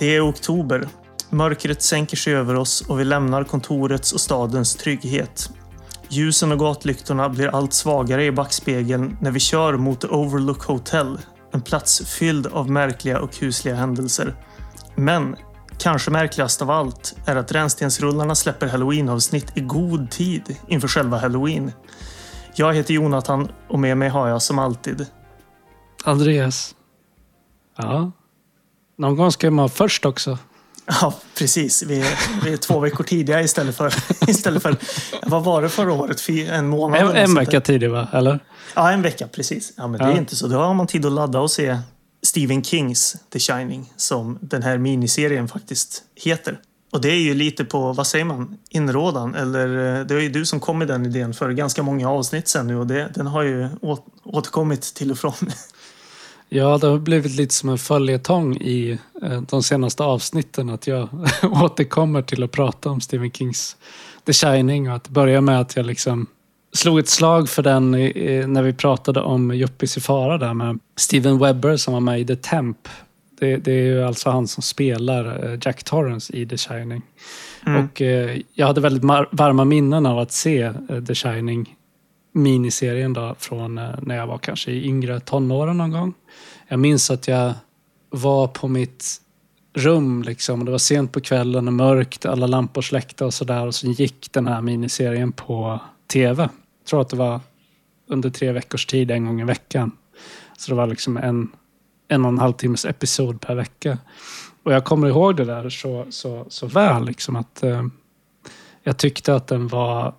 Det 0.00 0.16
är 0.16 0.28
oktober. 0.30 0.88
Mörkret 1.30 1.82
sänker 1.82 2.16
sig 2.16 2.34
över 2.34 2.54
oss 2.54 2.80
och 2.80 3.00
vi 3.00 3.04
lämnar 3.04 3.44
kontorets 3.44 4.12
och 4.12 4.20
stadens 4.20 4.76
trygghet. 4.76 5.50
Ljusen 6.08 6.52
och 6.52 6.58
gatlyktorna 6.58 7.28
blir 7.28 7.48
allt 7.48 7.72
svagare 7.72 8.24
i 8.24 8.32
backspegeln 8.32 9.16
när 9.20 9.30
vi 9.30 9.40
kör 9.40 9.76
mot 9.76 10.04
Overlook 10.04 10.62
Hotel. 10.62 11.18
En 11.52 11.62
plats 11.62 12.02
fylld 12.06 12.46
av 12.46 12.70
märkliga 12.70 13.20
och 13.20 13.32
kusliga 13.32 13.74
händelser. 13.74 14.34
Men 14.96 15.36
kanske 15.78 16.10
märkligast 16.10 16.62
av 16.62 16.70
allt 16.70 17.16
är 17.26 17.36
att 17.36 17.52
Rännstensrullarna 17.52 18.34
släpper 18.34 18.66
halloween-avsnitt 18.66 19.56
i 19.56 19.60
god 19.60 20.10
tid 20.10 20.56
inför 20.68 20.88
själva 20.88 21.18
halloween. 21.18 21.72
Jag 22.54 22.74
heter 22.74 22.94
Jonathan 22.94 23.48
och 23.68 23.78
med 23.78 23.96
mig 23.96 24.08
har 24.08 24.28
jag 24.28 24.42
som 24.42 24.58
alltid 24.58 25.06
Andreas. 26.04 26.74
Ja. 27.76 28.12
Någon 29.00 29.16
gång 29.16 29.32
ska 29.32 29.50
man 29.50 29.56
vara 29.56 29.68
först 29.68 30.06
också. 30.06 30.38
Ja, 30.86 31.14
precis. 31.38 31.82
Vi 31.82 32.00
är, 32.00 32.44
vi 32.44 32.52
är 32.52 32.56
två 32.56 32.80
veckor 32.80 33.04
tidiga 33.04 33.42
istället 33.42 33.76
för, 33.76 33.94
istället 34.28 34.62
för... 34.62 34.76
Vad 35.22 35.44
var 35.44 35.62
det 35.62 35.68
förra 35.68 35.92
året? 35.92 36.28
En 36.28 36.68
månad? 36.68 37.00
En, 37.00 37.16
en 37.16 37.34
vecka 37.34 37.50
där. 37.50 37.60
tidig 37.60 37.90
va? 37.90 38.08
Eller? 38.12 38.40
Ja, 38.74 38.90
en 38.92 39.02
vecka 39.02 39.26
precis. 39.28 39.72
Ja, 39.76 39.86
men 39.86 39.98
det 39.98 40.04
är 40.04 40.10
Ja. 40.10 40.16
inte 40.18 40.36
så. 40.36 40.46
Då 40.46 40.58
har 40.58 40.74
man 40.74 40.86
tid 40.86 41.06
att 41.06 41.12
ladda 41.12 41.40
och 41.40 41.50
se 41.50 41.78
Stephen 42.22 42.64
Kings 42.64 43.16
The 43.32 43.38
Shining 43.38 43.92
som 43.96 44.38
den 44.40 44.62
här 44.62 44.78
miniserien 44.78 45.48
faktiskt 45.48 46.02
heter. 46.16 46.58
Och 46.92 47.00
det 47.00 47.08
är 47.10 47.20
ju 47.20 47.34
lite 47.34 47.64
på, 47.64 47.92
vad 47.92 48.06
säger 48.06 48.24
man, 48.24 48.58
inrådan. 48.70 49.34
Eller 49.34 49.98
eh, 50.00 50.06
det 50.06 50.14
var 50.14 50.20
ju 50.20 50.28
du 50.28 50.46
som 50.46 50.60
kom 50.60 50.78
med 50.78 50.88
den 50.88 51.06
idén 51.06 51.34
för 51.34 51.50
ganska 51.50 51.82
många 51.82 52.10
avsnitt 52.10 52.48
sen 52.48 52.66
nu 52.66 52.76
och 52.76 52.86
det, 52.86 53.10
den 53.14 53.26
har 53.26 53.42
ju 53.42 53.68
åt, 53.82 54.06
återkommit 54.24 54.82
till 54.94 55.10
och 55.10 55.18
från. 55.18 55.32
Ja, 56.52 56.78
det 56.78 56.86
har 56.86 56.98
blivit 56.98 57.36
lite 57.36 57.54
som 57.54 57.68
en 57.68 57.78
följetong 57.78 58.56
i 58.56 58.98
eh, 59.22 59.40
de 59.40 59.62
senaste 59.62 60.02
avsnitten 60.02 60.70
att 60.70 60.86
jag 60.86 61.08
återkommer 61.42 62.22
till 62.22 62.42
att 62.42 62.50
prata 62.50 62.90
om 62.90 63.00
Stephen 63.00 63.30
Kings 63.30 63.76
The 64.26 64.32
Shining 64.32 64.90
och 64.90 64.96
att 64.96 65.08
börja 65.08 65.40
med 65.40 65.60
att 65.60 65.76
jag 65.76 65.86
liksom 65.86 66.26
slog 66.72 66.98
ett 66.98 67.08
slag 67.08 67.48
för 67.48 67.62
den 67.62 67.90
när 68.52 68.62
vi 68.62 68.72
pratade 68.72 69.20
om 69.20 69.50
Yuppies 69.50 69.96
i 69.96 70.00
fara 70.00 70.38
där 70.38 70.54
med 70.54 70.78
Steven 70.96 71.38
Webber 71.38 71.76
som 71.76 71.94
var 71.94 72.00
med 72.00 72.20
i 72.20 72.26
The 72.26 72.36
Temp. 72.36 72.88
Det, 73.38 73.56
det 73.56 73.72
är 73.72 73.84
ju 73.84 74.04
alltså 74.04 74.30
han 74.30 74.48
som 74.48 74.62
spelar 74.62 75.52
eh, 75.52 75.58
Jack 75.62 75.84
Torrance 75.84 76.36
i 76.36 76.46
The 76.46 76.56
Shining. 76.56 77.02
Mm. 77.66 77.84
Och 77.84 78.02
eh, 78.02 78.38
jag 78.54 78.66
hade 78.66 78.80
väldigt 78.80 79.04
varma 79.30 79.64
minnen 79.64 80.06
av 80.06 80.18
att 80.18 80.32
se 80.32 80.72
The 81.06 81.14
Shining 81.14 81.76
miniserien 82.32 83.12
då 83.12 83.34
från 83.38 83.78
eh, 83.78 83.94
när 84.02 84.16
jag 84.16 84.26
var 84.26 84.38
kanske 84.38 84.70
i 84.70 84.86
yngre 84.86 85.20
tonåren 85.20 85.78
någon 85.78 85.90
gång. 85.90 86.14
Jag 86.68 86.78
minns 86.78 87.10
att 87.10 87.28
jag 87.28 87.52
var 88.10 88.46
på 88.46 88.68
mitt 88.68 89.20
rum 89.74 90.22
liksom. 90.22 90.60
och 90.60 90.66
Det 90.66 90.70
var 90.70 90.78
sent 90.78 91.12
på 91.12 91.20
kvällen 91.20 91.68
och 91.68 91.74
mörkt, 91.74 92.26
alla 92.26 92.46
lampor 92.46 92.82
släckta 92.82 93.26
och 93.26 93.34
sådär. 93.34 93.66
Och 93.66 93.74
så 93.74 93.86
gick 93.86 94.32
den 94.32 94.46
här 94.46 94.60
miniserien 94.60 95.32
på 95.32 95.80
tv. 96.12 96.42
Jag 96.42 96.86
tror 96.86 97.00
att 97.00 97.08
det 97.08 97.16
var 97.16 97.40
under 98.08 98.30
tre 98.30 98.52
veckors 98.52 98.86
tid 98.86 99.10
en 99.10 99.26
gång 99.26 99.40
i 99.40 99.44
veckan. 99.44 99.92
Så 100.58 100.70
det 100.70 100.76
var 100.76 100.86
liksom 100.86 101.16
en, 101.16 101.48
en 102.08 102.24
och 102.24 102.28
en 102.28 102.38
halv 102.38 102.52
timmes 102.52 102.84
episod 102.84 103.40
per 103.40 103.54
vecka. 103.54 103.98
Och 104.62 104.72
jag 104.72 104.84
kommer 104.84 105.08
ihåg 105.08 105.36
det 105.36 105.44
där 105.44 105.70
så, 105.70 106.06
så, 106.10 106.46
så 106.48 106.66
väl. 106.66 107.04
Liksom 107.04 107.36
att, 107.36 107.62
eh, 107.62 107.86
jag 108.82 108.96
tyckte 108.96 109.34
att 109.34 109.46
den 109.46 109.68
var 109.68 110.14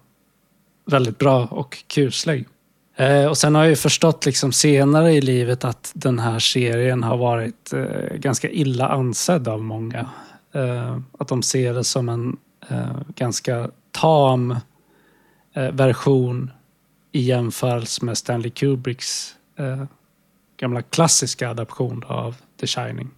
väldigt 0.86 1.18
bra 1.18 1.46
och 1.46 1.84
kuslig. 1.88 2.47
Eh, 2.96 3.25
och 3.25 3.38
sen 3.38 3.56
har 3.56 3.62
jag 3.62 3.69
ju 3.69 3.75
förstått 3.75 4.25
liksom 4.25 4.52
senare 4.52 5.14
i 5.14 5.22
livet 5.22 5.66
att 5.66 5.92
den 5.94 6.19
här 6.19 6.40
serien 6.40 7.03
har 7.03 7.18
varit 7.18 7.74
eh, 7.74 8.16
ganska 8.16 8.50
illa 8.50 8.88
ansedd 8.88 9.47
av 9.47 9.62
många. 9.62 10.09
Eh, 10.53 10.97
att 11.20 11.28
de 11.28 11.44
ser 11.44 11.74
det 11.74 11.84
som 11.84 12.09
en 12.09 12.38
eh, 12.70 12.97
ganska 13.16 13.70
tam 13.91 14.52
eh, 15.53 15.72
version 15.72 16.52
i 17.12 17.22
jämförelse 17.22 18.06
med 18.06 18.18
Stanley 18.18 18.52
Kubricks 18.52 19.36
eh, 19.59 19.84
gamla 20.58 20.81
klassiska 20.81 21.50
adaption 21.50 22.03
av 22.08 22.36
The 22.59 22.68
Shining. 22.68 23.09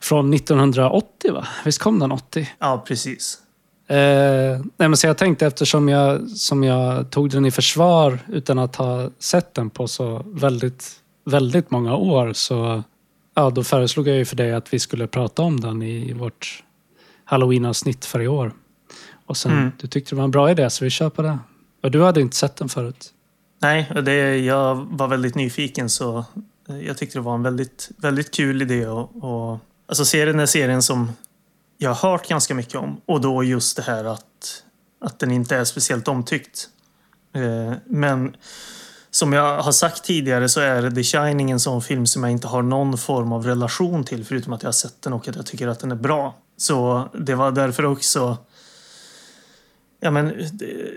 Från 0.00 0.34
1980 0.34 1.32
va? 1.32 1.46
Visst 1.64 1.78
kom 1.78 1.98
den 1.98 2.12
80? 2.12 2.48
Ja, 2.58 2.84
precis. 2.86 3.43
Eh, 3.86 4.60
nej 4.76 4.88
men 4.88 4.96
så 4.96 5.06
jag 5.06 5.18
tänkte 5.18 5.46
eftersom 5.46 5.88
jag, 5.88 6.28
som 6.28 6.64
jag 6.64 7.10
tog 7.10 7.30
den 7.30 7.44
i 7.46 7.50
försvar 7.50 8.18
utan 8.28 8.58
att 8.58 8.76
ha 8.76 9.10
sett 9.18 9.54
den 9.54 9.70
på 9.70 9.88
så 9.88 10.22
väldigt, 10.26 10.90
väldigt 11.24 11.70
många 11.70 11.96
år 11.96 12.32
så 12.32 12.82
ja, 13.34 13.50
då 13.50 13.64
föreslog 13.64 14.08
jag 14.08 14.16
ju 14.16 14.24
för 14.24 14.36
dig 14.36 14.52
att 14.52 14.74
vi 14.74 14.78
skulle 14.78 15.06
prata 15.06 15.42
om 15.42 15.60
den 15.60 15.82
i 15.82 16.12
vårt 16.12 16.62
halloween-avsnitt 17.24 18.04
för 18.04 18.20
i 18.20 18.28
år. 18.28 18.52
Och 19.26 19.36
sen, 19.36 19.52
Mm. 19.52 19.72
du 19.80 19.86
tyckte 19.86 20.10
det 20.14 20.16
var 20.16 20.24
en 20.24 20.30
bra 20.30 20.50
idé 20.50 20.70
så 20.70 20.84
vi 20.84 20.90
kör 20.90 21.10
på 21.10 21.22
det. 21.22 21.38
Och 21.82 21.90
du 21.90 22.02
hade 22.02 22.20
inte 22.20 22.36
sett 22.36 22.56
den 22.56 22.68
förut. 22.68 23.10
Nej, 23.62 23.90
och 23.94 24.04
det, 24.04 24.36
jag 24.38 24.74
var 24.90 25.08
väldigt 25.08 25.34
nyfiken 25.34 25.90
så 25.90 26.24
eh, 26.68 26.80
jag 26.86 26.96
tyckte 26.98 27.18
det 27.18 27.22
var 27.22 27.34
en 27.34 27.42
väldigt, 27.42 27.90
väldigt 27.96 28.34
kul 28.34 28.62
idé. 28.62 28.86
Och, 28.86 29.24
och, 29.24 29.58
alltså 29.88 30.04
se 30.04 30.24
den 30.24 30.38
här 30.38 30.46
serien 30.46 30.82
som 30.82 31.12
jag 31.78 31.94
har 31.94 32.10
hört 32.10 32.28
ganska 32.28 32.54
mycket 32.54 32.74
om. 32.74 33.00
Och 33.06 33.20
då 33.20 33.44
just 33.44 33.76
det 33.76 33.82
här 33.82 34.04
att, 34.04 34.62
att 35.00 35.18
den 35.18 35.30
inte 35.30 35.56
är 35.56 35.64
speciellt 35.64 36.08
omtyckt. 36.08 36.68
Eh, 37.34 37.72
men 37.86 38.36
som 39.10 39.32
jag 39.32 39.62
har 39.62 39.72
sagt 39.72 40.04
tidigare 40.04 40.48
så 40.48 40.60
är 40.60 40.90
The 40.90 41.02
Shining 41.02 41.50
en 41.50 41.60
sån 41.60 41.82
film 41.82 42.06
som 42.06 42.22
jag 42.22 42.32
inte 42.32 42.46
har 42.46 42.62
någon 42.62 42.98
form 42.98 43.32
av 43.32 43.46
relation 43.46 44.04
till 44.04 44.24
förutom 44.24 44.52
att 44.52 44.62
jag 44.62 44.68
har 44.68 44.72
sett 44.72 45.02
den 45.02 45.12
och 45.12 45.28
att 45.28 45.36
jag 45.36 45.46
tycker 45.46 45.68
att 45.68 45.80
den 45.80 45.90
är 45.90 45.96
bra. 45.96 46.36
Så 46.56 47.08
det 47.14 47.34
var 47.34 47.50
därför 47.50 47.84
också 47.84 48.38
ja, 50.00 50.10
men, 50.10 50.40
eh, 50.40 50.46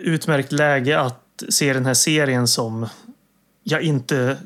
utmärkt 0.02 0.52
läge 0.52 1.00
att 1.00 1.44
se 1.50 1.74
den 1.74 1.86
här 1.86 1.94
serien 1.94 2.48
som 2.48 2.88
jag 3.64 3.82
inte 3.82 4.38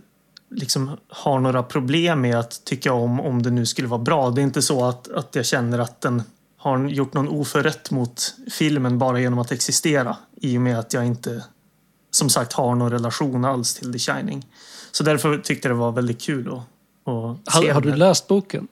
liksom 0.51 0.97
har 1.09 1.39
några 1.39 1.63
problem 1.63 2.21
med 2.21 2.39
att 2.39 2.65
tycka 2.65 2.93
om 2.93 3.19
om 3.19 3.43
det 3.43 3.51
nu 3.51 3.65
skulle 3.65 3.87
vara 3.87 4.01
bra. 4.01 4.29
Det 4.29 4.41
är 4.41 4.43
inte 4.43 4.61
så 4.61 4.85
att, 4.85 5.11
att 5.11 5.35
jag 5.35 5.45
känner 5.45 5.79
att 5.79 6.01
den 6.01 6.23
har 6.57 6.87
gjort 6.87 7.13
någon 7.13 7.27
oförrätt 7.27 7.91
mot 7.91 8.35
filmen 8.51 8.97
bara 8.97 9.19
genom 9.19 9.39
att 9.39 9.51
existera 9.51 10.17
i 10.35 10.57
och 10.57 10.61
med 10.61 10.79
att 10.79 10.93
jag 10.93 11.05
inte 11.05 11.43
som 12.11 12.29
sagt 12.29 12.53
har 12.53 12.75
någon 12.75 12.91
relation 12.91 13.45
alls 13.45 13.73
till 13.73 13.93
The 13.93 13.99
Shining. 13.99 14.47
Så 14.91 15.03
därför 15.03 15.37
tyckte 15.37 15.67
jag 15.67 15.75
det 15.77 15.79
var 15.79 15.91
väldigt 15.91 16.21
kul 16.21 16.47
att, 16.47 16.53
att 17.13 17.53
se 17.53 17.67
Har, 17.67 17.73
har 17.73 17.81
du 17.81 17.95
läst 17.95 18.27
boken? 18.27 18.67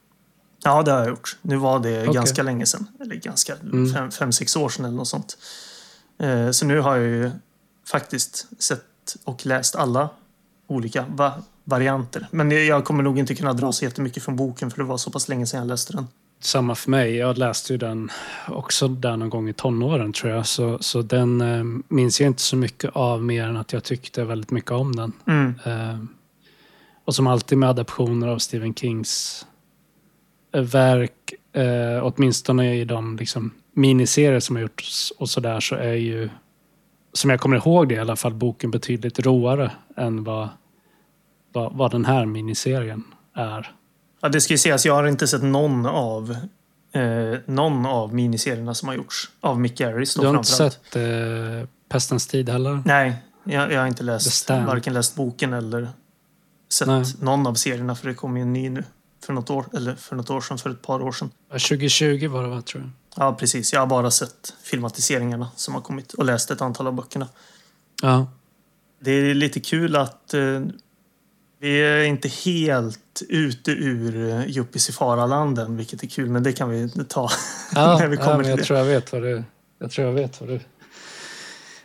Ja, 0.63 0.83
det 0.83 0.91
har 0.91 0.99
jag 0.99 1.09
gjort. 1.09 1.37
Nu 1.41 1.55
var 1.55 1.79
det 1.79 2.01
Okej. 2.01 2.13
ganska 2.13 2.43
länge 2.43 2.65
sedan. 2.65 2.87
Eller 3.01 3.15
ganska, 3.15 3.55
Mm. 3.55 3.93
fem, 3.93 4.11
fem, 4.11 4.31
sex 4.31 4.55
år 4.55 4.69
sedan 4.69 4.85
eller 4.85 4.97
något 4.97 5.07
sånt. 5.07 5.37
Eh, 6.19 6.51
så 6.51 6.65
nu 6.65 6.79
har 6.79 6.95
jag 6.95 7.05
ju 7.05 7.31
faktiskt 7.87 8.47
sett 8.59 8.83
och 9.23 9.45
läst 9.45 9.75
alla 9.75 10.09
olika 10.67 11.05
va 11.09 11.33
varianter. 11.69 12.27
Men 12.31 12.51
jag- 12.67 12.83
kommer 12.85 13.03
nog 13.03 13.19
inte 13.19 13.35
kunna 13.35 13.53
dra 13.53 13.71
så 13.71 13.85
jättemycket 13.85 14.23
från 14.23 14.35
boken 14.35 14.71
för 14.71 14.77
det 14.77 14.83
var 14.83 14.97
så 14.97 15.11
pass 15.11 15.29
länge 15.29 15.45
sedan 15.45 15.59
jag 15.59 15.67
läste 15.67 15.93
den. 15.93 16.07
Samma 16.41 16.75
för 16.75 16.91
mig. 16.91 17.15
Jag 17.15 17.37
läste 17.37 17.73
ju 17.73 17.77
den 17.77 18.11
också 18.47 18.87
där 18.87 19.17
någon 19.17 19.29
gång 19.29 19.49
i 19.49 19.53
tonåren 19.53 20.13
tror 20.13 20.33
jag. 20.33 20.47
Så, 20.47 20.77
så 20.81 21.01
den 21.01 21.41
eh, 21.41 21.63
minns 21.87 22.21
jag 22.21 22.27
inte 22.27 22.41
så 22.41 22.55
mycket 22.55 22.91
av 22.93 23.23
mer 23.23 23.43
än 23.47 23.57
att 23.57 23.73
jag 23.73 23.83
tyckte 23.83 24.23
väldigt 24.23 24.51
mycket 24.51 24.71
om 24.71 24.95
den. 24.95 25.13
Mm. 25.27 25.55
Eh, 25.65 25.99
och 27.05 27.15
som 27.15 27.27
alltid 27.27 27.57
med 27.57 27.69
adaptioner 27.69 28.27
av 28.27 28.37
Stephen 28.37 28.73
Kings 28.73 29.45
eh, 30.53 30.61
verk, 30.61 31.33
eh, 31.53 32.03
åtminstone 32.05 32.75
i 32.75 32.85
de 32.85 33.15
liksom, 33.17 33.51
miniserier 33.73 34.39
som 34.39 34.55
har 34.55 34.61
gjorts 34.63 35.13
och 35.17 35.29
sådär, 35.29 35.59
så 35.59 35.75
är 35.75 35.93
ju, 35.93 36.29
som 37.13 37.29
jag 37.29 37.39
kommer 37.39 37.57
ihåg 37.57 37.89
det 37.89 37.95
i 37.95 37.99
alla 37.99 38.15
fall, 38.15 38.33
boken 38.33 38.71
betydligt 38.71 39.19
roare 39.19 39.71
än 39.97 40.23
vad, 40.23 40.49
vad, 41.53 41.73
vad 41.73 41.91
den 41.91 42.05
här 42.05 42.25
miniserien 42.25 43.03
är. 43.33 43.75
Ja, 44.21 44.29
det 44.29 44.41
ska 44.41 44.53
ju 44.53 44.57
sägas, 44.57 44.85
jag 44.85 44.93
har 44.93 45.07
inte 45.07 45.27
sett 45.27 45.43
någon 45.43 45.85
av 45.85 46.35
eh, 46.91 47.39
någon 47.45 47.85
av 47.85 48.13
miniserierna 48.13 48.73
som 48.73 48.87
har 48.87 48.95
gjorts 48.95 49.29
av 49.41 49.59
Mick 49.59 49.77
Garris. 49.77 50.15
Du 50.15 50.27
har 50.27 50.37
inte 50.37 50.49
sett 50.49 50.95
eh, 50.95 51.01
Pestens 51.89 52.27
tid 52.27 52.49
heller? 52.49 52.81
Nej, 52.85 53.13
jag, 53.43 53.71
jag 53.71 53.79
har 53.79 53.87
inte 53.87 54.03
läst 54.03 54.49
varken 54.49 54.93
läst 54.93 55.15
boken 55.15 55.53
eller 55.53 55.89
sett 56.69 56.87
Nej. 56.87 57.03
någon 57.21 57.47
av 57.47 57.53
serierna 57.53 57.95
för 57.95 58.07
det 58.07 58.13
kom 58.13 58.37
ju 58.37 58.43
en 58.43 58.53
ny 58.53 58.69
nu 58.69 58.83
för 59.25 59.33
något 59.33 59.49
år, 59.49 59.65
eller 59.73 59.95
för 59.95 60.15
något 60.15 60.29
år 60.29 60.41
sedan, 60.41 60.57
för 60.57 60.69
ett 60.69 60.81
par 60.81 61.01
år 61.01 61.11
sedan. 61.11 61.31
2020 61.51 62.27
var 62.27 62.43
det 62.43 62.49
va, 62.49 62.61
tror 62.61 62.83
jag. 62.83 62.91
Ja, 63.15 63.33
precis. 63.33 63.73
Jag 63.73 63.79
har 63.79 63.87
bara 63.87 64.11
sett 64.11 64.53
filmatiseringarna 64.63 65.47
som 65.55 65.73
har 65.73 65.81
kommit 65.81 66.13
och 66.13 66.25
läst 66.25 66.51
ett 66.51 66.61
antal 66.61 66.87
av 66.87 66.93
böckerna. 66.93 67.27
Ja. 68.01 68.31
Det 68.99 69.11
är 69.11 69.33
lite 69.33 69.59
kul 69.59 69.95
att 69.95 70.33
eh, 70.33 70.61
vi 71.61 71.81
är 71.81 72.03
inte 72.03 72.27
helt 72.27 73.21
ute 73.29 73.71
ur 73.71 74.29
eh, 74.29 74.47
Yuppies 74.57 74.89
i 74.89 74.91
faralanden, 74.91 75.77
vilket 75.77 76.03
är 76.03 76.07
kul, 76.07 76.29
men 76.29 76.43
det 76.43 76.53
kan 76.53 76.69
vi 76.69 76.89
ta 77.09 77.29
Ja, 77.75 77.97
när 77.99 78.07
vi 78.07 78.15
ja, 78.15 78.21
kommer 78.23 78.35
men 78.35 78.43
till 78.43 78.49
jag 78.49 78.59
det. 78.59 78.63
tror 78.63 78.79
jag 78.79 78.85
vet 78.85 79.11
vad 79.13 79.21
du, 79.21 79.43
jag 79.79 79.91
tror 79.91 80.07
jag 80.07 80.13
vet 80.13 80.41
vad 80.41 80.49
du 80.49 80.59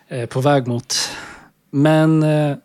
är 0.08 0.26
på 0.26 0.40
väg 0.40 0.66
mot. 0.66 0.94
Men 1.70 2.22
eh, 2.22 2.56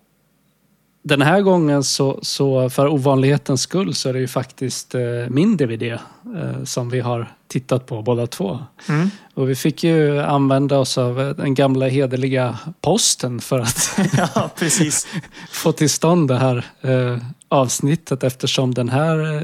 den 1.03 1.21
här 1.21 1.41
gången 1.41 1.83
så, 1.83 2.19
så 2.21 2.69
för 2.69 2.87
ovanlighetens 2.87 3.61
skull 3.61 3.93
så 3.93 4.09
är 4.09 4.13
det 4.13 4.19
ju 4.19 4.27
faktiskt 4.27 4.95
eh, 4.95 5.01
min 5.29 5.57
DVD 5.57 5.83
eh, 5.83 6.63
som 6.63 6.89
vi 6.89 6.99
har 6.99 7.33
tittat 7.47 7.85
på 7.85 8.01
båda 8.01 8.27
två. 8.27 8.59
Mm. 8.89 9.09
Och 9.33 9.49
vi 9.49 9.55
fick 9.55 9.83
ju 9.83 10.21
använda 10.21 10.77
oss 10.77 10.97
av 10.97 11.21
eh, 11.21 11.29
den 11.29 11.53
gamla 11.53 11.87
hederliga 11.87 12.57
posten 12.81 13.39
för 13.39 13.59
att 13.59 13.99
ja, 14.17 14.49
få 15.51 15.71
till 15.71 15.89
stånd 15.89 16.27
det 16.27 16.37
här 16.37 16.65
eh, 16.81 17.17
avsnittet 17.47 18.23
eftersom 18.23 18.73
den 18.73 18.89
här 18.89 19.35
eh, 19.35 19.41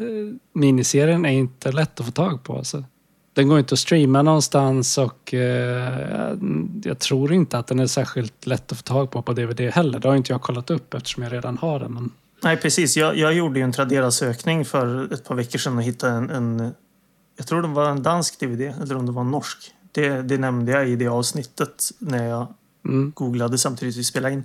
miniserien 0.53 1.25
är 1.25 1.33
inte 1.33 1.71
lätt 1.71 1.99
att 1.99 2.05
få 2.05 2.11
tag 2.11 2.43
på. 2.43 2.57
Alltså. 2.57 2.83
Den 3.35 3.47
går 3.47 3.59
inte 3.59 3.73
att 3.73 3.79
streama 3.79 4.21
någonstans 4.21 4.97
och 4.97 5.33
eh, 5.33 6.37
jag 6.83 6.99
tror 6.99 7.33
inte 7.33 7.57
att 7.57 7.67
den 7.67 7.79
är 7.79 7.87
särskilt 7.87 8.47
lätt 8.47 8.71
att 8.71 8.77
få 8.77 8.83
tag 8.83 9.11
på 9.11 9.21
på 9.21 9.33
DVD 9.33 9.59
heller. 9.59 9.99
Det 9.99 10.07
har 10.07 10.15
inte 10.15 10.31
jag 10.31 10.41
kollat 10.41 10.69
upp 10.69 10.93
eftersom 10.93 11.23
jag 11.23 11.33
redan 11.33 11.57
har 11.57 11.79
den. 11.79 11.93
Men... 11.93 12.11
Nej, 12.43 12.57
precis. 12.57 12.97
Jag, 12.97 13.17
jag 13.17 13.33
gjorde 13.33 13.59
ju 13.59 13.63
en 13.63 13.71
Tradera-sökning 13.71 14.65
för 14.65 15.13
ett 15.13 15.23
par 15.23 15.35
veckor 15.35 15.59
sedan 15.59 15.77
och 15.77 15.83
hittade 15.83 16.13
en, 16.13 16.29
en 16.29 16.73
jag 17.37 17.47
tror 17.47 17.61
det 17.61 17.67
var 17.67 17.89
en 17.89 18.03
dansk 18.03 18.39
DVD 18.39 18.61
eller 18.61 18.95
om 18.95 19.05
det 19.05 19.11
var 19.11 19.21
en 19.21 19.31
norsk. 19.31 19.71
Det, 19.91 20.21
det 20.21 20.37
nämnde 20.37 20.71
jag 20.71 20.89
i 20.89 20.95
det 20.95 21.07
avsnittet 21.07 21.91
när 21.99 22.27
jag 22.27 22.47
Mm. 22.85 23.11
googlade 23.15 23.57
samtidigt 23.57 23.95
vi 23.95 24.03
spelade 24.03 24.33
in. 24.33 24.43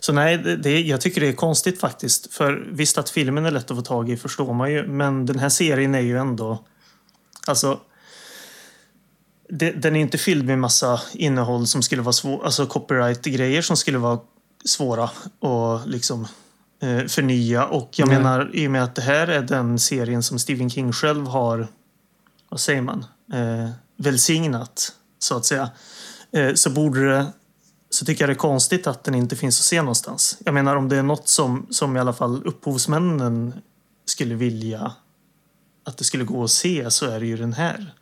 Så 0.00 0.12
nej, 0.12 0.38
det, 0.38 0.80
jag 0.80 1.00
tycker 1.00 1.20
det 1.20 1.28
är 1.28 1.32
konstigt 1.32 1.80
faktiskt. 1.80 2.34
För 2.34 2.68
visst 2.72 2.98
att 2.98 3.10
filmen 3.10 3.46
är 3.46 3.50
lätt 3.50 3.70
att 3.70 3.76
få 3.76 3.82
tag 3.82 4.10
i 4.10 4.16
förstår 4.16 4.52
man 4.54 4.72
ju. 4.72 4.86
Men 4.86 5.26
den 5.26 5.38
här 5.38 5.48
serien 5.48 5.94
är 5.94 6.00
ju 6.00 6.18
ändå... 6.18 6.64
Alltså... 7.46 7.80
Den 9.54 9.96
är 9.96 10.00
inte 10.00 10.18
fylld 10.18 10.44
med 10.44 10.58
massa 10.58 11.00
innehåll 11.12 11.66
som 11.66 11.82
skulle 11.82 12.02
vara 12.02 12.12
svårt. 12.12 12.44
Alltså 12.44 12.66
copyright-grejer 12.66 13.62
som 13.62 13.76
skulle 13.76 13.98
vara 13.98 14.18
svåra 14.64 15.04
att 15.04 15.86
liksom 15.86 16.26
eh, 16.82 17.06
förnya. 17.06 17.66
Och 17.66 17.90
jag 17.96 18.08
Nej. 18.08 18.16
menar, 18.16 18.50
i 18.52 18.66
och 18.66 18.70
med 18.70 18.84
att 18.84 18.94
det 18.94 19.02
här 19.02 19.28
är 19.28 19.42
den 19.42 19.78
serien 19.78 20.22
som 20.22 20.38
Stephen 20.38 20.70
King 20.70 20.92
själv 20.92 21.26
har, 21.26 21.68
vad 22.48 22.60
säger 22.60 22.82
man, 22.82 23.04
eh, 23.32 23.70
välsignat 23.96 24.92
så 25.18 25.36
att 25.36 25.44
säga. 25.44 25.70
Eh, 26.32 26.54
så 26.54 26.70
borde 26.70 27.08
det 27.08 27.26
så 27.90 28.04
tycker 28.04 28.22
jag 28.22 28.28
det 28.28 28.32
är 28.32 28.34
konstigt 28.34 28.86
att 28.86 29.04
den 29.04 29.14
inte 29.14 29.36
finns 29.36 29.60
att 29.60 29.64
se 29.64 29.82
någonstans. 29.82 30.38
Jag 30.44 30.54
menar 30.54 30.76
om 30.76 30.88
det 30.88 30.96
är 30.96 31.02
något 31.02 31.28
som, 31.28 31.66
som 31.70 31.96
i 31.96 32.00
alla 32.00 32.12
fall 32.12 32.42
upphovsmännen 32.44 33.54
skulle 34.04 34.34
vilja 34.34 34.92
att 35.84 35.96
det 35.96 36.04
skulle 36.04 36.24
gå 36.24 36.44
att 36.44 36.50
se 36.50 36.90
så 36.90 37.06
är 37.06 37.20
det 37.20 37.26
ju 37.26 37.36
den 37.36 37.52
här. 37.52 37.94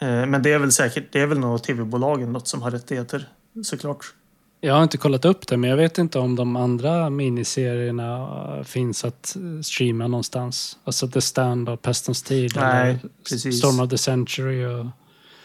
Eh, 0.00 0.26
Men 0.26 0.42
det 0.42 0.52
är 0.52 0.58
väl 0.58 0.72
säkert, 0.72 1.12
det 1.12 1.20
är 1.20 1.26
väl 1.26 1.38
nog 1.38 1.62
tv-bolagen 1.62 2.32
något 2.32 2.48
som 2.48 2.62
har 2.62 2.70
rättigheter 2.70 3.28
såklart. 3.64 4.14
Jag 4.60 4.74
har 4.74 4.82
inte 4.82 4.96
kollat 4.96 5.24
upp 5.24 5.46
det, 5.46 5.56
men 5.56 5.70
jag 5.70 5.76
vet 5.76 5.98
inte 5.98 6.18
om 6.18 6.36
de 6.36 6.56
andra 6.56 7.10
miniserierna 7.10 8.28
eh, 8.56 8.64
finns 8.64 9.04
att 9.04 9.36
eh, 9.36 9.62
streama 9.62 10.06
någonstans. 10.06 10.78
Alltså 10.84 11.08
The 11.08 11.20
Stand 11.20 11.68
och 11.68 11.82
Pestens 11.82 12.22
tid. 12.22 12.52
Nej, 12.56 12.98
precis. 13.28 13.58
Storm 13.58 13.80
of 13.80 13.90
the 13.90 13.98
Century. 13.98 14.64
Och... 14.64 14.86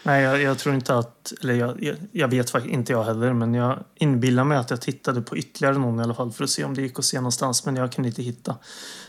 Nej, 0.03 0.23
jag, 0.23 0.41
jag 0.41 0.57
tror 0.57 0.75
inte 0.75 0.95
att, 0.95 1.33
eller 1.41 1.53
jag, 1.53 1.83
jag, 1.83 1.95
jag 2.11 2.27
vet 2.27 2.49
faktiskt 2.49 2.73
inte 2.73 2.91
jag 2.93 3.03
heller, 3.03 3.33
men 3.33 3.53
jag 3.53 3.79
inbillar 3.95 4.43
mig 4.43 4.57
att 4.57 4.69
jag 4.69 4.81
tittade 4.81 5.21
på 5.21 5.37
ytterligare 5.37 5.77
någon 5.77 5.99
i 5.99 6.03
alla 6.03 6.13
fall 6.13 6.31
för 6.31 6.43
att 6.43 6.49
se 6.49 6.63
om 6.63 6.73
det 6.73 6.81
gick 6.81 6.99
att 6.99 7.05
se 7.05 7.17
någonstans, 7.17 7.65
men 7.65 7.75
jag 7.75 7.91
kunde 7.91 8.09
inte 8.09 8.21
hitta. 8.21 8.55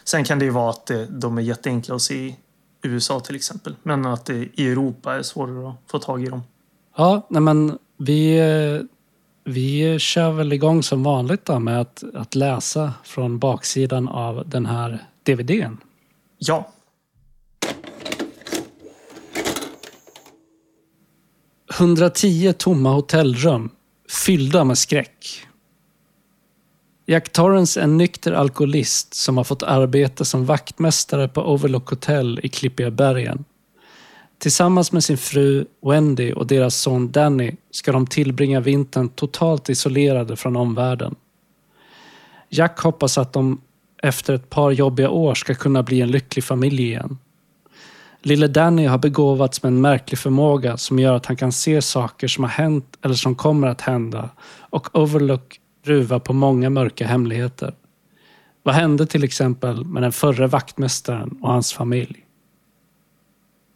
Sen 0.05 0.25
kan 0.25 0.39
det 0.39 0.45
ju 0.45 0.51
vara 0.51 0.71
att 0.71 0.91
de 1.09 1.39
är 1.39 1.43
jätteenkla 1.43 1.95
att 1.95 2.03
se 2.03 2.35
USA 2.83 3.21
till 3.21 3.37
exempel, 3.37 3.77
men 3.83 4.07
att 4.07 4.27
det 4.27 4.49
i 4.55 4.69
Europa 4.69 5.15
är 5.15 5.23
svårare 5.23 5.69
att 5.69 5.91
få 5.91 5.99
tag 5.99 6.23
i 6.23 6.27
dem. 6.27 6.43
Ja, 6.97 7.27
nej 7.31 7.43
men 7.43 7.79
vi, 7.97 8.41
vi 9.45 9.99
kör 9.99 10.31
väl 10.31 10.53
igång 10.53 10.83
som 10.83 11.03
vanligt 11.03 11.45
då 11.45 11.59
med 11.59 11.81
att, 11.81 12.05
att 12.15 12.35
läsa 12.35 12.93
från 13.05 13.39
baksidan 13.39 14.09
av 14.09 14.49
den 14.49 14.67
här 14.67 15.05
DVDn. 15.23 15.77
Ja, 16.39 16.73
110 21.79 22.53
tomma 22.59 22.93
hotellrum 22.93 23.71
fyllda 24.25 24.65
med 24.65 24.79
skräck. 24.79 25.47
Jack 27.11 27.33
Torrance 27.33 27.81
är 27.81 27.85
en 27.85 27.97
nykter 27.97 28.33
alkoholist 28.33 29.15
som 29.15 29.37
har 29.37 29.45
fått 29.45 29.63
arbeta 29.63 30.25
som 30.25 30.47
vaktmästare 30.47 31.29
på 31.29 31.53
Overlook 31.53 31.89
Hotel 31.89 32.41
i 32.43 32.49
Klippiga 32.49 32.91
bergen. 32.91 33.45
Tillsammans 34.39 34.93
med 34.93 35.05
sin 35.05 35.19
fru 35.19 35.65
Wendy 35.83 36.33
och 36.33 36.47
deras 36.47 36.77
son 36.77 37.13
Danny 37.13 37.53
ska 37.71 37.93
de 37.93 38.07
tillbringa 38.07 38.61
vintern 38.61 39.09
totalt 39.09 39.69
isolerade 39.69 40.37
från 40.37 40.57
omvärlden. 40.57 41.15
Jack 42.49 42.81
hoppas 42.81 43.19
att 43.19 43.33
de 43.33 43.61
efter 44.03 44.35
ett 44.35 44.51
par 44.51 44.71
jobbiga 44.71 45.11
år 45.11 45.35
ska 45.35 45.55
kunna 45.55 45.83
bli 45.83 46.01
en 46.01 46.11
lycklig 46.11 46.45
familj 46.45 46.83
igen. 46.83 47.19
Lille 48.23 48.47
Danny 48.47 48.87
har 48.87 48.99
begåvats 48.99 49.63
med 49.63 49.73
en 49.73 49.81
märklig 49.81 50.19
förmåga 50.19 50.77
som 50.77 50.99
gör 50.99 51.15
att 51.15 51.27
han 51.27 51.37
kan 51.37 51.53
se 51.53 51.83
saker 51.83 52.29
som 52.29 52.45
har 52.45 52.51
hänt 52.51 52.99
eller 53.03 53.15
som 53.15 53.35
kommer 53.35 53.69
att 53.69 53.81
hända 53.81 54.31
och 54.61 54.99
Overlook 54.99 55.60
ruvar 55.83 56.19
på 56.19 56.33
många 56.33 56.71
mörka 56.71 57.07
hemligheter. 57.07 57.75
Vad 58.63 58.75
hände 58.75 59.07
till 59.07 59.25
exempel 59.25 59.85
med 59.85 60.03
den 60.03 60.13
förre 60.13 60.47
vaktmästaren 60.47 61.39
och 61.43 61.53
hans 61.53 61.73
familj? 61.73 62.27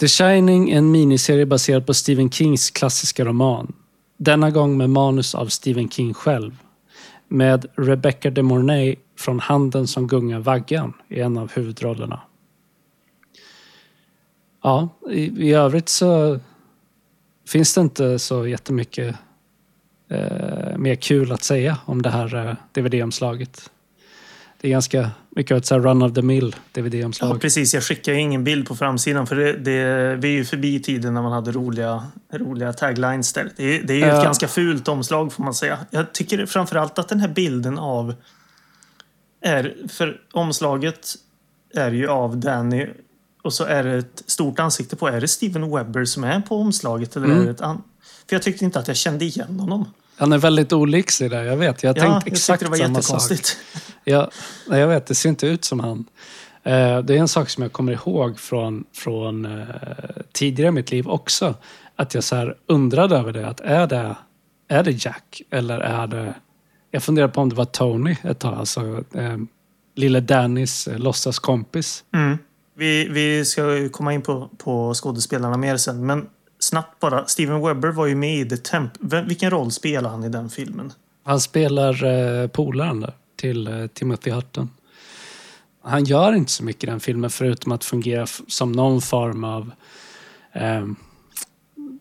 The 0.01 0.09
Shining 0.09 0.71
är 0.71 0.79
en 0.79 0.91
miniserie 0.91 1.47
baserad 1.47 1.87
på 1.87 1.95
Stephen 1.95 2.31
Kings 2.31 2.71
klassiska 2.71 3.25
roman. 3.25 3.73
Denna 4.17 4.51
gång 4.51 4.77
med 4.77 4.91
manus 4.91 5.35
av 5.35 5.47
Stephen 5.47 5.91
King 5.91 6.15
själv. 6.15 6.59
Med 7.29 7.67
Rebecca 7.75 8.31
de 8.31 8.43
Mornay 8.43 8.97
från 9.19 9.41
Handen 9.41 9.87
som 9.87 10.07
gungar 10.07 10.41
vaggan 10.41 10.93
i 11.09 11.21
en 11.21 11.39
av 11.39 11.53
huvudrollerna. 11.53 12.21
Ja, 14.63 14.89
i, 15.11 15.21
i 15.21 15.53
övrigt 15.53 15.89
så 15.89 16.41
finns 17.49 17.75
det 17.75 17.81
inte 17.81 18.19
så 18.19 18.47
jättemycket 18.47 19.17
eh, 20.15 20.79
mer 20.79 20.95
kul 20.95 21.33
att 21.33 21.43
säga 21.43 21.79
om 21.85 22.03
det 22.03 22.11
här 22.11 22.47
eh, 22.49 22.55
DVD-omslaget. 22.73 23.71
Det 24.61 24.69
är 24.69 24.71
ganska 24.73 25.11
mycket 25.31 25.53
av 25.53 25.59
ett 25.59 25.67
så 25.67 25.79
run 25.79 26.03
of 26.03 26.15
the 26.15 26.23
mill 26.23 26.55
ja, 26.73 26.83
DVD-omslag. 26.83 27.41
precis. 27.41 27.75
Jag 27.75 27.83
skickar 27.83 28.13
ingen 28.13 28.45
bild 28.45 28.69
på 28.69 28.77
framsidan 28.77 29.27
för 29.27 29.37
det, 29.37 29.53
det, 29.53 30.17
vi 30.17 30.29
är 30.29 30.33
ju 30.33 30.45
förbi 30.45 30.81
tiden 30.83 31.15
när 31.15 31.23
man 31.23 31.33
hade 31.33 31.53
roliga, 31.53 32.05
roliga 32.33 32.73
taglines 32.73 33.33
där. 33.33 33.51
Det, 33.57 33.79
det 33.79 33.93
är 33.93 33.97
ju 33.97 34.03
ett 34.05 34.15
Ja. 34.15 34.23
ganska 34.23 34.49
fult 34.49 34.89
omslag 34.89 35.33
får 35.33 35.45
man 35.45 35.55
säga. 35.55 35.79
Jag 35.91 36.13
tycker 36.13 36.47
framförallt 36.47 36.99
att 36.99 37.09
den 37.09 37.21
här 37.21 37.29
bilden 37.29 37.79
av 37.79 38.15
är, 39.41 39.75
för 39.89 40.21
omslaget 40.33 41.15
är 41.75 41.91
ju 41.93 42.09
av 42.09 42.37
Danny 42.37 42.87
och 43.43 43.53
så 43.53 43.65
är 43.65 43.85
det 43.85 43.95
ett 43.97 44.23
stort 44.27 44.59
ansikte 44.59 44.97
på. 44.97 45.09
Är 45.09 45.21
det 45.21 45.29
Steven 45.29 45.71
Webber 45.77 46.05
som 46.05 46.25
är 46.25 46.41
på 46.41 46.57
omslaget? 46.57 47.17
Eller 47.17 47.27
Mm. 47.27 47.41
är 47.41 47.45
det 47.45 47.51
ett 47.51 47.61
an- 47.61 47.83
För 48.29 48.37
jag 48.37 48.43
tyckte 48.43 48.65
inte 48.65 48.79
att 48.79 48.89
jag 48.89 48.97
kände 48.97 49.25
igen 49.25 49.61
honom. 49.61 49.85
Han 50.17 50.33
är 50.33 50.39
väldigt 50.39 50.73
olik 50.73 51.11
sig 51.11 51.29
där, 51.29 51.45
jag 51.45 51.57
vet. 51.57 51.83
Jag 51.83 51.97
Ja, 51.99 52.03
tänkt 52.03 52.27
jag 52.27 52.33
exakt 52.33 52.69
var 52.69 52.77
samma 52.77 53.03
sak. 53.03 53.39
Ja, 54.05 54.31
nej, 54.69 54.81
jag 54.81 54.89
vet, 54.89 55.07
det 55.07 55.15
ser 55.15 55.29
inte 55.29 55.47
ut 55.47 55.65
som 55.65 55.81
han. 55.81 56.05
Eh, 56.63 56.99
Det 56.99 57.15
är 57.15 57.19
en 57.19 57.29
sak 57.29 57.51
som 57.51 57.63
jag 57.63 57.73
kommer 57.73 57.93
ihåg 57.93 58.39
från, 58.39 58.85
från 58.93 59.45
eh, 59.45 59.67
tidigare 60.33 60.69
i 60.69 60.73
mitt 60.73 60.91
liv 60.91 61.09
också. 61.09 61.55
Att 61.97 62.15
jag 62.15 62.25
så 62.25 62.37
här 62.37 62.57
undrade 62.67 63.17
över 63.17 63.33
det. 63.33 63.49
Att 63.49 63.61
är 63.61 63.87
det, 63.87 64.17
är 64.69 64.83
det 64.83 65.05
Jack 65.05 65.43
eller 65.51 65.81
är 65.81 66.07
det... 66.07 66.35
Jag 66.91 67.03
funderade 67.03 67.33
på 67.33 67.41
om 67.41 67.49
det 67.49 67.55
var 67.57 67.65
Tony 67.65 68.17
ett 68.23 68.39
tag. 68.39 68.55
Alltså 68.59 69.05
eh, 69.15 69.37
lille 69.97 70.21
Dannys 70.21 70.89
eh, 70.89 70.99
låtsaskompis. 70.99 72.05
Mm. 72.15 72.39
Vi, 72.77 73.09
vi 73.09 73.45
ska 73.45 73.89
komma 73.89 74.13
in 74.15 74.23
på, 74.23 74.51
på 74.59 74.95
skådespelarna 74.95 75.57
mer 75.57 75.77
sen. 75.77 76.07
Men 76.07 76.27
snabbt 76.75 77.01
bara. 77.01 77.27
Steven 77.27 77.61
Webber 77.63 77.89
var 77.89 78.07
ju 78.07 78.15
med 78.15 78.39
i 78.41 78.49
The 78.49 78.57
Temp. 78.57 78.93
Vilken 79.01 79.51
roll 79.51 79.71
spelar 79.71 80.11
han 80.11 80.25
i 80.25 80.29
den 80.29 80.51
filmen? 80.51 80.93
Han 81.25 81.41
spelar 81.41 82.05
eh, 82.05 82.47
polaren 82.49 83.01
där 83.01 83.13
till 83.37 83.67
eh, 83.69 83.87
Timothy 83.87 84.31
Hutton. 84.31 84.71
Han 85.83 86.05
gör 86.05 86.33
inte 86.33 86.53
så 86.53 86.65
mycket 86.65 86.85
i 86.85 86.87
den 86.87 87.01
filmen 87.01 87.31
förutom 87.31 87.73
att 87.73 87.85
fungera 87.85 88.27
som 88.49 88.73
någon 88.73 89.01
form 89.01 89.45
av 89.45 89.71
eh, 90.53 90.87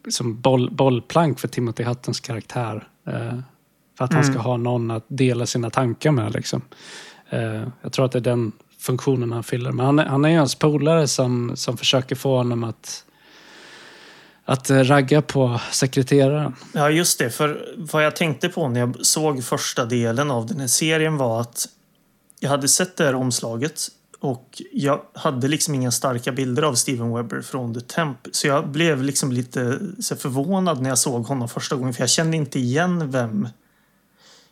som 0.10 0.42
boll, 0.42 0.72
bollplank 0.72 1.40
för 1.40 1.48
Timothy 1.48 1.84
Huttons 1.84 2.20
karaktär. 2.20 2.88
Eh, 3.08 3.40
för 3.98 4.06
att 4.06 4.14
han 4.14 4.24
ska 4.24 4.34
Mm. 4.34 4.46
ha 4.46 4.58
någon 4.58 4.92
att 4.92 5.06
dela 5.08 5.46
sina 5.46 5.70
tankar 5.70 6.12
med. 6.12 6.34
Liksom. 6.34 6.62
Eh, 7.30 7.64
jag 7.82 7.92
tror 7.92 8.06
att 8.06 8.12
det 8.12 8.20
är 8.20 8.22
den 8.22 8.52
funktionen 8.80 9.32
han 9.32 9.44
fyller. 9.44 9.72
Men 9.72 9.86
han, 9.86 10.00
är- 10.00 10.06
han 10.06 10.26
är 10.26 10.30
ju 10.30 10.38
hans 10.38 10.56
polare 10.56 11.08
som, 11.08 11.52
som 11.56 11.78
försöker 11.78 12.16
få 12.16 12.38
honom 12.38 12.64
att, 12.64 13.06
att 14.46 14.70
eh, 14.70 14.84
ragga 14.84 15.22
på 15.22 15.60
sekreteraren. 15.72 16.56
Ja, 16.74 16.90
just 16.90 17.20
det. 17.20 17.30
För 17.30 17.76
vad 17.78 18.06
jag 18.06 18.16
tänkte 18.16 18.50
på 18.50 18.68
när 18.68 18.80
jag 18.80 19.06
såg 19.06 19.44
första 19.44 19.86
delen 19.86 20.32
av 20.32 20.46
den 20.48 20.60
här 20.60 20.68
serien 20.68 21.18
var 21.18 21.42
att 21.42 21.68
jag 22.40 22.50
hade 22.50 22.68
sett 22.68 22.98
det 22.98 23.06
här 23.06 23.16
omslaget 23.16 23.88
och 24.20 24.62
jag 24.72 25.02
hade 25.14 25.48
liksom 25.48 25.76
inga 25.76 25.92
starka 25.92 26.32
bilder 26.32 26.64
av 26.64 26.76
Steven 26.76 27.14
Webber 27.14 27.42
från 27.42 27.74
The 27.74 27.82
Temp. 27.82 28.18
Så 28.32 28.48
jag 28.48 28.68
blev 28.68 29.04
liksom 29.04 29.32
lite 29.32 29.80
förvånad 30.18 30.82
när 30.82 30.90
jag 30.90 30.98
såg 30.98 31.26
honom 31.26 31.50
första 31.50 31.76
gången 31.76 31.94
för 31.94 32.02
jag 32.02 32.10
kände 32.10 32.38
inte 32.38 32.60
igen 32.60 33.12
vem 33.12 33.48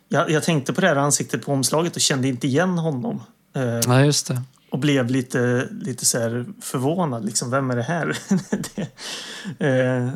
Jag, 0.08 0.30
jag 0.32 0.44
tänkte 0.44 0.74
på 0.74 0.82
det 0.82 0.88
här 0.88 0.96
ansiktet 0.96 1.46
på 1.46 1.54
omslaget 1.54 1.96
och 1.96 2.02
kände 2.02 2.28
inte 2.28 2.48
igen 2.48 2.78
honom. 2.78 3.24
Eh, 3.56 3.80
Nej, 3.88 4.06
just 4.06 4.28
det. 4.28 4.42
Och 4.72 4.80
blev 4.80 5.10
lite, 5.10 5.68
lite 5.72 6.06
så 6.06 6.46
förvånad. 6.62 7.26
Liksom, 7.26 7.52
vem 7.52 7.72
är 7.72 7.76
det 7.76 7.84
här? 7.84 8.18
det, 9.58 9.68
eh, 9.68 10.10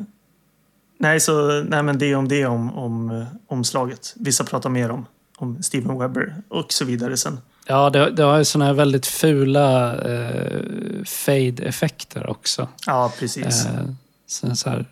nej, 0.97 1.19
så, 1.19 1.63
nej, 1.63 1.83
men 1.83 1.97
det 1.97 2.12
är 2.12 2.15
om 2.15 2.27
det 2.27 2.45
om, 2.45 2.74
om 2.74 3.09
eh, 3.09 3.27
omslaget. 3.47 4.13
Vissa 4.15 4.43
pratar 4.43 4.69
mer 4.69 4.91
om, 4.91 5.05
om 5.38 5.63
Steven 5.63 6.00
Webber 6.00 6.35
och 6.50 6.74
så 6.74 6.85
vidare 6.85 7.17
sen. 7.17 7.39
Ja, 7.67 7.89
det, 7.89 8.12
det 8.12 8.24
har 8.24 8.38
ju 8.38 8.45
såna 8.45 8.65
här 8.65 8.74
väldigt 8.74 9.05
fula 9.05 9.95
eh, 9.95 10.62
fade-effekter 11.05 12.29
också. 12.29 12.67
Ja, 12.85 13.13
precis. 13.19 13.65
Eh, 13.65 14.53
så, 14.53 14.69
här, 14.69 14.85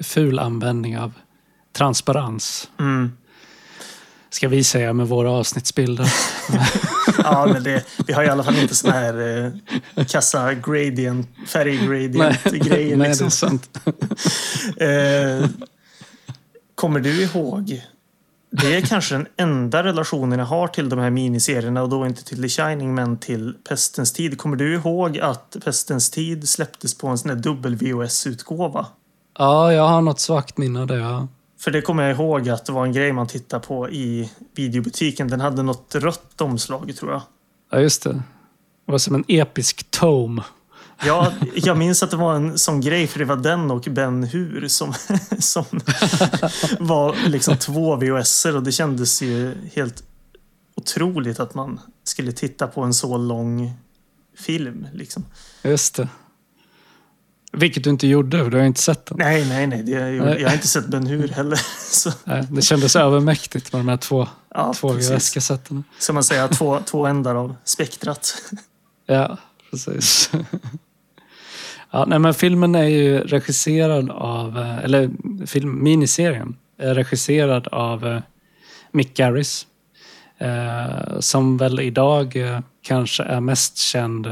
ful 0.00 0.38
användning 0.38 0.98
av 0.98 1.12
transparens. 1.72 2.70
Mm. 2.78 3.12
Ska 4.32 4.48
vi 4.48 4.64
säga 4.64 4.92
med 4.92 5.08
våra 5.08 5.30
avsnittsbilder. 5.30 6.12
Ja, 7.24 7.46
men 7.52 7.62
det, 7.62 7.84
vi 8.06 8.12
har 8.12 8.24
i 8.24 8.28
alla 8.28 8.44
fall 8.44 8.56
inte 8.58 8.74
såna 8.74 8.92
här 8.92 9.52
eh, 9.96 10.04
kassa 10.04 10.54
gradient, 10.54 11.28
färggradient-grejer. 11.48 12.96
Nej, 12.96 13.08
det 13.08 13.08
Liksom. 13.08 13.26
är 13.26 13.30
sant. 13.30 13.78
Eh, 14.76 15.48
kommer 16.74 17.00
du 17.00 17.22
ihåg? 17.22 17.82
Det 18.50 18.74
är 18.76 18.80
kanske 18.80 19.14
den 19.14 19.26
enda 19.36 19.84
relationen 19.84 20.38
jag 20.38 20.46
har 20.46 20.68
till 20.68 20.88
de 20.88 20.98
här 20.98 21.10
miniserierna 21.10 21.82
och 21.82 21.88
då 21.88 22.06
inte 22.06 22.24
till 22.24 22.42
The 22.42 22.48
Shining 22.48 22.94
men 22.94 23.16
till 23.18 23.54
Pestens 23.68 24.12
tid. 24.12 24.38
Kommer 24.38 24.56
du 24.56 24.74
ihåg 24.74 25.18
att 25.18 25.56
Pestens 25.64 26.10
tid 26.10 26.48
släpptes 26.48 26.98
på 26.98 27.08
en 27.08 27.18
sån 27.18 27.30
här 27.30 27.36
dubbel 27.36 27.74
VHS-utgåva? 27.76 28.86
Ja, 29.38 29.72
jag 29.72 29.88
har 29.88 30.00
något 30.00 30.20
svagt 30.20 30.58
minne 30.58 30.80
av 30.80 30.86
det. 30.86 30.96
Ja. 30.98 31.28
För 31.64 31.70
det 31.70 31.82
kommer 31.82 32.02
jag 32.02 32.12
ihåg 32.12 32.48
att 32.48 32.66
det 32.66 32.72
var 32.72 32.86
en 32.86 32.92
grej 32.92 33.12
man 33.12 33.26
tittade 33.26 33.66
på 33.66 33.90
i 33.90 34.30
videobutiken. 34.54 35.28
Den 35.28 35.40
hade 35.40 35.62
något 35.62 35.94
rött 35.94 36.40
omslag 36.40 36.96
tror 36.96 37.12
jag. 37.12 37.22
ja, 37.70 37.80
just 37.80 38.02
det. 38.02 38.12
Det 38.86 38.92
var 38.92 38.98
som 38.98 39.14
en 39.14 39.24
episk 39.28 39.90
tome. 39.90 40.42
Ja, 41.04 41.32
jag 41.54 41.78
minns 41.78 42.02
att 42.02 42.10
det 42.10 42.16
var 42.16 42.34
en 42.34 42.58
sån 42.58 42.80
grej 42.80 43.06
för 43.06 43.18
det 43.18 43.24
var 43.24 43.36
den 43.36 43.70
och 43.70 43.82
Ben 43.90 44.22
Hur 44.24 44.68
som, 44.68 44.94
som 45.38 45.64
var 46.78 47.28
liksom 47.28 47.56
två 47.56 47.96
VHSer 47.96 48.56
och 48.56 48.62
det 48.62 48.72
kändes 48.72 49.22
ju 49.22 49.54
helt 49.74 50.02
otroligt 50.74 51.40
att 51.40 51.54
man 51.54 51.80
skulle 52.04 52.32
titta 52.32 52.66
på 52.66 52.82
en 52.82 52.94
så 52.94 53.16
lång 53.16 53.72
film. 54.38 54.86
Liksom. 54.92 55.24
Just 55.62 55.94
det. 55.94 56.08
Vilket 57.56 57.84
du 57.84 57.90
inte 57.90 58.06
gjorde, 58.06 58.38
för 58.38 58.50
du 58.50 58.58
har 58.58 58.64
inte 58.64 58.80
sett 58.80 59.06
den. 59.06 59.18
Nej, 59.18 59.48
nej, 59.48 59.66
nej. 59.66 59.90
Jag, 59.90 60.40
jag 60.40 60.48
har 60.48 60.54
inte 60.54 60.68
sett 60.68 60.86
Ben 60.86 61.06
Hur 61.06 61.28
heller. 61.28 61.60
Nej, 62.24 62.46
Det 62.50 62.62
kändes 62.62 62.96
övermäktigt 62.96 63.72
med 63.72 63.80
de 63.80 63.88
här 63.88 63.96
två, 63.96 64.28
ja, 64.54 64.72
två. 64.76 64.92
VHS-kassetterna. 64.92 65.82
Som 65.98 66.14
man 66.14 66.24
säger, 66.24 66.48
två, 66.48 66.78
två 66.86 67.06
ändar 67.06 67.34
av 67.34 67.54
spektrat. 67.64 68.34
Ja, 69.06 69.38
precis. 69.70 70.30
ja, 71.90 72.04
nej, 72.04 72.18
men 72.18 72.34
filmen 72.34 72.74
är 72.74 72.84
ju 72.84 73.18
regisserad 73.18 74.10
av, 74.10 74.58
eh, 74.58 74.78
eller 74.78 75.10
film, 75.46 75.82
miniserien 75.82 76.56
är 76.78 76.94
regisserad 76.94 77.68
av 77.68 78.06
eh, 78.06 78.20
Mick 78.92 79.16
Garris. 79.16 79.66
Eh, 80.38 81.20
som 81.20 81.56
väl 81.56 81.80
idag 81.80 82.36
kanske 82.82 83.22
är 83.22 83.40
mest 83.40 83.78
känd 83.78 84.26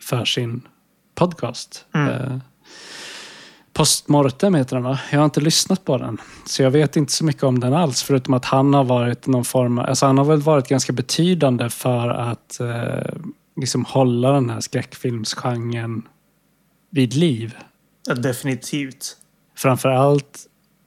för 0.00 0.24
sin 0.24 0.62
podcast. 1.14 1.84
Mm. 1.94 2.08
Eh, 2.08 2.38
Postmortem 3.74 4.54
heter 4.54 4.76
den 4.76 4.84
va? 4.84 5.00
Jag 5.10 5.18
har 5.18 5.24
inte 5.24 5.40
lyssnat 5.40 5.84
på 5.84 5.98
den. 5.98 6.18
Så 6.46 6.62
jag 6.62 6.70
vet 6.70 6.96
inte 6.96 7.12
så 7.12 7.24
mycket 7.24 7.42
om 7.42 7.60
den 7.60 7.74
alls. 7.74 8.02
Förutom 8.02 8.34
att 8.34 8.44
han 8.44 8.74
har 8.74 8.84
varit 8.84 9.26
någon 9.26 9.44
form 9.44 9.78
Alltså 9.78 10.06
han 10.06 10.18
har 10.18 10.24
väl 10.24 10.40
varit 10.40 10.68
ganska 10.68 10.92
betydande 10.92 11.70
för 11.70 12.08
att 12.08 12.60
eh, 12.60 13.14
liksom 13.56 13.84
hålla 13.84 14.32
den 14.32 14.50
här 14.50 14.60
skräckfilmsgenren 14.60 16.02
vid 16.90 17.14
liv. 17.14 17.56
Ja, 18.06 18.14
definitivt. 18.14 19.16
Framför 19.56 19.88
allt 19.88 20.46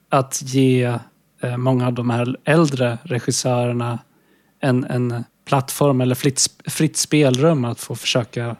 att 0.09 0.41
ge 0.41 0.99
eh, 1.41 1.57
många 1.57 1.87
av 1.87 1.93
de 1.93 2.09
här 2.09 2.37
äldre 2.43 2.97
regissörerna 3.03 3.99
en, 4.59 4.83
en 4.83 5.23
plattform 5.45 6.01
eller 6.01 6.15
fritt, 6.15 6.41
fritt 6.67 6.97
spelrum 6.97 7.65
att 7.65 7.79
få 7.79 7.95
försöka 7.95 8.55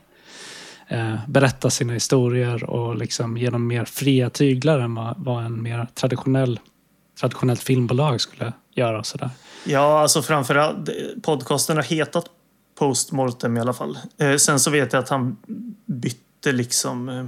Eh, 0.88 1.14
berätta 1.28 1.70
sina 1.70 1.92
historier 1.92 2.64
och 2.64 2.96
liksom 2.96 3.36
ge 3.36 3.50
dem 3.50 3.66
mer 3.66 3.84
fria 3.84 4.30
tyglar 4.30 4.78
än 4.78 4.94
vad, 4.94 5.14
vad 5.18 5.44
en 5.44 5.62
mer 5.62 5.86
traditionell, 5.94 6.60
traditionellt 7.20 7.62
filmbolag 7.62 8.20
skulle 8.20 8.52
göra. 8.74 8.98
Och 8.98 9.06
sådär. 9.06 9.30
Ja, 9.64 10.00
alltså 10.00 10.22
framförallt 10.22 10.88
podcasten 11.22 11.76
har 11.76 11.84
hetat 11.84 12.30
Postmortem 12.78 13.56
i 13.56 13.60
alla 13.60 13.72
fall. 13.72 13.98
Eh, 14.18 14.36
sen 14.36 14.60
så 14.60 14.70
vet 14.70 14.92
jag 14.92 15.00
att 15.00 15.08
han 15.08 15.36
bytte 15.86 16.52
liksom 16.52 17.08
eh, 17.08 17.26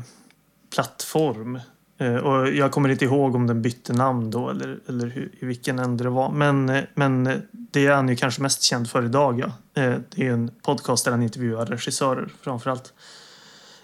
plattform. 0.74 1.60
Eh, 1.98 2.14
och 2.14 2.48
jag 2.48 2.72
kommer 2.72 2.88
inte 2.88 3.04
ihåg 3.04 3.34
om 3.34 3.46
den 3.46 3.62
bytte 3.62 3.92
namn 3.92 4.30
då 4.30 4.50
eller, 4.50 4.78
eller 4.88 5.06
hur, 5.06 5.32
i 5.38 5.46
vilken 5.46 5.78
ände 5.78 6.04
det 6.04 6.10
var. 6.10 6.32
Men, 6.32 6.68
eh, 6.68 6.82
men 6.94 7.26
eh, 7.26 7.36
det 7.52 7.86
är 7.86 7.92
han 7.92 8.08
ju 8.08 8.16
kanske 8.16 8.42
mest 8.42 8.62
känd 8.62 8.90
för 8.90 9.04
idag. 9.04 9.40
Ja. 9.40 9.82
Eh, 9.82 9.94
det 10.14 10.26
är 10.26 10.32
en 10.32 10.50
podcast 10.62 11.04
där 11.04 11.12
han 11.12 11.22
intervjuar 11.22 11.66
regissörer 11.66 12.28
framförallt. 12.42 12.84
Eh, 12.86 12.92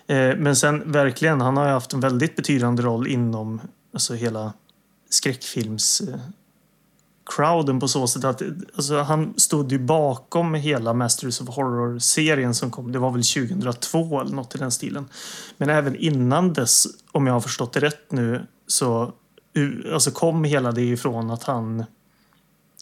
Eh, 0.06 0.36
men 0.36 0.56
sen 0.56 0.92
verkligen, 0.92 1.40
han 1.40 1.56
har 1.56 1.66
ju 1.66 1.72
haft 1.72 1.92
en 1.92 2.00
väldigt 2.00 2.36
betydande 2.36 2.82
roll 2.82 3.06
inom 3.06 3.60
alltså 3.92 4.14
hela 4.14 4.52
skräckfilms 5.10 6.02
crowden 7.26 7.80
på 7.80 7.88
så 7.88 8.06
sätt 8.06 8.24
att 8.24 8.42
alltså, 8.76 9.02
han 9.02 9.34
stod 9.36 9.72
ju 9.72 9.78
bakom 9.78 10.54
hela 10.54 10.92
Masters 10.92 11.40
of 11.40 11.48
Horror-serien 11.48 12.54
som 12.54 12.70
kom. 12.70 12.92
Det 12.92 12.98
var 12.98 13.10
väl 13.10 13.22
2002 13.22 14.20
eller 14.20 14.34
något 14.34 14.54
i 14.54 14.58
den 14.58 14.70
stilen. 14.70 15.08
Men 15.56 15.70
även 15.70 15.96
innan 15.96 16.52
dess, 16.52 16.86
om 17.12 17.26
jag 17.26 17.34
har 17.34 17.40
förstått 17.40 17.72
det 17.72 17.80
rätt 17.80 18.12
nu, 18.12 18.46
så 18.66 19.12
alltså, 19.92 20.10
kom 20.10 20.44
hela 20.44 20.72
det 20.72 20.82
ifrån 20.82 21.30
att 21.30 21.42
han 21.42 21.84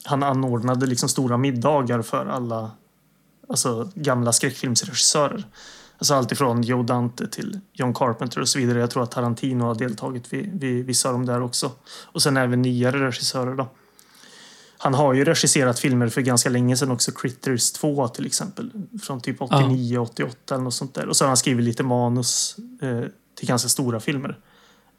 han 0.05 0.23
anordnade 0.23 0.87
liksom 0.87 1.09
stora 1.09 1.37
middagar 1.37 2.03
för 2.03 2.27
alla 2.27 2.71
alltså, 3.49 3.91
gamla 3.95 4.33
skräckfilmsregissörer. 4.33 5.45
Alltså 5.99 6.15
allt 6.15 6.33
ifrån 6.33 6.63
Joe 6.63 6.83
Dante 6.83 7.27
till 7.29 7.61
John 7.73 7.95
Carpenter 7.95 8.41
och 8.41 8.49
så 8.49 8.59
vidare. 8.59 8.79
Jag 8.79 8.91
tror 8.91 9.03
att 9.03 9.11
Tarantino 9.11 9.65
har 9.65 9.75
deltagit 9.75 10.33
vid, 10.33 10.61
vid 10.61 10.87
vissa 10.87 11.09
av 11.09 11.15
dem 11.15 11.27
där 11.27 11.43
också. 11.43 11.73
Och 11.87 12.23
sen 12.23 12.37
även 12.37 12.63
nyare 12.63 13.07
regissörer 13.07 13.55
då. 13.55 13.69
Han 14.79 14.95
har 14.95 15.15
ju 15.15 15.25
regisserat 15.25 15.79
filmer 15.79 16.09
för 16.09 16.21
ganska 16.21 16.49
länge 16.51 16.77
sedan 16.77 16.91
också. 16.91 17.13
Critters 17.13 17.73
2 17.73 18.09
till 18.09 18.27
exempel. 18.27 18.71
Från 19.03 19.21
typ 19.21 19.43
89, 19.43 19.99
88 19.99 20.55
eller 20.55 20.65
något 20.65 20.75
sånt 20.75 20.95
där. 20.95 21.09
Och 21.09 21.17
så 21.17 21.25
har 21.25 21.29
han 21.29 21.37
skrivit 21.37 21.65
lite 21.65 21.83
manus 21.83 22.57
eh, 22.83 23.01
till 23.39 23.49
ganska 23.49 23.69
stora 23.69 24.01
filmer. 24.01 24.39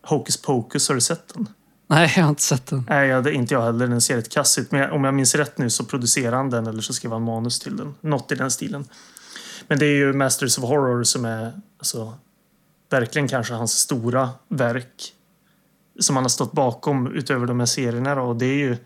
Hocus 0.01 0.41
Pocus, 0.41 0.87
har 0.87 0.95
du 0.95 1.01
sett 1.01 1.33
den? 1.33 1.47
Nej, 1.87 2.13
jag 2.15 2.23
har 2.23 2.29
inte 2.29 2.41
sett 2.41 2.65
den. 2.65 2.85
Nej, 2.89 3.09
jag, 3.09 3.23
det, 3.23 3.33
inte 3.33 3.53
jag 3.53 3.61
heller. 3.61 3.87
Den 3.87 4.01
ser 4.01 4.15
rätt 4.15 4.29
kass 4.29 4.57
ut. 4.57 4.71
Men 4.71 4.81
jag, 4.81 4.93
om 4.93 5.03
jag 5.03 5.13
minns 5.13 5.35
rätt 5.35 5.57
nu 5.57 5.69
så 5.69 5.83
producerar 5.83 6.35
han 6.35 6.49
den 6.49 6.67
eller 6.67 6.81
så 6.81 6.93
skrev 6.93 7.11
han 7.11 7.23
manus 7.23 7.59
till 7.59 7.77
den. 7.77 7.95
Något 8.01 8.31
i 8.31 8.35
den 8.35 8.51
stilen. 8.51 8.85
Men 9.67 9.79
det 9.79 9.85
är 9.85 9.95
ju 9.95 10.13
Masters 10.13 10.57
of 10.57 10.63
Horror 10.63 11.03
som 11.03 11.25
är 11.25 11.61
alltså, 11.77 12.13
verkligen 12.89 13.27
kanske 13.27 13.53
hans 13.53 13.77
stora 13.77 14.29
verk. 14.47 15.13
Som 15.99 16.15
han 16.15 16.25
har 16.25 16.29
stått 16.29 16.51
bakom 16.51 17.07
utöver 17.07 17.47
de 17.47 17.59
här 17.59 17.65
serierna. 17.65 18.15
Då. 18.15 18.21
Och 18.21 18.35
det 18.35 18.45
är 18.45 18.57
ju 18.57 18.77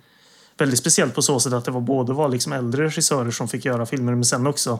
väldigt 0.58 0.80
speciellt 0.80 1.16
på 1.16 1.22
så 1.22 1.40
sätt 1.40 1.54
att 1.54 1.66
det 1.66 1.72
var 1.72 1.82
både 1.82 2.14
var 2.14 2.30
liksom 2.30 2.54
äldre 2.54 2.86
regissörer 2.86 3.32
som 3.32 3.48
fick 3.48 3.66
göra 3.66 3.86
filmer 3.86 4.16
men 4.16 4.26
sen 4.26 4.48
också 4.48 4.80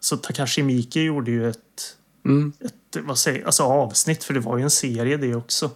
så 0.00 0.16
Takashi 0.16 0.62
Miike 0.62 1.00
gjorde 1.00 1.30
ju 1.30 1.48
ett, 1.48 1.96
Mm. 2.24 2.52
ett 2.60 2.96
vad 3.02 3.18
säger, 3.18 3.46
alltså 3.46 3.62
avsnitt 3.62 4.24
för 4.24 4.34
det 4.34 4.40
var 4.40 4.56
ju 4.56 4.62
en 4.62 4.70
serie 4.70 5.16
det 5.16 5.34
också. 5.34 5.70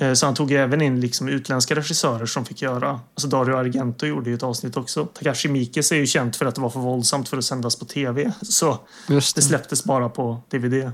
Eh, 0.00 0.12
Så 0.12 0.26
han 0.26 0.34
tog 0.34 0.52
även 0.52 0.82
in 0.82 1.00
liksom 1.00 1.28
utländska 1.28 1.74
regissörer 1.74 2.26
som 2.26 2.44
fick 2.44 2.62
göra. 2.62 2.90
Alltså 3.14 3.28
Dario 3.28 3.56
Argento 3.56 4.06
gjorde 4.06 4.30
ju 4.30 4.36
ett 4.36 4.42
avsnitt 4.42 4.76
också. 4.76 5.04
Takashi 5.06 5.48
Miike 5.48 5.80
är 5.80 5.94
ju 5.94 6.06
känt 6.06 6.36
för 6.36 6.46
att 6.46 6.54
det 6.54 6.60
var 6.60 6.70
för 6.70 6.80
våldsamt 6.80 7.28
för 7.28 7.36
att 7.36 7.44
sändas 7.44 7.76
på 7.78 7.84
tv. 7.84 8.32
Så 8.42 8.78
Just 9.08 9.34
det 9.36 9.40
det. 9.40 9.44
släpptes 9.44 9.84
bara 9.84 10.08
på 10.08 10.40
DVD. 10.50 10.92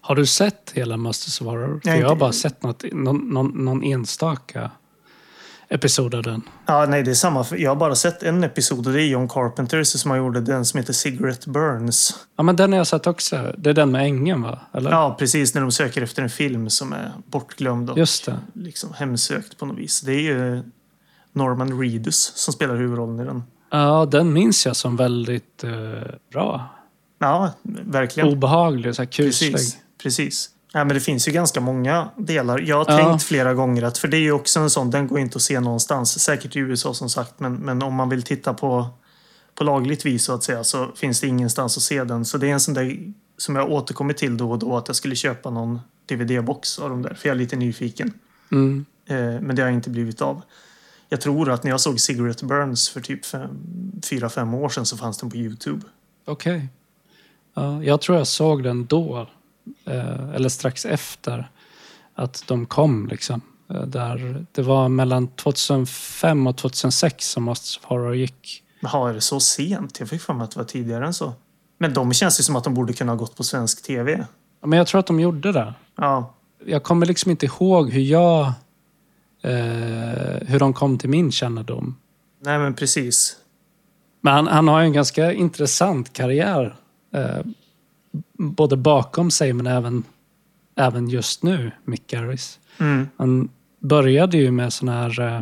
Har 0.00 0.14
du 0.14 0.26
sett 0.26 0.70
hela 0.74 0.96
Masters 0.96 1.40
of 1.40 1.46
Horror? 1.46 1.80
För 1.84 1.94
jag 1.94 2.08
har 2.08 2.16
bara 2.16 2.32
sett 2.32 2.62
något, 2.62 2.84
någon, 2.92 3.16
någon, 3.16 3.64
någon 3.64 3.82
enstaka 3.84 4.70
episod 5.72 6.14
av 6.14 6.22
den. 6.22 6.42
Ja, 6.66 6.86
nej, 6.86 7.02
det 7.02 7.10
är 7.10 7.14
samma. 7.14 7.46
Jag 7.50 7.70
har 7.70 7.76
bara 7.76 7.94
sett 7.94 8.22
en 8.22 8.44
episod 8.44 8.86
och 8.86 8.92
det 8.92 9.02
är 9.02 9.06
John 9.06 9.28
Carpenter 9.28 9.82
som 9.82 10.10
har 10.10 10.18
gjort 10.18 10.44
den 10.44 10.64
som 10.64 10.78
heter 10.78 10.92
Cigarette 10.92 11.50
Burns. 11.50 12.14
Ja, 12.36 12.42
men 12.42 12.56
den 12.56 12.72
har 12.72 12.76
jag 12.76 12.86
sett 12.86 13.06
också. 13.06 13.54
Det 13.58 13.70
är 13.70 13.74
den 13.74 13.90
med 13.92 14.02
ängen, 14.02 14.42
va? 14.42 14.58
Eller? 14.74 14.90
Ja, 14.90 15.16
precis. 15.18 15.54
När 15.54 15.60
de 15.62 15.72
söker 15.72 16.02
efter 16.02 16.22
en 16.22 16.30
film 16.30 16.70
som 16.70 16.92
är 16.92 17.12
bortglömd 17.26 17.90
och 17.90 17.98
Just 17.98 18.26
det. 18.26 18.38
liksom 18.54 18.92
hemsökt 18.94 19.58
på 19.58 19.66
något 19.66 19.78
vis. 19.78 20.00
Det 20.00 20.12
är 20.12 20.20
ju 20.20 20.62
Norman 21.32 21.80
Reedus 21.80 22.32
som 22.34 22.54
spelar 22.54 22.76
huvudrollen 22.76 23.20
i 23.20 23.24
den. 23.24 23.42
Ja, 23.70 24.06
den 24.10 24.32
minns 24.32 24.66
jag 24.66 24.76
som 24.76 24.96
väldigt 24.96 25.64
eh, 25.64 25.70
bra. 26.32 26.68
Ja, 27.18 27.52
verkligen. 27.84 28.28
Obehaglig, 28.28 28.94
så 28.94 29.02
här 29.02 29.06
kuslig. 29.06 29.52
Precis. 29.52 29.76
Precis. 30.02 30.50
Ja, 30.72 30.84
men 30.84 30.94
det 30.94 31.00
finns 31.00 31.28
ju 31.28 31.32
ganska 31.32 31.60
många 31.60 32.08
delar. 32.16 32.58
Jag 32.58 32.76
har 32.84 32.92
Ja. 32.92 32.98
tänkt 33.08 33.24
flera 33.24 33.54
gånger 33.54 33.82
att, 33.82 33.98
för 33.98 34.08
det 34.08 34.16
är 34.16 34.20
ju 34.20 34.32
också 34.32 34.60
en 34.60 34.70
sån, 34.70 34.90
den 34.90 35.06
går 35.08 35.18
inte 35.18 35.36
att 35.36 35.42
se 35.42 35.60
någonstans. 35.60 36.20
Säkert 36.20 36.56
i 36.56 36.58
USA 36.58 36.94
som 36.94 37.08
sagt, 37.10 37.40
men, 37.40 37.54
men 37.54 37.82
om 37.82 37.94
man 37.94 38.08
vill 38.08 38.22
titta 38.22 38.54
på, 38.54 38.86
på 39.54 39.64
lagligt 39.64 40.06
vis 40.06 40.24
så 40.24 40.34
att 40.34 40.42
säga 40.42 40.64
så 40.64 40.88
finns 40.94 41.20
det 41.20 41.26
ingenstans 41.26 41.76
att 41.76 41.82
se 41.82 42.04
den. 42.04 42.24
Så 42.24 42.38
det 42.38 42.48
är 42.48 42.52
en 42.52 42.60
sån 42.60 42.74
där 42.74 43.12
som 43.38 43.56
jag 43.56 43.70
återkommer 43.70 44.14
till 44.14 44.36
då 44.36 44.50
och 44.50 44.58
då 44.58 44.76
att 44.76 44.88
jag 44.88 44.96
skulle 44.96 45.16
köpa 45.16 45.50
någon 45.50 45.80
DVD-box 46.06 46.78
av 46.78 46.90
de 46.90 47.02
där, 47.02 47.14
för 47.14 47.28
jag 47.28 47.34
är 47.34 47.38
lite 47.38 47.56
nyfiken. 47.56 48.12
Mm. 48.52 48.84
Eh, 49.06 49.16
men 49.16 49.56
det 49.56 49.62
har 49.62 49.70
inte 49.70 49.90
blivit 49.90 50.20
av. 50.22 50.42
Jag 51.08 51.20
tror 51.20 51.50
att 51.50 51.64
när 51.64 51.70
jag 51.70 51.80
såg 51.80 52.00
Cigarette 52.00 52.44
Burns 52.44 52.88
för 52.88 53.00
typ 53.00 53.24
fem, 53.24 53.50
fyra, 54.10 54.28
fem 54.28 54.54
år 54.54 54.68
sedan 54.68 54.86
så 54.86 54.96
fanns 54.96 55.18
den 55.18 55.30
på 55.30 55.36
Youtube. 55.36 55.80
Okej. 56.24 56.68
Ja, 57.54 57.82
jag 57.82 58.00
tror 58.00 58.18
jag 58.18 58.26
såg 58.26 58.62
den 58.62 58.86
då, 58.86 59.28
eller 60.34 60.48
strax 60.48 60.84
efter 60.86 61.50
att 62.14 62.44
de 62.46 62.66
kom. 62.66 63.06
Liksom. 63.08 63.40
Eh, 63.70 63.82
där, 63.82 64.46
det 64.52 64.62
var 64.62 64.88
mellan 64.88 65.28
2005 65.28 66.46
och 66.46 66.56
2006 66.56 67.28
som 67.30 67.42
Masters 67.42 67.78
of 67.78 67.84
Horror 67.84 68.14
gick. 68.16 68.62
Jaha, 68.80 69.10
är 69.10 69.14
det 69.14 69.20
så 69.20 69.40
sent? 69.40 70.00
Jag 70.00 70.08
fick 70.08 70.22
för 70.22 70.34
mig 70.34 70.44
att 70.44 70.50
det 70.50 70.58
var 70.58 70.64
tidigare 70.64 71.06
än 71.06 71.14
så. 71.14 71.32
Men 71.78 71.94
de 71.94 72.12
känns 72.12 72.40
ju 72.40 72.44
som 72.44 72.56
att 72.56 72.64
de 72.64 72.74
borde 72.74 72.92
kunna 72.92 73.12
ha 73.12 73.16
gått 73.16 73.36
på 73.36 73.44
svensk 73.44 73.82
tv. 73.82 74.26
Ja, 74.60 74.66
Men 74.66 74.76
jag 74.76 74.86
tror 74.86 74.98
att 74.98 75.06
de 75.06 75.20
gjorde 75.20 75.52
det. 75.52 75.74
Ja, 75.96 76.34
Jag 76.66 76.82
kommer 76.82 77.06
liksom 77.06 77.30
inte 77.30 77.46
ihåg 77.46 77.90
hur 77.90 78.02
jag... 78.02 78.52
Eh, 79.42 80.48
hur 80.48 80.58
de 80.58 80.72
kom 80.72 80.98
till 80.98 81.08
min 81.10 81.32
kännedom. 81.32 81.96
nej 82.40 82.58
men 82.58 82.74
precis. 82.74 83.36
Men 84.20 84.32
han, 84.34 84.46
han 84.46 84.68
har 84.68 84.80
ju 84.80 84.86
en 84.86 84.92
ganska 84.92 85.32
intressant 85.32 86.12
karriär. 86.12 86.76
Eh, 87.14 87.38
både 88.38 88.76
bakom 88.76 89.30
sig 89.30 89.52
men 89.52 89.66
även, 89.66 90.04
även 90.76 91.08
just 91.08 91.42
nu, 91.42 91.70
Mick 91.84 92.06
Garris. 92.06 92.58
Mm. 92.78 93.08
Han 93.16 93.48
började 93.80 94.36
ju 94.36 94.50
med 94.50 94.72
såna 94.72 94.92
här 94.92 95.20
eh, 95.20 95.40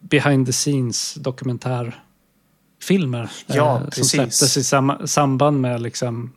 behind 0.00 0.46
the 0.46 0.52
scenes 0.52 1.14
dokumentärfilmer. 1.14 3.30
Ja, 3.46 3.76
eh, 3.76 3.84
precis. 3.84 3.96
Som 3.96 4.04
släpptes 4.04 4.56
i 4.56 4.64
sam- 4.64 5.06
samband 5.06 5.60
med 5.60 5.82
liksom, 5.82 6.32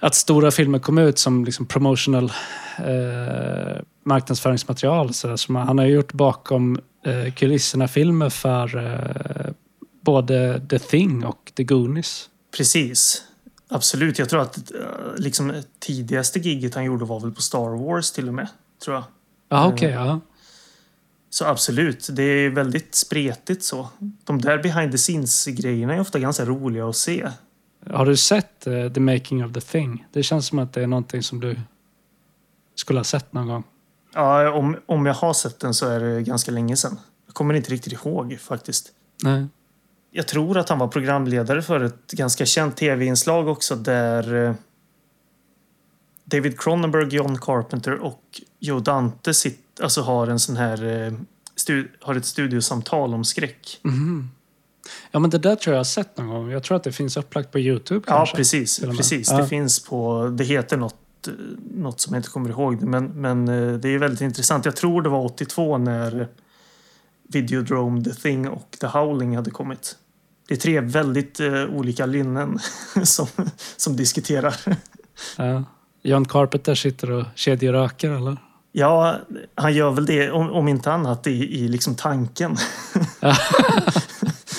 att 0.00 0.14
stora 0.14 0.50
filmer 0.50 0.78
kom 0.78 0.98
ut 0.98 1.18
som 1.18 1.44
liksom 1.44 1.66
promotional 1.66 2.32
eh, 2.78 3.76
marknadsföringsmaterial. 4.04 5.14
Så, 5.14 5.38
så 5.38 5.52
man, 5.52 5.66
han 5.66 5.78
har 5.78 5.86
gjort 5.86 6.12
bakom 6.12 6.80
kulisserna-filmer 7.36 8.30
för 8.30 9.54
både 10.00 10.66
The 10.70 10.78
Thing 10.78 11.24
och 11.24 11.52
The 11.54 11.64
Goonies. 11.64 12.30
Precis. 12.56 13.22
Absolut. 13.74 14.18
Jag 14.18 14.28
tror 14.28 14.40
att 14.40 14.70
eh, 14.70 14.80
liksom, 15.16 15.62
tidigaste 15.78 16.38
giget 16.38 16.74
han 16.74 16.84
gjorde 16.84 17.04
var 17.04 17.20
väl 17.20 17.32
på 17.32 17.42
Star 17.42 17.84
Wars 17.84 18.12
till 18.12 18.28
och 18.28 18.34
med. 18.34 18.48
Tror 18.84 18.96
jag. 18.96 19.04
Ja, 19.48 19.68
okej. 19.68 19.90
ja. 19.90 20.20
Så 21.30 21.44
absolut, 21.44 22.08
det 22.12 22.22
är 22.22 22.50
väldigt 22.50 22.94
spretigt 22.94 23.64
så. 23.64 23.88
De 24.24 24.40
där 24.40 24.62
behind 24.62 24.92
the 24.92 24.98
scenes-grejerna 24.98 25.94
är 25.94 26.00
ofta 26.00 26.18
ganska 26.18 26.44
roliga 26.44 26.88
att 26.88 26.96
se. 26.96 27.30
Har 27.90 28.06
du 28.06 28.16
sett 28.16 28.66
eh, 28.66 28.92
The 28.92 29.00
Making 29.00 29.44
of 29.44 29.52
the 29.52 29.60
Thing? 29.60 30.06
Det 30.12 30.22
känns 30.22 30.46
som 30.46 30.58
att 30.58 30.72
det 30.72 30.82
är 30.82 30.86
någonting 30.86 31.22
som 31.22 31.40
du 31.40 31.56
skulle 32.74 32.98
ha 32.98 33.04
sett 33.04 33.32
någon 33.32 33.48
gång. 33.48 33.64
Ja, 34.14 34.52
om, 34.52 34.76
om 34.86 35.06
jag 35.06 35.14
har 35.14 35.32
sett 35.32 35.60
den 35.60 35.74
så 35.74 35.86
är 35.86 36.00
det 36.00 36.22
ganska 36.22 36.50
länge 36.50 36.76
sedan. 36.76 36.98
Jag 37.26 37.34
kommer 37.34 37.54
inte 37.54 37.70
riktigt 37.70 37.92
ihåg 37.92 38.38
faktiskt. 38.40 38.92
Nej. 39.22 39.46
Jag 40.16 40.26
tror 40.28 40.58
att 40.58 40.68
han 40.68 40.78
var 40.78 40.88
programledare 40.88 41.62
för 41.62 41.80
ett 41.80 42.10
ganska 42.12 42.46
känt 42.46 42.76
tv-inslag 42.76 43.48
också 43.48 43.76
där 43.76 44.34
eh, 44.34 44.54
David 46.24 46.60
Cronenberg, 46.60 47.14
John 47.14 47.38
Carpenter 47.38 47.92
och 47.94 48.40
Joe 48.60 48.80
Dante 48.80 49.34
sitt, 49.34 49.80
alltså 49.80 50.00
har 50.00 50.26
en 50.26 50.38
sån 50.38 50.56
här 50.56 51.06
eh, 51.06 51.12
stu, 51.56 51.88
har 52.00 52.14
ett 52.14 52.24
studiosamtal 52.24 53.14
om 53.14 53.24
skräck. 53.24 53.80
Mhm. 53.82 54.30
Ja, 55.10 55.18
men 55.18 55.30
det 55.30 55.38
där 55.38 55.56
tror 55.56 55.74
jag 55.74 55.78
har 55.78 55.84
sett 55.84 56.16
någon 56.18 56.28
gång. 56.28 56.50
Jag 56.50 56.62
tror 56.62 56.76
att 56.76 56.84
det 56.84 56.92
finns 56.92 57.16
upplagt 57.16 57.52
på 57.52 57.58
Youtube 57.58 58.04
Ja, 58.06 58.16
kanske. 58.16 58.36
precis. 58.36 58.80
precis. 58.80 59.30
Ja. 59.30 59.36
Det 59.38 59.48
finns 59.48 59.84
på, 59.84 60.28
det 60.28 60.44
heter 60.44 60.76
något, 60.76 61.26
eh, 61.28 61.32
något 61.74 62.00
som 62.00 62.14
jag 62.14 62.18
inte 62.18 62.30
kommer 62.30 62.50
ihåg. 62.50 62.82
Men, 62.82 63.06
men 63.06 63.46
det 63.80 63.88
är 63.88 63.98
väldigt 63.98 64.20
intressant. 64.20 64.64
Jag 64.64 64.76
tror 64.76 65.02
det 65.02 65.08
var 65.08 65.24
82 65.24 65.78
när 65.78 66.28
Videodrome, 67.22 68.04
The 68.04 68.14
Thing 68.14 68.48
och 68.48 68.76
The 68.80 68.86
Howling 68.86 69.36
hade 69.36 69.50
kommit. 69.50 69.98
Det 70.48 70.54
är 70.54 70.58
tre 70.58 70.80
väldigt 70.80 71.40
eh, 71.40 71.64
olika 71.64 72.06
linnen 72.06 72.58
som, 73.02 73.26
som 73.76 73.96
diskuterar. 73.96 74.54
Ja. 75.36 75.64
John 76.02 76.24
Carpenter 76.24 76.74
sitter 76.74 77.10
och 77.10 77.24
kedjeröker 77.34 78.10
eller? 78.10 78.36
Ja, 78.72 79.16
han 79.54 79.74
gör 79.74 79.90
väl 79.90 80.06
det, 80.06 80.30
om, 80.30 80.50
om 80.50 80.68
inte 80.68 80.92
annat, 80.92 81.26
i, 81.26 81.64
i 81.64 81.68
liksom 81.68 81.94
tanken. 81.94 82.56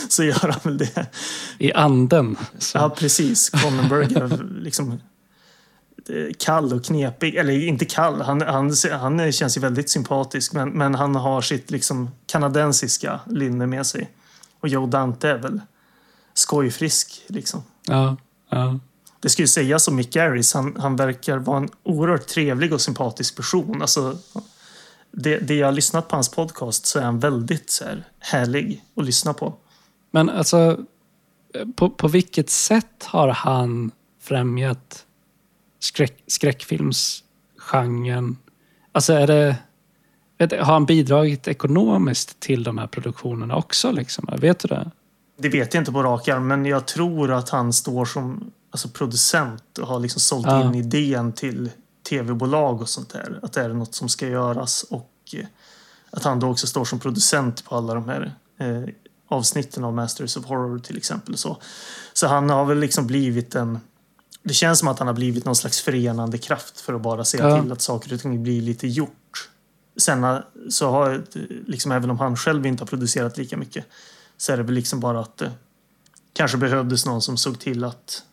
Så 0.10 0.24
gör 0.24 0.50
han 0.50 0.60
väl 0.63 0.78
det. 0.78 1.06
I 1.58 1.74
anden. 1.74 2.36
Så. 2.58 2.78
Ja, 2.78 2.89
precis. 2.89 3.50
Cronenberg 3.50 4.15
är 4.15 4.62
liksom 4.62 4.91
eh, 6.10 6.34
kall 6.39 6.74
och 6.74 6.86
knepig. 6.86 7.36
Eller 7.36 7.67
inte 7.67 7.86
kall, 7.86 8.21
han, 8.21 8.41
han, 8.41 8.74
han 8.91 9.32
känns 9.32 9.58
ju 9.58 9.62
väldigt 9.62 9.89
sympatisk. 9.89 10.54
Men, 10.54 10.69
men 10.69 10.95
han 10.95 11.15
har 11.15 11.41
sitt 11.41 11.71
liksom 11.71 12.10
kanadensiska 12.26 13.19
linne 13.26 13.67
med 13.67 13.86
sig. 13.86 14.10
Och 14.60 14.67
Joe 14.67 14.86
Dante 14.86 15.30
är 15.30 15.38
väl 15.38 15.62
skojfrisk 16.36 17.24
liksom. 17.28 17.63
Ja, 17.88 18.17
ja. 18.50 18.80
Det 19.19 19.30
skulle 19.30 19.43
ju 19.43 19.48
sägas 19.48 19.88
om 19.88 19.95
Mick 19.95 20.13
Garris. 20.13 20.54
Han, 20.54 20.76
han 20.80 20.95
verkar 20.95 21.38
vara 21.38 21.58
en 21.58 21.69
oerhört 21.84 22.28
trevlig 22.28 22.74
och 22.74 22.82
sympatisk 22.82 23.36
person. 23.36 23.82
Alltså, 23.82 24.17
det, 25.12 25.38
det 25.38 25.56
jag 25.56 25.67
har 25.67 25.71
lyssnat 25.71 26.08
på 26.08 26.15
hans 26.15 26.30
podcast 26.30 26.86
så 26.86 27.00
är 27.00 27.04
han 27.04 27.19
väldigt 27.19 27.69
så 27.69 27.84
här, 27.84 28.04
härlig 28.19 28.84
att 28.95 29.06
lyssna 29.06 29.34
på. 29.34 29.54
Men 30.12 30.30
alltså, 30.30 30.80
på, 31.76 31.89
på 31.89 32.08
vilket 32.08 32.50
sätt 32.50 33.04
har 33.04 33.28
han 33.28 33.91
främjat 34.21 35.06
skräck, 35.80 36.24
skräckfilmsgenren? 36.28 38.38
Alltså 38.91 39.13
är 39.13 39.28
det, 39.28 39.56
vet, 40.38 40.52
har 40.52 40.74
han 40.74 40.86
bidragit 40.86 41.48
ekonomiskt 41.48 42.39
till 42.39 42.63
de 42.63 42.78
här 42.78 42.88
produktionerna 42.88 43.56
också? 43.56 43.91
Liksom? 43.91 44.30
Vet 44.38 44.60
du 44.60 44.67
det? 44.67 44.91
Det 45.38 45.50
vet 45.50 45.74
jag 45.74 45.82
inte 45.82 45.91
på 45.91 46.04
rak 46.04 46.28
arm, 46.28 46.48
men 46.48 46.65
jag 46.65 46.86
tror 46.86 47.32
att 47.32 47.50
han 47.50 47.74
står 47.74 48.06
som 48.06 48.52
alltså, 48.71 48.88
producent 48.89 49.78
och 49.78 49.88
har 49.88 50.00
liksom 50.00 50.21
sålt 50.21 50.48
Ja. 50.48 50.63
in 50.65 50.76
idén 50.76 51.34
till 51.34 51.69
tv-bolag 52.10 52.82
och 52.82 52.89
sånt 52.89 53.10
där. 53.10 53.39
Att 53.43 53.54
det 53.54 53.62
är 53.62 53.69
något 53.69 53.95
som 53.95 54.10
ska 54.10 54.28
göras 54.28 54.84
och 54.84 55.12
eh, 55.34 55.45
att 56.12 56.24
han 56.24 56.39
då 56.39 56.50
också 56.52 56.67
står 56.67 56.86
som 56.86 57.00
producent 57.00 57.65
på 57.65 57.76
alla 57.76 57.93
de 57.93 58.10
här 58.10 58.36
eh, 58.60 58.84
avsnitten 59.28 59.84
av 59.84 59.93
Masters 59.93 60.38
of 60.38 60.45
Horror 60.45 60.80
till 60.80 60.98
exempel. 60.98 61.38
Så, 61.38 61.58
så 62.13 62.28
han 62.28 62.50
har 62.50 62.65
väl 62.65 62.80
liksom 62.80 63.08
blivit 63.08 63.56
en... 63.56 63.80
Det 64.43 64.54
känns 64.54 64.80
som 64.80 64.88
att 64.88 65.00
han 65.00 65.08
har 65.08 65.13
blivit 65.13 65.45
någon 65.45 65.56
slags 65.56 65.82
förenande 65.82 66.38
kraft 66.38 66.82
för 66.82 66.93
att 66.93 67.02
bara 67.02 67.26
se 67.26 67.38
Ja. 67.38 67.62
till 67.62 67.71
att 67.71 67.82
saker 67.82 68.13
och 68.13 68.19
ting 68.19 68.43
blir 68.43 68.62
lite 68.62 68.88
gjort. 68.88 69.50
Sen 69.98 70.24
eh, 70.24 70.38
så 70.69 70.89
har, 70.91 71.24
liksom, 71.67 71.91
även 71.91 72.10
om 72.10 72.19
han 72.19 72.38
själv 72.38 72.65
inte 72.65 72.82
har 72.84 72.88
producerat 72.88 73.38
lika 73.38 73.58
mycket, 73.58 73.86
så 74.38 74.54
är 74.54 74.58
det 74.58 74.63
väl 74.63 74.76
liksom 74.76 75.00
bara 75.00 75.19
att 75.19 75.38
det 75.38 75.52
kanske 76.34 76.58
behövdes 76.58 77.06
någon 77.06 77.21
som 77.21 77.38
såg 77.38 77.60
till 77.60 77.84
att, 77.84 78.24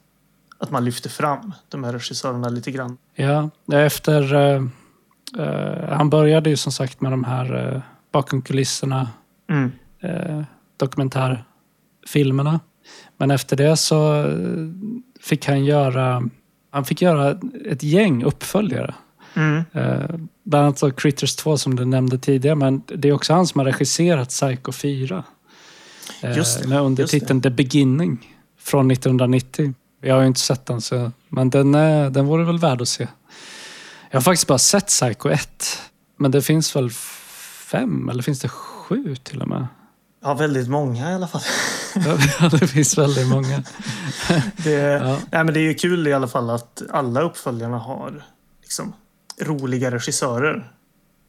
att 0.59 0.71
man 0.71 0.85
lyfte 0.85 1.09
fram 1.09 1.53
de 1.69 1.85
här 1.85 1.93
regissörerna 1.93 2.49
lite 2.49 2.71
grann. 2.71 2.97
Ja, 3.15 3.51
efter... 3.73 4.35
eh, 4.35 4.63
eh, 5.39 5.89
han 5.97 6.11
började 6.11 6.51
ju 6.51 6.57
som 6.57 6.73
sagt 6.73 7.01
med 7.01 7.13
de 7.13 7.25
här 7.25 7.75
uh, 7.75 7.81
bakom 8.13 8.43
kulisserna 8.43 9.09
Mm. 9.51 9.73
eh, 10.01 10.43
dokumentärfilmerna. 10.77 12.61
Men 13.17 13.31
efter 13.31 13.57
det 13.57 13.77
så 13.77 14.25
eh, 14.25 14.69
fick 15.21 15.47
han 15.47 15.65
göra, 15.65 16.23
han 16.71 16.85
fick 16.85 17.03
göra 17.03 17.39
ett 17.67 17.83
gäng 17.83 18.25
uppföljare. 18.25 18.95
Mm. 19.35 19.65
Eh, 19.73 20.17
bland 20.43 20.65
annat 20.65 20.97
Critters 21.01 21.37
2 21.37 21.57
som 21.57 21.77
du 21.77 21.85
nämnde 21.85 22.19
tidigare, 22.19 22.57
men 22.57 22.83
det 22.87 23.09
är 23.09 23.13
också 23.13 23.33
han 23.33 23.47
som 23.47 23.59
har 23.59 23.67
regisserat 23.67 24.29
Psycho 24.29 24.73
4. 24.73 25.25
Eh, 26.21 26.37
Just 26.37 26.63
det, 26.63 26.69
med 26.69 26.81
undertiteln 26.81 27.43
The 27.43 27.51
Beginning 27.51 28.37
från 28.59 28.91
1990. 28.91 29.75
Jag 30.01 30.15
har 30.15 30.21
ju 30.21 30.27
inte 30.27 30.41
sett 30.41 30.67
den, 30.67 30.81
så, 30.81 31.11
men 31.29 31.51
den, 31.51 31.75
är, 31.75 32.11
den 32.11 32.27
vore 32.27 32.45
väl 32.45 32.59
värd 32.59 32.83
att 32.83 32.89
se. 32.89 33.09
Jag 34.11 34.17
har 34.17 34.23
faktiskt 34.23 34.47
bara 34.47 34.59
sett 34.59 34.87
Psycho 34.87 35.29
1, 35.29 35.79
men 36.17 36.31
det 36.31 36.43
finns 36.43 36.77
väl 36.77 36.91
fem, 37.71 38.09
eller 38.09 38.23
finns 38.23 38.41
det 38.41 38.49
sju 38.49 39.17
till 39.17 39.43
och 39.43 39.49
med? 39.49 39.67
Ja, 40.25 40.35
väldigt 40.35 40.69
många 40.69 41.11
i 41.11 41.15
alla 41.15 41.29
fall. 41.29 41.43
Ja, 42.41 42.49
det 42.49 42.67
finns 42.67 42.99
väldigt 42.99 43.29
många. 43.29 43.63
Det, 44.57 44.71
Ja. 44.71 45.19
nej, 45.31 45.45
men 45.45 45.55
det 45.55 45.61
är 45.61 45.65
ju 45.65 45.75
kul 45.75 46.07
i 46.09 46.13
alla 46.13 46.29
fall 46.29 46.51
att 46.51 46.83
alla 46.91 47.21
uppföljarna 47.23 47.79
har 47.79 48.25
liksom, 48.63 48.93
roliga 49.41 49.91
regissörer 49.91 50.73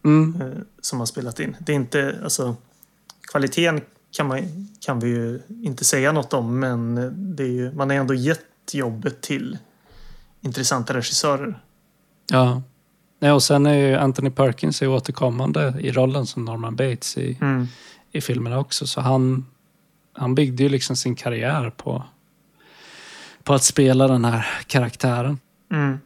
Mm. 0.05 0.41
eh, 0.41 0.57
som 0.81 0.99
har 0.99 1.05
spelat 1.05 1.39
in. 1.39 1.55
Det 1.59 1.71
är 1.71 1.75
inte, 1.75 2.19
alltså, 2.23 2.55
kvaliteten 3.31 3.81
kan, 4.17 4.28
man, 4.28 4.67
kan 4.86 4.99
vi 4.99 5.08
ju 5.08 5.41
inte 5.63 5.86
säga 5.86 6.12
något 6.12 6.34
om, 6.34 6.60
men 6.60 6.97
är 7.43 7.47
ju, 7.47 7.71
man 7.73 7.89
har 7.89 7.97
ändå 7.97 8.13
gett 8.13 8.39
jobbet 8.73 9.21
till 9.21 9.58
intressanta 10.41 10.93
regissörer. 10.93 11.60
Ja. 12.32 12.62
Nej, 13.19 13.32
och 13.32 13.43
sen 13.43 13.65
är 13.65 13.73
ju 13.73 13.95
Anthony 13.95 14.30
Perkins 14.30 14.82
är 14.82 14.88
återkommande 14.88 15.73
i 15.80 15.91
rollen 15.91 16.26
som 16.26 16.45
Norman 16.45 16.76
Bates 16.76 17.17
i, 17.17 17.38
Mm. 17.41 17.67
i 18.12 18.21
filmerna 18.21 18.60
också. 18.60 18.88
Så 18.88 19.02
han, 19.02 19.45
han 20.13 20.36
byggde 20.36 20.63
ju 20.63 20.69
liksom 20.69 20.95
sin 20.95 21.15
karriär 21.15 21.69
på, 21.69 22.04
på 23.43 23.54
att 23.54 23.63
spela 23.63 24.08
den 24.08 24.26
här 24.26 24.45
karaktären. 24.67 25.39
Mm. 25.71 25.99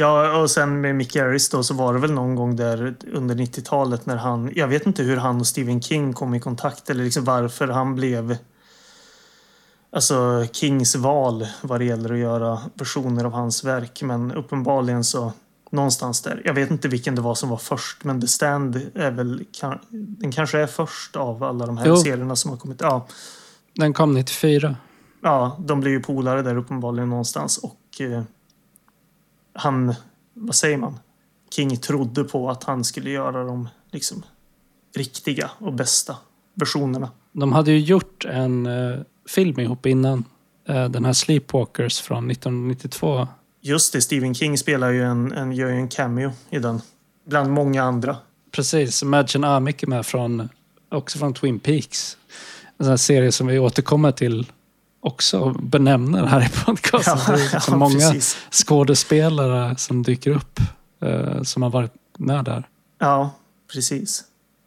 Ja, 0.00 0.36
och 0.40 0.50
sen 0.50 0.80
med 0.80 0.94
Mick 0.96 1.12
Garris 1.12 1.48
då 1.48 1.62
så 1.62 1.74
var 1.74 1.94
det 1.94 2.00
väl 2.00 2.12
någon 2.12 2.34
gång 2.34 2.56
där 2.56 2.94
under 3.12 3.34
90-talet 3.34 4.06
när 4.06 4.16
han... 4.16 4.52
Jag 4.54 4.68
vet 4.68 4.86
inte 4.86 5.02
hur 5.02 5.16
han 5.16 5.40
och 5.40 5.46
Stephen 5.46 5.82
King 5.82 6.12
kom 6.12 6.34
i 6.34 6.40
kontakt 6.40 6.90
eller 6.90 7.04
liksom 7.04 7.24
varför 7.24 7.68
han 7.68 7.94
blev... 7.94 8.36
Alltså 9.92 10.46
Kings 10.52 10.96
val 10.96 11.46
vad 11.62 11.80
det 11.80 11.84
gäller 11.84 12.12
att 12.12 12.18
göra 12.18 12.58
versioner 12.74 13.24
av 13.24 13.32
hans 13.32 13.64
verk. 13.64 14.02
Men 14.02 14.32
uppenbarligen 14.32 15.04
så 15.04 15.32
någonstans 15.70 16.22
där. 16.22 16.42
Jag 16.44 16.54
vet 16.54 16.70
inte 16.70 16.88
vilken 16.88 17.14
det 17.14 17.20
var 17.20 17.34
som 17.34 17.48
var 17.48 17.56
först 17.56 18.04
men 18.04 18.20
The 18.20 18.26
Stand 18.26 18.90
är 18.94 19.10
väl... 19.10 19.44
Den 19.90 20.32
kanske 20.32 20.58
är 20.58 20.66
först 20.66 21.16
av 21.16 21.42
alla 21.42 21.66
de 21.66 21.78
här 21.78 21.86
Jo. 21.86 21.96
serierna 21.96 22.36
som 22.36 22.50
har 22.50 22.58
kommit. 22.58 22.80
Ja, 22.80 23.06
Den 23.74 23.92
kom 23.92 24.14
94. 24.14 24.76
ja, 25.22 25.56
de 25.60 25.80
blev 25.80 25.92
ju 25.92 26.00
polare 26.00 26.42
där 26.42 26.56
uppenbarligen 26.56 27.08
någonstans 27.08 27.58
och 27.58 28.00
eh, 28.00 28.22
han, 29.60 29.94
vad 30.34 30.54
säger 30.54 30.76
man? 30.76 30.98
King 31.50 31.76
trodde 31.76 32.24
på 32.24 32.50
att 32.50 32.64
han 32.64 32.84
skulle 32.84 33.10
göra 33.10 33.44
de 33.44 33.68
liksom 33.90 34.22
riktiga 34.96 35.50
och 35.58 35.72
bästa 35.72 36.16
versionerna. 36.54 37.10
De 37.32 37.52
hade 37.52 37.72
ju 37.72 37.78
gjort 37.78 38.24
en 38.24 38.66
eh, 38.66 39.00
film 39.28 39.60
ihop 39.60 39.86
innan. 39.86 40.24
Eh, 40.68 40.88
den 40.88 41.04
här 41.04 41.12
Sleepwalkers 41.12 42.00
från 42.00 42.30
1992. 42.30 43.28
Just 43.60 43.92
det, 43.92 44.00
Stephen 44.00 44.34
King 44.34 44.58
spelar 44.58 44.90
ju 44.90 45.02
en, 45.02 45.32
en, 45.32 45.52
gör 45.52 45.68
ju 45.68 45.76
en 45.76 45.88
cameo 45.88 46.32
i 46.50 46.58
den. 46.58 46.80
Bland 47.24 47.50
många 47.50 47.82
andra. 47.82 48.16
Precis, 48.50 49.02
Imagine 49.02 49.44
Amick 49.44 49.82
är 49.82 49.86
med 49.86 50.06
från, 50.06 50.48
också 50.88 51.18
från 51.18 51.34
Twin 51.34 51.60
Peaks. 51.60 52.16
En 52.78 52.84
sån 52.84 52.90
här 52.90 52.96
serie 52.96 53.32
som 53.32 53.46
vi 53.46 53.58
återkommer 53.58 54.12
till 54.12 54.46
också 55.00 55.50
benämner 55.62 56.26
här 56.26 56.46
i 56.46 56.64
podcasten. 56.64 57.18
Ja, 57.28 57.36
det 57.36 57.56
är 57.56 57.60
så 57.60 57.70
ja, 57.72 57.76
många 57.76 57.94
precis. 57.94 58.36
skådespelare 58.50 59.76
som 59.76 60.02
dyker 60.02 60.30
upp 60.30 60.60
eh, 61.02 61.42
som 61.42 61.62
har 61.62 61.70
varit 61.70 61.94
med 62.18 62.44
där. 62.44 62.68
Ja, 62.98 63.30
precis. 63.72 64.24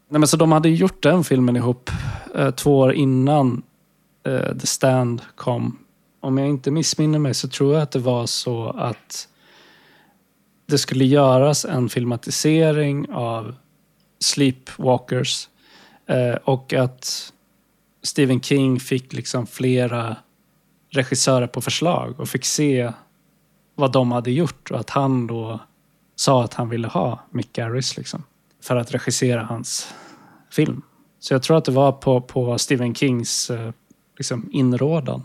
Nej, 0.09 0.19
men 0.19 0.27
så 0.27 0.37
de 0.37 0.51
hade 0.51 0.69
gjort 0.69 1.03
den 1.03 1.23
filmen 1.23 1.55
ihop 1.55 1.89
eh, 2.35 2.51
två 2.51 2.79
år 2.79 2.93
innan 2.93 3.61
eh, 4.23 4.57
The 4.57 4.67
Stand 4.67 5.21
kom. 5.35 5.77
Om 6.19 6.37
jag 6.37 6.49
inte 6.49 6.71
missminner 6.71 7.19
mig 7.19 7.33
så 7.33 7.47
tror 7.47 7.73
jag 7.73 7.83
att 7.83 7.91
det 7.91 7.99
var 7.99 8.25
så 8.25 8.69
att 8.69 9.27
det 10.65 10.77
skulle 10.77 11.05
göras 11.05 11.65
en 11.65 11.89
filmatisering 11.89 13.11
av 13.11 13.55
Sleepwalkers 14.19 15.49
eh, 16.07 16.35
och 16.43 16.73
att 16.73 17.33
Stephen 18.03 18.41
King 18.41 18.79
fick 18.79 19.13
liksom 19.13 19.47
flera 19.47 20.15
regissörer 20.93 21.47
på 21.47 21.61
förslag 21.61 22.19
och 22.19 22.29
fick 22.29 22.45
se 22.45 22.91
vad 23.75 23.91
de 23.91 24.11
hade 24.11 24.31
gjort 24.31 24.71
och 24.71 24.79
att 24.79 24.89
han 24.89 25.27
då 25.27 25.59
sa 26.15 26.43
att 26.43 26.53
han 26.53 26.69
ville 26.69 26.87
ha 26.87 27.19
Mick 27.31 27.53
Garris 27.53 27.97
liksom, 27.97 28.23
för 28.63 28.75
att 28.75 28.91
regissera 28.91 29.43
hans 29.43 29.93
film. 30.51 30.81
Så 31.19 31.33
jag 31.33 31.43
tror 31.43 31.57
att 31.57 31.65
det 31.65 31.71
var 31.71 31.91
på, 31.91 32.21
på 32.21 32.57
Stephen 32.57 32.95
Kings 32.95 33.49
eh, 33.49 33.71
liksom, 34.17 34.49
inrådan. 34.51 35.23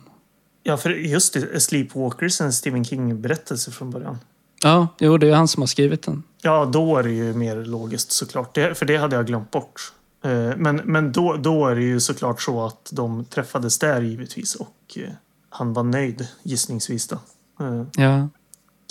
Ja, 0.63 0.77
för 0.77 0.91
just 0.91 1.35
det, 1.35 1.61
Sleepwalkers 1.61 2.41
är 2.41 2.45
en 2.45 2.53
Stephen 2.53 2.85
King-berättelse 2.85 3.71
från 3.71 3.91
början. 3.91 4.19
Ja, 4.63 4.89
jo, 4.99 5.19
det 5.19 5.29
är 5.29 5.35
han 5.35 5.49
som 5.49 5.63
har 5.63 5.67
skrivit 5.67 6.03
den. 6.03 6.23
Ja, 6.43 6.65
då 6.65 6.97
är 6.97 7.03
det 7.03 7.11
ju 7.11 7.35
mer 7.35 7.57
logiskt 7.57 8.13
såklart. 8.13 8.55
Det, 8.55 8.75
för 8.75 8.87
det 8.87 8.97
hade 8.97 9.17
jag 9.17 9.27
glömt 9.27 9.51
bort. 9.51 9.93
Eh, 10.25 10.57
Men, 10.57 10.77
men 10.77 11.13
då, 11.13 11.37
då 11.37 11.67
är 11.67 11.75
det 11.75 11.83
ju 11.83 12.01
såklart 12.01 12.43
så 12.43 12.67
att 12.67 12.91
de 12.93 13.25
träffades 13.25 13.79
där 13.79 14.01
givetvis 14.01 14.55
och 14.55 14.77
eh, 14.97 15.11
han 15.51 15.73
var 15.73 15.83
nöjd 15.83 16.29
gissningsvis 16.43 17.09
då. 17.09 17.17
Eh, 17.61 17.83
Ja. 17.97 18.29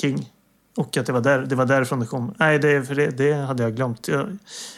King. 0.02 0.32
Och 0.78 0.98
att 0.98 1.06
det 1.06 1.12
var, 1.13 1.22
där, 1.22 1.39
det 1.39 1.56
var 1.56 1.65
därifrån 1.65 2.00
det 2.00 2.06
kom. 2.06 2.34
Nej, 2.39 2.60
det, 2.60 2.84
för 2.84 2.96
det, 2.96 3.10
det 3.17 3.34
hade 3.34 3.63
jag 3.63 3.76
glömt. 3.76 4.08
Jag, 4.08 4.38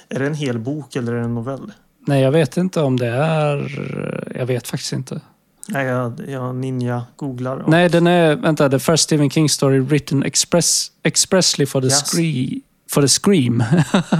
är 0.10 0.20
det 0.20 0.26
en 0.28 0.34
hel 0.34 0.60
bok 0.60 0.96
eller 0.96 1.12
är 1.14 1.18
det 1.18 1.24
en 1.26 1.36
novell? 1.36 1.72
Nej, 2.08 2.22
jag 2.22 2.32
vet 2.32 2.58
inte 2.58 2.82
om 2.82 2.98
det 3.00 3.08
är... 3.08 4.32
Jag 4.36 4.46
vet 4.46 4.68
faktiskt 4.68 4.94
inte. 4.94 5.22
Nej, 5.68 5.86
jag, 5.86 6.22
jag 6.28 6.56
ninja-googlar. 6.56 7.64
Nej, 7.68 7.90
den 7.90 8.08
är... 8.08 8.36
Vänta, 8.36 8.70
the 8.70 8.80
first 8.80 9.04
Stephen 9.04 9.30
King 9.30 9.50
story 9.50 9.80
written 9.80 10.24
express, 10.24 10.92
expressly 11.04 11.66
for 11.66 11.82
the, 11.82 11.88
Yes. 11.88 12.08
scree, 12.12 12.62
for 12.90 13.02
the 13.02 13.08
scream. 13.08 13.64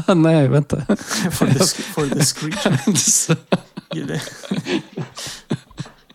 Nej, 0.22 0.48
vänta. 0.48 0.78
for, 1.32 1.46
the, 1.46 1.66
for 1.84 2.06
the 2.16 2.24
screen. 2.26 4.20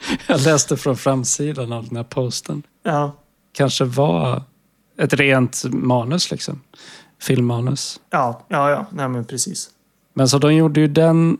Jag 0.26 0.40
läste 0.40 0.76
från 0.76 0.96
framsidan 0.96 1.72
av 1.72 1.88
den 1.88 1.96
här 1.96 2.04
posten. 2.04 2.62
Ja, 2.82 3.12
Kanske 3.52 3.84
var 3.84 4.42
ett 4.98 5.14
rent 5.14 5.64
manus 5.64 6.30
liksom. 6.30 6.60
Filmmanus. 7.20 8.00
ja, 8.10 8.44
ja, 8.48 8.70
ja. 8.70 8.86
Nej, 8.90 9.08
men 9.08 9.24
precis. 9.24 9.70
Men 10.14 10.28
så 10.28 10.38
de 10.38 10.54
gjorde 10.54 10.80
ju 10.80 10.88
den 10.88 11.38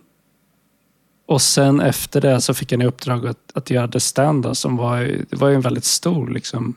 och 1.26 1.42
sen 1.42 1.80
efter 1.80 2.20
det 2.20 2.40
så 2.40 2.54
fick 2.54 2.72
han 2.72 2.82
i 2.82 2.86
uppdrag 2.86 3.26
att, 3.26 3.50
att 3.54 3.70
göra 3.70 3.88
The 3.88 4.00
Stand 4.00 4.56
som 4.56 4.76
var, 4.76 5.00
det 5.30 5.36
var 5.36 5.48
ju 5.48 5.54
en 5.54 5.60
väldigt 5.60 5.84
stor 5.84 6.28
liksom, 6.28 6.74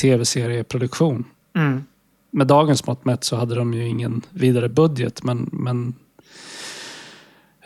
tv-serieproduktion. 0.00 1.24
Mm. 1.56 1.84
Med 2.30 2.46
dagens 2.46 2.86
mått 2.86 3.04
mätt 3.04 3.24
så 3.24 3.36
hade 3.36 3.54
de 3.54 3.74
ju 3.74 3.88
ingen 3.88 4.22
vidare 4.30 4.68
budget 4.68 5.22
men, 5.22 5.48
men 5.52 5.94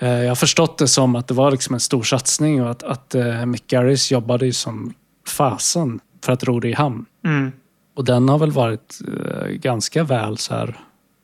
jag 0.06 0.28
har 0.28 0.34
förstått 0.34 0.78
det 0.78 0.88
som 0.88 1.16
att 1.16 1.28
det 1.28 1.34
var 1.34 1.50
liksom 1.50 1.74
en 1.74 1.80
stor 1.80 2.02
satsning 2.02 2.62
och 2.62 2.70
att, 2.70 2.82
att 2.82 3.14
eh, 3.14 3.46
Mick 3.46 3.66
Garris 3.66 4.12
jobbade 4.12 4.46
ju 4.46 4.52
som 4.52 4.94
fasen 5.26 6.00
för 6.24 6.32
att 6.32 6.44
ro 6.44 6.60
det 6.60 6.68
i 6.68 6.72
hamn. 6.72 7.06
Mm. 7.24 7.52
Och 7.96 8.04
den 8.04 8.28
har 8.28 8.38
väl 8.38 8.52
varit 8.52 8.98
eh, 9.08 9.48
ganska 9.48 10.04
väl 10.04 10.38
så 10.38 10.54
här 10.54 10.78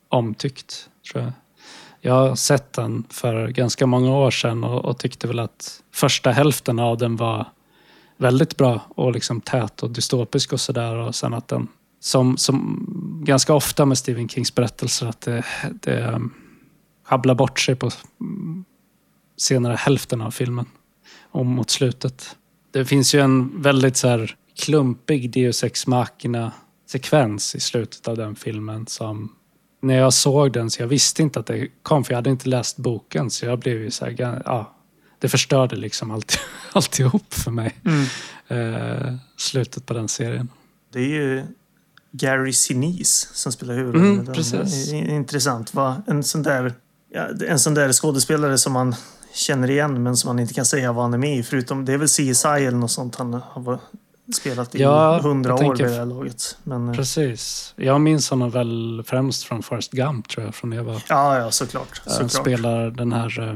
omtyckt, 0.08 0.88
tror 1.12 1.24
jag. 1.24 1.32
Jag 2.00 2.12
har 2.12 2.34
sett 2.34 2.72
den 2.72 3.04
för 3.10 3.48
ganska 3.48 3.86
många 3.86 4.16
år 4.16 4.30
sedan 4.30 4.64
och, 4.64 4.84
och 4.84 4.98
tyckte 4.98 5.26
väl 5.26 5.38
att 5.38 5.82
första 5.94 6.30
hälften 6.30 6.78
av 6.78 6.98
den 6.98 7.16
var 7.16 7.46
väldigt 8.16 8.56
bra 8.56 8.80
och 8.88 9.12
liksom 9.12 9.40
tät 9.40 9.82
och 9.82 9.90
dystopisk 9.90 10.52
och 10.52 10.60
sådär. 10.60 10.94
Och 10.94 11.14
sen 11.14 11.34
att 11.34 11.48
den, 11.48 11.68
som, 12.00 12.36
som 12.36 12.86
ganska 13.24 13.54
ofta 13.54 13.84
med 13.84 13.98
Stephen 13.98 14.28
Kings 14.28 14.54
berättelser, 14.54 15.06
att 15.06 15.20
det, 15.20 15.44
det 15.82 15.98
eh, 15.98 16.18
sjabblar 17.06 17.34
bort 17.34 17.60
sig 17.60 17.74
på 17.74 17.90
senare 19.36 19.74
hälften 19.74 20.20
av 20.20 20.30
filmen 20.30 20.66
och 21.30 21.46
mot 21.46 21.70
slutet. 21.70 22.36
Det 22.70 22.84
finns 22.84 23.14
ju 23.14 23.20
en 23.20 23.62
väldigt 23.62 23.96
så 23.96 24.08
här 24.08 24.36
klumpig 24.58 25.30
Deus 25.30 25.64
Ex 25.64 25.86
Machina 25.86 26.52
sekvens 26.86 27.54
i 27.54 27.60
slutet 27.60 28.08
av 28.08 28.16
den 28.16 28.36
filmen 28.36 28.86
som 28.86 29.32
när 29.82 29.94
jag 29.94 30.12
såg 30.12 30.52
den 30.52 30.70
så 30.70 30.82
jag 30.82 30.88
visste 30.88 31.22
inte 31.22 31.40
att 31.40 31.46
det 31.46 31.68
kom 31.82 32.04
för 32.04 32.12
jag 32.12 32.18
hade 32.18 32.30
inte 32.30 32.48
läst 32.48 32.76
boken 32.76 33.30
så 33.30 33.46
jag 33.46 33.58
blev 33.58 33.82
ju 33.82 33.90
så 33.90 34.04
här, 34.04 34.42
ja, 34.44 34.76
det 35.18 35.28
förstörde 35.28 35.76
liksom 35.76 36.10
allt, 36.10 36.38
alltihop 36.72 37.34
för 37.34 37.50
mig. 37.50 37.76
Mm. 37.84 38.06
Eh, 38.48 39.14
slutet 39.36 39.86
på 39.86 39.94
den 39.94 40.08
serien. 40.08 40.48
Det 40.92 40.98
är 40.98 41.08
ju 41.08 41.44
Gary 42.10 42.52
Sinise 42.52 43.28
som 43.32 43.52
spelar 43.52 43.74
huvudrollen. 43.74 44.20
Mm, 44.20 44.34
precis. 44.34 44.90
Det 44.90 44.98
är 44.98 45.08
Intressant. 45.08 45.74
Va? 45.74 46.02
En, 46.06 46.24
sån 46.24 46.42
där, 46.42 46.74
ja, 47.16 47.46
en 47.48 47.59
sån 47.59 47.74
där 47.74 47.92
skådespelare 47.92 48.59
som 48.59 48.72
man 48.72 48.94
känner 49.35 49.70
igen 49.70 50.02
men 50.02 50.16
som 50.16 50.29
man 50.29 50.38
inte 50.38 50.55
kan 50.55 50.64
säga 50.64 50.92
vad 50.92 51.05
han 51.05 51.14
är 51.14 51.18
med 51.18 51.38
i. 51.38 51.42
Förutom 51.42 51.85
det 51.85 51.92
är 51.92 51.98
väl 51.98 52.09
CSI 52.09 52.46
eller 52.48 52.70
något 52.79 52.90
sånt 52.90 53.16
han 53.16 53.35
har 53.52 53.79
spelat 54.37 54.74
i 54.74 54.83
Ja, 54.83 55.20
hundra 55.22 55.55
år 55.55 55.76
vid 55.76 55.87
det 55.87 55.92
här 55.94 56.07
laget. 56.07 56.59
Men, 56.64 56.88
eh, 56.88 56.94
Precis. 56.94 57.74
Jag 57.76 58.00
minns 58.00 58.31
honom 58.31 58.50
väl 58.50 59.02
främst 59.07 59.44
från 59.44 59.62
First 59.62 59.92
Gump 59.92 60.29
tror 60.29 60.44
jag, 60.46 60.55
från 60.55 60.70
när 60.70 60.76
jag 60.76 60.85
var 60.85 61.02
ja, 61.09 61.38
ja, 61.38 61.50
såklart. 61.50 62.02
Jag 62.05 62.12
såklart. 62.14 62.33
spelar 62.33 62.90
den 62.90 63.12
här... 63.12 63.48
eh, 63.48 63.55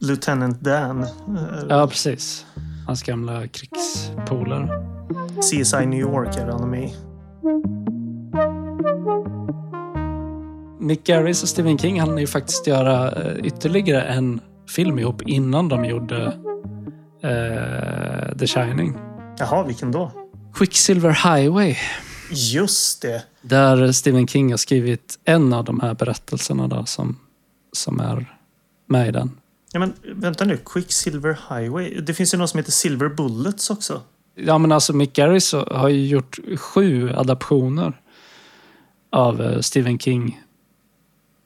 Lieutenant 0.00 0.60
Dan. 0.60 1.02
eh, 1.02 1.08
Ja, 1.68 1.86
precis. 1.86 2.46
Hans 2.86 3.02
gamla 3.02 3.46
krigspolare. 3.48 4.68
CSI 5.42 5.86
New 5.86 6.00
York 6.00 6.36
är 6.36 6.46
han 6.46 6.70
med 6.70 6.84
i. 6.84 6.94
Mick 10.80 11.04
Garris 11.04 11.42
och 11.42 11.48
Stephen 11.48 11.78
King 11.78 12.00
hann 12.00 12.18
ju 12.18 12.26
faktiskt 12.26 12.66
göra 12.66 13.12
eh, 13.12 13.46
ytterligare 13.46 14.02
en 14.02 14.40
film 14.68 14.98
ihop 14.98 15.22
innan 15.22 15.68
de 15.68 15.84
gjorde 15.84 16.24
eh, 17.22 18.36
The 18.38 18.46
Shining. 18.46 18.98
Jaha, 19.38 19.62
vilken 19.62 19.92
då? 19.92 20.12
Quicksilver 20.54 21.10
Highway. 21.10 21.76
Just 22.30 23.02
det. 23.02 23.22
Där 23.42 23.92
Stephen 23.92 24.26
King 24.26 24.50
har 24.50 24.56
skrivit 24.56 25.18
en 25.24 25.52
av 25.52 25.64
de 25.64 25.80
här 25.80 25.94
berättelserna 25.94 26.68
då, 26.68 26.84
som, 26.84 27.18
som 27.72 28.00
är 28.00 28.36
med 28.86 29.08
i 29.08 29.10
den. 29.10 29.30
Ja, 29.72 29.80
men 29.80 29.92
vänta 30.14 30.44
nu. 30.44 30.58
Quicksilver 30.64 31.38
Highway. 31.48 32.00
Det 32.00 32.14
finns 32.14 32.34
ju 32.34 32.38
något 32.38 32.50
som 32.50 32.58
heter 32.58 32.72
Silver 32.72 33.08
Bullets 33.08 33.70
också. 33.70 34.02
Ja, 34.34 34.58
men 34.58 34.72
alltså 34.72 34.92
Mick 34.92 35.12
Garris 35.12 35.52
har 35.52 35.88
ju 35.88 36.06
gjort 36.06 36.38
sju 36.56 37.12
adaptioner 37.12 38.00
av 39.10 39.42
eh, 39.42 39.60
Stephen 39.60 39.98
King 39.98 40.40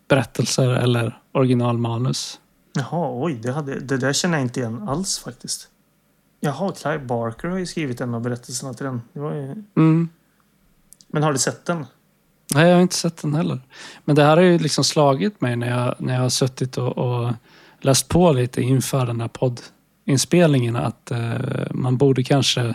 berättelser 0.08 0.68
eller 0.68 1.18
originalmanus. 1.32 2.40
Jaha, 2.72 3.24
oj, 3.24 3.34
det, 3.42 3.52
hade, 3.52 3.80
det 3.80 3.96
där 3.96 4.12
känner 4.12 4.38
jag 4.38 4.44
inte 4.44 4.60
igen 4.60 4.88
alls 4.88 5.18
faktiskt. 5.18 5.68
Jaha, 6.40 6.72
Clive 6.72 6.98
Barker 6.98 7.48
har 7.48 7.58
ju 7.58 7.66
skrivit 7.66 8.00
en 8.00 8.14
av 8.14 8.20
berättelserna 8.20 8.74
till 8.74 8.84
den. 8.84 9.02
Ju... 9.14 9.22
Mm. 9.76 10.08
Men 11.06 11.22
har 11.22 11.32
du 11.32 11.38
sett 11.38 11.64
den? 11.64 11.86
Nej, 12.54 12.68
jag 12.68 12.74
har 12.74 12.82
inte 12.82 12.96
sett 12.96 13.22
den 13.22 13.34
heller. 13.34 13.60
Men 14.04 14.16
det 14.16 14.24
här 14.24 14.36
har 14.36 14.44
ju 14.44 14.58
liksom 14.58 14.84
slagit 14.84 15.40
mig 15.40 15.56
när 15.56 15.70
jag, 15.70 15.94
när 15.98 16.14
jag 16.14 16.20
har 16.20 16.28
suttit 16.28 16.78
och, 16.78 16.98
och 16.98 17.32
läst 17.80 18.08
på 18.08 18.32
lite 18.32 18.62
inför 18.62 19.06
den 19.06 19.20
här 19.20 19.28
poddinspelningen 19.28 20.76
att 20.76 21.10
eh, 21.10 21.70
man 21.70 21.96
borde 21.96 22.22
kanske 22.22 22.74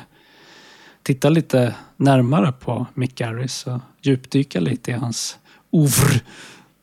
titta 1.04 1.30
lite 1.30 1.76
närmare 1.98 2.52
på 2.52 2.86
Mick 2.94 3.16
Garris 3.16 3.68
och 3.68 3.80
djupdyka 4.02 4.60
lite 4.60 4.92
i 4.92 4.94
hans 4.94 5.38
ouvre. 5.72 6.20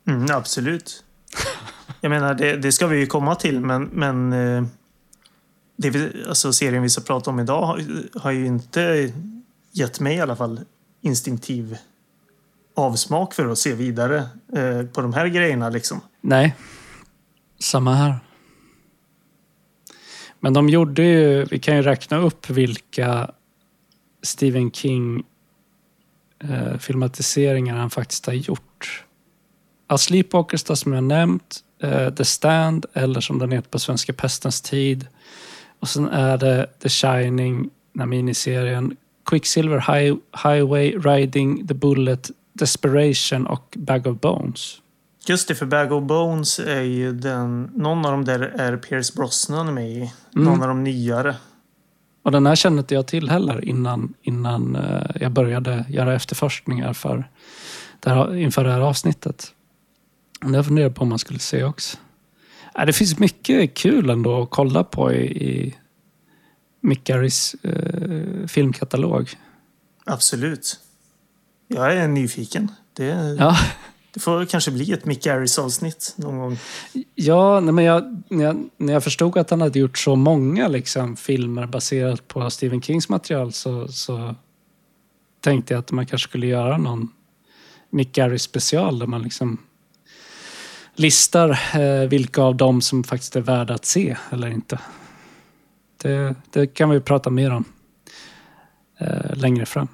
Mm, 0.06 0.26
absolut. 0.30 1.04
Jag 2.00 2.10
menar, 2.10 2.34
det, 2.34 2.56
det 2.56 2.72
ska 2.72 2.86
vi 2.86 2.98
ju 2.98 3.06
komma 3.06 3.34
till, 3.34 3.60
men, 3.60 3.84
men 3.84 4.32
eh, 4.32 4.64
det 5.76 5.90
vi, 5.90 6.24
alltså 6.28 6.52
serien 6.52 6.82
vi 6.82 6.90
ska 6.90 7.00
prata 7.00 7.30
om 7.30 7.40
idag 7.40 7.66
har, 7.66 7.82
har 8.18 8.30
ju 8.30 8.46
inte 8.46 9.12
gett 9.72 10.00
mig 10.00 10.16
i 10.16 10.20
alla 10.20 10.36
fall 10.36 10.60
instinktiv 11.00 11.76
avsmak 12.76 13.34
för 13.34 13.48
att 13.48 13.58
se 13.58 13.74
vidare 13.74 14.18
eh, 14.56 14.86
på 14.86 15.00
de 15.00 15.12
här 15.12 15.26
grejerna. 15.26 15.68
Liksom. 15.68 16.00
Nej, 16.20 16.54
samma 17.58 17.94
här. 17.94 18.18
Men 20.40 20.52
de 20.52 20.68
gjorde 20.68 21.02
ju, 21.02 21.44
vi 21.44 21.58
kan 21.58 21.76
ju 21.76 21.82
räkna 21.82 22.16
upp 22.18 22.50
vilka 22.50 23.30
Stephen 24.22 24.70
King 24.70 25.24
eh, 26.38 26.78
filmatiseringar 26.78 27.76
han 27.76 27.90
faktiskt 27.90 28.26
har 28.26 28.32
gjort. 28.32 29.03
A 29.86 29.98
Sleepwalkers 29.98 30.64
då, 30.64 30.76
som 30.76 30.92
jag 30.92 31.04
nämnt, 31.04 31.60
eh, 31.82 32.10
The 32.10 32.24
Stand 32.24 32.86
eller 32.92 33.20
som 33.20 33.38
den 33.38 33.52
heter 33.52 33.68
på 33.68 33.78
svenska 33.78 34.12
Pestens 34.12 34.60
tid. 34.60 35.06
Och 35.80 35.88
sen 35.88 36.08
är 36.08 36.38
det 36.38 36.66
The 36.82 36.88
Shining, 36.88 37.70
den 37.92 38.00
här 38.00 38.06
miniserien, 38.06 38.96
Quicksilver 39.26 39.78
High, 39.78 40.16
Highway, 40.44 40.98
Riding 40.98 41.66
the 41.66 41.74
Bullet, 41.74 42.30
Desperation 42.52 43.46
och 43.46 43.74
Bag 43.76 44.06
of 44.06 44.20
Bones. 44.20 44.78
Just 45.26 45.48
det, 45.48 45.54
för 45.54 45.66
Bag 45.66 45.92
of 45.92 46.04
Bones 46.04 46.58
är 46.58 46.80
ju 46.80 47.12
den... 47.12 47.70
Någon 47.74 48.06
av 48.06 48.12
dem 48.12 48.24
där 48.24 48.40
är 48.40 48.76
Pierce 48.76 49.14
Brosnan 49.16 49.74
med 49.74 49.90
i. 49.90 49.96
Mm. 49.96 50.10
Någon 50.32 50.62
av 50.62 50.68
de 50.68 50.84
nyare. 50.84 51.36
Och 52.22 52.32
den 52.32 52.46
här 52.46 52.54
kände 52.54 52.80
inte 52.80 52.94
jag 52.94 53.06
till 53.06 53.30
heller 53.30 53.64
innan, 53.64 54.14
innan 54.22 54.76
eh, 54.76 55.06
jag 55.20 55.32
började 55.32 55.84
göra 55.88 56.14
efterforskningar 56.14 56.92
för 56.92 57.28
det 58.00 58.10
här, 58.10 58.36
inför 58.36 58.64
det 58.64 58.72
här 58.72 58.80
avsnittet. 58.80 59.53
Men 60.44 60.54
jag 60.54 60.66
funderade 60.66 60.94
på 60.94 61.02
om 61.02 61.08
man 61.08 61.18
skulle 61.18 61.38
se 61.38 61.64
också. 61.64 61.96
Äh, 62.78 62.86
det 62.86 62.92
finns 62.92 63.18
mycket 63.18 63.74
kul 63.74 64.10
ändå 64.10 64.42
att 64.42 64.50
kolla 64.50 64.84
på 64.84 65.12
i, 65.12 65.48
i 65.48 65.74
Mick 66.80 67.04
Garris 67.04 67.54
eh, 67.62 68.46
filmkatalog. 68.46 69.30
Absolut. 70.06 70.80
Jag 71.68 71.96
är 71.96 72.08
nyfiken. 72.08 72.70
Det, 72.92 73.36
Ja, 73.38 73.56
det 74.14 74.20
får 74.20 74.44
kanske 74.44 74.70
bli 74.70 74.92
ett 74.92 75.04
Mick 75.04 75.24
Garris-avsnitt 75.24 76.14
någon 76.16 76.38
gång. 76.38 76.58
ja 77.14 77.60
nej, 77.60 77.74
men 77.74 77.84
jag, 77.84 78.22
när, 78.28 78.44
jag, 78.44 78.68
när 78.76 78.92
jag 78.92 79.04
förstod 79.04 79.38
att 79.38 79.50
han 79.50 79.60
hade 79.60 79.78
gjort 79.78 79.98
så 79.98 80.16
många 80.16 80.68
liksom, 80.68 81.16
filmer 81.16 81.66
baserat 81.66 82.28
på 82.28 82.50
Stephen 82.50 82.82
Kings 82.82 83.08
material 83.08 83.52
så, 83.52 83.88
så 83.88 84.34
tänkte 85.40 85.74
jag 85.74 85.78
att 85.78 85.92
man 85.92 86.06
kanske 86.06 86.28
skulle 86.28 86.46
göra 86.46 86.78
någon 86.78 87.08
Mick 87.90 88.12
Garris 88.12 88.42
special 88.42 88.98
där 88.98 89.06
man 89.06 89.22
liksom 89.22 89.58
listar 90.94 91.58
eh, 91.74 92.08
vilka 92.08 92.42
av 92.42 92.56
dem 92.56 92.80
som 92.82 93.04
faktiskt 93.04 93.36
är 93.36 93.40
värda 93.40 93.74
att 93.74 93.84
se 93.84 94.16
eller 94.30 94.48
inte. 94.48 94.78
Det, 96.02 96.34
det 96.50 96.66
kan 96.66 96.90
vi 96.90 97.00
prata 97.00 97.30
mer 97.30 97.50
om 97.50 97.64
eh, 98.98 99.34
längre 99.36 99.66
fram. 99.66 99.88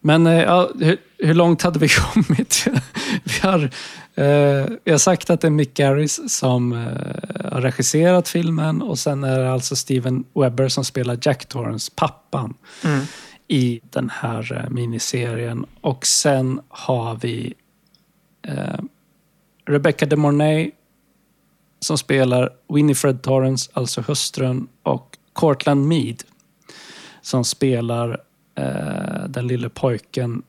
Men 0.00 0.26
eh, 0.26 0.42
ja, 0.42 0.70
hur, 0.80 0.96
hur 1.18 1.34
långt 1.34 1.62
hade 1.62 1.78
vi 1.78 1.88
kommit? 2.12 2.66
vi, 3.24 3.48
har, 3.48 3.62
eh, 4.14 4.66
vi 4.84 4.90
har 4.90 4.98
sagt 4.98 5.30
att 5.30 5.40
det 5.40 5.48
är 5.48 5.50
Mick 5.50 5.74
Garris 5.74 6.20
som 6.38 6.72
eh, 6.72 7.52
har 7.52 7.60
regisserat 7.60 8.28
filmen 8.28 8.82
och 8.82 8.98
sen 8.98 9.24
är 9.24 9.38
det 9.38 9.52
alltså 9.52 9.76
Steven 9.76 10.24
Webber 10.34 10.68
som 10.68 10.84
spelar 10.84 11.18
Jack 11.22 11.46
Torrance, 11.46 11.92
pappan, 11.96 12.54
Mm. 12.84 13.04
i 13.48 13.80
den 13.90 14.10
här 14.14 14.52
eh, 14.64 14.70
miniserien. 14.70 15.66
Och 15.80 16.06
sen 16.06 16.60
har 16.68 17.14
vi 17.14 17.54
eh, 18.42 18.78
Rebecca 19.70 20.06
de 20.06 20.16
Mornay 20.16 20.70
som 21.80 21.98
spelar 21.98 22.50
Winifred 22.68 23.22
Torrance, 23.22 23.70
alltså 23.74 24.00
hustrun, 24.00 24.68
och 24.82 25.18
Cortland 25.32 25.86
Mead 25.86 26.22
som 27.22 27.44
spelar 27.44 28.20
eh, 28.54 29.28
den 29.28 29.46
lille 29.46 29.68
pojken 29.68 30.42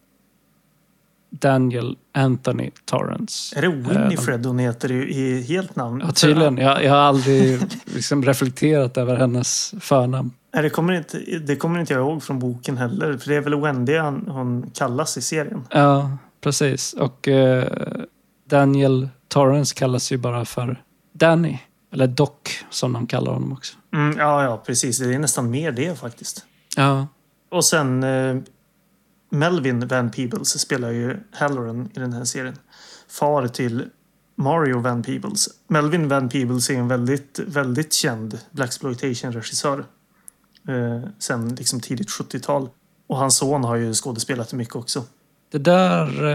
Daniel 1.29 1.97
Anthony 2.13 2.71
Torrance. 2.86 3.57
Är 3.57 3.62
det 3.62 3.67
Winifred 3.67 4.45
hon 4.45 4.60
heter 4.60 4.91
i, 4.91 4.95
i 4.95 5.41
helt 5.41 5.75
namn? 5.75 6.03
Ja, 6.05 6.12
tydligen. 6.12 6.57
Jag, 6.57 6.84
jag 6.84 6.91
har 6.91 6.97
aldrig 6.97 7.60
liksom 7.86 8.25
reflekterat 8.25 8.97
över 8.97 9.15
hennes 9.15 9.73
förnamn. 9.79 10.31
Nej, 10.53 10.63
det, 10.63 10.69
kommer 10.69 10.93
inte, 10.93 11.17
det 11.19 11.55
kommer 11.55 11.79
inte 11.79 11.93
jag 11.93 12.01
ihåg 12.01 12.23
från 12.23 12.39
boken 12.39 12.77
heller. 12.77 13.17
För 13.17 13.29
det 13.29 13.36
är 13.36 13.41
väl 13.41 13.62
Wendy 13.62 13.97
hon 14.27 14.71
kallas 14.73 15.17
i 15.17 15.21
serien. 15.21 15.67
Ja, 15.69 16.17
precis. 16.41 16.93
Och 16.93 17.27
eh, 17.27 17.67
Daniel 18.52 19.10
Torrance 19.28 19.76
kallas 19.76 20.12
ju 20.12 20.18
bara 20.18 20.46
för 20.46 20.84
Danny. 21.14 21.60
Eller 21.94 22.08
Doc, 22.08 22.30
som 22.70 22.94
de 22.94 23.08
kallar 23.08 23.34
honom 23.34 23.54
också. 23.54 23.78
Mm, 23.94 24.18
ja, 24.18 24.44
ja, 24.44 24.64
precis. 24.66 24.98
Det 24.98 25.14
är 25.14 25.20
nästan 25.20 25.50
mer 25.50 25.72
det 25.72 26.00
faktiskt. 26.00 26.46
Ja, 26.76 27.08
Och 27.52 27.66
sen 27.66 28.04
eh, 28.04 28.38
Melvin 29.30 29.88
Van 29.88 30.12
Peebles 30.12 30.60
spelar 30.60 30.92
ju 30.92 31.18
Halloran 31.32 31.90
i 31.96 32.00
den 32.00 32.14
här 32.14 32.24
serien. 32.24 32.58
Far 33.08 33.48
till 33.48 33.86
Mario 34.36 34.80
Van 34.80 35.04
Peebles. 35.04 35.50
Melvin 35.68 36.08
Van 36.08 36.30
Peebles 36.30 36.70
är 36.70 36.76
en 36.76 36.88
väldigt, 36.88 37.40
väldigt 37.48 37.94
känd 37.94 38.40
Blaxploitation-regissör. 38.52 39.86
Eh, 40.68 41.10
sen 41.20 41.56
liksom 41.56 41.80
tidigt 41.80 42.10
70-tal. 42.10 42.70
Och 43.08 43.18
hans 43.18 43.38
son 43.38 43.64
har 43.64 43.76
ju 43.76 43.94
skådespelat 43.94 44.54
mycket 44.54 44.76
också. 44.76 45.04
Det 45.52 45.58
där 45.58 46.30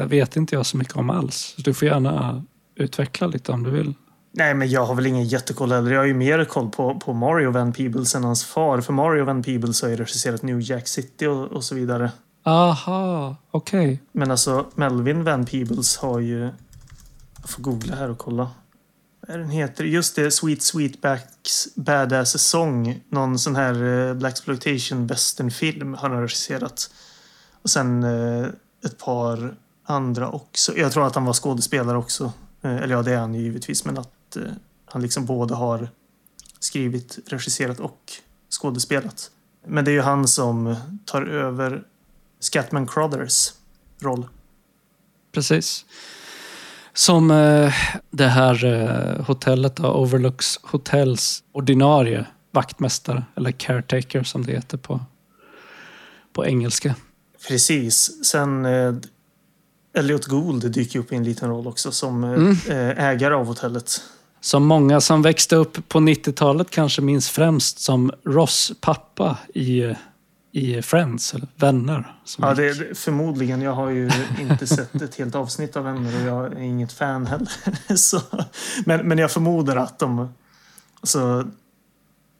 eh, 0.00 0.06
vet 0.06 0.36
inte 0.36 0.54
jag 0.54 0.66
så 0.66 0.76
mycket 0.76 0.96
om 0.96 1.10
alls. 1.10 1.54
Du 1.58 1.74
får 1.74 1.88
gärna 1.88 2.44
utveckla 2.74 3.26
lite 3.26 3.52
om 3.52 3.62
du 3.62 3.70
vill. 3.70 3.94
Nej, 4.32 4.54
men 4.54 4.70
jag 4.70 4.86
har 4.86 4.94
väl 4.94 5.06
ingen 5.06 5.24
jättekoll 5.24 5.72
heller. 5.72 5.90
Jag 5.90 6.00
har 6.00 6.06
ju 6.06 6.14
mer 6.14 6.44
koll 6.44 6.70
på, 6.70 6.94
på 6.98 7.12
Mario 7.12 7.50
Van 7.50 7.72
Peebles 7.72 8.14
än 8.14 8.24
hans 8.24 8.44
far. 8.44 8.80
För 8.80 8.92
Mario 8.92 9.24
Van 9.24 9.42
Peebles 9.42 9.82
har 9.82 9.88
ju 9.88 9.96
regisserat 9.96 10.42
New 10.42 10.60
Jack 10.60 10.88
City 10.88 11.26
och, 11.26 11.44
och 11.44 11.64
så 11.64 11.74
vidare. 11.74 12.10
Aha, 12.42 13.36
okej. 13.50 14.02
Men 14.12 14.30
alltså, 14.30 14.66
Melvin 14.74 15.24
Van 15.24 15.46
Peebles 15.46 15.96
har 15.96 16.20
ju... 16.20 16.40
Jag 17.40 17.50
får 17.50 17.62
googla 17.62 17.96
här 17.96 18.10
och 18.10 18.18
kolla. 18.18 18.50
Vad 19.20 19.36
är 19.36 19.38
den 19.38 19.50
heter? 19.50 19.84
Just 19.84 20.16
det, 20.16 20.30
Sweet 20.30 20.62
Sweetbacks 20.62 21.68
Badass 21.74 22.42
Song. 22.42 23.00
Någon 23.08 23.38
sån 23.38 23.56
här 23.56 24.08
eh, 24.08 24.14
Blaxploitation 24.14 25.06
westernfilm 25.06 25.94
har 25.94 26.10
han 26.10 26.20
regisserat. 26.20 26.90
Och 27.66 27.70
sen 27.70 28.02
eh, 28.02 28.46
ett 28.84 28.98
par 28.98 29.56
andra 29.84 30.30
också. 30.30 30.76
Jag 30.76 30.92
tror 30.92 31.06
att 31.06 31.14
han 31.14 31.24
var 31.24 31.32
skådespelare 31.32 31.98
också. 31.98 32.32
Eh, 32.62 32.76
eller 32.76 32.94
ja, 32.94 33.02
det 33.02 33.12
är 33.12 33.18
han 33.18 33.34
ju 33.34 33.40
givetvis. 33.40 33.84
Men 33.84 33.98
att 33.98 34.36
eh, 34.36 34.42
han 34.84 35.02
liksom 35.02 35.26
både 35.26 35.54
har 35.54 35.88
skrivit, 36.58 37.18
regisserat 37.26 37.80
och 37.80 38.12
skådespelat. 38.60 39.30
Men 39.66 39.84
det 39.84 39.90
är 39.90 39.92
ju 39.92 40.00
han 40.00 40.28
som 40.28 40.76
tar 41.04 41.22
över 41.22 41.82
Scatman 42.40 42.86
Crothers 42.86 43.52
roll. 44.00 44.28
Precis. 45.32 45.84
Som 46.94 47.30
eh, 47.30 47.72
det 48.10 48.28
här 48.28 48.64
eh, 48.64 49.24
hotellet, 49.24 49.76
då, 49.76 49.92
Overlooks 49.92 50.58
Hotels 50.62 51.44
ordinarie 51.52 52.26
vaktmästare, 52.50 53.24
eller 53.34 53.50
caretaker 53.50 54.22
som 54.22 54.46
det 54.46 54.52
heter 54.52 54.78
på, 54.78 55.00
på 56.32 56.46
engelska. 56.46 56.94
Precis. 57.48 58.24
Sen 58.26 58.66
eh, 58.66 58.94
Elliot 59.94 60.26
Gould 60.26 60.70
dyker 60.72 60.98
upp 60.98 61.12
i 61.12 61.16
en 61.16 61.24
liten 61.24 61.48
roll 61.50 61.66
också 61.66 61.92
som 61.92 62.24
eh, 62.24 62.30
Mm. 62.30 62.50
eh, 62.68 63.04
ägare 63.04 63.34
av 63.34 63.46
hotellet. 63.46 64.00
Som 64.40 64.66
många 64.66 65.00
som 65.00 65.22
växte 65.22 65.56
upp 65.56 65.88
på 65.88 65.98
90-talet 65.98 66.70
kanske 66.70 67.02
minns 67.02 67.30
främst 67.30 67.78
som 67.80 68.12
Ross 68.24 68.72
pappa 68.80 69.38
i, 69.54 69.94
i 70.52 70.82
Friends, 70.82 71.34
eller 71.34 71.48
Vänner. 71.56 72.14
Ja, 72.38 72.54
det, 72.54 72.98
förmodligen. 72.98 73.62
Jag 73.62 73.72
har 73.72 73.90
ju 73.90 74.10
inte 74.40 74.66
sett 74.76 75.02
ett 75.02 75.14
helt 75.14 75.34
avsnitt 75.34 75.76
av 75.76 75.84
Vänner 75.84 76.20
och 76.22 76.28
jag 76.28 76.52
är 76.52 76.58
inget 76.62 76.92
fan 76.92 77.26
heller. 77.26 77.48
Så, 77.96 78.20
men, 78.84 79.08
men 79.08 79.18
jag 79.18 79.30
förmodar 79.30 79.76
att 79.76 79.98
de, 79.98 80.28
alltså, 81.00 81.46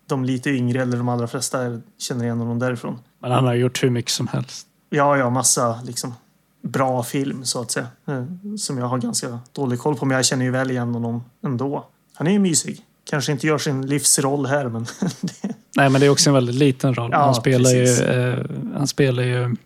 de 0.07 0.25
lite 0.25 0.51
yngre, 0.51 0.83
eller 0.83 0.97
de 0.97 1.09
allra 1.09 1.27
flesta, 1.29 1.59
känner 1.99 2.25
igen 2.25 2.39
honom 2.39 2.59
därifrån. 2.59 2.99
Men 3.23 3.31
han 3.33 3.45
har 3.45 3.55
gjort 3.55 3.83
hur 3.83 3.91
mycket 3.91 4.11
som 4.13 4.29
helst. 4.29 4.67
Ja, 4.91 5.17
ja, 5.17 5.31
massa 5.31 5.81
liksom. 5.85 6.15
bra 6.63 7.03
film 7.03 7.45
så 7.45 7.61
att 7.61 7.71
säga. 7.71 7.87
Eh, 8.07 8.25
som 8.59 8.79
jag 8.79 8.87
har 8.87 8.99
ganska 8.99 9.39
dålig 9.53 9.79
koll 9.79 9.97
på, 9.97 10.05
men 10.05 10.17
jag 10.17 10.25
känner 10.25 10.45
ju 10.45 10.51
väl 10.51 10.71
igen 10.71 10.95
honom 10.95 11.25
ändå. 11.45 11.87
Han 12.15 12.27
är 12.27 12.31
ju 12.31 12.39
mysig. 12.39 12.83
Kanske 13.05 13.33
inte 13.33 13.47
gör 13.47 13.59
sin 13.59 13.87
livsroll 13.87 14.47
här, 14.47 14.69
men... 14.69 14.87
Nej, 15.77 15.91
men 15.91 16.01
det 16.01 16.07
är 16.07 16.11
också 16.11 16.31
en 16.31 16.35
väldigt 16.35 16.55
liten 16.55 16.95
roll. 16.95 17.11
Ja, 17.13 17.25
han 17.25 17.35
spelar 17.35 17.71
precis. 17.71 18.01
ju... 18.01 18.05
Eh, 18.05 18.45
han 18.75 18.87
spelar 18.87 19.23
ju... 19.23 19.57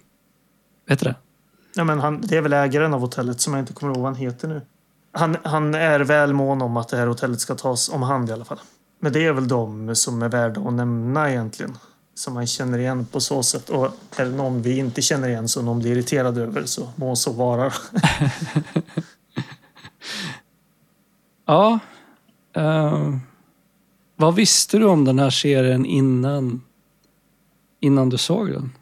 Vet 0.89 0.99
du 0.99 1.05
det? 1.05 1.15
Ja, 1.75 1.85
men 1.85 2.01
han, 2.01 2.21
det 2.21 2.37
är 2.37 2.41
väl 2.41 2.53
ägaren 2.53 2.95
av 2.95 3.01
hotellet 3.01 3.41
som 3.41 3.55
jag 3.55 3.63
inte 3.63 3.73
kommer 3.73 3.93
ihåg 3.93 4.03
vad 4.03 4.13
han 4.13 4.23
heter 4.23 4.49
nu. 4.49 4.61
Han, 5.13 5.37
han 5.43 5.75
är 5.75 6.01
väl 6.01 6.33
mån 6.33 6.63
om 6.63 6.77
att 6.77 6.89
det 6.89 6.97
här 6.97 7.07
hotellet 7.07 7.41
ska 7.41 7.55
tas 7.55 7.89
om 7.89 8.03
hand 8.03 8.31
i 8.31 8.33
alla 8.33 8.45
fall. 8.45 8.61
Men 9.01 9.13
det 9.13 9.27
är 9.27 9.33
väl 9.33 9.49
de 9.49 9.97
som 9.97 10.23
är 10.23 10.29
värda 10.29 10.61
att 10.61 10.73
nämna 10.73 11.31
egentligen. 11.31 11.77
Som 12.21 12.35
man 12.35 12.47
känner 12.47 12.79
igen 12.79 13.07
på 13.07 13.21
så 13.21 13.43
sätt. 13.43 13.71
Och 13.71 13.87
är 14.17 14.25
det 14.25 14.31
någon 14.31 14.63
vi 14.63 14.79
inte 14.79 15.03
känner 15.03 15.29
igen 15.29 15.49
som 15.49 15.65
någon 15.65 15.79
blir 15.79 15.93
irriterad 15.93 16.39
över 16.39 16.65
så 16.65 16.89
må 16.97 17.17
så 17.17 17.33
vara. 17.33 17.73
Ja. 21.47 21.79
Eh, 22.53 23.17
vad 24.17 24.35
visste 24.35 24.79
du 24.79 24.85
om 24.85 25.05
den 25.05 25.19
här 25.19 25.31
serien 25.31 25.87
innan, 25.87 26.63
innan 27.81 28.09
du 28.09 28.19
såg 28.19 28.51
den? 28.51 28.73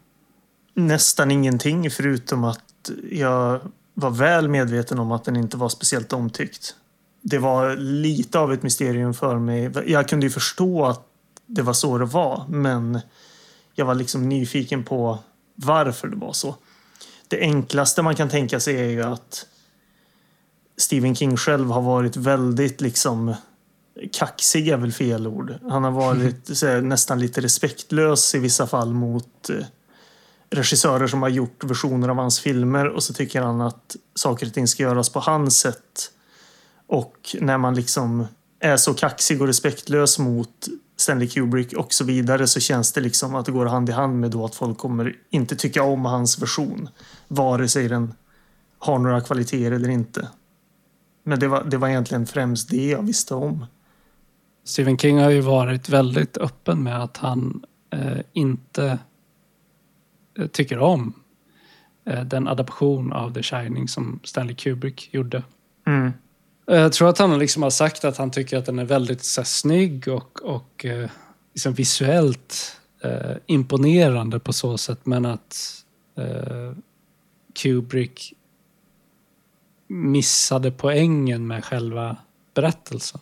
Nästan 0.75 1.31
ingenting 1.31 1.91
förutom 1.91 2.45
att 2.45 2.91
jag 3.11 3.61
var 3.95 4.11
väl 4.11 4.49
medveten 4.49 4.99
om 4.99 5.13
att 5.13 5.25
den 5.25 5.37
inte 5.37 5.57
var 5.57 5.69
speciellt 5.69 6.13
omtyckt. 6.13 6.75
Det 7.23 7.39
var 7.39 7.77
lite 7.77 8.39
av 8.39 8.53
ett 8.53 8.63
mysterium 8.63 9.15
för 9.15 9.39
mig. 9.39 9.71
Jag 9.87 10.09
kunde 10.09 10.27
ju 10.27 10.31
förstå 10.31 10.87
att 10.87 11.07
det 11.47 11.63
var 11.63 11.73
så 11.73 11.99
det 11.99 12.05
var, 12.05 12.45
men 12.49 13.01
jag 13.79 13.87
var 13.87 13.95
liksom 13.95 14.29
nyfiken 14.29 14.85
på 14.85 15.19
varför 15.55 16.09
det 16.09 16.17
var 16.17 16.33
så. 16.33 16.57
Det 17.29 17.41
enklaste 17.41 18.03
man 18.03 18.17
kan 18.17 18.29
tänka 18.29 18.61
sig 18.61 18.77
är 18.77 18.89
ju 18.89 19.03
att 19.03 19.47
Stephen 20.77 21.15
King 21.15 21.37
själv 21.37 21.71
har 21.71 21.83
varit 21.83 22.17
väldigt 22.17 22.81
liksom 22.81 23.35
kaxig 24.13 24.69
är 24.69 24.77
väl 24.77 24.93
fel 24.93 25.27
ord. 25.27 25.55
Han 25.69 25.85
har 25.85 25.91
varit 25.91 26.63
här, 26.63 26.81
nästan 26.81 27.21
lite 27.21 27.41
respektlös 27.41 28.35
i 28.35 28.39
vissa 28.39 28.67
fall 28.67 28.93
mot 28.93 29.51
eh, 29.51 29.67
regissörer 30.51 31.07
som 31.07 31.23
har 31.23 31.29
gjort 31.29 31.65
versioner 31.65 32.09
av 32.09 32.17
hans 32.17 32.41
filmer 32.41 32.89
och 32.89 33.03
så 33.03 33.15
tycker 33.15 33.43
han 33.43 33.61
att 33.61 33.97
saker 34.15 34.47
och 34.47 34.55
ting 34.55 34.69
ska 34.69 34.83
göras 34.83 35.09
på 35.09 35.21
hans 35.21 35.59
sätt. 35.59 36.11
Och 36.87 37.37
när 37.41 37.59
man 37.59 37.75
liksom 37.75 38.27
är 38.61 38.77
så 38.77 38.95
kaxig 38.95 39.41
och 39.41 39.47
respektlös 39.47 40.19
mot 40.19 40.69
Stanley 41.01 41.29
Kubrick 41.29 41.73
och 41.73 41.93
så 41.93 42.05
vidare 42.05 42.47
så 42.47 42.61
känns 42.61 42.93
det 42.93 43.01
liksom 43.01 43.35
att 43.35 43.47
det 43.47 43.53
går 43.53 43.67
hand 43.67 43.89
i 43.89 43.93
hand 43.93 44.21
med 44.21 44.31
då 44.31 44.45
att 44.45 44.55
folk 44.55 44.79
kommer 44.79 45.17
inte 45.31 45.57
tycka 45.57 45.83
om 45.83 46.05
hans 46.05 46.43
version. 46.43 46.89
Vare 47.29 47.69
sig 47.69 47.89
den 47.89 48.15
har 48.79 48.99
några 48.99 49.21
kvaliteter 49.21 49.73
eller 49.73 49.89
inte. 49.89 50.29
Men 51.25 51.39
det 51.39 51.49
var, 51.49 51.65
det 51.65 51.77
var 51.77 51.89
egentligen 51.89 52.27
främst 52.27 52.71
det 52.71 52.89
jag 52.89 53.03
visste 53.03 53.35
om. 53.35 53.67
Stephen 54.65 54.99
King 54.99 55.19
har 55.19 55.31
ju 55.31 55.41
varit 55.41 55.89
väldigt 55.89 56.37
öppen 56.37 56.83
med 56.83 57.03
att 57.03 57.17
han 57.17 57.65
eh, 57.91 58.19
inte 58.33 58.99
eh, 60.39 60.47
tycker 60.47 60.79
om 60.79 61.13
eh, 62.05 62.25
den 62.25 62.49
adaption 62.49 63.13
av 63.13 63.35
The 63.35 63.43
Shining 63.43 63.89
som 63.89 64.21
Stanley 64.25 64.55
Kubrick 64.55 65.09
gjorde. 65.13 65.43
Mm. 65.87 66.13
Jag 66.71 66.93
tror 66.93 67.09
att 67.09 67.19
han 67.19 67.39
liksom 67.39 67.63
har 67.63 67.71
sagt 67.71 68.05
att 68.05 68.17
han 68.17 68.31
tycker 68.31 68.59
att 68.59 68.67
den 68.67 68.79
är 68.79 68.85
väldigt 68.85 69.25
så 69.25 69.41
här, 69.41 69.47
snygg 69.47 70.09
och, 70.09 70.43
och 70.43 70.85
eh, 70.85 71.11
liksom 71.55 71.75
visuellt 71.75 72.77
eh, 73.03 73.37
imponerande 73.47 74.41
på 74.41 74.53
så 74.53 74.79
sätt. 74.79 75.01
Men 75.05 75.27
att 75.27 75.57
eh, 76.17 76.73
Kubrick 77.63 78.33
missade 79.89 80.71
poängen 80.71 81.47
med 81.47 81.65
själva 81.65 82.17
berättelsen. 82.55 83.21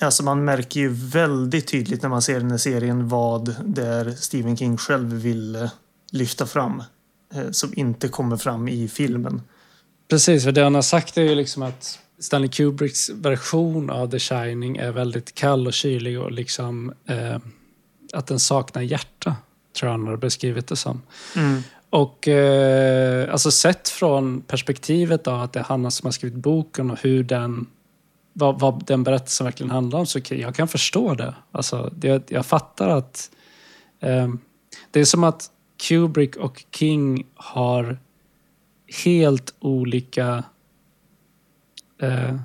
Alltså 0.00 0.22
man 0.22 0.44
märker 0.44 0.80
ju 0.80 0.88
väldigt 0.88 1.66
tydligt 1.66 2.02
när 2.02 2.08
man 2.08 2.22
ser 2.22 2.40
den 2.40 2.50
här 2.50 2.58
serien 2.58 3.08
vad 3.08 3.54
det 3.64 3.86
är 3.86 4.10
Stephen 4.10 4.56
King 4.56 4.76
själv 4.76 5.12
vill 5.12 5.68
lyfta 6.12 6.46
fram. 6.46 6.82
eh, 7.34 7.50
Som 7.50 7.72
inte 7.76 8.08
kommer 8.08 8.36
fram 8.36 8.68
i 8.68 8.88
filmen. 8.88 9.42
Precis, 10.08 10.44
för 10.44 10.52
det 10.52 10.62
han 10.62 10.74
har 10.74 10.82
sagt 10.82 11.18
är 11.18 11.22
ju 11.22 11.34
liksom 11.34 11.62
att 11.62 11.98
Stanley 12.18 12.48
Kubricks 12.48 13.10
version 13.10 13.90
av 13.90 14.10
The 14.10 14.18
Shining 14.18 14.76
är 14.76 14.92
väldigt 14.92 15.34
kall 15.34 15.66
och 15.66 15.72
kylig 15.72 16.20
och 16.20 16.32
liksom 16.32 16.92
eh, 17.06 17.38
att 18.12 18.26
den 18.26 18.38
saknar 18.38 18.82
hjärta, 18.82 19.36
tror 19.76 19.90
jag 19.90 19.98
han 19.98 20.06
har 20.06 20.16
beskrivit 20.16 20.66
det 20.66 20.76
som. 20.76 21.02
Mm. 21.36 21.62
Och 21.90 22.28
eh, 22.28 23.32
alltså 23.32 23.50
sett 23.50 23.88
från 23.88 24.40
perspektivet 24.40 25.26
av 25.26 25.42
att 25.42 25.52
det 25.52 25.58
är 25.58 25.64
han 25.64 25.90
som 25.90 26.06
har 26.06 26.12
skrivit 26.12 26.38
boken 26.38 26.90
och 26.90 26.98
hur 27.00 27.24
den 27.24 27.66
vad, 28.32 28.60
vad 28.60 28.86
den 28.86 29.04
berättelsen 29.04 29.44
verkligen 29.44 29.70
handlar 29.70 29.98
om 29.98 30.06
så 30.06 30.20
jag 30.28 30.54
kan 30.54 30.68
förstå 30.68 31.14
det. 31.14 31.34
Alltså, 31.52 31.92
det 31.96 32.30
jag 32.30 32.46
fattar 32.46 32.88
att 32.88 33.30
eh, 34.00 34.28
det 34.90 35.00
är 35.00 35.04
som 35.04 35.24
att 35.24 35.50
Kubrick 35.88 36.36
och 36.36 36.64
King 36.70 37.26
har 37.34 37.98
helt 39.04 39.54
olika 39.60 40.44
eh, 41.98 42.36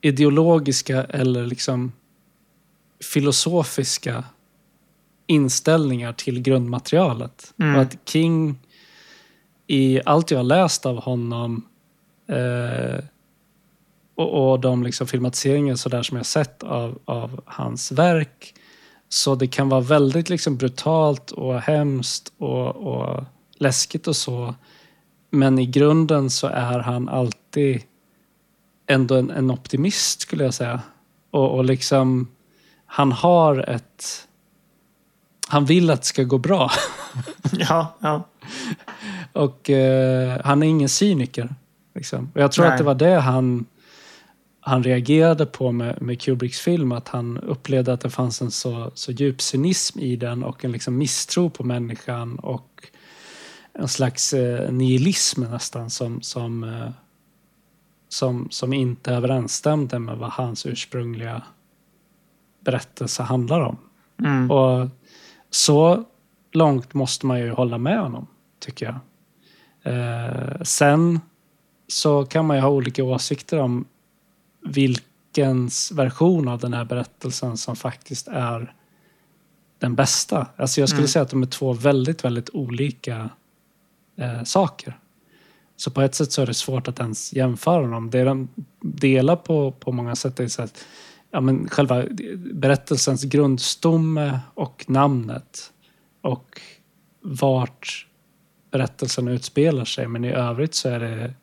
ideologiska 0.00 1.04
eller 1.04 1.46
liksom 1.46 1.92
filosofiska 3.12 4.24
inställningar 5.26 6.12
till 6.12 6.42
grundmaterialet. 6.42 7.54
Mm. 7.58 7.74
Och 7.74 7.82
att 7.82 7.96
King, 8.04 8.58
i 9.66 10.00
allt 10.04 10.30
jag 10.30 10.38
har 10.38 10.44
läst 10.44 10.86
av 10.86 11.02
honom 11.02 11.66
eh, 12.28 13.04
och, 14.14 14.52
och 14.52 14.60
de 14.60 14.82
liksom 14.82 15.06
filmatiseringar 15.06 15.74
så 15.74 15.88
där 15.88 16.02
som 16.02 16.16
jag 16.16 16.26
sett 16.26 16.62
av, 16.62 16.98
av 17.04 17.42
hans 17.46 17.92
verk, 17.92 18.54
så 19.08 19.34
det 19.34 19.46
kan 19.46 19.68
vara 19.68 19.80
väldigt 19.80 20.28
liksom 20.28 20.56
brutalt 20.56 21.30
och 21.30 21.60
hemskt 21.60 22.32
och, 22.38 22.76
och 22.76 23.24
läskigt 23.54 24.06
och 24.06 24.16
så. 24.16 24.54
Men 25.30 25.58
i 25.58 25.66
grunden 25.66 26.30
så 26.30 26.46
är 26.46 26.78
han 26.78 27.08
alltid 27.08 27.82
ändå 28.86 29.16
en, 29.16 29.30
en 29.30 29.50
optimist 29.50 30.20
skulle 30.20 30.44
jag 30.44 30.54
säga. 30.54 30.80
Och, 31.30 31.54
och 31.56 31.64
liksom, 31.64 32.28
han 32.86 33.12
har 33.12 33.70
ett... 33.70 34.28
Han 35.48 35.64
vill 35.64 35.90
att 35.90 36.00
det 36.00 36.06
ska 36.06 36.22
gå 36.22 36.38
bra. 36.38 36.70
Ja, 37.52 37.96
ja. 38.00 38.28
Och 39.32 39.70
eh, 39.70 40.40
han 40.44 40.62
är 40.62 40.66
ingen 40.66 40.88
cyniker. 40.88 41.54
Liksom. 41.94 42.30
Och 42.34 42.40
jag 42.40 42.52
tror 42.52 42.64
Nej. 42.64 42.72
att 42.72 42.78
det 42.78 42.84
var 42.84 42.94
det 42.94 43.20
han, 43.20 43.66
han 44.60 44.82
reagerade 44.82 45.46
på 45.46 45.72
med, 45.72 46.02
med 46.02 46.20
Kubricks 46.20 46.60
film. 46.60 46.92
Att 46.92 47.08
han 47.08 47.38
upplevde 47.38 47.92
att 47.92 48.00
det 48.00 48.10
fanns 48.10 48.42
en 48.42 48.50
så, 48.50 48.90
så 48.94 49.12
djup 49.12 49.42
cynism 49.42 50.00
i 50.00 50.16
den 50.16 50.44
och 50.44 50.64
en 50.64 50.72
liksom 50.72 50.98
misstro 50.98 51.50
på 51.50 51.64
människan 51.64 52.38
och 52.38 52.88
en 53.74 53.88
slags 53.88 54.32
eh, 54.32 54.72
nihilism 54.72 55.42
nästan 55.42 55.90
som, 55.90 56.22
som, 56.22 56.64
eh, 56.64 56.90
som, 58.12 58.50
som 58.50 58.72
inte 58.72 59.12
överensstämde 59.12 59.98
med 59.98 60.18
vad 60.18 60.30
hans 60.30 60.66
ursprungliga 60.66 61.42
berättelse 62.60 63.22
handlar 63.22 63.60
om. 63.60 63.76
Mm. 64.18 64.50
Och 64.50 64.88
så 65.50 66.04
långt 66.52 66.94
måste 66.94 67.26
man 67.26 67.40
ju 67.40 67.50
hålla 67.50 67.78
med 67.78 68.00
honom, 68.00 68.26
tycker 68.58 68.86
jag. 68.86 68.96
Eh, 69.94 70.62
sen 70.62 71.20
så 71.88 72.24
kan 72.24 72.46
man 72.46 72.56
ju 72.56 72.62
ha 72.62 72.68
olika 72.68 73.04
åsikter 73.04 73.58
om 73.58 73.84
vilkens 74.60 75.92
version 75.92 76.48
av 76.48 76.58
den 76.58 76.72
här 76.72 76.84
berättelsen 76.84 77.56
som 77.56 77.76
faktiskt 77.76 78.28
är 78.28 78.74
den 79.78 79.94
bästa. 79.94 80.46
Alltså 80.56 80.80
jag 80.80 80.88
skulle 80.88 81.00
Mm. 81.00 81.08
säga 81.08 81.22
att 81.22 81.30
de 81.30 81.42
är 81.42 81.46
två 81.46 81.72
väldigt, 81.72 82.24
väldigt 82.24 82.50
olika 82.50 83.30
eh, 84.16 84.42
saker. 84.44 84.98
Så 85.82 85.90
på 85.90 86.00
ett 86.00 86.14
sätt 86.14 86.32
så 86.32 86.42
är 86.42 86.46
det 86.46 86.54
svårt 86.54 86.88
att 86.88 87.00
ens 87.00 87.32
jämföra 87.32 87.86
dem. 87.86 88.10
Det 88.10 88.24
de 88.24 88.48
delar 88.80 89.36
på, 89.36 89.72
på 89.72 89.92
många 89.92 90.16
sätt 90.16 90.40
är 90.40 90.48
så 90.48 90.62
att 90.62 90.84
ja, 91.30 91.40
men 91.40 91.68
själva 91.68 92.04
berättelsens 92.54 93.24
grundstomme 93.24 94.40
och 94.54 94.84
namnet 94.88 95.72
och 96.20 96.60
vart 97.20 98.06
berättelsen 98.70 99.28
utspelar 99.28 99.84
sig. 99.84 100.08
Men 100.08 100.24
i 100.24 100.32
övrigt 100.32 100.74
så 100.74 100.88
är 100.88 101.00
det 101.00 101.34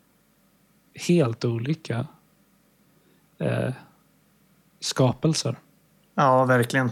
helt 0.93 1.45
olika 1.45 2.07
eh, 3.37 3.73
skapelser. 4.79 5.55
Ja, 6.15 6.45
verkligen. 6.45 6.91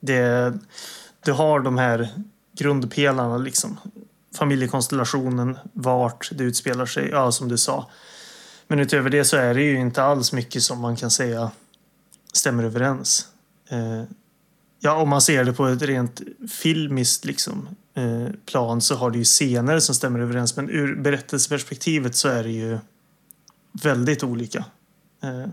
Det, 0.00 0.52
du 1.24 1.32
har 1.32 1.60
de 1.60 1.78
här 1.78 2.08
grundpelarna, 2.52 3.38
liksom. 3.38 3.78
Familjekonstellationen, 4.36 5.58
vart 5.72 6.30
det 6.32 6.44
utspelar 6.44 6.86
sig, 6.86 7.08
ja, 7.08 7.32
som 7.32 7.48
du 7.48 7.58
sa. 7.58 7.90
Men 8.68 8.78
utöver 8.78 9.10
det 9.10 9.24
så 9.24 9.36
är 9.36 9.54
det 9.54 9.62
ju 9.62 9.80
inte 9.80 10.02
alls 10.02 10.32
mycket 10.32 10.62
som 10.62 10.80
man 10.80 10.96
kan 10.96 11.10
säga 11.10 11.50
stämmer 12.32 12.64
överens. 12.64 13.28
Eh, 13.68 14.02
ja, 14.80 14.96
om 14.96 15.08
man 15.08 15.20
ser 15.20 15.44
det 15.44 15.52
på 15.52 15.66
ett 15.66 15.82
rent 15.82 16.20
filmiskt, 16.50 17.24
liksom. 17.24 17.68
eh, 17.94 18.34
plan 18.46 18.80
så 18.80 18.94
har 18.94 19.10
det 19.10 19.18
ju 19.18 19.24
scener 19.24 19.78
som 19.78 19.94
stämmer 19.94 20.20
överens. 20.20 20.56
Men 20.56 20.70
ur 20.70 20.96
berättelseperspektivet 20.96 22.16
så 22.16 22.28
är 22.28 22.42
det 22.42 22.50
ju 22.50 22.78
väldigt 23.82 24.24
olika. 24.24 24.64
Eh, 25.22 25.48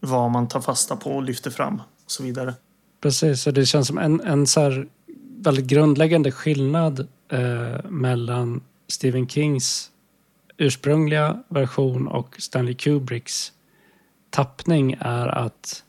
vad 0.00 0.30
man 0.30 0.48
tar 0.48 0.60
fasta 0.60 0.96
på 0.96 1.10
och 1.10 1.22
lyfter 1.22 1.50
fram 1.50 1.74
och 2.04 2.10
så 2.10 2.22
vidare. 2.22 2.54
Precis, 3.00 3.46
och 3.46 3.52
det 3.52 3.66
känns 3.66 3.86
som 3.86 3.98
en, 3.98 4.20
en 4.20 4.46
så 4.46 4.60
här 4.60 4.86
väldigt 5.38 5.66
grundläggande 5.66 6.32
skillnad 6.32 7.08
eh, 7.32 7.90
mellan 7.90 8.62
Stephen 8.88 9.28
Kings 9.28 9.90
ursprungliga 10.56 11.42
version 11.48 12.08
och 12.08 12.36
Stanley 12.38 12.74
Kubricks 12.74 13.52
tappning 14.30 14.96
är 15.00 15.28
att, 15.28 15.84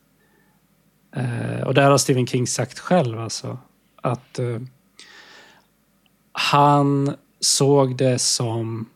eh, 1.15 1.61
och 1.61 1.73
det 1.73 1.81
här 1.81 1.91
har 1.91 1.97
Stephen 1.97 2.27
King 2.27 2.47
sagt 2.47 2.79
själv 2.79 3.19
alltså, 3.19 3.57
att 3.95 4.39
eh, 4.39 4.59
han 6.31 7.15
såg 7.39 7.97
det 7.97 8.19
som 8.19 8.89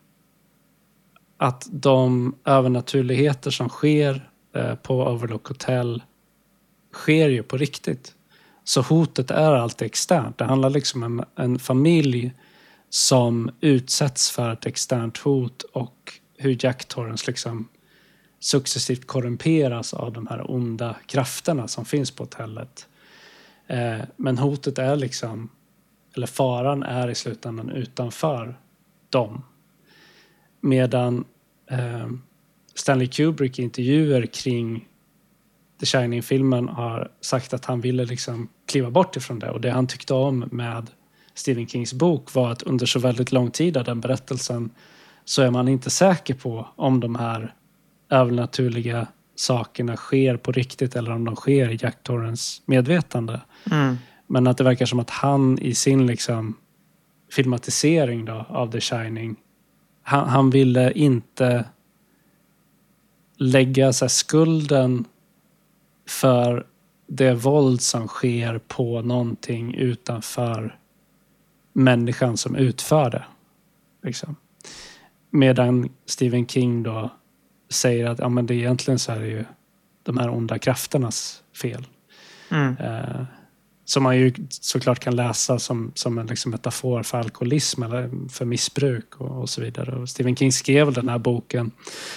att 1.36 1.68
de 1.70 2.34
övernaturligheter 2.44 3.50
som 3.50 3.68
sker 3.68 4.30
eh, 4.54 4.74
på 4.74 5.02
Overlook 5.06 5.48
Hotel 5.48 6.02
sker 6.92 7.28
ju 7.28 7.42
på 7.42 7.56
riktigt. 7.56 8.14
Så 8.68 8.80
hotet 8.80 9.30
är 9.30 9.52
alltid 9.52 9.86
externt. 9.86 10.38
Det 10.38 10.44
handlar 10.44 10.70
liksom 10.70 11.02
om 11.02 11.24
en 11.36 11.58
familj 11.58 12.32
som 12.88 13.50
utsätts 13.60 14.30
för 14.30 14.52
ett 14.52 14.66
externt 14.66 15.18
hot 15.18 15.62
och 15.62 16.12
hur 16.36 16.56
Jack 16.60 16.84
Torrance 16.84 17.24
liksom 17.26 17.68
successivt 18.40 19.06
korrumperas 19.06 19.94
av 19.94 20.12
de 20.12 20.26
här 20.26 20.50
onda 20.50 20.96
krafterna 21.06 21.68
som 21.68 21.84
finns 21.84 22.10
på 22.10 22.22
hotellet. 22.22 22.88
Eh, 23.66 23.98
men 24.16 24.38
hotet 24.38 24.78
är 24.78 24.96
liksom, 24.96 25.48
eller 26.16 26.26
faran 26.26 26.82
är 26.82 27.08
i 27.08 27.14
slutändan 27.14 27.70
utanför 27.70 28.58
dem. 29.10 29.42
Medan 30.60 31.24
eh, 31.66 32.08
Stanley 32.74 33.08
Kubrick 33.08 33.58
i 33.58 33.62
intervjuer 33.62 34.26
kring 34.26 34.87
The 35.80 35.86
Shining-filmen 35.86 36.68
har 36.68 37.10
sagt 37.20 37.54
att 37.54 37.64
han 37.64 37.80
ville 37.80 38.04
liksom 38.04 38.48
kliva 38.66 38.90
bort 38.90 39.16
ifrån 39.16 39.38
det 39.38 39.50
och 39.50 39.60
det 39.60 39.70
han 39.70 39.86
tyckte 39.86 40.14
om 40.14 40.48
med 40.50 40.90
Stephen 41.34 41.66
Kings 41.66 41.92
bok 41.92 42.34
var 42.34 42.50
att 42.50 42.62
under 42.62 42.86
så 42.86 42.98
väldigt 42.98 43.32
lång 43.32 43.50
tid 43.50 43.76
av 43.76 43.84
den 43.84 44.00
berättelsen 44.00 44.70
så 45.24 45.42
är 45.42 45.50
man 45.50 45.68
inte 45.68 45.90
säker 45.90 46.34
på 46.34 46.68
om 46.76 47.00
de 47.00 47.16
här 47.16 47.54
övernaturliga 48.10 49.06
sakerna 49.36 49.96
sker 49.96 50.36
på 50.36 50.52
riktigt 50.52 50.96
eller 50.96 51.12
om 51.12 51.24
de 51.24 51.36
sker 51.36 51.70
i 51.70 51.78
Jack 51.82 52.02
Torrance 52.02 52.62
medvetande. 52.66 53.40
Mm. 53.70 53.96
Men 54.26 54.46
att 54.46 54.56
det 54.56 54.64
verkar 54.64 54.86
som 54.86 54.98
att 54.98 55.10
han 55.10 55.58
i 55.58 55.74
sin 55.74 56.06
liksom 56.06 56.56
filmatisering 57.32 58.24
då, 58.24 58.46
av 58.48 58.70
The 58.70 58.80
Shining, 58.80 59.36
han, 60.02 60.28
han 60.28 60.50
ville 60.50 60.92
inte 60.92 61.64
lägga 63.36 63.92
så 63.92 64.08
skulden 64.08 65.04
för 66.08 66.66
det 67.06 67.34
våld 67.34 67.80
som 67.80 68.08
sker 68.08 68.58
på 68.58 69.02
någonting 69.02 69.74
utanför 69.74 70.78
människan 71.72 72.36
som 72.36 72.56
utför 72.56 73.10
det. 73.10 73.24
Liksom. 74.02 74.36
Medan 75.30 75.88
Stephen 76.06 76.46
King 76.46 76.82
då 76.82 77.10
säger 77.68 78.06
att 78.06 78.18
ja, 78.18 78.28
men 78.28 78.46
det 78.46 78.54
egentligen 78.54 78.98
så 78.98 79.12
är 79.12 79.20
det 79.20 79.26
ju 79.26 79.44
de 80.02 80.18
här 80.18 80.30
onda 80.30 80.58
krafternas 80.58 81.42
fel. 81.62 81.86
Mm. 82.50 82.76
Eh, 82.76 83.24
som 83.84 84.02
man 84.02 84.16
ju 84.16 84.34
såklart 84.48 84.98
kan 84.98 85.16
läsa 85.16 85.58
som, 85.58 85.92
som 85.94 86.18
en 86.18 86.26
liksom 86.26 86.50
metafor 86.50 87.02
för 87.02 87.18
alkoholism 87.18 87.82
eller 87.82 88.28
för 88.28 88.44
missbruk 88.44 89.20
och, 89.20 89.40
och 89.40 89.48
så 89.48 89.60
vidare. 89.60 89.96
Och 89.96 90.08
Stephen 90.08 90.36
King 90.36 90.52
skrev 90.52 90.92
den 90.92 91.08
här 91.08 91.18
boken 91.18 91.70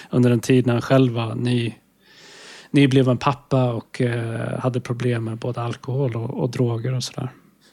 under 0.10 0.32
en 0.32 0.40
tid 0.40 0.66
när 0.66 0.74
han 0.74 0.82
själv 0.82 1.14
var 1.14 1.36
ny, 1.36 1.74
nybliven 2.72 3.18
pappa 3.18 3.72
och 3.74 4.02
eh, 4.02 4.60
hade 4.60 4.82
problem 4.82 5.24
med 5.24 5.38
både 5.38 5.62
alkohol 5.62 6.16
och, 6.16 6.30
och 6.30 6.50
droger 6.50 6.94
och 6.94 7.04
sådär. 7.04 7.32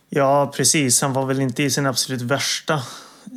Ja, 0.09 0.53
precis. 0.57 1.03
Han 1.03 1.13
var 1.13 1.27
väl 1.27 1.41
inte 1.41 1.63
i 1.63 1.71
sin 1.71 1.87
absolut 1.87 2.23
värsta 2.23 2.83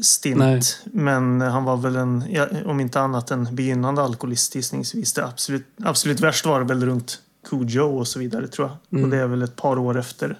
stint. 0.03 0.37
Nej. 0.37 0.61
Men 0.83 1.41
han 1.41 1.63
var 1.63 1.77
väl 1.77 1.95
en, 1.95 2.23
om 2.65 2.79
inte 2.79 2.99
annat 2.99 3.31
en 3.31 3.55
begynnande 3.55 4.01
alkoholist 4.01 4.55
gissningsvis. 4.55 5.13
Det 5.13 5.25
absolut, 5.25 5.67
absolut 5.83 6.19
värst 6.19 6.45
var 6.45 6.59
det 6.59 6.65
väl 6.65 6.85
runt 6.85 7.19
Cujo 7.49 7.99
och 7.99 8.07
så 8.07 8.19
vidare 8.19 8.47
tror 8.47 8.67
jag. 8.67 8.99
Mm. 8.99 9.03
Och 9.03 9.09
det 9.11 9.17
är 9.17 9.27
väl 9.27 9.41
ett 9.41 9.55
par 9.55 9.79
år 9.79 9.99
efter 9.99 10.37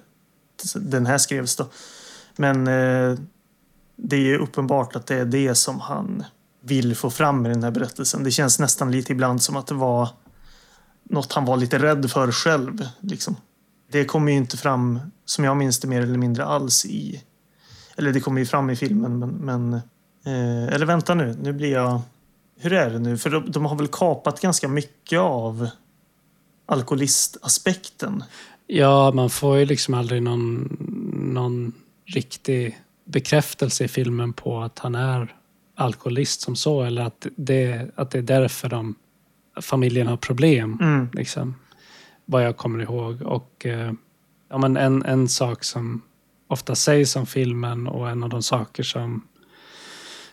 den 0.75 1.05
här 1.05 1.17
skrevs 1.17 1.55
då. 1.55 1.65
Men 2.35 2.67
eh, 2.67 3.19
det 3.95 4.15
är 4.15 4.19
ju 4.19 4.37
uppenbart 4.37 4.95
att 4.95 5.07
det 5.07 5.15
är 5.15 5.25
det 5.25 5.55
som 5.55 5.79
han 5.79 6.23
vill 6.63 6.95
få 6.95 7.09
fram 7.09 7.45
i 7.45 7.49
den 7.49 7.63
här 7.63 7.71
berättelsen. 7.71 8.23
Det 8.23 8.31
känns 8.31 8.59
nästan 8.59 8.91
lite 8.91 9.11
ibland 9.11 9.41
som 9.41 9.55
att 9.55 9.67
det 9.67 9.73
var 9.73 10.09
något 11.11 11.33
han 11.33 11.45
var 11.45 11.57
lite 11.57 11.79
rädd 11.79 12.11
för 12.11 12.31
själv. 12.31 12.87
Liksom. 12.99 13.35
Det 13.91 14.05
kommer 14.05 14.31
ju 14.31 14.37
inte 14.37 14.57
fram, 14.57 14.99
som 15.25 15.43
jag 15.43 15.57
minns 15.57 15.79
det, 15.79 15.87
mer 15.87 16.01
eller 16.01 16.17
mindre 16.17 16.45
alls 16.45 16.85
i... 16.85 17.23
Eller 17.95 18.13
det 18.13 18.19
kommer 18.19 18.39
ju 18.39 18.45
fram 18.45 18.69
i 18.69 18.75
filmen, 18.75 19.19
men... 19.19 19.29
men 19.29 19.73
eh, 20.25 20.73
eller 20.73 20.85
vänta 20.85 21.13
nu, 21.13 21.37
nu 21.41 21.53
blir 21.53 21.71
jag... 21.71 22.01
Hur 22.59 22.73
är 22.73 22.89
det 22.89 22.99
nu? 22.99 23.17
För 23.17 23.29
de, 23.29 23.51
de 23.51 23.65
har 23.65 23.75
väl 23.75 23.87
kapat 23.87 24.41
ganska 24.41 24.67
mycket 24.67 25.19
av 25.19 25.69
alkoholistaspekten. 26.65 28.23
Ja, 28.67 29.11
man 29.11 29.29
får 29.29 29.57
ju 29.57 29.65
liksom 29.65 29.93
aldrig 29.93 30.23
någon, 30.23 30.77
någon 31.33 31.73
riktig 32.05 32.81
bekräftelse 33.05 33.83
i 33.83 33.87
filmen 33.87 34.33
på 34.33 34.61
att 34.61 34.79
han 34.79 34.95
är 34.95 35.35
alkoholist 35.75 36.41
som 36.41 36.55
så 36.55 36.83
eller 36.83 37.01
att 37.01 37.27
det, 37.35 37.91
att 37.95 38.11
det 38.11 38.17
är 38.17 38.21
därför 38.21 38.69
de, 38.69 38.95
familjen 39.61 40.07
har 40.07 40.17
problem. 40.17 40.77
Mm. 40.81 41.09
Liksom, 41.13 41.55
vad 42.25 42.45
jag 42.45 42.57
kommer 42.57 42.79
ihåg. 42.79 43.21
Och 43.21 43.65
eh, 43.65 43.91
ja, 44.49 44.57
men 44.57 44.77
en, 44.77 45.03
en 45.05 45.29
sak 45.29 45.63
som 45.63 46.01
ofta 46.47 46.75
sägs 46.75 47.15
om 47.15 47.25
filmen 47.25 47.87
och 47.87 48.09
en 48.09 48.23
av 48.23 48.29
de 48.29 48.43
saker 48.43 48.83
som 48.83 49.27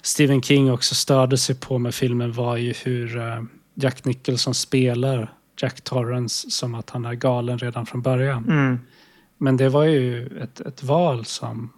Stephen 0.02 0.42
King 0.42 0.72
också 0.72 0.94
störde 0.94 1.38
sig 1.38 1.54
på 1.54 1.78
med 1.78 1.94
filmen 1.94 2.32
var 2.32 2.56
ju 2.56 2.72
hur 2.72 3.18
eh, 3.18 3.42
Jack 3.74 4.04
Nicholson 4.04 4.54
spelar 4.54 5.32
Jack 5.60 5.80
Torrance 5.80 6.50
som 6.50 6.74
att 6.74 6.90
han 6.90 7.04
är 7.04 7.14
galen 7.14 7.58
redan 7.58 7.86
från 7.86 8.02
början. 8.02 8.44
Mm. 8.44 8.78
Men 9.38 9.56
det 9.56 9.68
var 9.68 9.84
ju 9.84 10.26
ett, 10.26 10.60
ett 10.60 10.82
val 10.82 11.24
som, 11.24 11.72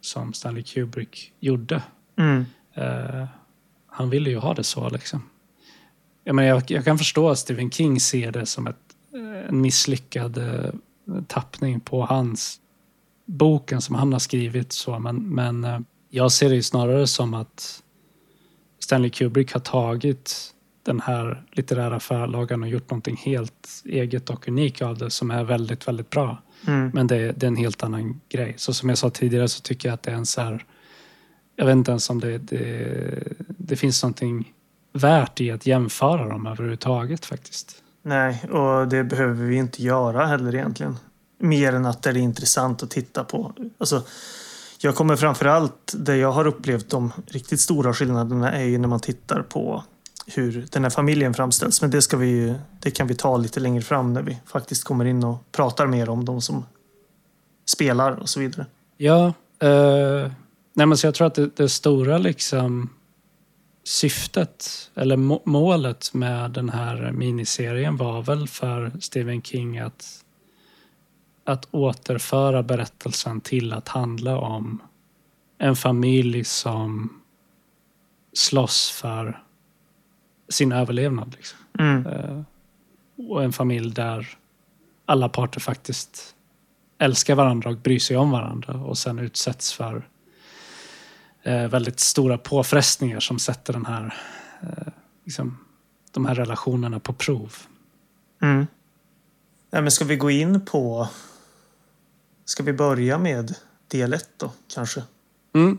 som 0.00 0.32
Stanley 0.32 0.62
Kubrick 0.62 1.32
gjorde. 1.40 1.82
Mm. 2.18 2.44
Eh, 2.74 3.26
han 3.86 4.10
ville 4.10 4.30
ju 4.30 4.38
ha 4.38 4.54
det 4.54 4.64
så 4.64 4.88
liksom. 4.88 5.22
Jag, 6.24 6.34
menar, 6.34 6.48
jag, 6.48 6.62
jag 6.70 6.84
kan 6.84 6.98
förstå 6.98 7.30
att 7.30 7.38
Stephen 7.38 7.70
King 7.70 8.00
ser 8.00 8.32
det 8.32 8.46
som 8.46 8.66
ett, 8.66 8.76
eh, 9.14 9.48
en 9.48 9.60
misslyckad 9.60 10.38
eh, 10.38 10.74
tappning 11.26 11.80
på 11.80 12.02
hans 12.02 12.60
boken 13.26 13.80
som 13.80 13.94
han 13.94 14.12
har 14.12 14.20
skrivit. 14.20 14.72
så 14.72 14.98
Men, 14.98 15.34
men 15.34 15.64
eh, 15.64 15.78
jag 16.10 16.32
ser 16.32 16.50
det 16.50 16.62
snarare 16.62 17.06
som 17.06 17.34
att 17.34 17.82
Stanley 18.78 19.10
Kubrick 19.10 19.52
har 19.52 19.60
tagit 19.60 20.54
den 20.82 21.00
här 21.00 21.44
litterära 21.52 22.00
förlagan 22.00 22.62
och 22.62 22.68
gjort 22.68 22.90
någonting 22.90 23.16
helt 23.16 23.68
eget 23.84 24.30
och 24.30 24.48
unikt 24.48 24.82
av 24.82 24.98
det 24.98 25.10
som 25.10 25.30
är 25.30 25.44
väldigt, 25.44 25.88
väldigt 25.88 26.10
bra. 26.10 26.42
Mm. 26.66 26.90
Men 26.94 27.06
det, 27.06 27.32
det 27.32 27.46
är 27.46 27.48
en 27.48 27.56
helt 27.56 27.82
annan 27.82 28.20
grej. 28.28 28.54
Så 28.56 28.74
som 28.74 28.88
jag 28.88 28.98
sa 28.98 29.10
tidigare 29.10 29.48
så 29.48 29.60
tycker 29.60 29.88
jag 29.88 29.94
att 29.94 30.02
det 30.02 30.10
är 30.10 30.14
en 30.14 30.26
så 30.26 30.40
här... 30.40 30.64
Jag 31.56 31.66
vet 31.66 31.72
inte 31.72 31.90
ens 31.90 32.10
om 32.10 32.20
det, 32.20 32.38
det, 32.38 33.22
det 33.48 33.76
finns 33.76 34.02
någonting 34.02 34.52
värt 34.92 35.40
i 35.40 35.50
att 35.50 35.66
jämföra 35.66 36.28
dem 36.28 36.46
överhuvudtaget 36.46 37.24
faktiskt. 37.24 37.76
Nej, 38.02 38.44
och 38.50 38.88
det 38.88 39.04
behöver 39.04 39.44
vi 39.44 39.56
inte 39.56 39.82
göra 39.82 40.26
heller 40.26 40.54
egentligen. 40.54 40.96
Mer 41.38 41.72
än 41.72 41.86
att 41.86 42.02
det 42.02 42.10
är 42.10 42.16
intressant 42.16 42.82
att 42.82 42.90
titta 42.90 43.24
på. 43.24 43.52
Alltså, 43.78 44.02
jag 44.80 44.94
kommer 44.94 45.16
framför 45.16 45.46
allt, 45.46 45.92
det 45.96 46.16
jag 46.16 46.32
har 46.32 46.46
upplevt 46.46 46.90
de 46.90 47.12
riktigt 47.26 47.60
stora 47.60 47.94
skillnaderna 47.94 48.52
är 48.52 48.64
ju 48.64 48.78
när 48.78 48.88
man 48.88 49.00
tittar 49.00 49.42
på 49.42 49.84
hur 50.26 50.66
den 50.70 50.82
här 50.82 50.90
familjen 50.90 51.34
framställs. 51.34 51.80
Men 51.82 51.90
det, 51.90 52.02
ska 52.02 52.16
vi, 52.16 52.26
ju- 52.28 52.54
det 52.80 52.90
kan 52.90 53.06
vi 53.06 53.14
ta 53.14 53.36
lite 53.36 53.60
längre 53.60 53.82
fram 53.82 54.12
när 54.12 54.22
vi 54.22 54.38
faktiskt 54.46 54.84
kommer 54.84 55.04
in 55.04 55.24
och 55.24 55.52
pratar 55.52 55.86
mer 55.86 56.08
om 56.08 56.24
de 56.24 56.40
som 56.40 56.64
spelar 57.66 58.12
och 58.12 58.28
så 58.28 58.40
vidare. 58.40 58.66
Ja, 58.96 59.26
eh, 59.58 60.30
nej 60.74 60.86
men 60.86 60.96
så 60.96 61.06
jag 61.06 61.14
tror 61.14 61.26
att 61.26 61.34
det, 61.34 61.56
det 61.56 61.68
stora 61.68 62.18
liksom 62.18 62.90
syftet 63.84 64.90
eller 64.94 65.16
må, 65.16 65.42
målet 65.44 66.14
med 66.14 66.50
den 66.50 66.68
här 66.68 67.12
miniserien 67.12 67.96
var 67.96 68.22
väl 68.22 68.48
för 68.48 68.92
Stephen 69.00 69.42
King 69.42 69.78
att, 69.78 70.24
att 71.44 71.68
återföra 71.70 72.62
berättelsen 72.62 73.40
till 73.40 73.72
att 73.72 73.88
handla 73.88 74.38
om 74.38 74.82
en 75.58 75.76
familj 75.76 76.44
som 76.44 77.20
slåss 78.32 78.90
för 78.90 79.42
sin 80.48 80.72
överlevnad. 80.72 81.34
Liksom. 81.36 81.58
Mm. 81.78 82.06
Eh, 82.06 82.42
och 83.28 83.44
en 83.44 83.52
familj 83.52 83.94
där 83.94 84.28
alla 85.06 85.28
parter 85.28 85.60
faktiskt 85.60 86.34
älskar 86.98 87.34
varandra 87.34 87.70
och 87.70 87.76
bryr 87.76 87.98
sig 87.98 88.16
om 88.16 88.30
varandra 88.30 88.74
och 88.74 88.98
sen 88.98 89.18
utsätts 89.18 89.72
för 89.72 90.08
väldigt 91.44 92.00
stora 92.00 92.38
påfrestningar 92.38 93.20
som 93.20 93.38
sätter 93.38 93.72
den 93.72 93.86
här, 93.86 94.14
eh, 94.62 94.92
liksom, 95.24 95.58
de 96.10 96.26
här 96.26 96.34
relationerna 96.34 97.00
på 97.00 97.12
prov. 97.12 97.56
Mm. 98.42 98.66
Nej, 99.70 99.82
men 99.82 99.90
ska 99.90 100.04
vi 100.04 100.16
gå 100.16 100.30
in 100.30 100.64
på... 100.64 101.08
Ska 102.44 102.62
vi 102.62 102.72
börja 102.72 103.18
med 103.18 103.54
del 103.88 104.12
ett 104.12 104.30
då, 104.36 104.52
kanske? 104.74 105.02
Mm. 105.54 105.78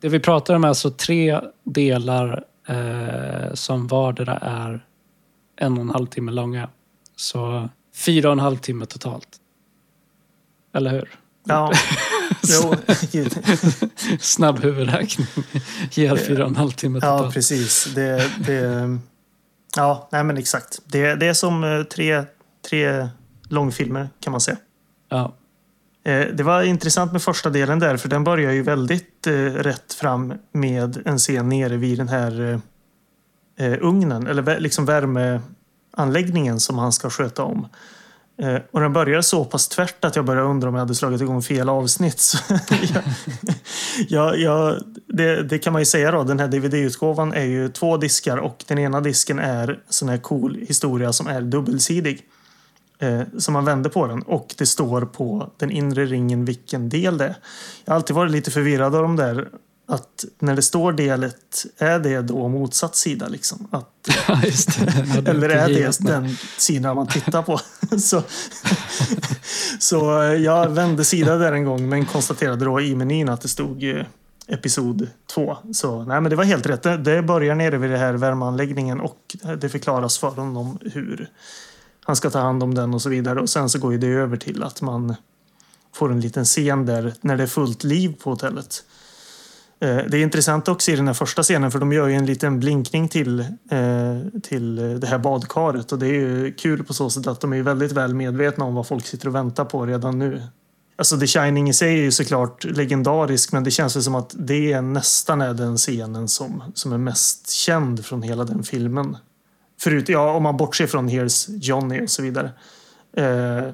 Det 0.00 0.08
vi 0.08 0.20
pratar 0.20 0.54
om 0.54 0.64
är 0.64 0.68
alltså 0.68 0.90
tre 0.90 1.40
delar 1.64 2.44
eh, 2.66 3.54
som 3.54 3.86
vardera 3.86 4.38
är 4.38 4.86
en 5.56 5.72
och 5.72 5.80
en 5.80 5.90
halv 5.90 6.06
timme 6.06 6.32
långa. 6.32 6.68
Så 7.16 7.68
fyra 7.94 8.28
och 8.28 8.32
en 8.32 8.38
halv 8.38 8.56
timme 8.56 8.86
totalt. 8.86 9.40
Eller 10.72 10.90
hur? 10.90 11.18
Ja. 11.44 11.72
Jo, 12.42 12.74
Snabb 14.20 14.58
huvudräkning 14.58 15.26
ger 15.90 16.16
fyra 16.16 16.42
och 16.44 16.50
en 16.50 16.56
halv 16.56 16.70
timme 16.70 17.00
totalt. 17.00 17.24
Ja, 17.24 17.30
precis. 17.30 17.88
Det, 17.94 18.30
det, 18.46 18.98
ja, 19.76 20.08
nej 20.12 20.24
men 20.24 20.36
exakt. 20.36 20.80
Det, 20.86 21.14
det 21.14 21.26
är 21.26 21.34
som 21.34 21.64
eh, 21.64 21.82
tre, 21.82 22.24
tre 22.70 23.08
långfilmer 23.48 24.08
kan 24.20 24.30
man 24.30 24.40
säga. 24.40 24.56
Ja. 25.08 25.34
Eh, 26.04 26.26
Det 26.26 26.42
var 26.42 26.62
intressant 26.62 27.12
med 27.12 27.22
första 27.22 27.50
delen 27.50 27.78
där, 27.78 27.96
för 27.96 28.08
den 28.08 28.24
börjar 28.24 28.52
ju 28.52 28.62
väldigt 28.62 29.26
eh, 29.26 29.32
rätt 29.42 29.92
fram 29.92 30.34
med 30.52 31.02
en 31.04 31.18
scen 31.18 31.48
nere 31.48 31.76
vid 31.76 31.98
den 31.98 32.08
här 32.08 32.60
eh, 33.58 33.66
eh, 33.66 33.78
ugnen, 33.80 34.26
eller 34.26 34.60
liksom 34.60 34.84
värmeanläggningen 34.84 36.60
som 36.60 36.78
han 36.78 36.92
ska 36.92 37.10
sköta 37.10 37.42
om. 37.42 37.66
Eh, 38.40 38.56
och 38.70 38.80
den 38.80 38.92
började 38.92 39.22
så 39.22 39.44
pass 39.44 39.68
tvärt 39.68 40.04
att 40.04 40.16
jag 40.16 40.24
började 40.24 40.48
undra 40.48 40.68
om 40.68 40.74
jag 40.74 40.80
hade 40.80 40.94
slagit 40.94 41.20
igång 41.20 41.42
fel 41.42 41.68
avsnitt. 41.68 42.20
Så 42.20 42.38
jag, 42.94 43.02
jag, 44.08 44.38
jag, 44.38 44.82
det, 45.06 45.42
det 45.42 45.58
kan 45.58 45.72
man 45.72 45.82
ju 45.82 45.86
säga 45.86 46.10
då, 46.10 46.24
den 46.24 46.38
här 46.38 46.48
DVD-utgåvan 46.48 47.32
är 47.32 47.44
ju 47.44 47.68
två 47.68 47.96
diskar 47.96 48.36
och 48.36 48.64
den 48.66 48.78
ena 48.78 49.00
disken 49.00 49.38
är 49.38 49.80
sån 49.88 50.08
här 50.08 50.18
cool 50.18 50.64
historia 50.68 51.12
som 51.12 51.26
är 51.26 51.40
dubbelsidig. 51.40 52.22
Eh, 52.98 53.22
så 53.38 53.52
man 53.52 53.64
vänder 53.64 53.90
på 53.90 54.06
den 54.06 54.22
och 54.22 54.54
det 54.58 54.66
står 54.66 55.00
på 55.00 55.50
den 55.56 55.70
inre 55.70 56.06
ringen 56.06 56.44
vilken 56.44 56.88
del 56.88 57.18
det 57.18 57.24
är. 57.24 57.36
Jag 57.84 57.92
har 57.92 57.96
alltid 57.96 58.16
varit 58.16 58.32
lite 58.32 58.50
förvirrad 58.50 58.94
av 58.94 59.02
de 59.02 59.16
där 59.16 59.48
att 59.90 60.24
när 60.38 60.56
det 60.56 60.62
står 60.62 60.92
delet, 60.92 61.66
är 61.78 61.98
det 61.98 62.22
då 62.22 62.48
motsatt 62.48 62.96
sida 62.96 63.28
liksom? 63.28 63.68
Att, 63.70 63.86
Ja, 64.28 64.40
det. 65.20 65.30
Eller 65.30 65.48
är 65.48 65.68
det 65.68 65.98
den 66.00 66.36
sidan 66.58 66.96
man 66.96 67.06
tittar 67.06 67.42
på? 67.42 67.60
så, 67.98 68.22
så 69.78 69.96
jag 70.44 70.68
vände 70.68 71.04
sida 71.04 71.36
där 71.36 71.52
en 71.52 71.64
gång 71.64 71.88
men 71.88 72.06
konstaterade 72.06 72.64
då 72.64 72.80
i 72.80 72.94
menyn 72.94 73.28
att 73.28 73.40
det 73.40 73.48
stod 73.48 73.84
eh, 73.84 74.04
episod 74.46 75.08
2. 75.34 75.56
Så 75.72 76.04
nej, 76.04 76.20
men 76.20 76.30
det 76.30 76.36
var 76.36 76.44
helt 76.44 76.66
rätt. 76.66 76.82
Det, 76.82 76.96
det 76.96 77.22
börjar 77.22 77.54
nere 77.54 77.78
vid 77.78 77.90
den 77.90 78.00
här 78.00 78.14
värmeanläggningen 78.14 79.00
och 79.00 79.36
det 79.60 79.68
förklaras 79.68 80.18
för 80.18 80.30
honom 80.30 80.78
hur 80.82 81.30
han 82.04 82.16
ska 82.16 82.30
ta 82.30 82.38
hand 82.38 82.62
om 82.62 82.74
den 82.74 82.94
och 82.94 83.02
så 83.02 83.08
vidare. 83.08 83.40
Och 83.40 83.50
sen 83.50 83.68
så 83.68 83.78
går 83.78 83.92
det 83.92 84.06
över 84.06 84.36
till 84.36 84.62
att 84.62 84.82
man 84.82 85.14
får 85.94 86.12
en 86.12 86.20
liten 86.20 86.44
scen 86.44 86.86
där 86.86 87.14
när 87.20 87.36
det 87.36 87.42
är 87.42 87.46
fullt 87.46 87.84
liv 87.84 88.16
på 88.22 88.30
hotellet. 88.30 88.84
Eh, 89.80 89.96
det 89.96 90.18
är 90.18 90.22
intressant 90.22 90.68
också 90.68 90.90
i 90.90 90.96
den 90.96 91.06
här 91.06 91.14
första 91.14 91.42
scenen 91.42 91.70
för 91.70 91.78
de 91.78 91.92
gör 91.92 92.06
ju 92.06 92.14
en 92.14 92.26
liten 92.26 92.60
blinkning 92.60 93.08
till, 93.08 93.40
eh, 93.40 94.40
till 94.42 94.76
det 95.00 95.06
här 95.06 95.18
badkaret 95.18 95.92
och 95.92 95.98
det 95.98 96.06
är 96.06 96.12
ju 96.12 96.52
kul 96.52 96.84
på 96.84 96.94
så 96.94 97.10
sätt 97.10 97.26
att 97.26 97.40
de 97.40 97.52
är 97.52 97.62
väldigt 97.62 97.92
väl 97.92 98.14
medvetna 98.14 98.64
om 98.64 98.74
vad 98.74 98.86
folk 98.86 99.06
sitter 99.06 99.28
och 99.28 99.34
väntar 99.34 99.64
på 99.64 99.86
redan 99.86 100.18
nu. 100.18 100.42
Alltså 100.96 101.18
The 101.18 101.26
Shining 101.26 101.68
i 101.68 101.72
sig 101.72 101.88
är 101.88 102.02
ju 102.02 102.12
såklart 102.12 102.64
legendarisk 102.64 103.52
men 103.52 103.64
det 103.64 103.70
känns 103.70 103.96
väl 103.96 104.02
som 104.02 104.14
att 104.14 104.34
det 104.38 104.72
är 104.72 104.82
nästan 104.82 105.40
är 105.40 105.54
den 105.54 105.76
scenen 105.76 106.28
som, 106.28 106.62
som 106.74 106.92
är 106.92 106.98
mest 106.98 107.50
känd 107.50 108.04
från 108.04 108.22
hela 108.22 108.44
den 108.44 108.62
filmen. 108.62 109.16
Förut, 109.80 110.08
ja, 110.08 110.32
om 110.32 110.42
man 110.42 110.56
bortser 110.56 110.86
från 110.86 111.08
Here's 111.08 111.58
Johnny 111.60 112.04
och 112.04 112.10
så 112.10 112.22
vidare. 112.22 112.50
Eh, 113.16 113.70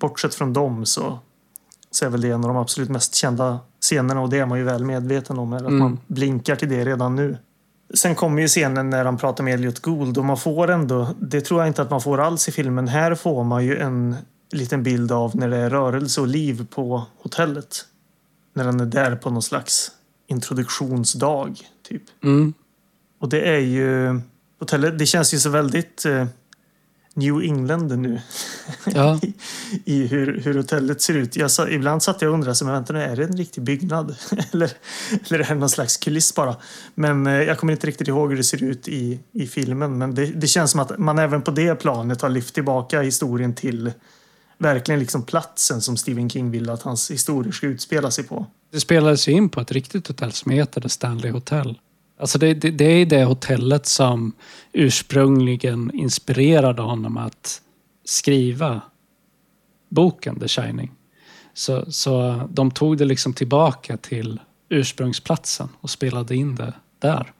bortsett 0.00 0.34
från 0.34 0.52
dem 0.52 0.86
så, 0.86 1.18
så 1.90 2.04
är 2.04 2.08
väl 2.08 2.20
det 2.20 2.30
en 2.30 2.44
av 2.44 2.48
de 2.48 2.56
absolut 2.56 2.88
mest 2.88 3.14
kända 3.14 3.58
scenerna 3.84 4.20
och 4.20 4.30
det 4.30 4.38
är 4.38 4.46
man 4.46 4.58
ju 4.58 4.64
väl 4.64 4.84
medveten 4.84 5.38
om. 5.38 5.52
Är 5.52 5.56
att 5.56 5.62
Mm. 5.62 5.78
man 5.78 5.98
blinkar 6.06 6.56
till 6.56 6.68
det 6.68 6.84
redan 6.84 7.16
nu. 7.16 7.36
Sen 7.94 8.14
kommer 8.14 8.42
ju 8.42 8.48
scenen 8.48 8.90
när 8.90 9.04
han 9.04 9.16
pratar 9.18 9.44
med 9.44 9.54
Elliot 9.54 9.80
Gould 9.80 10.18
och 10.18 10.24
man 10.24 10.36
får 10.36 10.70
ändå, 10.70 11.08
det 11.18 11.40
tror 11.40 11.60
jag 11.60 11.68
inte 11.68 11.82
att 11.82 11.90
man 11.90 12.00
får 12.00 12.20
alls 12.20 12.48
i 12.48 12.52
filmen. 12.52 12.88
Här 12.88 13.14
får 13.14 13.44
man 13.44 13.64
ju 13.64 13.78
en 13.78 14.16
liten 14.52 14.82
bild 14.82 15.12
av 15.12 15.36
när 15.36 15.48
det 15.48 15.56
är 15.56 15.70
rörelse 15.70 16.20
och 16.20 16.26
liv 16.28 16.66
på 16.74 17.02
hotellet. 17.22 17.76
När 18.54 18.64
han 18.64 18.80
är 18.80 18.86
där 18.86 19.16
på 19.16 19.30
någon 19.30 19.42
slags 19.42 19.90
introduktionsdag, 20.26 21.54
typ. 21.88 22.02
Mm. 22.24 22.52
Och 23.20 23.28
det 23.28 23.40
är 23.54 23.58
ju... 23.58 24.20
Hotellet, 24.60 24.98
det 24.98 25.06
känns 25.06 25.34
ju 25.34 25.38
så 25.38 25.50
väldigt 25.50 26.04
eh, 26.06 26.26
New 27.14 27.42
England 27.42 27.98
nu. 27.98 28.20
Ja. 28.94 29.20
I, 29.22 29.34
I 29.84 30.06
hur, 30.06 30.40
hur 30.40 30.54
hotellet 30.54 31.02
ser 31.02 31.14
ut. 31.14 31.36
Jag 31.36 31.50
sa, 31.50 31.68
ibland 31.68 32.02
satt 32.02 32.22
jag 32.22 32.28
och 32.28 32.34
undrade, 32.34 32.64
men 32.64 32.72
vänta 32.72 32.92
nu, 32.92 33.02
är 33.02 33.16
det 33.16 33.24
en 33.24 33.36
riktig 33.36 33.62
byggnad? 33.62 34.16
eller, 34.52 34.70
eller 35.28 35.38
är 35.38 35.48
det 35.48 35.54
någon 35.54 35.70
slags 35.70 35.96
kuliss 35.96 36.34
bara? 36.34 36.56
Men 36.94 37.26
eh, 37.26 37.32
jag 37.32 37.58
kommer 37.58 37.72
inte 37.72 37.86
riktigt 37.86 38.08
ihåg 38.08 38.30
hur 38.30 38.36
det 38.36 38.44
ser 38.44 38.64
ut 38.64 38.88
i, 38.88 39.20
i 39.32 39.46
filmen. 39.46 39.98
Men 39.98 40.14
det, 40.14 40.26
det 40.26 40.46
känns 40.46 40.70
som 40.70 40.80
att 40.80 40.98
man 40.98 41.18
även 41.18 41.42
på 41.42 41.50
det 41.50 41.74
planet 41.74 42.22
har 42.22 42.28
lyft 42.28 42.54
tillbaka 42.54 43.00
historien 43.00 43.54
till 43.54 43.92
verkligen 44.58 45.00
liksom 45.00 45.22
platsen 45.22 45.80
som 45.80 45.96
Stephen 45.96 46.30
King 46.30 46.50
vill 46.50 46.70
att 46.70 46.82
hans 46.82 47.10
historier 47.10 47.52
ska 47.52 47.66
utspela 47.66 48.10
sig 48.10 48.24
på. 48.24 48.46
Det 48.72 48.80
spelades 48.80 49.28
ju 49.28 49.32
in 49.32 49.48
på 49.48 49.60
ett 49.60 49.72
riktigt 49.72 50.08
hotell 50.08 50.32
som 50.32 50.52
heter 50.52 50.80
The 50.80 50.88
Stanley 50.88 51.30
Hotel. 51.30 51.78
Alltså 52.18 52.38
det, 52.38 52.54
det, 52.54 52.70
det 52.70 52.84
är 52.84 53.06
det 53.06 53.24
hotellet 53.24 53.86
som 53.86 54.32
ursprungligen 54.72 55.90
inspirerade 55.94 56.82
honom 56.82 57.16
att 57.16 57.60
skriva 58.04 58.80
boken 59.88 60.40
The 60.40 60.48
Shining. 60.48 60.92
Så, 61.54 61.92
så 61.92 62.42
de 62.50 62.70
tog 62.70 62.98
det 62.98 63.04
liksom 63.04 63.32
tillbaka 63.32 63.96
till 63.96 64.40
ursprungsplatsen 64.68 65.68
och 65.80 65.90
spelade 65.90 66.36
in 66.36 66.54
det 66.54 66.72
där. 66.98 67.32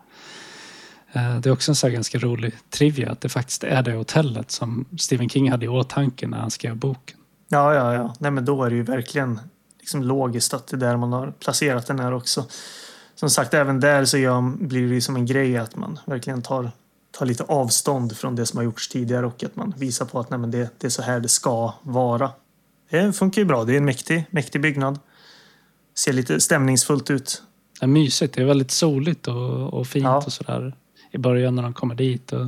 Eh, 1.13 1.37
det 1.41 1.49
är 1.49 1.53
också 1.53 1.71
en 1.71 1.77
så 1.77 1.87
här 1.87 1.95
ganska 1.95 2.19
rolig 2.19 2.55
trivia 2.71 3.11
att 3.11 3.21
det 3.21 3.29
faktiskt 3.29 3.65
är 3.65 3.83
det 3.83 3.93
hotellet 3.93 4.51
som 4.51 4.85
Stephen 4.99 5.29
King 5.29 5.51
hade 5.51 5.65
i 5.65 5.69
åtanke 5.69 6.27
när 6.27 6.39
han 6.39 6.51
skrev 6.51 6.77
boken. 6.77 7.19
Ja, 7.49 7.75
ja, 7.75 7.95
ja. 7.95 8.15
Nej, 8.19 8.31
men 8.31 8.45
då 8.45 8.65
är 8.65 8.71
det 8.71 8.77
ju 8.77 8.83
verkligen 8.83 9.41
liksom 9.79 10.03
logiskt 10.03 10.55
att 10.55 10.67
det 10.67 10.77
är 10.77 10.81
där 10.81 10.97
man 10.97 11.13
har 11.13 11.31
placerat 11.31 11.87
den 11.87 11.99
här 11.99 12.13
också. 12.13 12.47
Som 13.25 13.31
sagt, 13.31 13.55
även 13.55 13.81
där 13.81 14.05
så 14.05 14.19
gör, 14.19 14.41
blir 14.41 14.91
det 14.91 15.01
som 15.01 15.17
en 15.17 15.27
grej 15.27 15.57
att 15.59 15.77
man 15.77 15.99
verkligen 16.05 16.43
tar, 16.43 16.71
tar 17.11 17.27
lite 17.27 17.43
avstånd 17.43 18.17
från 18.17 18.37
det 18.37 18.47
som 18.47 18.57
har 18.57 18.65
gjorts 18.65 18.89
tidigare 18.89 19.27
och 19.27 19.45
att 19.45 19.57
man 19.57 19.75
visar 19.77 20.05
på 20.05 20.21
att 20.21 20.31
nej, 20.31 20.41
det, 20.41 20.71
det 20.79 20.87
är 20.87 20.91
så 20.91 21.03
här 21.03 21.21
det 21.21 21.29
ska 21.29 21.75
vara. 21.83 22.31
Det 22.91 23.13
funkar 23.13 23.43
ju 23.43 23.47
bra. 23.47 23.65
Det 23.65 23.73
är 23.73 23.77
en 23.77 23.85
mäktig, 23.85 24.25
mäktig 24.31 24.61
byggnad. 24.61 24.99
Ser 25.95 26.13
lite 26.13 26.41
stämningsfullt 26.41 27.11
ut. 27.11 27.43
Det 27.81 27.87
är 27.87 27.89
mysigt. 27.89 28.35
Det 28.35 28.43
är 28.43 28.47
väldigt 28.47 28.71
soligt 28.71 29.29
och, 29.29 29.75
och 29.75 29.87
fint 29.87 30.05
Ja. 30.05 30.17
och 30.17 30.33
sådär 30.33 30.75
i 31.11 31.19
början 31.19 31.55
när 31.55 31.63
de 31.63 31.75
kommer 31.75 31.95
dit. 31.95 32.33
Och 32.33 32.47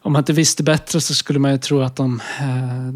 om 0.00 0.12
man 0.12 0.20
inte 0.20 0.32
visste 0.32 0.62
bättre 0.62 1.00
så 1.00 1.14
skulle 1.14 1.38
man 1.38 1.52
ju 1.52 1.58
tro 1.58 1.80
att 1.80 1.96
de 1.96 2.20
eh, 2.40 2.92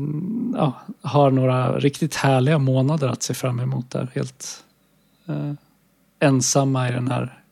ja, 0.59 0.81
har 1.03 1.31
några 1.31 1.79
riktigt 1.79 2.15
härliga 2.15 2.59
månader 2.59 3.09
att 3.09 3.23
se 3.23 3.35
fram 3.35 3.61
emot 3.61 3.91
där. 3.91 4.11
Helt 4.15 4.65
eh, 5.29 5.53
ensamma 6.21 6.89
i 6.89 6.93
den 6.93 7.09
här 7.09 7.43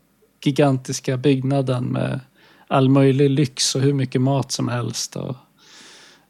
gigantiska 0.45 1.16
byggnaden 1.16 1.85
med 1.85 2.21
all 2.69 2.89
möjlig 2.89 3.31
lyx 3.31 3.75
och 3.75 3.81
hur 3.81 3.93
mycket 3.93 4.21
mat 4.21 4.53
som 4.53 4.69
helst. 4.69 5.16
Och, 5.16 5.37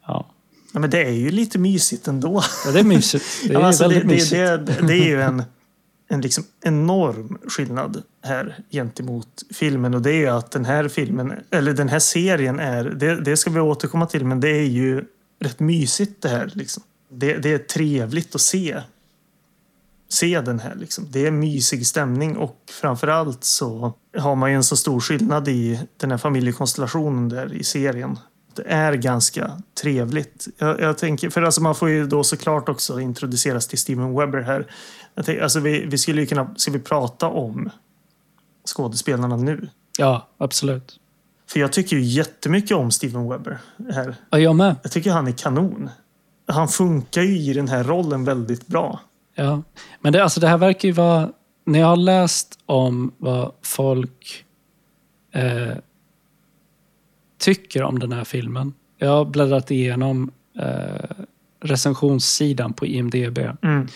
ja. 0.06 0.30
Ja, 0.72 0.80
men 0.80 0.90
det 0.90 1.04
är 1.04 1.10
ju 1.10 1.30
lite 1.30 1.58
mysigt 1.58 2.08
ändå. 2.08 2.42
ja, 2.64 2.70
det 2.72 2.80
är 2.80 2.84
mysigt. 2.84 3.24
Det 3.42 3.54
är 3.54 3.60
Ja, 3.60 3.66
alltså 3.66 3.82
väldigt 3.82 4.02
det, 4.02 4.08
det, 4.08 4.14
mysigt. 4.14 4.80
det, 4.80 4.86
det 4.86 4.94
är 4.94 5.06
ju 5.08 5.22
en, 5.22 5.42
en 6.08 6.20
liksom 6.20 6.44
enorm 6.64 7.38
skillnad 7.48 8.02
här 8.24 8.56
gentemot 8.70 9.28
filmen 9.54 9.94
och 9.94 10.02
det 10.02 10.10
är 10.10 10.18
ju 10.18 10.28
att 10.28 10.50
den 10.50 10.64
här 10.64 10.88
filmen, 10.88 11.32
eller 11.50 11.72
den 11.72 11.88
här 11.88 11.98
serien 11.98 12.60
är, 12.60 12.84
det, 12.84 13.20
det 13.20 13.36
ska 13.36 13.50
vi 13.50 13.60
återkomma 13.60 14.06
till, 14.06 14.24
men 14.24 14.40
det 14.40 14.48
är 14.50 14.66
ju 14.66 15.04
rätt 15.40 15.60
mysigt 15.60 16.22
det 16.22 16.28
här. 16.28 16.50
Liksom. 16.54 16.82
Det, 17.10 17.34
det 17.38 17.52
är 17.52 17.58
trevligt 17.58 18.34
att 18.34 18.40
se. 18.40 18.80
Se 20.08 20.40
den 20.40 20.60
här 20.60 20.74
liksom. 20.74 21.06
Det 21.10 21.26
är 21.26 21.30
mysig 21.30 21.86
stämning 21.86 22.36
och 22.36 22.56
framförallt 22.80 23.44
så 23.44 23.92
har 24.18 24.34
man 24.36 24.50
ju 24.50 24.56
en 24.56 24.64
så 24.64 24.76
stor 24.76 25.00
skillnad 25.00 25.48
i 25.48 25.80
den 25.96 26.10
här 26.10 26.18
familjekonstellationen 26.18 27.28
där 27.28 27.52
i 27.52 27.64
serien. 27.64 28.18
Det 28.54 28.62
är 28.62 28.92
ganska 28.94 29.62
trevligt. 29.82 30.48
Jag, 30.58 30.80
jag 30.80 30.98
tänker, 30.98 31.30
för 31.30 31.42
alltså 31.42 31.62
man 31.62 31.74
får 31.74 31.88
ju 31.88 32.06
då 32.06 32.24
såklart 32.24 32.68
också 32.68 33.00
introduceras 33.00 33.66
till 33.66 33.78
Steven 33.78 34.14
Webber 34.14 34.40
här. 34.40 34.66
Jag 35.14 35.24
tänker, 35.24 35.42
alltså 35.42 35.60
vi, 35.60 35.86
vi 35.86 35.98
skulle 35.98 36.20
ju 36.20 36.26
kunna, 36.26 36.54
ska 36.56 36.70
vi 36.70 36.78
prata 36.78 37.26
om 37.26 37.70
skådespelarna 38.66 39.36
nu? 39.36 39.68
Ja, 39.98 40.28
absolut. 40.38 41.00
För 41.50 41.60
jag 41.60 41.72
tycker 41.72 41.96
ju 41.96 42.02
jättemycket 42.02 42.76
om 42.76 42.90
Steven 42.90 43.28
Webber 43.28 43.58
här. 43.92 44.16
Ja, 44.30 44.38
jag 44.38 44.56
med. 44.56 44.76
Jag 44.82 44.92
tycker 44.92 45.10
han 45.10 45.26
är 45.26 45.32
kanon. 45.32 45.90
han 46.46 46.68
funkar 46.68 47.22
ju 47.22 47.38
i 47.38 47.52
den 47.52 47.68
här 47.68 47.84
rollen 47.84 48.24
väldigt 48.24 48.66
bra. 48.66 49.00
Ja, 49.38 49.62
men 50.00 50.12
det, 50.12 50.22
alltså 50.22 50.40
det 50.40 50.48
här 50.48 50.58
verkar 50.58 50.88
ju 50.88 50.92
vara... 50.92 51.30
När 51.64 51.78
jag 51.78 51.86
har 51.86 51.96
läst 51.96 52.58
om 52.66 53.12
vad 53.18 53.52
folk 53.62 54.44
eh, 55.32 55.76
tycker 57.38 57.82
om 57.82 57.98
den 57.98 58.12
här 58.12 58.24
filmen. 58.24 58.72
Jag 58.98 59.10
har 59.10 59.24
bläddrat 59.24 59.70
igenom 59.70 60.30
eh, 60.58 61.24
recensionssidan 61.60 62.72
på 62.72 62.86
IMDB. 62.86 63.38
Mm. 63.62 63.88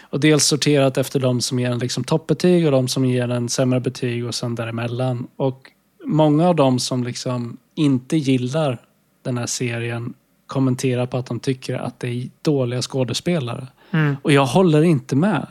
Och 0.00 0.20
dels 0.20 0.44
sorterat 0.44 0.98
efter 0.98 1.20
de 1.20 1.40
som 1.40 1.58
ger 1.58 1.70
en 1.70 1.78
liksom 1.78 2.04
toppbetyg 2.04 2.66
och 2.66 2.72
de 2.72 2.88
som 2.88 3.04
ger 3.04 3.28
en 3.28 3.48
sämre 3.48 3.80
betyg 3.80 4.26
och 4.26 4.34
sen 4.34 4.54
däremellan. 4.54 5.26
Och 5.36 5.70
många 6.04 6.48
av 6.48 6.56
de 6.56 6.78
som 6.78 7.04
liksom 7.04 7.56
inte 7.74 8.16
gillar 8.16 8.80
den 9.22 9.38
här 9.38 9.46
serien 9.46 10.14
kommenterar 10.46 11.06
på 11.06 11.16
att 11.16 11.26
de 11.26 11.40
tycker 11.40 11.74
att 11.74 12.00
det 12.00 12.08
är 12.08 12.28
dåliga 12.42 12.82
skådespelare. 12.82 13.66
Mm. 13.96 14.16
Och 14.22 14.32
jag 14.32 14.46
håller 14.46 14.82
inte 14.82 15.16
med. 15.16 15.46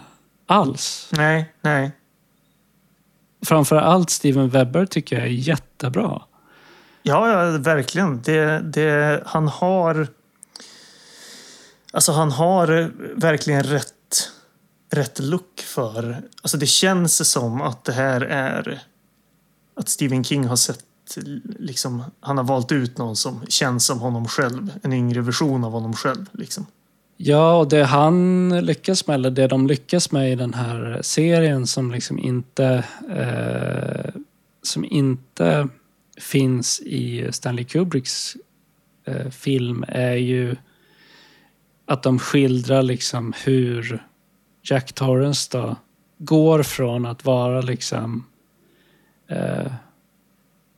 Alls. 0.47 1.09
Nej, 1.11 1.53
nej. 1.61 1.91
Framför 3.45 3.75
allt 3.75 4.09
Steven 4.09 4.49
Webber 4.49 4.85
tycker 4.85 5.15
jag 5.15 5.25
är 5.25 5.29
jättebra. 5.29 6.21
Ja, 7.03 7.29
ja 7.29 7.57
verkligen. 7.57 8.21
Det, 8.21 8.59
det, 8.59 9.23
han 9.25 9.47
har... 9.47 10.07
Alltså 11.93 12.11
han 12.11 12.31
har 12.31 12.91
verkligen 13.15 13.63
rätt, 13.63 14.31
rätt 14.89 15.19
look 15.19 15.59
för... 15.59 16.21
Alltså 16.41 16.57
det 16.57 16.65
känns 16.65 17.31
som 17.31 17.61
att 17.61 17.83
det 17.83 17.93
här 17.93 18.21
är... 18.21 18.83
Att 19.75 19.89
Stephen 19.89 20.23
King 20.23 20.45
har 20.45 20.55
sett... 20.55 20.79
Liksom, 21.59 22.03
han 22.19 22.37
har 22.37 22.43
valt 22.43 22.71
ut 22.71 22.97
någon 22.97 23.15
som 23.15 23.45
känns 23.47 23.85
som 23.85 23.99
honom 23.99 24.27
själv. 24.27 24.71
En 24.83 24.93
yngre 24.93 25.21
version 25.21 25.63
av 25.63 25.71
honom 25.71 25.93
själv. 25.93 26.25
Liksom. 26.31 26.65
Ja, 27.17 27.55
och 27.55 27.69
det 27.69 27.83
han 27.83 28.49
lyckas 28.65 29.07
med, 29.07 29.13
eller 29.13 29.29
det 29.29 29.47
de 29.47 29.67
lyckas 29.67 30.11
med 30.11 30.31
i 30.31 30.35
den 30.35 30.53
här 30.53 30.99
serien 31.01 31.67
som 31.67 31.91
liksom 31.91 32.19
inte... 32.19 32.83
Eh, 33.09 34.21
som 34.61 34.85
inte 34.85 35.67
finns 36.17 36.79
i 36.79 37.31
Stanley 37.31 37.65
Kubricks 37.65 38.37
eh, 39.05 39.29
film 39.29 39.85
är 39.87 40.15
ju 40.15 40.55
att 41.85 42.03
de 42.03 42.19
skildrar 42.19 42.83
liksom 42.83 43.33
hur 43.43 44.03
Jack 44.63 44.93
Torrance 44.93 45.49
då 45.57 45.75
går 46.17 46.63
från 46.63 47.05
att 47.05 47.25
vara 47.25 47.61
liksom 47.61 48.25
eh, 49.27 49.71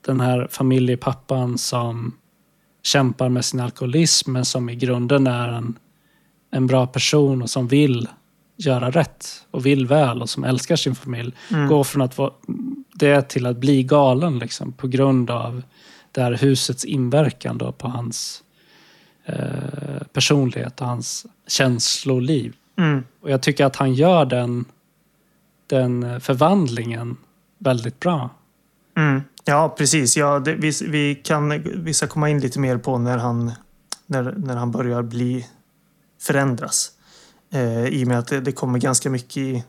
den 0.06 0.20
här 0.20 0.48
familjepappan 0.50 1.58
som 1.58 2.14
kämpar 2.82 3.28
med 3.28 3.44
sin 3.44 3.60
alkoholism 3.60 4.32
men 4.32 4.44
som 4.44 4.68
i 4.68 4.76
grunden 4.76 5.26
är 5.26 5.48
en, 5.48 5.78
en 6.50 6.66
bra 6.66 6.86
person 6.86 7.42
och 7.42 7.50
som 7.50 7.68
vill 7.68 8.08
göra 8.56 8.90
rätt 8.90 9.26
och 9.50 9.66
vill 9.66 9.86
väl 9.86 10.22
och 10.22 10.30
som 10.30 10.44
älskar 10.44 10.76
sin 10.76 10.94
familj. 10.94 11.32
Mm. 11.50 11.68
Går 11.68 11.84
från 11.84 12.02
att 12.02 12.18
vara 12.18 12.32
det 12.94 13.28
till 13.28 13.46
att 13.46 13.56
bli 13.56 13.82
galen 13.82 14.38
liksom, 14.38 14.72
på 14.72 14.88
grund 14.88 15.30
av 15.30 15.62
det 16.12 16.22
här 16.22 16.32
husets 16.32 16.84
inverkan 16.84 17.58
då 17.58 17.72
på 17.72 17.88
hans 17.88 18.42
eh, 19.24 20.02
personlighet 20.12 20.80
och 20.80 20.86
hans 20.86 21.26
känsloliv. 21.46 22.54
Mm. 22.78 23.04
Och 23.20 23.30
jag 23.30 23.42
tycker 23.42 23.64
att 23.64 23.76
han 23.76 23.94
gör 23.94 24.24
den, 24.24 24.64
den 25.66 26.20
förvandlingen 26.20 27.16
väldigt 27.58 28.00
bra. 28.00 28.30
Mm. 28.96 29.22
Ja, 29.44 29.74
precis. 29.78 30.16
Ja, 30.16 30.38
det, 30.38 30.54
vi, 30.54 30.72
vi, 30.88 31.14
kan, 31.14 31.62
vi 31.84 31.94
ska 31.94 32.06
komma 32.06 32.30
in 32.30 32.40
lite 32.40 32.58
mer 32.58 32.78
på 32.78 32.98
när 32.98 33.18
han, 33.18 33.52
när, 34.06 34.34
när 34.36 34.56
han 34.56 34.70
börjar 34.70 35.02
bli 35.02 35.46
förändras. 36.20 36.90
Eh, 37.52 37.86
I 37.86 38.04
och 38.04 38.08
med 38.08 38.18
att 38.18 38.26
det, 38.26 38.40
det 38.40 38.52
kommer 38.52 38.78
ganska 38.78 39.10
mycket 39.10 39.36
i 39.36 39.64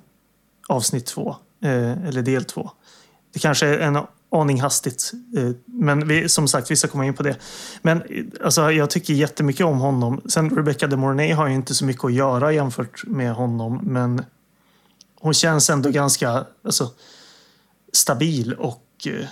avsnitt 0.67 1.05
två, 1.05 1.35
eh, 1.63 2.07
eller 2.07 2.21
del 2.21 2.45
två. 2.45 2.71
Det 3.33 3.39
kanske 3.39 3.67
är 3.67 3.79
en 3.79 3.97
aning 4.31 4.61
hastigt, 4.61 5.11
eh, 5.37 5.49
men 5.65 6.07
vi, 6.07 6.29
som 6.29 6.47
sagt, 6.47 6.71
vi 6.71 6.75
ska 6.75 6.87
komma 6.87 7.05
in 7.05 7.13
på 7.13 7.23
det. 7.23 7.35
Men 7.81 8.01
eh, 8.01 8.25
alltså, 8.43 8.71
jag 8.71 8.89
tycker 8.89 9.13
jättemycket 9.13 9.65
om 9.65 9.79
honom. 9.79 10.21
Sen 10.29 10.49
Rebecca 10.49 10.87
de 10.87 10.95
Mornay 10.95 11.31
har 11.31 11.47
ju 11.47 11.55
inte 11.55 11.75
så 11.75 11.85
mycket 11.85 12.05
att 12.05 12.13
göra 12.13 12.53
jämfört 12.53 13.05
med 13.07 13.33
honom, 13.33 13.79
men 13.83 14.25
hon 15.19 15.33
känns 15.33 15.69
ändå 15.69 15.89
ganska 15.89 16.45
alltså, 16.63 16.91
stabil 17.93 18.53
och 18.53 18.85
eh, 19.05 19.25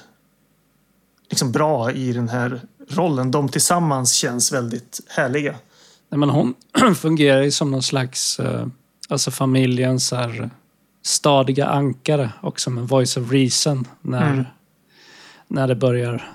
liksom 1.29 1.51
bra 1.51 1.91
i 1.91 2.13
den 2.13 2.29
här 2.29 2.61
rollen. 2.89 3.31
De 3.31 3.49
tillsammans 3.49 4.13
känns 4.13 4.51
väldigt 4.51 4.99
härliga. 5.07 5.55
Nej, 6.09 6.19
men 6.19 6.29
hon 6.29 6.53
fungerar 6.95 7.41
ju 7.41 7.51
som 7.51 7.71
någon 7.71 7.83
slags, 7.83 8.39
eh, 8.39 8.67
alltså 9.09 9.31
familjens 9.31 10.11
här, 10.11 10.49
stadiga 11.01 11.65
ankare 11.65 12.33
och 12.41 12.59
som 12.59 12.77
en 12.77 12.85
voice 12.85 13.17
of 13.17 13.31
reason 13.31 13.87
när, 14.01 14.33
Mm. 14.33 14.45
när 15.47 15.67
det 15.67 15.75
börjar 15.75 16.31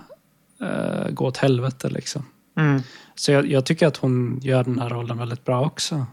eh, 0.61 1.11
gå 1.11 1.27
åt 1.27 1.37
helvete. 1.37 1.89
Liksom. 1.91 2.23
Mm. 2.57 2.83
Så 3.15 3.33
jag, 3.33 3.47
jag 3.47 3.67
tycker 3.67 3.87
att 3.87 3.97
hon 3.97 4.41
gör 4.43 4.65
den 4.65 4.79
här 4.79 4.89
rollen 4.89 5.19
väldigt 5.19 5.45
bra 5.45 5.67
också. 5.67 6.07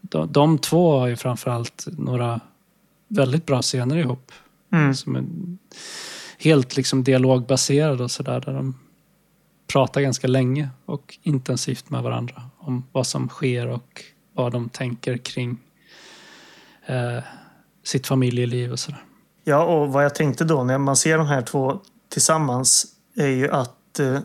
De, 0.00 0.32
de 0.32 0.58
två 0.58 0.98
har 0.98 1.06
ju 1.06 1.16
framförallt 1.16 1.86
några 1.98 2.40
väldigt 3.08 3.46
bra 3.46 3.62
scener 3.62 3.96
ihop. 3.96 4.32
Mm. 4.72 4.94
Som 4.94 5.16
är 5.16 5.24
helt 6.38 6.76
liksom 6.76 7.04
dialogbaserade 7.04 8.04
och 8.04 8.10
sådär. 8.10 8.40
Där 8.46 8.52
de 8.52 8.74
pratar 9.66 10.00
ganska 10.00 10.26
länge 10.26 10.68
och 10.86 11.18
intensivt 11.22 11.90
med 11.90 12.02
varandra 12.02 12.42
om 12.66 12.86
vad 12.92 13.06
som 13.06 13.28
sker 13.28 13.66
och 13.68 14.02
vad 14.34 14.52
de 14.52 14.68
tänker 14.68 15.16
kring 15.16 15.58
eh, 16.86 17.18
sitt 17.84 18.06
familjeliv 18.06 18.72
och 18.72 18.78
sådär. 18.78 19.04
Ja, 19.44 19.64
och 19.64 19.92
vad 19.92 20.04
jag 20.04 20.14
tänkte 20.14 20.44
då 20.44 20.64
när 20.64 20.78
man 20.78 20.96
ser 20.96 21.18
de 21.18 21.26
här 21.26 21.42
två 21.42 21.80
tillsammans 22.12 22.86
är 23.16 23.26
ju 23.26 23.50
att 23.50 23.98
eh, 23.98 24.18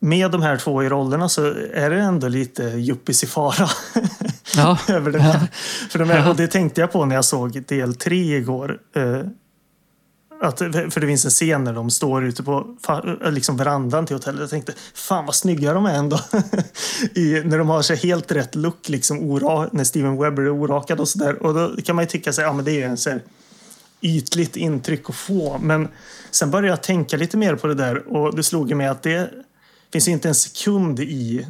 med 0.00 0.30
de 0.30 0.42
här 0.42 0.56
två 0.56 0.82
i 0.82 0.88
rollerna 0.88 1.28
så 1.28 1.46
är 1.72 1.90
det 1.90 2.00
ändå 2.00 2.28
lite 2.28 2.62
yuppies 2.62 3.24
i 3.24 3.26
fara. 3.26 3.68
Ja, 4.56 4.78
över 4.88 5.10
den 5.10 5.20
här. 5.20 5.48
För 5.90 5.98
de 5.98 6.10
är, 6.10 6.28
och 6.28 6.36
det 6.36 6.46
tänkte 6.46 6.80
jag 6.80 6.92
på 6.92 7.04
när 7.04 7.14
jag 7.14 7.24
såg 7.24 7.62
del 7.66 7.94
tre 7.94 8.36
igår. 8.36 8.78
Eh, 8.96 9.20
att, 10.40 10.58
för 10.58 11.00
det 11.00 11.06
finns 11.06 11.24
en 11.24 11.30
scen 11.30 11.64
när 11.64 11.72
de 11.72 11.90
står 11.90 12.24
ute 12.24 12.42
på 12.42 12.76
liksom 13.22 13.56
verandan 13.56 14.06
till 14.06 14.16
hotellet. 14.16 14.40
Jag 14.40 14.50
tänkte, 14.50 14.72
fan 14.94 15.26
vad 15.26 15.34
snygga 15.34 15.72
de 15.72 15.86
är 15.86 15.94
ändå. 15.94 16.20
I, 17.14 17.42
när 17.44 17.58
de 17.58 17.68
har 17.68 17.82
sig 17.82 17.96
helt 17.96 18.32
rätt 18.32 18.54
look, 18.54 18.88
liksom 18.88 19.18
ora, 19.18 19.68
när 19.72 19.84
Steven 19.84 20.16
Webber 20.18 20.42
är 20.42 20.50
orakad 20.50 21.00
och 21.00 21.08
sådär. 21.08 21.42
Och 21.42 21.54
då 21.54 21.76
kan 21.82 21.96
man 21.96 22.04
ju 22.04 22.08
tycka 22.08 22.32
sig, 22.32 22.44
ja 22.44 22.52
men 22.52 22.64
det 22.64 22.82
är 22.82 22.88
en 22.88 22.96
så 22.96 23.10
här 23.10 23.22
ytligt 24.00 24.56
intryck 24.56 25.10
att 25.10 25.16
få. 25.16 25.58
Men 25.58 25.88
sen 26.30 26.50
började 26.50 26.68
jag 26.68 26.82
tänka 26.82 27.16
lite 27.16 27.36
mer 27.36 27.56
på 27.56 27.66
det 27.66 27.74
där 27.74 28.08
och 28.08 28.36
det 28.36 28.42
slog 28.42 28.76
mig 28.76 28.86
att 28.86 29.02
det 29.02 29.30
finns 29.92 30.08
inte 30.08 30.28
en 30.28 30.34
sekund 30.34 31.00
i 31.00 31.46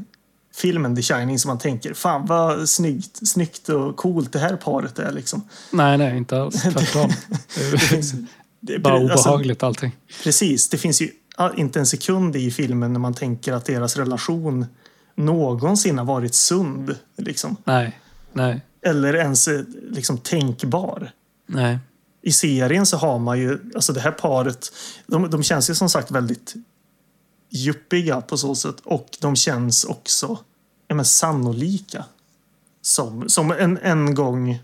filmen 0.55 0.97
The 0.97 1.03
Shining 1.03 1.39
som 1.39 1.49
man 1.49 1.59
tänker, 1.59 1.95
fan 1.95 2.27
vad 2.27 2.69
snyggt, 2.69 3.29
snyggt 3.29 3.69
och 3.69 3.97
coolt 3.97 4.33
det 4.33 4.39
här 4.39 4.57
paret 4.57 4.99
är 4.99 5.13
liksom. 5.13 5.49
nej, 5.71 5.99
nej, 5.99 6.17
inte 6.17 6.43
alls. 6.43 6.63
Tvärtom. 6.63 7.13
Det 7.71 7.79
finns, 7.79 8.15
det, 8.67 8.79
Bara 8.79 8.95
alltså, 8.95 9.29
obehagligt 9.29 9.63
allting. 9.63 9.97
Precis, 10.23 10.69
det 10.69 10.79
finns 10.79 11.03
ju 11.03 11.11
inte 11.57 11.79
en 11.79 11.87
sekund 11.87 12.37
i 12.37 12.51
filmen 12.51 12.93
när 12.93 13.01
man 13.01 13.15
tänker 13.15 13.53
att 13.53 13.65
deras 13.65 13.97
relation 13.97 14.67
någonsin 15.15 15.99
har 15.99 16.05
varit 16.05 16.35
sund. 16.35 16.97
Liksom. 17.17 17.57
Nej, 17.65 18.01
nej, 18.33 18.61
Eller 18.83 19.15
ens 19.15 19.49
eh, 19.49 19.61
liksom, 19.91 20.19
tänkbar. 20.19 21.11
nej. 21.47 21.79
I 22.23 22.33
serien 22.33 22.87
så 22.87 22.97
har 22.97 23.19
man 23.19 23.39
ju, 23.39 23.59
alltså 23.75 23.93
det 23.93 24.01
här 24.01 24.11
paret, 24.11 24.73
de, 25.07 25.31
de 25.31 25.43
känns 25.43 25.71
ju 25.71 25.75
som 25.75 25.89
sagt 25.89 26.11
väldigt 26.11 26.55
juppiga 27.51 28.21
på 28.21 28.37
så 28.37 28.55
sätt 28.55 28.77
och 28.85 29.09
de 29.21 29.37
känns 29.37 29.85
också 29.85 30.39
ja, 30.89 30.95
men, 30.95 31.05
sannolika. 31.05 32.05
Som, 32.83 33.29
som 33.29 33.51
en 33.51 33.79
en 33.79 34.15
gång 34.15 34.63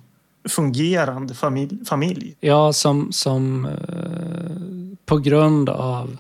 fungerande 0.49 1.35
familj. 1.35 1.85
familj. 1.85 2.37
Ja, 2.41 2.73
som, 2.73 3.13
som 3.13 3.65
eh, 3.67 4.97
på 5.07 5.19
grund 5.19 5.69
av 5.69 6.17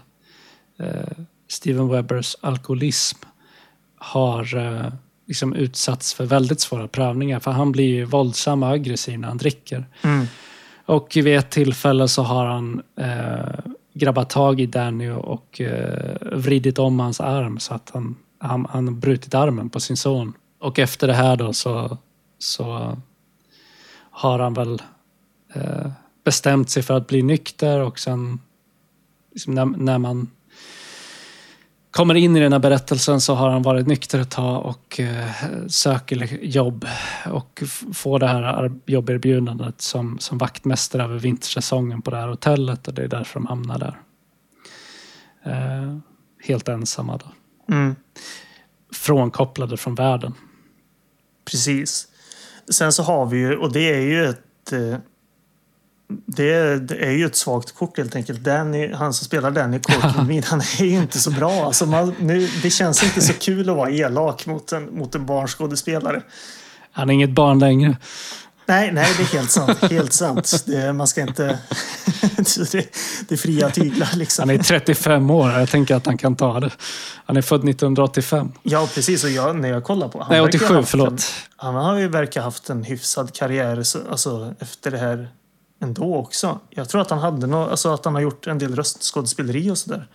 eh, 0.78 1.18
Steven 1.48 1.88
Webbers 1.88 2.36
alkoholism 2.40 3.18
har 3.96 4.56
eh, 4.56 4.92
liksom 5.26 5.54
utsatts 5.54 6.14
för 6.14 6.24
väldigt 6.24 6.60
svåra 6.60 6.88
prövningar. 6.88 7.40
För 7.40 7.50
han 7.50 7.72
blir 7.72 7.88
ju 7.88 8.04
våldsam 8.04 8.62
och 8.62 8.68
aggressiv 8.68 9.18
när 9.18 9.28
han 9.28 9.38
dricker. 9.38 9.86
Mm. 10.02 10.26
Och 10.86 11.12
vid 11.14 11.36
ett 11.36 11.50
tillfälle 11.50 12.08
så 12.08 12.22
har 12.22 12.46
han 12.46 12.82
eh, 12.96 13.72
grabbat 13.94 14.30
tag 14.30 14.60
i 14.60 14.66
Danny 14.66 15.10
och 15.10 15.60
eh, 15.60 16.16
vridit 16.32 16.78
om 16.78 17.00
hans 17.00 17.20
arm 17.20 17.58
så 17.58 17.74
att 17.74 17.90
han, 17.94 18.16
han, 18.38 18.66
han 18.70 19.00
brutit 19.00 19.34
armen 19.34 19.70
på 19.70 19.80
sin 19.80 19.96
son. 19.96 20.32
Och 20.60 20.78
efter 20.78 21.06
det 21.06 21.14
här 21.14 21.36
då 21.36 21.52
så, 21.52 21.98
så 22.38 22.96
har 24.20 24.38
han 24.38 24.54
väl 24.54 24.82
eh, 25.54 25.90
bestämt 26.24 26.70
sig 26.70 26.82
för 26.82 26.94
att 26.94 27.06
bli 27.06 27.22
nykter 27.22 27.80
och 27.80 27.98
sen 27.98 28.40
liksom 29.32 29.54
när, 29.54 29.64
när 29.64 29.98
man 29.98 30.30
kommer 31.90 32.14
in 32.14 32.36
i 32.36 32.40
den 32.40 32.52
här 32.52 32.58
berättelsen 32.58 33.20
så 33.20 33.34
har 33.34 33.50
han 33.50 33.62
varit 33.62 33.86
nykter 33.86 34.18
ett 34.18 34.30
tag 34.30 34.66
och 34.66 35.00
eh, 35.00 35.30
söker 35.68 36.44
jobb 36.44 36.86
och 37.26 37.62
får 37.92 38.18
det 38.18 38.26
här 38.26 38.72
jobberbjudandet 38.86 39.80
som, 39.80 40.18
som 40.18 40.38
vaktmästare 40.38 41.04
över 41.04 41.18
vintersäsongen 41.18 42.02
på 42.02 42.10
det 42.10 42.16
här 42.16 42.28
hotellet 42.28 42.88
och 42.88 42.94
det 42.94 43.02
är 43.02 43.08
därför 43.08 43.40
de 43.40 43.46
hamnar 43.46 43.78
där. 43.78 44.00
Eh, 45.44 45.98
helt 46.44 46.68
ensamma 46.68 47.16
då. 47.16 47.26
Mm. 47.74 47.96
Frånkopplade 48.92 49.76
från 49.76 49.94
världen. 49.94 50.34
Precis. 51.44 52.09
Sen 52.72 52.92
så 52.92 53.02
har 53.02 53.26
vi 53.26 53.38
ju, 53.38 53.56
och 53.56 53.72
det 53.72 53.94
är 53.94 54.00
ju 54.00 54.24
ett... 54.28 54.72
eh, 54.72 54.98
Det 56.26 56.50
är, 57.00 57.10
ju 57.10 57.26
ett 57.26 57.36
svagt 57.36 57.72
kort 57.74 57.98
helt 57.98 58.16
enkelt. 58.16 58.40
Danny, 58.40 58.92
han 58.92 59.12
som 59.14 59.24
spelar 59.24 59.50
Danny 59.50 59.78
Corkin 59.78 60.42
han 60.46 60.60
är 60.60 60.84
ju 60.84 60.96
inte 60.96 61.18
så 61.18 61.30
bra. 61.30 61.64
Alltså 61.64 61.86
man, 61.86 62.14
nu, 62.18 62.48
det 62.62 62.70
känns 62.70 63.02
inte 63.02 63.20
så 63.20 63.32
kul 63.32 63.70
att 63.70 63.76
vara 63.76 63.90
elak 63.90 64.46
mot 64.46 64.72
en, 64.72 64.98
mot 64.98 65.14
en 65.14 65.26
barnskådespelare. 65.26 66.22
Han 66.92 67.10
är 67.10 67.14
inget 67.14 67.30
barn 67.30 67.58
längre. 67.58 67.96
Nej, 68.70 68.92
nej, 68.92 69.14
det 69.16 69.22
är 69.22 69.26
helt 69.26 69.50
sant. 69.50 69.78
Helt 69.90 70.12
sant. 70.12 70.64
Det, 70.66 70.92
man 70.92 71.06
ska 71.06 71.20
inte... 71.20 71.44
det, 72.72 72.94
det 73.28 73.34
är 73.34 73.36
fria 73.36 73.70
tyglar 73.70 74.16
liksom. 74.16 74.48
Han 74.48 74.58
är 74.58 74.62
35 74.62 75.30
år 75.30 75.50
jag 75.50 75.68
tänker 75.68 75.94
att 75.94 76.06
han 76.06 76.18
kan 76.18 76.36
ta 76.36 76.60
det. 76.60 76.70
Han 77.26 77.36
är 77.36 77.42
född 77.42 77.68
1985. 77.68 78.52
Ja, 78.62 78.88
precis. 78.94 79.24
Och 79.24 79.30
jag, 79.30 79.56
när 79.56 79.68
jag 79.68 79.84
kollar 79.84 80.08
på 80.08 80.18
han 80.18 80.26
Nej, 80.30 80.40
verkar 80.40 80.58
87, 80.58 80.74
ha 80.74 80.80
haft 80.80 80.90
förlåt. 80.90 81.10
En, 81.10 81.18
han 81.56 81.74
har 81.74 81.98
ju 81.98 82.08
verkar 82.08 82.42
haft 82.42 82.70
en 82.70 82.84
hyfsad 82.84 83.34
karriär 83.34 83.82
så, 83.82 83.98
alltså, 84.10 84.54
efter 84.58 84.90
det 84.90 84.98
här 84.98 85.28
ändå 85.82 86.16
också. 86.16 86.58
Jag 86.70 86.88
tror 86.88 87.00
att 87.00 87.10
han 87.10 87.18
hade 87.18 87.46
no, 87.46 87.56
alltså, 87.56 87.94
att 87.94 88.04
han 88.04 88.14
har 88.14 88.22
gjort 88.22 88.46
en 88.46 88.58
del 88.58 88.76
röstskådespeleri 88.76 89.70
och 89.70 89.78
sådär. 89.78 90.06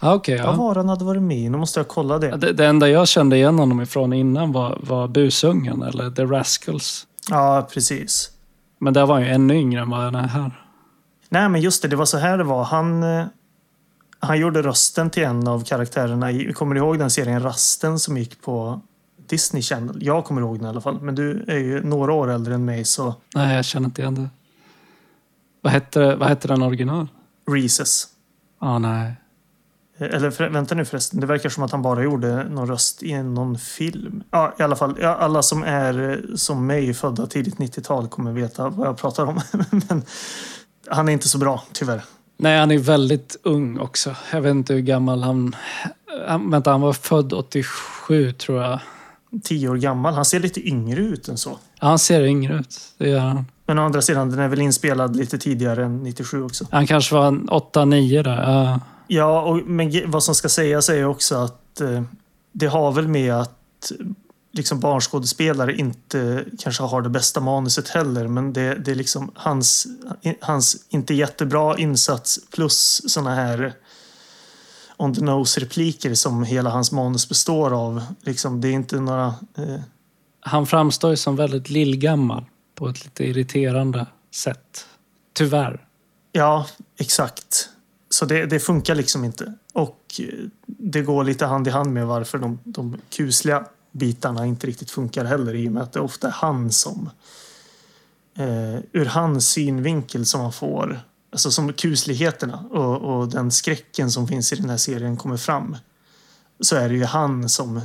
Ah, 0.00 0.14
okay, 0.14 0.38
Vad 0.38 0.46
ja. 0.46 0.52
var 0.52 0.74
det 0.74 0.80
han 0.80 0.88
hade 0.88 1.04
varit 1.04 1.22
med 1.22 1.38
i? 1.38 1.48
Nu 1.48 1.58
måste 1.58 1.80
jag 1.80 1.88
kolla 1.88 2.18
det. 2.18 2.36
det. 2.36 2.52
Det 2.52 2.66
enda 2.66 2.88
jag 2.88 3.08
kände 3.08 3.36
igen 3.36 3.58
honom 3.58 3.80
ifrån 3.80 4.12
innan 4.12 4.52
var, 4.52 4.78
var 4.82 5.08
Busungen 5.08 5.82
eller 5.82 6.10
The 6.10 6.24
Rascals. 6.24 7.07
Ja, 7.30 7.68
precis. 7.72 8.30
Men 8.78 8.92
där 8.92 9.06
var 9.06 9.14
han 9.14 9.24
ju 9.24 9.28
ännu 9.28 9.54
yngre 9.54 9.80
än 9.80 9.90
vad 9.90 10.00
han 10.00 10.14
är 10.14 10.28
här. 10.28 10.64
Nej, 11.28 11.48
men 11.48 11.60
just 11.60 11.82
det. 11.82 11.88
Det 11.88 11.96
var 11.96 12.04
så 12.04 12.18
här 12.18 12.38
det 12.38 12.44
var. 12.44 12.64
Han, 12.64 13.02
eh, 13.02 13.26
han 14.18 14.38
gjorde 14.38 14.62
rösten 14.62 15.10
till 15.10 15.22
en 15.22 15.48
av 15.48 15.64
karaktärerna 15.64 16.32
i... 16.32 16.52
Kommer 16.52 16.74
du 16.74 16.80
ihåg 16.80 16.98
den 16.98 17.10
serien 17.10 17.42
Rasten 17.42 17.98
som 17.98 18.16
gick 18.16 18.42
på 18.42 18.80
Disney 19.28 19.62
Channel? 19.62 19.98
Jag 20.00 20.24
kommer 20.24 20.40
ihåg 20.40 20.56
den 20.58 20.66
i 20.66 20.68
alla 20.68 20.80
fall. 20.80 21.00
Men 21.00 21.14
du 21.14 21.44
är 21.48 21.58
ju 21.58 21.82
några 21.82 22.12
år 22.12 22.30
äldre 22.30 22.54
än 22.54 22.64
mig, 22.64 22.84
så 22.84 23.14
Nej, 23.34 23.56
jag 23.56 23.64
känner 23.64 23.86
inte 23.86 24.02
igen 24.02 24.14
det. 24.14 24.28
Vad 25.60 25.72
hette, 25.72 26.16
vad 26.16 26.28
hette 26.28 26.48
den 26.48 26.62
original? 26.62 27.08
Reeses. 27.50 28.06
Ah, 28.58 28.78
nej. 28.78 29.14
Eller 29.98 30.30
för, 30.30 30.48
vänta 30.48 30.74
nu 30.74 30.84
förresten, 30.84 31.20
det 31.20 31.26
verkar 31.26 31.48
som 31.48 31.62
att 31.62 31.70
han 31.70 31.82
bara 31.82 32.02
gjorde 32.02 32.48
någon 32.48 32.68
röst 32.68 33.02
i 33.02 33.22
någon 33.22 33.58
film. 33.58 34.22
Ja, 34.30 34.54
i 34.58 34.62
alla 34.62 34.76
fall. 34.76 34.96
Ja, 35.00 35.14
alla 35.14 35.42
som 35.42 35.62
är 35.62 36.10
eh, 36.10 36.36
som 36.36 36.66
mig, 36.66 36.94
födda 36.94 37.26
tidigt 37.26 37.56
90-tal, 37.56 38.08
kommer 38.08 38.32
veta 38.32 38.68
vad 38.68 38.88
jag 38.88 38.96
pratar 38.96 39.26
om. 39.26 39.40
Men 39.70 40.02
han 40.88 41.08
är 41.08 41.12
inte 41.12 41.28
så 41.28 41.38
bra, 41.38 41.62
tyvärr. 41.72 42.02
Nej, 42.36 42.58
han 42.58 42.70
är 42.70 42.78
väldigt 42.78 43.36
ung 43.42 43.78
också. 43.78 44.16
Jag 44.32 44.40
vet 44.40 44.50
inte 44.50 44.74
hur 44.74 44.80
gammal 44.80 45.22
han... 45.22 45.56
han 46.26 46.50
vänta, 46.50 46.70
han 46.70 46.80
var 46.80 46.92
född 46.92 47.32
87 47.32 48.32
tror 48.32 48.62
jag. 48.62 48.80
Tio 49.42 49.68
år 49.68 49.76
gammal. 49.76 50.14
Han 50.14 50.24
ser 50.24 50.40
lite 50.40 50.68
yngre 50.68 51.00
ut 51.00 51.28
än 51.28 51.38
så. 51.38 51.58
Ja, 51.80 51.86
han 51.86 51.98
ser 51.98 52.22
yngre 52.22 52.54
ut. 52.54 52.76
Det 52.98 53.08
gör 53.08 53.18
han. 53.18 53.46
Men 53.66 53.78
å 53.78 53.82
andra 53.82 54.02
sidan, 54.02 54.30
den 54.30 54.38
är 54.38 54.48
väl 54.48 54.60
inspelad 54.60 55.16
lite 55.16 55.38
tidigare 55.38 55.84
än 55.84 56.02
97 56.02 56.42
också. 56.44 56.66
Han 56.70 56.86
kanske 56.86 57.14
var 57.14 57.26
en 57.26 57.48
8-9 57.48 58.22
där. 58.22 58.52
Ja. 58.52 58.80
Ja, 59.08 59.42
och, 59.42 59.56
men 59.56 60.10
vad 60.10 60.22
som 60.22 60.34
ska 60.34 60.48
sägas 60.48 60.88
är 60.88 61.04
också 61.04 61.34
att 61.34 61.80
eh, 61.80 62.02
det 62.52 62.66
har 62.66 62.92
väl 62.92 63.08
med 63.08 63.34
att 63.34 63.92
liksom 64.52 64.80
barnskådespelare 64.80 65.76
inte 65.76 66.44
kanske 66.58 66.82
har 66.82 67.02
det 67.02 67.08
bästa 67.08 67.40
manuset 67.40 67.88
heller. 67.88 68.28
Men 68.28 68.52
det, 68.52 68.74
det 68.74 68.90
är 68.90 68.94
liksom 68.94 69.32
hans, 69.34 69.86
hans 70.40 70.76
inte 70.88 71.14
jättebra 71.14 71.78
insats 71.78 72.38
plus 72.50 73.02
såna 73.06 73.34
här 73.34 73.74
on 74.96 75.14
the 75.14 75.20
nose-repliker 75.20 76.14
som 76.14 76.44
hela 76.44 76.70
hans 76.70 76.92
manus 76.92 77.28
består 77.28 77.74
av. 77.74 78.02
Liksom, 78.20 78.60
det 78.60 78.68
är 78.68 78.72
inte 78.72 79.00
några... 79.00 79.26
Eh, 79.56 79.80
Han 80.40 80.66
framstår 80.66 81.10
ju 81.10 81.16
som 81.16 81.36
väldigt 81.36 81.70
lillgammal 81.70 82.44
på 82.74 82.88
ett 82.88 83.04
lite 83.04 83.24
irriterande 83.24 84.06
sätt. 84.34 84.86
Tyvärr. 85.32 85.86
Ja, 86.32 86.66
exakt. 86.98 87.68
Så 88.10 88.24
det, 88.24 88.46
det 88.46 88.60
funkar 88.60 88.94
liksom 88.94 89.24
inte. 89.24 89.54
Och 89.72 90.20
eh, 90.20 90.48
det 90.66 91.02
går 91.02 91.24
lite 91.24 91.46
hand 91.46 91.68
i 91.68 91.70
hand 91.70 91.92
med 91.92 92.06
varför 92.06 92.38
de, 92.38 92.58
de 92.64 92.96
kusliga 93.10 93.64
bitarna 93.92 94.46
inte 94.46 94.66
riktigt 94.66 94.90
funkar 94.90 95.24
heller 95.24 95.54
i 95.54 95.68
och 95.68 95.72
med 95.72 95.82
att 95.82 95.92
det 95.92 96.00
ofta 96.00 96.26
är 96.26 96.32
han 96.32 96.72
som 96.72 97.10
eh, 98.38 98.78
ur 98.92 99.04
hans 99.04 99.48
synvinkel 99.48 100.26
som 100.26 100.40
man 100.40 100.52
får 100.52 101.00
alltså 101.30 101.50
som 101.50 101.72
kusligheterna 101.72 102.64
och, 102.70 103.20
och 103.20 103.28
den 103.28 103.50
skräcken 103.50 104.10
som 104.10 104.28
finns 104.28 104.52
i 104.52 104.56
den 104.56 104.70
här 104.70 104.76
serien 104.76 105.16
kommer 105.16 105.36
fram 105.36 105.76
så 106.60 106.76
är 106.76 106.88
det 106.88 106.94
ju 106.94 107.04
han 107.04 107.48
som 107.48 107.80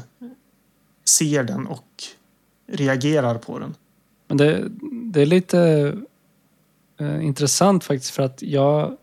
ser 1.05 1.43
den 1.43 1.67
och 1.67 2.03
reagerar 2.67 3.37
på 3.37 3.59
den. 3.59 3.75
Men 4.27 4.37
det, 4.37 4.69
det 4.91 5.21
är 5.21 5.25
lite 5.25 5.93
eh, 6.99 7.25
intressant 7.25 7.83
faktiskt 7.83 8.11
för 8.11 8.23
att 8.23 8.41
jag 8.41 8.97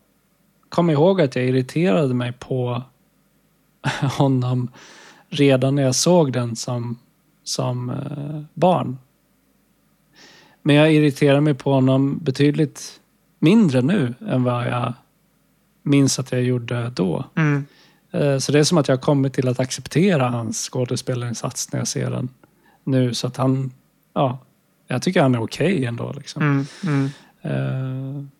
kommer 0.70 0.92
ihåg 0.92 1.20
att 1.20 1.36
jag 1.36 1.44
irriterade 1.44 2.14
mig 2.14 2.32
på 2.32 2.82
honom 4.18 4.70
redan 5.28 5.74
när 5.74 5.82
jag 5.82 5.94
såg 5.94 6.32
den 6.32 6.56
som, 6.56 6.98
som 7.44 7.90
eh, 7.90 8.40
barn. 8.54 8.98
Men 10.62 10.76
jag 10.76 10.92
irriterar 10.92 11.40
mig 11.40 11.54
på 11.54 11.72
honom 11.72 12.18
betydligt 12.22 13.00
mindre 13.38 13.82
nu 13.82 14.14
än 14.28 14.42
vad 14.44 14.66
jag 14.66 14.92
minns 15.82 16.18
att 16.18 16.32
jag 16.32 16.42
gjorde 16.42 16.90
då. 16.96 17.24
Mm. 17.36 17.64
Eh, 18.10 18.38
Så 18.38 18.52
det 18.52 18.58
är 18.58 18.64
som 18.64 18.78
att 18.78 18.88
jag 18.88 18.96
har 18.96 19.00
kommit 19.02 19.34
till 19.34 19.48
att 19.48 19.60
acceptera 19.60 20.28
hans 20.28 20.68
skådespelarinsats 20.70 21.72
när 21.72 21.80
jag 21.80 21.88
ser 21.88 22.10
den 22.10 22.28
nu. 22.84 23.14
Så 23.14 23.26
att 23.26 23.36
han, 23.36 23.72
ja, 24.14 24.38
jag 24.86 25.02
tycker 25.02 25.22
han 25.22 25.34
är 25.34 25.42
okej 25.42 25.84
ändå. 25.84 26.12
Liksom. 26.12 26.42
Mm. 26.82 27.10
Mm. 27.42 28.30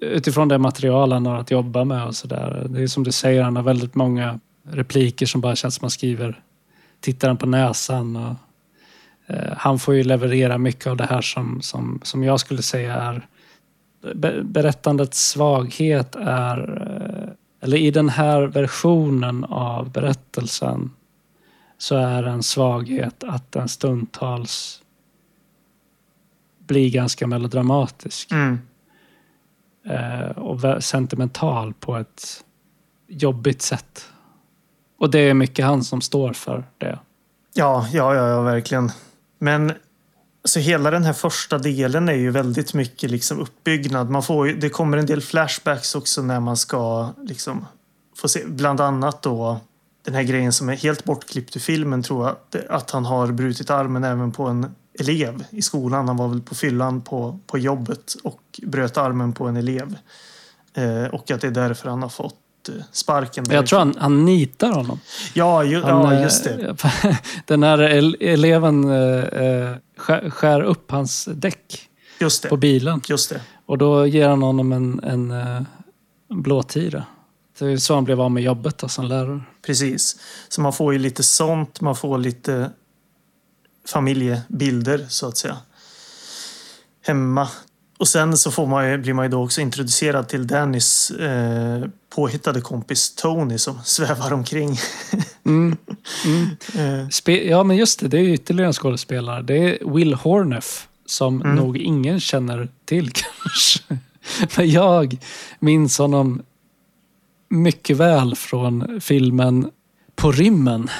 Utifrån 0.00 0.48
det 0.48 0.58
material 0.58 1.12
han 1.12 1.26
har 1.26 1.38
att 1.38 1.50
jobba 1.50 1.84
med 1.84 2.06
och 2.06 2.16
sådär. 2.16 2.66
Det 2.68 2.82
är 2.82 2.86
som 2.86 3.04
du 3.04 3.12
säger, 3.12 3.42
han 3.42 3.56
har 3.56 3.62
väldigt 3.62 3.94
många 3.94 4.40
repliker 4.62 5.26
som 5.26 5.40
bara 5.40 5.56
känns 5.56 5.74
som 5.74 5.84
man 5.84 5.90
skriver 5.90 6.42
tittaren 7.00 7.36
på 7.36 7.46
näsan. 7.46 8.16
Och, 8.16 8.34
eh, 9.26 9.52
han 9.56 9.78
får 9.78 9.94
ju 9.94 10.04
leverera 10.04 10.58
mycket 10.58 10.86
av 10.86 10.96
det 10.96 11.04
här 11.04 11.20
som, 11.20 11.62
som, 11.62 12.00
som 12.02 12.24
jag 12.24 12.40
skulle 12.40 12.62
säga 12.62 12.94
är 12.94 13.26
be, 14.14 14.42
berättandets 14.42 15.28
svaghet 15.28 16.16
är, 16.20 16.86
eh, 16.86 17.32
eller 17.60 17.76
i 17.76 17.90
den 17.90 18.08
här 18.08 18.42
versionen 18.42 19.44
av 19.44 19.90
berättelsen 19.92 20.90
så 21.78 21.96
är 21.96 22.22
en 22.22 22.42
svaghet 22.42 23.24
att 23.24 23.52
den 23.52 23.68
stundtals 23.68 24.82
blir 26.66 26.90
ganska 26.90 27.26
melodramatisk 27.26 28.32
Mm 28.32 28.58
eh, 29.84 30.38
och 30.38 30.84
sentimental 30.84 31.74
på 31.74 31.96
ett 31.96 32.44
jobbigt 33.08 33.62
sätt. 33.62 34.04
Och 34.98 35.10
det 35.10 35.18
är 35.18 35.34
mycket 35.34 35.64
han 35.64 35.84
som 35.84 36.00
står 36.00 36.32
för 36.32 36.64
det. 36.78 36.98
Ja, 37.54 37.88
ja, 37.92 38.14
ja, 38.14 38.28
ja, 38.28 38.42
verkligen. 38.42 38.92
Men 39.38 39.72
så 40.44 40.60
hela 40.60 40.90
den 40.90 41.04
här 41.04 41.12
första 41.12 41.58
delen 41.58 42.08
är 42.08 42.14
ju 42.14 42.30
väldigt 42.30 42.74
mycket 42.74 43.10
liksom 43.10 43.40
uppbyggnad. 43.40 44.10
Man 44.10 44.22
får 44.22 44.46
det 44.46 44.68
kommer 44.68 44.98
en 44.98 45.06
del 45.06 45.20
flashbacks 45.20 45.94
också 45.94 46.22
när 46.22 46.40
man 46.40 46.56
ska 46.56 47.10
liksom 47.22 47.66
få 48.16 48.28
se. 48.28 48.44
Bland 48.46 48.80
annat 48.80 49.22
då 49.22 49.60
den 50.04 50.14
här 50.14 50.22
grejen 50.22 50.52
som 50.52 50.68
är 50.68 50.76
helt 50.76 51.04
bortklippt 51.04 51.56
ur 51.56 51.60
filmen 51.60 52.02
tror 52.02 52.26
jag. 52.26 52.62
Att 52.68 52.90
han 52.90 53.04
har 53.04 53.26
brutit 53.26 53.70
armen 53.70 54.04
även 54.04 54.32
på 54.32 54.46
en 54.46 54.74
elev 55.00 55.44
i 55.50 55.62
skolan. 55.62 56.08
Han 56.08 56.16
var 56.16 56.28
väl 56.28 56.40
på 56.40 56.54
fyllan 56.54 57.00
på, 57.02 57.38
på 57.46 57.58
jobbet 57.58 58.14
och 58.24 58.60
bröt 58.62 58.96
armen 58.96 59.32
på 59.32 59.46
en 59.46 59.56
elev. 59.56 59.96
Eh, 60.74 61.04
och 61.04 61.30
att 61.30 61.40
det 61.40 61.46
är 61.46 61.50
därför 61.50 61.88
han 61.90 62.02
har 62.02 62.08
fått 62.08 62.68
eh, 62.68 62.74
sparken. 62.92 63.44
Jag 63.50 63.66
tror 63.66 63.78
han, 63.78 63.94
han 63.98 64.24
nitar 64.24 64.72
honom. 64.72 65.00
Ja, 65.34 65.64
ju, 65.64 65.82
Han, 65.82 65.90
ja 66.04 66.12
eh, 66.14 66.22
just 66.22 66.44
det. 66.44 66.76
Den 67.46 67.62
här 67.62 67.78
el- 67.82 68.16
eleven 68.20 68.84
eh, 68.90 69.24
eh, 69.24 69.76
skär, 69.96 70.30
skär 70.30 70.60
upp 70.60 70.90
hans 70.90 71.28
däck 71.34 71.88
på 72.48 72.56
bilen. 72.56 73.00
Just 73.08 73.30
det. 73.30 73.40
Och 73.66 73.78
då 73.78 74.06
ger 74.06 74.28
han 74.28 74.42
honom 74.42 74.72
en, 74.72 75.00
en, 75.04 75.30
en 75.30 76.42
blåtira. 76.42 77.04
Det 77.58 77.66
är 77.66 77.76
så 77.76 77.94
han 77.94 78.04
blev 78.04 78.20
av 78.20 78.30
med 78.30 78.42
jobbet 78.42 78.78
då, 78.78 78.88
som 78.88 79.04
lärare. 79.04 79.40
Precis. 79.66 80.16
Så 80.48 80.60
man 80.60 80.72
får 80.72 80.92
ju 80.92 80.98
lite 80.98 81.22
sånt. 81.22 81.80
Man 81.80 81.96
får 81.96 82.18
lite 82.18 82.70
familjebilder 83.92 85.06
så 85.08 85.28
att 85.28 85.36
säga. 85.36 85.56
Hemma. 87.06 87.48
Och 87.98 88.08
sen 88.08 88.36
så 88.36 88.50
får 88.50 88.66
man 88.66 88.90
ju, 88.90 88.98
blir 88.98 89.14
man 89.14 89.24
ju 89.24 89.28
då 89.30 89.44
också 89.44 89.60
introducerad 89.60 90.28
till 90.28 90.46
Dannys 90.46 91.10
eh, 91.10 91.84
påhittade 92.14 92.60
kompis 92.60 93.14
Tony 93.14 93.58
som 93.58 93.78
svävar 93.84 94.32
omkring. 94.32 94.78
Mm. 95.46 95.76
Mm. 96.24 96.46
Eh, 97.26 97.34
ja, 97.34 97.62
men 97.64 97.76
just 97.76 98.00
det. 98.00 98.08
Det 98.08 98.18
är 98.18 98.28
ytterligare 98.28 98.66
en 98.68 98.72
skådespelare. 98.72 99.42
Det 99.42 99.54
är 99.56 99.94
Will 99.94 100.14
Horneff 100.14 100.88
som 101.06 101.42
Mm. 101.42 101.56
nog 101.56 101.76
ingen 101.76 102.20
känner 102.20 102.68
till 102.84 103.10
kanske. 103.14 103.98
Men 104.56 104.70
jag 104.70 105.18
minns 105.58 105.98
honom 105.98 106.42
mycket 107.48 107.96
väl 107.96 108.36
från 108.36 109.00
filmen 109.00 109.70
På 110.16 110.32
rymmen. 110.32 110.90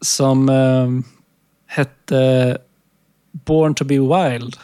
Som 0.00 0.48
eh, 0.48 1.15
hette 1.66 2.58
Born 3.32 3.74
to 3.74 3.84
be 3.84 3.98
Wild. 3.98 4.56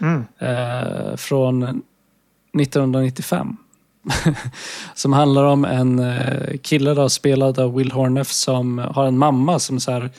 mm, 0.00 0.24
eh, 0.38 1.16
från 1.16 1.62
1995. 1.62 3.56
som 4.94 5.12
handlar 5.12 5.44
om 5.44 5.64
en 5.64 5.98
eh, 5.98 6.56
kille 6.62 6.94
då, 6.94 7.08
spelad 7.08 7.58
av 7.58 7.74
Will 7.74 7.92
Horneff 7.92 8.28
som 8.30 8.78
har 8.78 9.06
en 9.06 9.18
mamma 9.18 9.58
som 9.58 9.80
så 9.80 9.92
här, 9.92 10.10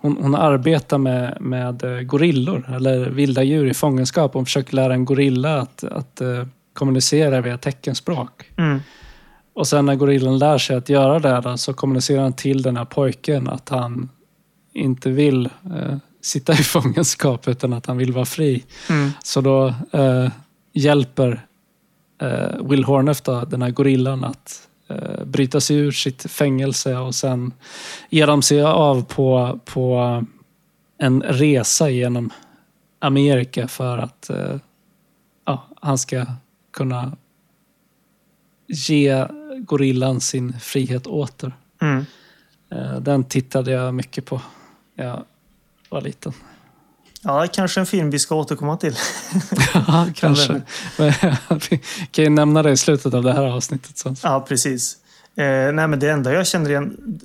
hon, 0.00 0.18
hon 0.20 0.34
arbetar 0.34 0.98
med, 0.98 1.36
med 1.40 1.84
eh, 1.84 2.00
gorillor 2.00 2.70
eller 2.76 3.10
vilda 3.10 3.42
djur 3.42 3.66
i 3.66 3.74
fångenskap. 3.74 4.34
Hon 4.34 4.44
försöker 4.44 4.74
lära 4.76 4.94
en 4.94 5.04
gorilla 5.04 5.60
att, 5.60 5.84
att 5.84 6.20
eh, 6.20 6.46
kommunicera 6.72 7.40
via 7.40 7.58
teckenspråk. 7.58 8.50
mm, 8.56 8.80
Och 9.54 9.68
sen 9.68 9.86
när 9.86 9.94
gorillan 9.94 10.38
lär 10.38 10.58
sig 10.58 10.76
att 10.76 10.88
göra 10.88 11.18
det 11.18 11.40
då, 11.50 11.56
så 11.56 11.74
kommunicerar 11.74 12.22
han 12.22 12.32
till 12.32 12.62
den 12.62 12.76
här 12.76 12.84
pojken 12.84 13.48
att 13.48 13.68
han 13.68 14.08
inte 14.78 15.10
vill 15.10 15.46
eh, 15.76 15.96
sitta 16.20 16.52
i 16.52 16.56
fångenskap 16.62 17.48
utan 17.48 17.72
att 17.72 17.86
han 17.86 17.96
vill 17.96 18.12
vara 18.12 18.24
fri. 18.24 18.64
mm, 18.90 19.10
Så 19.24 19.40
då 19.40 19.74
eh, 19.92 20.30
hjälper 20.72 21.46
eh, 22.20 22.64
Will 22.64 22.84
Horneff 22.84 23.22
då, 23.22 23.44
den 23.44 23.62
här 23.62 23.70
gorillan 23.70 24.24
att 24.24 24.68
eh, 24.88 25.24
bryta 25.24 25.60
sig 25.60 25.76
ur 25.76 25.92
sitt 25.92 26.30
fängelse 26.30 26.96
och 26.96 27.14
sen 27.14 27.52
ger 28.10 28.26
de 28.26 28.42
sig 28.42 28.62
av 28.62 29.04
på, 29.04 29.60
på 29.64 30.24
en 30.98 31.22
resa 31.22 31.90
genom 31.90 32.30
Amerika 33.00 33.68
för 33.68 33.98
att 33.98 34.30
eh, 34.30 34.56
ja, 35.46 35.68
han 35.80 35.98
ska 35.98 36.26
kunna 36.70 37.16
ge 38.66 39.26
gorillan 39.58 40.20
sin 40.20 40.52
frihet 40.60 41.06
åter. 41.06 41.52
mm. 41.80 42.04
Eh, 42.70 43.00
den 43.00 43.24
tittade 43.24 43.70
jag 43.70 43.94
mycket 43.94 44.24
på 44.24 44.40
jag 45.04 45.24
var 45.88 46.00
liten. 46.00 46.32
Ja, 47.22 47.46
kanske 47.52 47.80
en 47.80 47.86
film 47.86 48.10
vi 48.10 48.18
ska 48.18 48.34
återkomma 48.34 48.76
till. 48.76 48.96
Ja, 49.74 50.06
kanske. 50.14 50.62
Men 50.98 51.12
vi 51.70 51.80
kan 52.10 52.24
ju 52.24 52.30
nämna 52.30 52.62
det 52.62 52.70
i 52.70 52.76
slutet 52.76 53.14
av 53.14 53.22
det 53.22 53.32
här 53.32 53.44
avsnittet. 53.46 53.98
Så. 53.98 54.14
Ja, 54.22 54.44
precis. 54.48 54.96
Eh, 55.36 55.72
nej, 55.72 55.88
men 55.88 55.98
det 55.98 56.10
enda 56.10 56.32
jag 56.32 56.46
känner 56.46 56.70
igen 56.70 57.20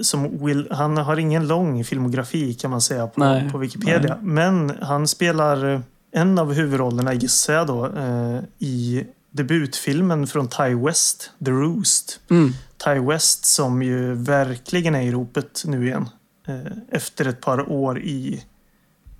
som 0.00 0.46
Will, 0.46 0.68
han 0.70 0.96
har 0.96 1.16
ingen 1.16 1.46
lång 1.46 1.84
filmografi 1.84 2.54
kan 2.54 2.70
man 2.70 2.80
säga 2.80 3.06
på, 3.06 3.20
Nej, 3.20 3.50
på 3.50 3.58
Wikipedia. 3.58 4.18
Men 4.22 4.72
han 4.82 5.08
spelar 5.08 5.74
eh, 5.74 5.80
en 6.12 6.38
av 6.38 6.52
huvudrollerna, 6.52 7.14
gissar 7.14 7.54
jag 7.54 7.66
då, 7.66 7.86
eh, 7.86 8.40
i 8.58 9.06
debutfilmen 9.30 10.26
från 10.26 10.48
Ty 10.48 10.74
West, 10.74 11.30
The 11.44 11.50
Roost. 11.50 12.20
Mm. 12.30 12.52
Ty 12.84 12.98
West 13.00 13.44
som 13.44 13.82
ju 13.82 14.14
verkligen 14.14 14.94
är 14.94 15.02
i 15.02 15.12
ropet 15.12 15.62
nu 15.66 15.86
igen. 15.86 16.08
Eh, 16.46 16.72
efter 16.88 17.28
ett 17.28 17.40
par 17.40 17.72
år 17.72 17.98
i 17.98 18.44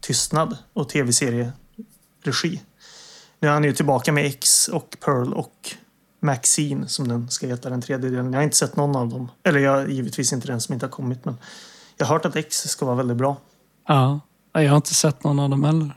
tystnad 0.01 0.57
och 0.73 0.89
tv-serieregi. 0.89 2.63
Nu 3.41 3.49
är 3.49 3.53
han 3.53 3.65
ju 3.65 3.73
tillbaka 3.73 4.13
med 4.13 4.27
X 4.27 4.69
och 4.69 4.97
Pearl 5.05 5.33
och 5.33 5.71
Maxine 6.21 6.89
som 6.89 7.09
den 7.09 7.31
ska 7.31 7.47
heta, 7.47 7.71
den 7.71 7.83
tredje 7.83 8.11
delen. 8.11 8.33
Jag 8.33 8.39
har 8.39 8.45
inte 8.45 8.57
sett 8.57 8.77
någon 8.77 8.97
av 8.97 9.09
dem. 9.09 9.29
Eller 9.43 9.61
jag 9.61 9.91
givetvis 9.91 10.33
inte 10.33 10.47
den 10.47 10.61
som 10.61 10.73
inte 10.73 10.87
har 10.87 10.91
kommit. 10.91 11.25
Men 11.25 11.37
jag 11.97 12.07
har 12.07 12.15
hört 12.15 12.25
att 12.25 12.37
X 12.37 12.57
ska 12.57 12.87
vara 12.87 12.97
väldigt 12.97 13.17
bra. 13.17 13.37
Ja, 13.89 14.21
jag 14.53 14.71
har 14.71 14.77
inte 14.77 14.95
sett 14.95 15.25
någon 15.25 15.39
av 15.39 15.51
dem 15.51 15.65
heller. 15.65 15.97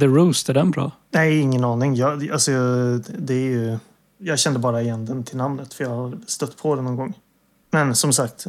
The 0.00 0.06
Roost, 0.06 0.48
är 0.48 0.54
den 0.54 0.70
bra? 0.70 0.92
Nej, 1.10 1.38
ingen 1.38 1.64
aning. 1.64 1.94
Jag, 1.94 2.30
alltså, 2.30 2.50
det 3.18 3.34
är 3.34 3.50
ju, 3.50 3.78
jag 4.18 4.38
kände 4.38 4.58
bara 4.58 4.82
igen 4.82 5.06
den 5.06 5.24
till 5.24 5.36
namnet 5.36 5.74
för 5.74 5.84
jag 5.84 5.90
har 5.90 6.18
stött 6.26 6.56
på 6.56 6.74
den 6.74 6.84
någon 6.84 6.96
gång. 6.96 7.14
Men 7.70 7.94
som 7.94 8.12
sagt, 8.12 8.46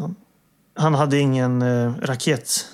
han, 0.75 0.93
hade 0.93 1.19
ingen 1.19 1.61
eh, 1.61 1.93
raket, 2.01 2.65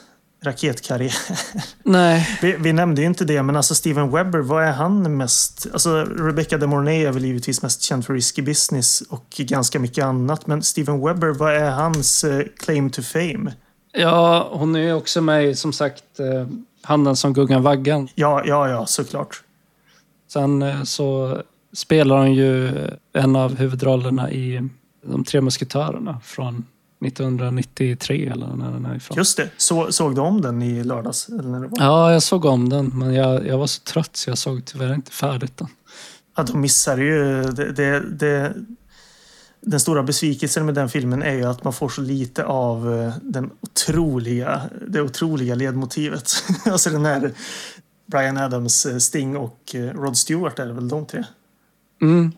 raketkarriär. 0.43 1.13
Nej. 1.83 2.37
Vi, 2.41 2.55
vi 2.59 2.73
nämnde 2.73 3.01
ju 3.01 3.07
inte 3.07 3.25
det, 3.25 3.43
men 3.43 3.55
alltså 3.55 3.75
Steven 3.75 4.11
Webber, 4.11 4.39
vad 4.39 4.63
är 4.63 4.71
han 4.71 5.17
mest... 5.17 5.67
Alltså 5.73 6.03
Rebecca 6.03 6.57
de 6.57 6.67
Mornay 6.67 7.05
är 7.05 7.11
väl 7.11 7.25
givetvis 7.25 7.61
mest 7.61 7.81
känd 7.81 8.05
för 8.05 8.13
Risky 8.13 8.41
Business 8.41 9.01
och 9.01 9.25
ganska 9.37 9.79
mycket 9.79 10.03
annat. 10.03 10.47
Men 10.47 10.63
Steven 10.63 11.05
Webber, 11.05 11.29
vad 11.29 11.55
är 11.55 11.71
hans 11.71 12.23
eh, 12.23 12.45
claim 12.57 12.89
to 12.89 13.01
fame? 13.01 13.53
Ja, 13.93 14.49
hon 14.51 14.75
är 14.75 14.79
ju 14.79 14.93
också 14.93 15.21
med 15.21 15.45
i, 15.45 15.55
som 15.55 15.73
sagt, 15.73 16.19
eh, 16.19 16.47
Handen 16.81 17.15
som 17.15 17.33
gungar 17.33 17.59
vaggan. 17.59 18.09
Ja, 18.15 18.43
ja, 18.45 18.69
ja, 18.69 18.85
såklart. 18.85 19.43
Sen 20.27 20.61
eh, 20.61 20.83
så 20.83 21.37
spelar 21.73 22.17
hon 22.17 22.33
ju 22.33 22.71
en 23.13 23.35
av 23.35 23.55
huvudrollerna 23.55 24.31
i 24.31 24.69
De 25.05 25.23
tre 25.23 25.41
musketörerna 25.41 26.19
från 26.23 26.65
1993 27.05 28.27
eller 28.27 28.47
när 28.55 28.71
den 28.71 28.85
är 28.85 28.95
ifrån. 28.95 29.17
Just 29.17 29.37
det. 29.37 29.49
Så, 29.57 29.91
såg 29.91 30.15
du 30.15 30.21
om 30.21 30.41
den 30.41 30.61
i 30.61 30.83
lördags? 30.83 31.29
Eller 31.29 31.49
när 31.49 31.59
det 31.59 31.67
var? 31.67 31.77
Ja, 31.79 32.13
jag 32.13 32.23
såg 32.23 32.45
om 32.45 32.69
den, 32.69 32.91
men 32.93 33.13
jag, 33.13 33.47
jag 33.47 33.57
var 33.57 33.67
så 33.67 33.81
trött 33.81 34.15
så 34.15 34.29
jag 34.29 34.37
såg 34.37 34.65
tyvärr 34.65 34.93
inte 34.93 35.11
färdigt 35.11 35.57
den. 35.57 35.67
Ja, 36.35 36.43
de 36.43 36.61
missar 36.61 36.97
ju... 36.97 37.43
Det, 37.43 37.71
det, 37.71 37.99
det, 37.99 38.53
den 39.61 39.79
stora 39.79 40.03
besvikelsen 40.03 40.65
med 40.65 40.75
den 40.75 40.89
filmen 40.89 41.23
är 41.23 41.33
ju 41.33 41.43
att 41.43 41.63
man 41.63 41.73
får 41.73 41.89
så 41.89 42.01
lite 42.01 42.45
av 42.45 42.93
eh, 42.93 43.13
den 43.21 43.51
otroliga, 43.61 44.61
det 44.87 45.01
otroliga 45.01 45.55
ledmotivet. 45.55 46.31
alltså 46.65 46.89
den 46.89 47.05
här 47.05 47.31
Brian 48.05 48.37
Adams, 48.37 48.85
eh, 48.85 48.97
Sting 48.97 49.37
och 49.37 49.75
eh, 49.75 49.93
Rod 49.93 50.17
Stewart 50.17 50.59
är 50.59 50.65
det 50.65 50.73
väl 50.73 50.87
de 50.87 51.05
tre? 51.05 51.23
Mm. 52.01 52.31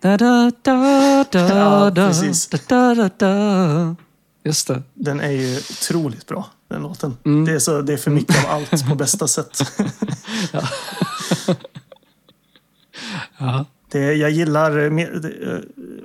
Da, 0.00 0.16
da, 0.16 0.50
da, 0.62 1.24
da, 1.30 1.38
Ja, 1.48 1.90
da, 1.90 2.08
precis. 2.08 2.48
da, 2.48 2.58
da, 2.68 2.94
da, 2.94 3.10
da. 3.18 3.96
Just 4.44 4.66
det. 4.66 4.82
Den 4.94 5.20
är 5.20 5.30
ju 5.30 5.56
otroligt 5.56 6.26
bra, 6.26 6.46
den 6.68 6.82
låten. 6.82 7.16
Mm. 7.24 7.44
Det, 7.44 7.52
är 7.52 7.58
så, 7.58 7.82
det 7.82 7.92
är 7.92 7.96
för 7.96 8.10
mycket 8.10 8.44
av 8.44 8.50
allt 8.50 8.88
på 8.88 8.94
bästa 8.94 9.28
sätt. 9.28 9.60
Ja. 13.38 13.64
Det, 13.90 14.14
jag 14.14 14.30
gillar 14.30 14.90
med, 14.90 15.24
eh, 15.24 15.58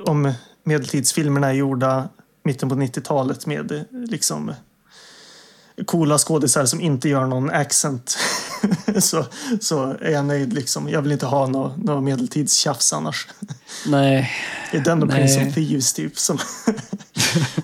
om 0.06 0.34
medeltidsfilmerna 0.64 1.48
är 1.48 1.54
gjorda 1.54 2.10
mitten 2.44 2.70
på 2.70 2.76
90-talet 2.76 3.46
med 3.46 3.72
eh, 3.72 3.82
liksom 3.91 4.54
coola 5.86 6.18
skådisar 6.18 6.66
som 6.66 6.82
inte 6.82 7.10
gör 7.10 7.26
någon 7.26 7.50
accent. 7.50 8.18
så, 8.99 9.26
så 9.61 9.97
är 10.01 10.11
jag 10.11 10.26
nöjd 10.26 10.53
liksom. 10.53 10.89
Jag 10.89 11.01
vill 11.01 11.11
inte 11.11 11.26
ha 11.26 11.47
något 11.47 11.78
nå 11.78 12.01
medeltidstjafs 12.01 12.93
annars. 12.93 13.28
Nej. 13.88 14.32
Det 14.72 14.78
är 14.78 14.82
den 14.82 15.01
och 15.01 15.07
Nej. 15.07 15.18
Prince 15.18 15.47
of 15.47 15.53
Thieves 15.53 15.93
typ. 15.93 16.18
Som 16.18 16.38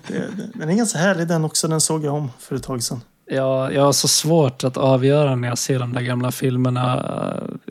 den 0.54 0.70
är 0.70 0.76
ganska 0.76 1.00
härlig 1.00 1.28
den 1.28 1.46
också. 1.46 1.68
Den 1.68 1.82
såg 1.82 2.06
jag 2.06 2.14
om 2.14 2.32
för 2.40 2.56
ett 2.56 2.64
tag 2.64 2.84
sedan. 2.84 3.02
Jag, 3.26 3.74
jag 3.74 3.82
har 3.82 3.92
så 3.92 4.08
svårt 4.08 4.64
att 4.64 4.78
avgöra 4.78 5.36
när 5.36 5.48
jag 5.48 5.58
ser 5.58 5.80
de 5.80 5.94
där 5.94 6.02
gamla 6.02 6.32
filmerna. 6.32 7.04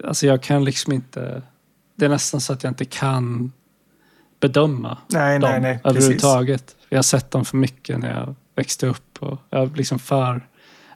Alltså 0.04 0.26
jag 0.26 0.42
kan 0.42 0.64
liksom 0.64 0.92
inte... 0.92 1.42
Det 1.96 2.04
är 2.04 2.08
nästan 2.08 2.40
så 2.40 2.52
att 2.52 2.62
jag 2.62 2.70
inte 2.70 2.84
kan 2.84 3.52
bedöma 4.40 4.98
Nej, 5.08 5.38
dem 5.38 5.50
nej, 5.50 5.60
nej. 5.60 5.78
Precis. 5.78 5.96
överhuvudtaget. 5.96 6.76
Jag 6.88 6.98
har 6.98 7.02
sett 7.02 7.30
dem 7.30 7.44
för 7.44 7.56
mycket 7.56 7.98
när 7.98 8.20
jag 8.20 8.34
växte 8.56 8.86
upp. 8.86 9.18
Och 9.22 9.38
jag 9.50 9.58
har 9.58 9.70
liksom 9.76 9.98
för 9.98 10.46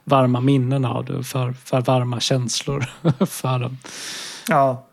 varma 0.05 0.41
minnen 0.41 0.85
av 0.85 1.05
det 1.05 1.25
för, 1.25 1.53
för 1.53 1.81
varma 1.81 2.21
känslor 2.21 2.85
för 3.27 3.59
dem. 3.59 3.79
Ja. 4.49 4.87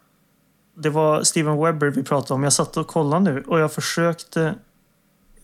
Det 0.82 0.90
var 0.90 1.24
Steven 1.24 1.64
Webber 1.64 1.88
vi 1.88 2.04
pratade 2.04 2.34
om. 2.34 2.44
Jag 2.44 2.54
satt 2.54 2.78
och 2.78 2.88
kollade 2.88 3.32
nu 3.34 3.44
och 3.48 3.60
jag 3.60 3.74
försökte 3.74 4.56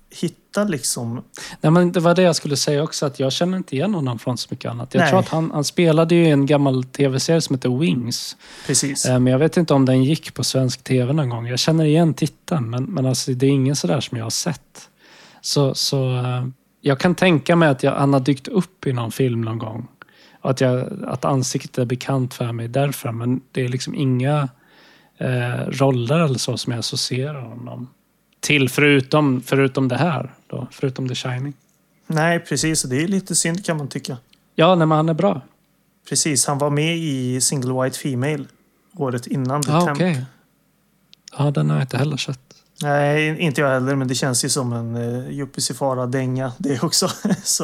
hitta 0.09 0.63
liksom... 0.63 1.23
Nej, 1.61 1.71
men 1.71 1.91
det 1.91 1.99
var 1.99 2.15
det 2.15 2.21
jag 2.21 2.35
skulle 2.35 2.57
säga 2.57 2.83
också, 2.83 3.05
att 3.05 3.19
jag 3.19 3.31
känner 3.31 3.57
inte 3.57 3.75
igen 3.75 3.93
honom 3.93 4.19
från 4.19 4.37
så 4.37 4.47
mycket 4.51 4.71
annat. 4.71 4.93
Jag 4.93 5.01
Nej. 5.01 5.09
tror 5.09 5.19
att 5.19 5.29
han, 5.29 5.51
han 5.51 5.63
spelade 5.63 6.15
ju 6.15 6.25
en 6.25 6.45
gammal 6.45 6.83
tv-serie 6.83 7.41
som 7.41 7.55
heter 7.55 7.69
Wings. 7.79 8.37
Precis. 8.67 9.05
Eh, 9.05 9.19
Men 9.19 9.31
jag 9.31 9.39
vet 9.39 9.57
inte 9.57 9.73
om 9.73 9.85
den 9.85 10.03
gick 10.03 10.33
på 10.33 10.43
svensk 10.43 10.83
tv 10.83 11.13
någon 11.13 11.29
gång. 11.29 11.47
Jag 11.47 11.59
känner 11.59 11.85
igen 11.85 12.13
titeln, 12.13 12.69
men, 12.69 12.83
men 12.83 13.05
alltså, 13.05 13.31
det 13.31 13.45
är 13.45 13.49
ingen 13.49 13.75
sådär 13.75 13.99
som 14.01 14.17
jag 14.17 14.25
har 14.25 14.29
sett. 14.29 14.89
Så, 15.41 15.75
så 15.75 16.17
eh, 16.17 16.45
jag 16.87 16.99
kan 16.99 17.15
tänka 17.15 17.55
mig 17.55 17.69
att 17.69 17.83
jag, 17.83 17.91
han 17.91 18.13
har 18.13 18.19
dykt 18.19 18.47
upp 18.47 18.87
i 18.87 18.93
någon 18.93 19.11
film 19.11 19.41
någon 19.41 19.57
gång. 19.59 19.87
Och 20.41 20.49
att, 20.49 20.61
jag, 20.61 20.89
att 21.07 21.25
ansiktet 21.25 21.77
är 21.77 21.85
bekant 21.85 22.33
för 22.33 22.51
mig 22.51 22.67
därför. 22.67 23.11
Men 23.11 23.41
det 23.51 23.61
är 23.65 23.67
liksom 23.67 23.95
inga 23.95 24.49
eh, 25.17 25.55
roller 25.67 26.19
eller 26.19 26.37
så 26.39 26.57
som 26.57 26.71
jag 26.71 26.79
associerar 26.79 27.41
honom 27.41 27.89
till. 28.39 28.69
Förutom, 28.69 29.41
förutom 29.41 29.87
det 29.87 29.97
här. 29.97 30.33
Då, 30.47 30.67
förutom 30.71 31.07
The 31.09 31.15
Shining. 31.15 31.53
Nej, 32.07 32.39
precis. 32.39 32.83
Och 32.83 32.89
det 32.89 33.03
är 33.03 33.07
lite 33.07 33.35
synd 33.35 33.65
kan 33.65 33.77
man 33.77 33.87
tycka. 33.87 34.17
Ja, 34.55 34.75
nej, 34.75 34.87
men 34.87 34.95
han 34.95 35.09
är 35.09 35.13
bra. 35.13 35.41
Precis. 36.09 36.47
Han 36.47 36.57
var 36.57 36.69
med 36.69 36.97
i 36.97 37.41
Single 37.41 37.83
White 37.83 37.99
Female 37.99 38.45
året 38.95 39.27
innan 39.27 39.61
The 39.61 39.71
Ja, 39.71 39.81
Temp. 39.81 39.97
okej. 39.97 40.25
Ja, 41.37 41.51
den 41.51 41.69
har 41.69 41.77
jag 41.77 41.83
inte 41.83 41.97
heller 41.97 42.17
sett. 42.17 42.44
Nej, 42.81 43.39
inte 43.39 43.61
jag 43.61 43.69
heller, 43.69 43.95
men 43.95 44.07
det 44.07 44.15
känns 44.15 44.45
ju 44.45 44.49
som 44.49 44.73
en 44.73 44.95
uh, 44.95 45.29
Juppie-Sifara-dänga 45.29 46.51
det 46.57 46.83
också. 46.83 47.09
så, 47.43 47.63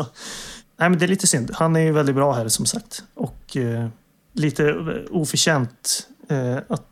nej, 0.77 0.89
men 0.89 0.99
det 0.99 1.05
är 1.05 1.07
lite 1.07 1.27
synd. 1.27 1.51
Han 1.53 1.75
är 1.75 1.79
ju 1.79 1.91
väldigt 1.91 2.15
bra 2.15 2.33
här 2.33 2.47
som 2.47 2.65
sagt. 2.65 3.03
Och 3.13 3.55
uh, 3.55 3.87
lite 4.33 4.75
oförtjänt 5.11 6.07
uh, 6.31 6.57
att 6.67 6.87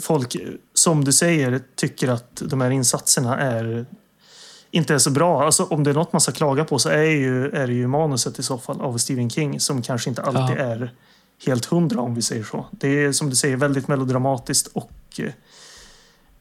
folk, 0.00 0.36
som 0.74 1.04
du 1.04 1.12
säger, 1.12 1.60
tycker 1.74 2.08
att 2.08 2.42
de 2.44 2.60
här 2.60 2.70
insatserna 2.70 3.38
är 3.38 3.86
inte 4.74 4.94
är 4.94 4.98
så 4.98 5.10
bra. 5.10 5.44
Alltså, 5.44 5.64
om 5.64 5.84
det 5.84 5.90
är 5.90 5.94
något 5.94 6.12
man 6.12 6.20
ska 6.20 6.32
klaga 6.32 6.64
på 6.64 6.78
så 6.78 6.88
är, 6.88 7.02
ju, 7.02 7.50
är 7.50 7.66
det 7.66 7.72
ju 7.72 7.86
manuset 7.86 8.38
i 8.38 8.42
så 8.42 8.58
fall 8.58 8.80
av 8.80 8.98
Stephen 8.98 9.30
King 9.30 9.60
som 9.60 9.82
kanske 9.82 10.10
inte 10.10 10.22
alltid 10.22 10.56
ja. 10.58 10.64
är 10.64 10.94
helt 11.46 11.64
hundra 11.64 12.00
om 12.00 12.14
vi 12.14 12.22
säger 12.22 12.44
så. 12.44 12.66
Det 12.70 12.88
är 12.88 13.12
som 13.12 13.30
du 13.30 13.36
säger 13.36 13.56
väldigt 13.56 13.88
melodramatiskt 13.88 14.66
och 14.66 15.20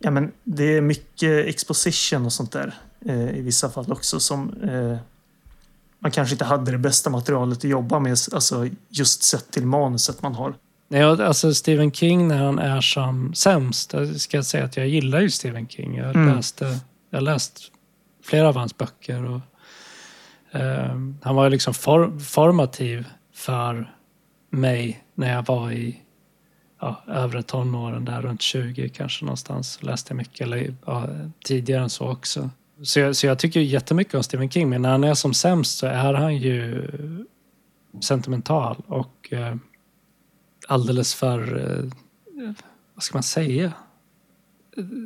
ja, 0.04 0.12
men 0.12 0.32
det 0.43 0.78
är 0.78 0.82
mycket 0.82 1.47
exposition 1.47 2.26
och 2.26 2.34
sånt 2.34 2.51
där 2.51 2.74
eh, 3.06 3.38
i 3.38 3.41
vissa 3.41 3.70
fall 3.70 3.91
också 3.91 4.20
som 4.20 4.54
eh, 4.64 4.97
man 5.99 6.12
kanske 6.12 6.34
inte 6.34 6.45
hade 6.45 6.72
det 6.72 6.78
bästa 6.78 7.10
materialet 7.10 7.58
att 7.58 7.64
jobba 7.64 7.99
med, 7.99 8.18
alltså 8.32 8.68
just 8.89 9.24
sett 9.24 9.51
till 9.51 9.66
manuset 9.66 10.22
man 10.22 10.36
har. 10.36 10.56
Nej, 10.88 11.04
alltså 11.04 11.54
Stephen 11.54 11.91
King 11.91 12.28
när 12.28 12.38
han 12.38 12.60
är 12.60 12.82
som 12.82 13.34
sämst, 13.34 13.93
ska 14.16 14.38
jag 14.38 14.45
säga 14.45 14.66
att 14.66 14.78
jag 14.78 14.88
gillar 14.88 15.22
ju 15.22 15.30
Stephen 15.30 15.68
King. 15.68 15.95
Jag, 15.97 16.16
mm. 16.16 16.36
läste, 16.36 16.80
jag 17.10 17.18
har 17.18 17.24
läst 17.24 17.72
flera 18.24 18.47
av 18.47 18.56
hans 18.56 18.78
böcker. 18.78 19.26
Och, 19.26 19.41
eh, 20.60 20.95
han 21.22 21.36
var 21.36 21.43
ju 21.43 21.49
liksom 21.49 21.74
for, 21.74 22.20
formativ 22.20 23.08
för 23.34 23.93
mig 24.49 25.04
när 25.16 25.34
jag 25.34 25.45
var 25.45 25.72
i 25.72 26.03
ja, 26.84 27.14
övre 27.14 27.44
tonåren, 27.44 28.06
där 28.06 28.22
runt 28.22 28.42
20 28.42 28.90
kanske 28.90 29.26
någonstans. 29.26 29.84
Läste 29.84 30.12
jag 30.12 30.18
mycket, 30.18 30.42
eller 30.42 30.76
ja, 30.86 31.08
tidigare 31.46 31.84
än 31.84 31.90
så 31.90 32.12
också. 32.12 32.50
Så 32.82 33.00
jag, 33.00 33.16
så 33.16 33.28
jag 33.28 33.40
tycker 33.40 33.60
jättemycket 33.60 34.14
om 34.14 34.24
Stephen 34.24 34.50
King, 34.50 34.70
men 34.70 34.82
när 34.82 34.92
han 34.92 35.04
är 35.04 35.14
som 35.14 35.34
sämst 35.34 35.78
så 35.78 35.88
är 35.88 36.14
han 36.14 36.38
ju 36.38 36.88
sentimental 38.02 38.84
och 38.88 39.34
eh, 39.34 39.56
alldeles 40.68 41.16
för, 41.16 41.58
eh, 41.58 41.86
vad 42.96 43.04
ska 43.04 43.16
man 43.16 43.24
säga, 43.24 43.74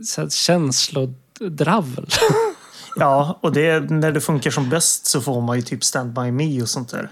så 0.03 0.30
känslodravel. 0.30 2.07
ja, 2.95 3.39
och 3.41 3.53
det, 3.53 3.91
när 3.91 4.11
det 4.11 4.21
funkar 4.21 4.51
som 4.51 4.69
bäst 4.69 5.05
så 5.05 5.21
får 5.21 5.41
man 5.41 5.55
ju 5.55 5.61
typ 5.61 5.84
Stand 5.84 6.13
By 6.13 6.32
Me 6.32 6.61
och 6.61 6.69
sånt 6.69 6.89
där. 6.89 7.11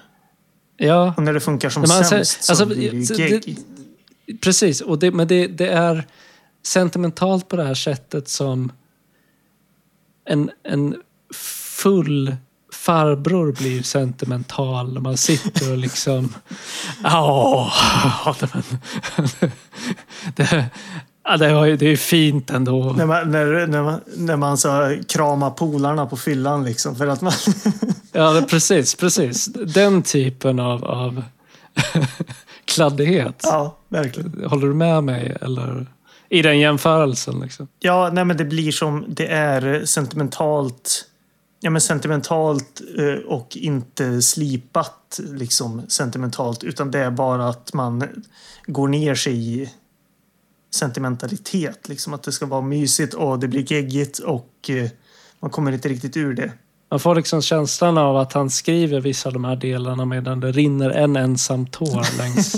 Ja. 0.77 1.13
Och 1.17 1.23
när 1.23 1.33
det 1.33 1.39
funkar 1.39 1.69
som 1.69 1.87
sämst 1.87 2.13
alltså, 2.13 2.43
så 2.43 2.51
alltså, 2.51 2.65
blir 2.65 2.91
det 2.91 2.97
ju 2.97 3.29
gegg. 3.29 3.57
Precis, 4.41 4.81
och 4.81 4.99
det, 4.99 5.11
men 5.11 5.27
det, 5.27 5.47
det, 5.47 5.67
är 5.67 6.07
sentimentalt 6.63 7.47
på 7.47 7.55
det 7.55 7.63
här 7.63 7.73
sättet 7.73 8.29
som 8.29 8.71
en, 10.25 10.51
en 10.63 10.95
full 11.81 12.35
farbror 12.73 13.51
blir 13.51 13.83
sentimental 13.83 14.93
när 14.93 15.01
man 15.01 15.17
sitter 15.17 15.71
och 15.71 15.77
liksom... 15.77 16.33
Ja, 17.03 17.71
det, 20.35 20.69
Ja, 21.27 21.37
det, 21.37 21.45
är, 21.45 21.77
det 21.77 21.85
är 21.85 21.97
fint 21.97 22.49
ändå. 22.49 22.93
När 22.97 23.05
man, 23.05 23.31
när, 23.31 23.67
när 23.67 23.83
man, 23.83 23.99
när 24.15 24.37
man 24.37 24.57
så 24.57 24.97
kramar 25.07 25.49
polarna 25.49 26.05
på 26.05 26.17
fyllan 26.17 26.63
liksom. 26.63 26.95
För 26.95 27.07
att 27.07 27.21
man... 27.21 27.33
ja, 28.11 28.43
precis. 28.49 28.95
precis. 28.95 29.45
Den 29.45 30.03
typen 30.03 30.59
av, 30.59 30.85
av 30.85 31.23
kladdighet. 32.65 33.39
Ja, 33.43 33.77
verkligen. 33.89 34.43
Håller 34.49 34.67
du 34.67 34.73
med 34.73 35.03
mig? 35.03 35.37
Eller? 35.41 35.87
I 36.29 36.41
den 36.41 36.59
jämförelsen? 36.59 37.39
Liksom. 37.39 37.67
Ja, 37.79 38.09
nej, 38.13 38.25
men 38.25 38.37
det 38.37 38.45
blir 38.45 38.71
som 38.71 39.05
det 39.07 39.27
är 39.27 39.85
sentimentalt. 39.85 41.05
Ja, 41.59 41.69
men 41.69 41.81
sentimentalt 41.81 42.81
eh, 42.97 43.25
och 43.27 43.57
inte 43.57 44.21
slipat 44.21 45.19
liksom 45.19 45.81
sentimentalt. 45.87 46.63
Utan 46.63 46.91
det 46.91 46.99
är 46.99 47.11
bara 47.11 47.49
att 47.49 47.73
man 47.73 48.03
går 48.65 48.87
ner 48.87 49.15
sig 49.15 49.61
i 49.61 49.69
sentimentalitet. 50.73 51.89
Liksom 51.89 52.13
att 52.13 52.23
det 52.23 52.31
ska 52.31 52.45
vara 52.45 52.61
mysigt 52.61 53.13
och 53.13 53.39
det 53.39 53.47
blir 53.47 53.71
geggigt 53.71 54.19
och 54.19 54.69
eh, 54.69 54.89
man 55.39 55.51
kommer 55.51 55.71
inte 55.71 55.89
riktigt 55.89 56.17
ur 56.17 56.33
det. 56.33 56.51
Man 56.89 56.99
får 56.99 57.15
liksom 57.15 57.41
känslan 57.41 57.97
av 57.97 58.17
att 58.17 58.33
han 58.33 58.49
skriver 58.49 58.99
vissa 58.99 59.29
av 59.29 59.33
de 59.33 59.45
här 59.45 59.55
delarna 59.55 60.05
medan 60.05 60.39
det 60.39 60.51
rinner 60.51 60.89
en 60.89 61.15
ensam 61.15 61.67
tår 61.67 62.17
längs, 62.17 62.55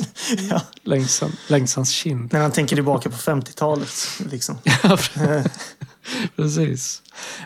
ja. 0.49 0.61
längs, 0.84 1.23
längs 1.47 1.75
hans 1.75 1.91
kind. 1.91 2.34
När 2.34 2.41
han 2.41 2.51
tänker 2.51 2.75
tillbaka 2.75 3.09
på 3.09 3.15
50-talet. 3.15 3.89
Liksom. 4.32 4.57
precis. 6.36 7.01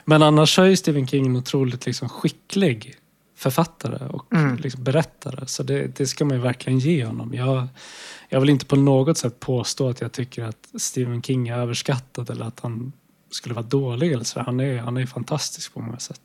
Men 0.05 0.23
annars 0.23 0.59
är 0.59 0.65
ju 0.65 0.75
Stephen 0.75 1.07
King 1.07 1.25
en 1.25 1.35
otroligt 1.35 1.85
liksom 1.85 2.09
skicklig 2.09 2.95
författare 3.35 4.07
och 4.07 4.33
mm. 4.33 4.57
liksom 4.57 4.83
berättare. 4.83 5.47
Så 5.47 5.63
det, 5.63 5.97
det 5.97 6.07
ska 6.07 6.25
man 6.25 6.37
ju 6.37 6.43
verkligen 6.43 6.79
ge 6.79 7.05
honom. 7.05 7.33
Jag, 7.33 7.67
jag 8.29 8.39
vill 8.39 8.49
inte 8.49 8.65
på 8.65 8.75
något 8.75 9.17
sätt 9.17 9.39
påstå 9.39 9.89
att 9.89 10.01
jag 10.01 10.11
tycker 10.11 10.43
att 10.43 10.81
Stephen 10.81 11.21
King 11.21 11.47
är 11.47 11.57
överskattad 11.57 12.29
eller 12.29 12.45
att 12.45 12.59
han 12.59 12.91
skulle 13.31 13.55
vara 13.55 13.65
dålig. 13.65 14.11
Eller 14.11 14.23
så. 14.23 14.39
Han, 14.39 14.59
är, 14.59 14.77
han 14.77 14.97
är 14.97 15.05
fantastisk 15.05 15.73
på 15.73 15.79
många 15.79 15.99
sätt. 15.99 16.21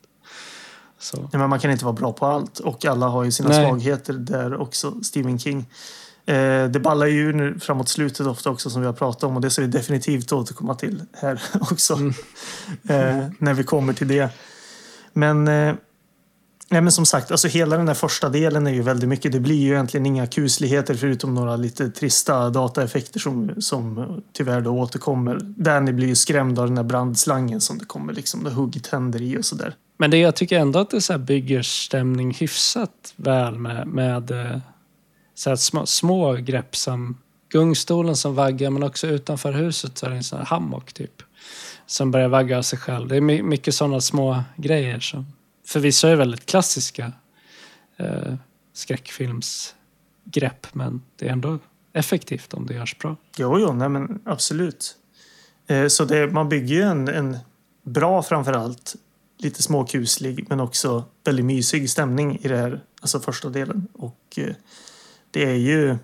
Så. 0.99 1.17
Nej, 1.17 1.29
men 1.33 1.49
man 1.49 1.59
kan 1.59 1.71
inte 1.71 1.85
vara 1.85 1.95
bra 1.95 2.13
på 2.13 2.25
allt 2.25 2.59
och 2.59 2.85
alla 2.85 3.07
har 3.07 3.23
ju 3.23 3.31
sina 3.31 3.49
Nej. 3.49 3.67
svagheter 3.67 4.13
där 4.13 4.61
också, 4.61 5.03
Stephen 5.03 5.39
King. 5.39 5.65
Eh, 6.25 6.65
det 6.65 6.79
ballar 6.83 7.07
ju 7.07 7.33
nu 7.33 7.59
framåt 7.59 7.89
slutet 7.89 8.27
ofta 8.27 8.49
också 8.49 8.69
som 8.69 8.81
vi 8.81 8.87
har 8.87 8.93
pratat 8.93 9.23
om 9.23 9.35
och 9.35 9.41
det 9.41 9.49
ska 9.49 9.61
vi 9.61 9.67
definitivt 9.67 10.31
återkomma 10.31 10.75
till 10.75 11.01
här 11.13 11.41
också. 11.61 11.93
Mm. 11.93 12.13
eh, 12.89 13.29
när 13.39 13.53
vi 13.53 13.63
kommer 13.63 13.93
till 13.93 14.07
det. 14.07 14.29
Men 15.13 15.47
eh, 15.47 15.75
Nej, 16.69 16.81
men 16.81 16.91
som 16.91 17.05
sagt, 17.05 17.31
alltså 17.31 17.47
hela 17.47 17.77
den 17.77 17.85
där 17.85 17.93
första 17.93 18.29
delen 18.29 18.67
är 18.67 18.71
ju 18.71 18.81
väldigt 18.81 19.09
mycket. 19.09 19.31
Det 19.31 19.39
blir 19.39 19.55
ju 19.55 19.73
egentligen 19.73 20.05
inga 20.05 20.27
kusligheter 20.27 20.95
förutom 20.95 21.35
några 21.35 21.55
lite 21.55 21.89
trista 21.89 22.49
dataeffekter 22.49 23.19
som, 23.19 23.51
som 23.61 24.21
tyvärr 24.33 24.61
då 24.61 24.71
återkommer. 24.71 25.39
Danny 25.41 25.91
blir 25.91 26.07
ju 26.07 26.15
skrämd 26.15 26.59
av 26.59 26.65
den 26.65 26.75
där 26.75 26.83
brandslangen 26.83 27.61
som 27.61 27.77
det 27.77 27.85
kommer 27.85 28.13
liksom 28.13 28.43
det 28.43 28.49
hugget 28.49 28.87
händer 28.87 29.21
i 29.21 29.37
och 29.37 29.45
sådär. 29.45 29.75
Men 29.97 30.11
det, 30.11 30.17
jag 30.17 30.35
tycker 30.35 30.59
ändå 30.59 30.79
att 30.79 30.89
det 30.89 31.01
så 31.01 31.17
bygger 31.17 31.61
stämning 31.61 32.33
hyfsat 32.33 33.13
väl 33.15 33.57
med, 33.57 33.87
med 33.87 34.31
eh, 34.31 34.57
så 35.35 35.49
här 35.49 35.57
små, 35.57 35.85
små 35.85 36.33
grepp 36.33 36.75
som 36.75 37.17
gungstolen 37.49 38.15
som 38.15 38.35
vaggar 38.35 38.69
men 38.69 38.83
också 38.83 39.07
utanför 39.07 39.51
huset 39.51 39.97
så 39.97 40.05
är 40.05 40.09
det 40.09 40.15
en 40.15 40.23
sån 40.23 40.39
här 40.39 40.45
hammock 40.45 40.93
typ. 40.93 41.23
Som 41.85 42.11
börjar 42.11 42.27
vagga 42.27 42.57
av 42.57 42.61
sig 42.61 42.79
själv. 42.79 43.07
Det 43.07 43.15
är 43.17 43.21
mycket 43.21 43.75
sådana 43.75 44.01
små 44.01 44.43
grejer 44.57 44.99
som 44.99 45.25
förvisso 45.65 46.07
är 46.07 46.15
väldigt 46.15 46.45
klassiska 46.45 47.11
eh, 47.97 48.33
skräckfilmsgrepp 48.73 50.67
men 50.73 51.01
det 51.15 51.27
är 51.27 51.31
ändå 51.31 51.59
effektivt 51.93 52.53
om 52.53 52.65
det 52.65 52.73
görs 52.73 52.97
bra. 52.97 53.15
Jo, 53.37 53.59
jo, 53.59 53.73
nej 53.73 53.89
men 53.89 54.21
absolut. 54.25 54.95
Eh, 55.67 55.87
så 55.87 56.05
det, 56.05 56.27
man 56.27 56.49
bygger 56.49 56.75
ju 56.75 56.81
en, 56.81 57.07
en 57.07 57.37
bra 57.83 58.23
framförallt, 58.23 58.95
lite 59.37 59.63
småkuslig 59.63 60.45
men 60.49 60.59
också 60.59 61.03
väldigt 61.23 61.45
mysig 61.45 61.89
stämning 61.89 62.39
i 62.41 62.47
det 62.47 62.57
här, 62.57 62.83
alltså 63.01 63.19
första 63.19 63.49
delen. 63.49 63.87
Och 63.93 64.19
eh, 64.37 64.55
det 65.31 65.45
är 65.45 65.55
ju 65.55 65.97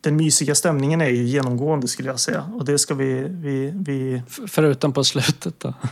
den 0.00 0.16
mysiga 0.16 0.54
stämningen 0.54 1.00
är 1.00 1.08
ju 1.08 1.24
genomgående 1.24 1.88
skulle 1.88 2.08
jag 2.08 2.20
säga. 2.20 2.50
Och 2.54 2.64
det 2.64 2.78
ska 2.78 2.94
vi... 2.94 3.22
vi, 3.28 3.72
vi... 3.74 4.22
Förutom 4.48 4.92
på 4.92 5.04
slutet 5.04 5.60
då? 5.60 5.74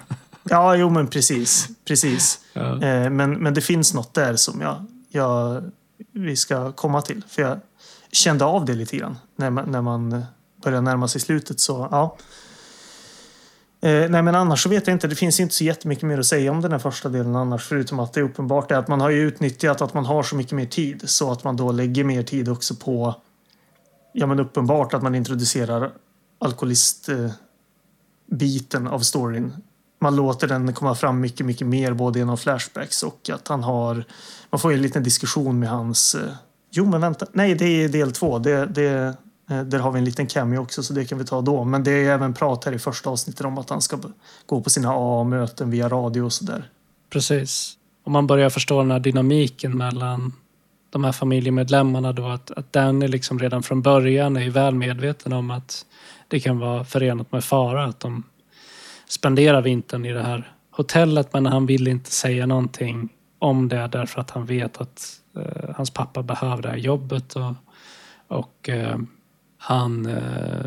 Ja, 0.49 0.77
jo 0.77 0.91
men 0.91 1.07
precis. 1.07 1.69
precis. 1.85 2.41
Ja. 2.53 2.83
Eh, 2.83 3.11
men, 3.11 3.35
men 3.35 3.55
det 3.55 3.61
finns 3.61 3.95
något 3.95 4.15
där 4.15 4.37
som 4.37 4.61
jag, 4.61 4.85
jag, 5.09 5.63
vi 6.13 6.37
ska 6.37 6.73
komma 6.73 7.03
till. 7.03 7.23
För 7.29 7.43
jag 7.43 7.61
kände 8.13 8.45
av 8.45 8.65
det 8.65 8.75
lite 8.75 8.97
grann 8.97 9.19
när 9.37 9.51
man, 9.51 9.71
när 9.71 9.83
man 9.83 10.25
börjar 10.63 10.81
närma 10.81 11.09
sig 11.09 11.21
slutet. 11.21 11.61
Så 11.61 11.89
ja. 11.91 12.17
Eh, 13.87 14.11
nej 14.11 14.23
men 14.23 14.35
annars 14.35 14.63
så 14.63 14.69
vet 14.69 14.87
jag 14.87 14.95
inte. 14.95 15.09
Det 15.09 15.15
finns 15.15 15.41
inte 15.41 15.55
så 15.55 15.65
jättemycket 15.65 16.05
mer 16.05 16.19
att 16.19 16.27
säga 16.27 16.51
om 16.51 16.61
den 16.61 16.73
här 16.73 16.79
första 16.79 17.09
delen 17.09 17.37
annars. 17.37 17.69
Förutom 17.69 18.01
att 18.01 18.13
det 18.13 18.21
är 18.21 18.25
uppenbart 18.25 18.71
är 18.71 18.77
att 18.77 18.89
man 18.89 19.01
har 19.01 19.11
ju 19.11 19.29
utnyttjat 19.29 19.83
att 19.83 19.95
man 19.95 20.05
har 20.05 20.23
så 20.23 20.37
mycket 20.37 20.53
mer 20.53 20.67
tid. 20.67 21.03
Så 21.05 21.33
att 21.33 21.45
man 21.45 21.57
då 21.57 21.73
lägger 21.73 22.05
mer 22.05 22.23
tid 22.23 22.49
också 22.49 22.75
på 22.75 23.15
ja 24.13 24.27
men 24.27 24.41
uppenbart 24.41 24.95
att 24.95 25.03
man 25.03 25.15
introducerar 25.15 25.93
alkoholistbiten 26.39 28.87
av 28.87 29.01
storyn 29.01 29.53
man 29.99 30.17
låter 30.17 30.49
den 30.49 30.73
komma 30.73 30.95
fram 30.95 31.21
mycket, 31.21 31.47
mycket 31.47 31.67
mer 31.67 31.93
både 31.93 32.19
genom 32.19 32.39
flashbacks 32.39 33.03
och 33.03 33.31
att 33.33 33.49
han 33.49 33.63
har... 33.63 34.05
Man 34.51 34.61
får 34.61 34.71
ju 34.71 34.77
en 34.77 34.83
liten 34.83 35.03
diskussion 35.03 35.59
med 35.59 35.69
hans... 35.69 36.15
Eh, 36.15 36.33
jo, 36.71 36.87
men 36.87 37.01
vänta. 37.01 37.27
Nej, 37.33 37.55
det 37.55 37.65
är 37.65 37.89
del 37.89 38.13
två. 38.13 38.39
Det, 38.39 38.67
det, 38.67 39.17
Eh, 39.51 39.63
där 39.63 39.79
har 39.79 39.93
vi 39.93 39.99
en 39.99 40.05
liten 40.05 40.27
cameo 40.27 40.59
också, 40.59 40.83
så 40.83 40.93
det 40.93 41.05
kan 41.05 41.19
vi 41.19 41.25
ta 41.25 41.41
då. 41.41 41.65
Men 41.65 41.85
det 41.85 41.91
är 41.91 42.11
även 42.11 42.35
prat 42.35 42.65
här 42.65 42.73
i 42.73 42.79
första 42.79 43.11
avsnittet 43.11 43.47
om 43.47 43.59
att 43.59 43.71
han 43.71 43.83
ska 43.83 43.99
gå 44.47 44.61
på 44.61 44.71
sina 44.71 44.89
AA-möten 44.89 45.71
via 45.71 45.89
radio 45.89 46.23
och 46.23 46.33
sådär. 46.33 46.71
Precis. 47.11 47.79
Och 48.05 48.11
man 48.11 48.27
börjar 48.27 48.51
förstå 48.51 48.79
den 48.79 48.91
här 48.91 49.01
dynamiken 49.01 49.77
mellan 49.77 50.33
de 50.91 51.05
här 51.05 51.13
familjemedlemmarna 51.13 52.13
då 52.13 52.29
att, 52.29 52.51
att 52.51 52.73
Danny 52.73 53.09
liksom 53.09 53.39
redan 53.39 53.63
från 53.63 53.83
början 53.83 54.37
är 54.37 54.51
väl 54.51 54.75
medveten 54.75 55.33
om 55.33 55.51
att 55.51 55.87
det 56.29 56.41
kan 56.41 56.59
vara 56.59 56.85
förenat 56.85 57.33
med 57.33 57.45
fara 57.45 57.85
att 57.85 58.01
de 58.01 58.23
spenderar 59.09 59.63
vintern 59.63 60.05
i 60.05 60.13
det 60.13 60.23
här 60.23 60.53
hotellet 60.71 61.33
men 61.33 61.47
han 61.47 61.67
vill 61.67 61.89
inte 61.89 62.11
säga 62.11 62.47
någonting 62.47 63.09
om 63.39 63.69
det 63.69 63.89
därför 63.93 64.21
att 64.21 64.31
han 64.31 64.47
vet 64.47 64.81
att 64.81 65.21
eh, 65.37 65.71
hans 65.77 65.91
pappa 65.91 66.23
behöver 66.23 66.63
det 66.63 66.69
här 66.69 66.77
jobbet 66.77 67.37
och, 67.37 67.55
och 68.29 68.69
eh, 68.69 68.99
han 69.67 70.07
eh, 70.07 70.65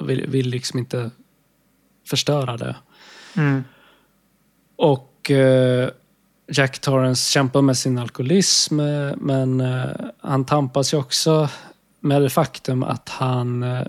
vill, 0.00 0.26
vill 0.30 0.48
liksom 0.48 0.78
inte 0.78 1.10
förstöra 2.06 2.56
det. 2.56 2.76
Mm. 3.36 3.64
Och 4.76 5.30
eh, 5.30 5.90
Jack 6.52 6.78
Torrance 6.78 7.30
kämpar 7.30 7.62
med 7.62 7.76
sin 7.76 7.98
alkoholism 7.98 8.76
men 9.16 9.60
eh, 9.60 9.90
han 10.20 10.44
tampas 10.44 10.94
ju 10.94 10.98
också 10.98 11.48
med 12.00 12.22
det 12.22 12.30
faktum 12.30 12.82
att 12.82 13.08
han 13.08 13.62
eh, 13.62 13.86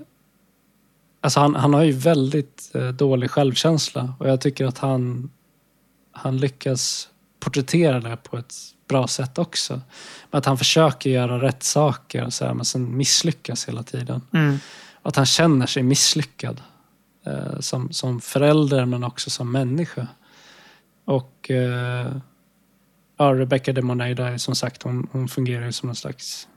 Alltså 1.21 1.39
han, 1.39 1.55
han 1.55 1.73
har 1.73 1.83
ju 1.83 1.91
väldigt 1.91 2.71
eh, 2.73 2.87
dålig 2.87 3.31
självkänsla 3.31 4.13
och 4.19 4.29
jag 4.29 4.41
tycker 4.41 4.65
att 4.65 4.77
han, 4.77 5.31
han 6.11 6.37
lyckas 6.37 7.09
porträttera 7.39 7.99
det 7.99 8.17
på 8.17 8.37
ett 8.37 8.53
bra 8.87 9.07
sätt 9.07 9.37
också. 9.37 9.81
Att 10.29 10.45
han 10.45 10.57
försöker 10.57 11.09
göra 11.09 11.41
rätt 11.41 11.63
saker 11.63 12.25
och 12.25 12.33
så 12.33 12.45
här, 12.45 12.53
men 12.53 12.65
sen 12.65 12.97
misslyckas 12.97 13.67
hela 13.67 13.83
tiden. 13.83 14.21
Mm. 14.33 14.57
Att 15.01 15.15
han 15.15 15.25
känner 15.25 15.65
sig 15.65 15.83
misslyckad. 15.83 16.61
Eh, 17.27 17.59
som, 17.59 17.91
som 17.91 18.21
förälder 18.21 18.85
men 18.85 19.03
också 19.03 19.29
som 19.29 19.51
människa. 19.51 20.07
Och 21.05 21.51
eh, 21.51 22.15
ja, 23.17 23.33
Rebecca 23.33 23.73
de 23.73 23.81
Moneida 23.81 24.39
som 24.39 24.55
sagt, 24.55 24.83
hon, 24.83 25.07
hon 25.11 25.27
fungerar 25.27 25.65
ju 25.65 25.71
som 25.71 25.87
någon 25.87 25.95
slags 25.95 26.47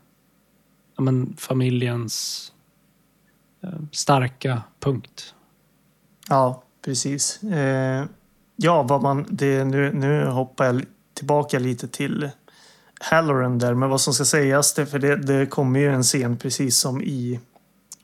ja, 0.96 1.02
men, 1.02 1.36
familjens 1.36 2.52
eh, 3.62 3.80
starka 3.92 4.62
punkt. 4.80 5.34
Ja, 6.28 6.62
precis. 6.84 7.42
Eh, 7.42 8.06
ja, 8.56 8.82
vad 8.82 9.02
man, 9.02 9.26
det, 9.30 9.64
nu, 9.64 9.92
nu 9.92 10.26
hoppar 10.26 10.64
jag 10.64 10.84
tillbaka 11.14 11.58
lite 11.58 11.88
till 11.88 12.30
Halloran 13.02 13.58
där, 13.58 13.74
men 13.74 13.88
vad 13.88 14.00
som 14.00 14.14
ska 14.14 14.24
sägas, 14.24 14.74
det, 14.74 14.86
för 14.86 14.98
det, 14.98 15.16
det 15.16 15.46
kommer 15.46 15.80
ju 15.80 15.94
en 15.94 16.02
scen 16.02 16.36
precis 16.36 16.76
som 16.76 17.02
i 17.02 17.40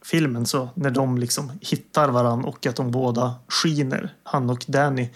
filmen, 0.05 0.47
så 0.47 0.69
när 0.75 0.91
de 0.91 1.19
liksom 1.19 1.53
hittar 1.61 2.09
varann 2.09 2.45
och 2.45 2.67
att 2.67 2.77
de 2.77 2.91
båda 2.91 3.35
skiner, 3.49 4.15
han 4.23 4.51
och 4.51 4.65
Danny. 4.67 5.09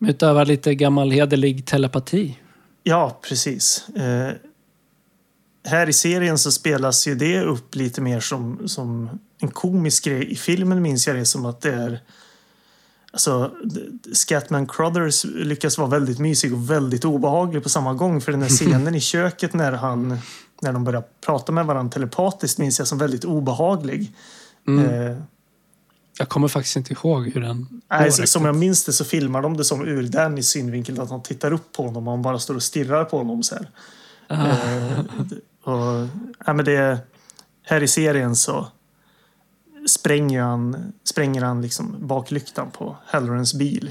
Utövar 0.00 0.44
lite 0.44 0.74
gammal 0.74 1.10
hederlig 1.10 1.66
telepati. 1.66 2.38
Ja, 2.82 3.20
precis. 3.28 3.88
Eh, 3.88 4.32
här 5.64 5.88
i 5.88 5.92
serien 5.92 6.38
så 6.38 6.52
spelas 6.52 7.08
ju 7.08 7.14
det 7.14 7.40
upp 7.40 7.74
lite 7.74 8.00
mer 8.00 8.20
som, 8.20 8.68
som 8.68 9.18
en 9.40 9.50
komisk 9.50 10.04
grej. 10.04 10.32
I 10.32 10.36
filmen 10.36 10.82
minns 10.82 11.06
jag 11.06 11.16
det 11.16 11.24
som 11.24 11.46
att 11.46 11.60
det 11.60 11.74
är 11.74 12.00
Alltså, 13.12 13.50
Scatman 14.12 14.66
Crothers 14.66 15.24
lyckas 15.24 15.78
vara 15.78 15.88
väldigt 15.88 16.18
mysig 16.18 16.52
och 16.54 16.70
väldigt 16.70 17.04
obehaglig 17.04 17.62
på 17.62 17.68
samma 17.68 17.94
gång. 17.94 18.20
För 18.20 18.32
den 18.32 18.42
här 18.42 18.48
scenen 18.58 18.94
i 18.94 19.00
köket 19.00 19.54
när, 19.54 19.72
han, 19.72 20.18
när 20.62 20.72
de 20.72 20.84
börjar 20.84 21.04
prata 21.26 21.52
med 21.52 21.66
varandra 21.66 21.92
telepatiskt 21.92 22.58
minns 22.58 22.78
jag 22.78 22.88
som 22.88 22.98
väldigt 22.98 23.24
obehaglig. 23.24 24.12
Mm. 24.68 24.84
Eh, 24.84 25.16
Jag 26.18 26.28
kommer 26.28 26.48
faktiskt 26.48 26.76
inte 26.76 26.92
ihåg 26.92 27.28
hur 27.28 27.40
den 27.40 27.82
nej, 27.90 28.04
går 28.04 28.26
som 28.26 28.44
jag 28.44 28.56
minns 28.56 28.84
det 28.84 28.92
så 28.92 29.04
filmar 29.04 29.42
de 29.42 29.56
det 29.56 29.64
som 29.64 29.88
ur 29.88 30.02
Dannys 30.02 30.48
synvinkel. 30.48 31.00
Att 31.00 31.10
han 31.10 31.22
tittar 31.22 31.52
upp 31.52 31.72
på 31.72 31.82
honom 31.82 32.08
och 32.08 32.12
han 32.12 32.22
bara 32.22 32.38
står 32.38 32.54
och 32.54 32.62
stirrar 32.62 33.04
på 33.04 33.18
honom 33.18 33.42
så 33.42 33.54
här. 33.54 33.70
Ah, 34.28 34.46
Eh, 34.46 35.00
och, 35.64 36.08
ja, 36.46 36.52
men 36.52 36.64
det, 36.64 36.98
här 37.62 37.82
i 37.82 37.88
serien 37.88 38.36
så 38.36 38.66
spränger 39.86 40.42
han, 40.42 40.92
spränger 41.04 41.42
han 41.42 41.62
liksom 41.62 41.96
baklyktan 42.00 42.70
på 42.70 42.96
Hallorans 43.06 43.54
bil. 43.54 43.90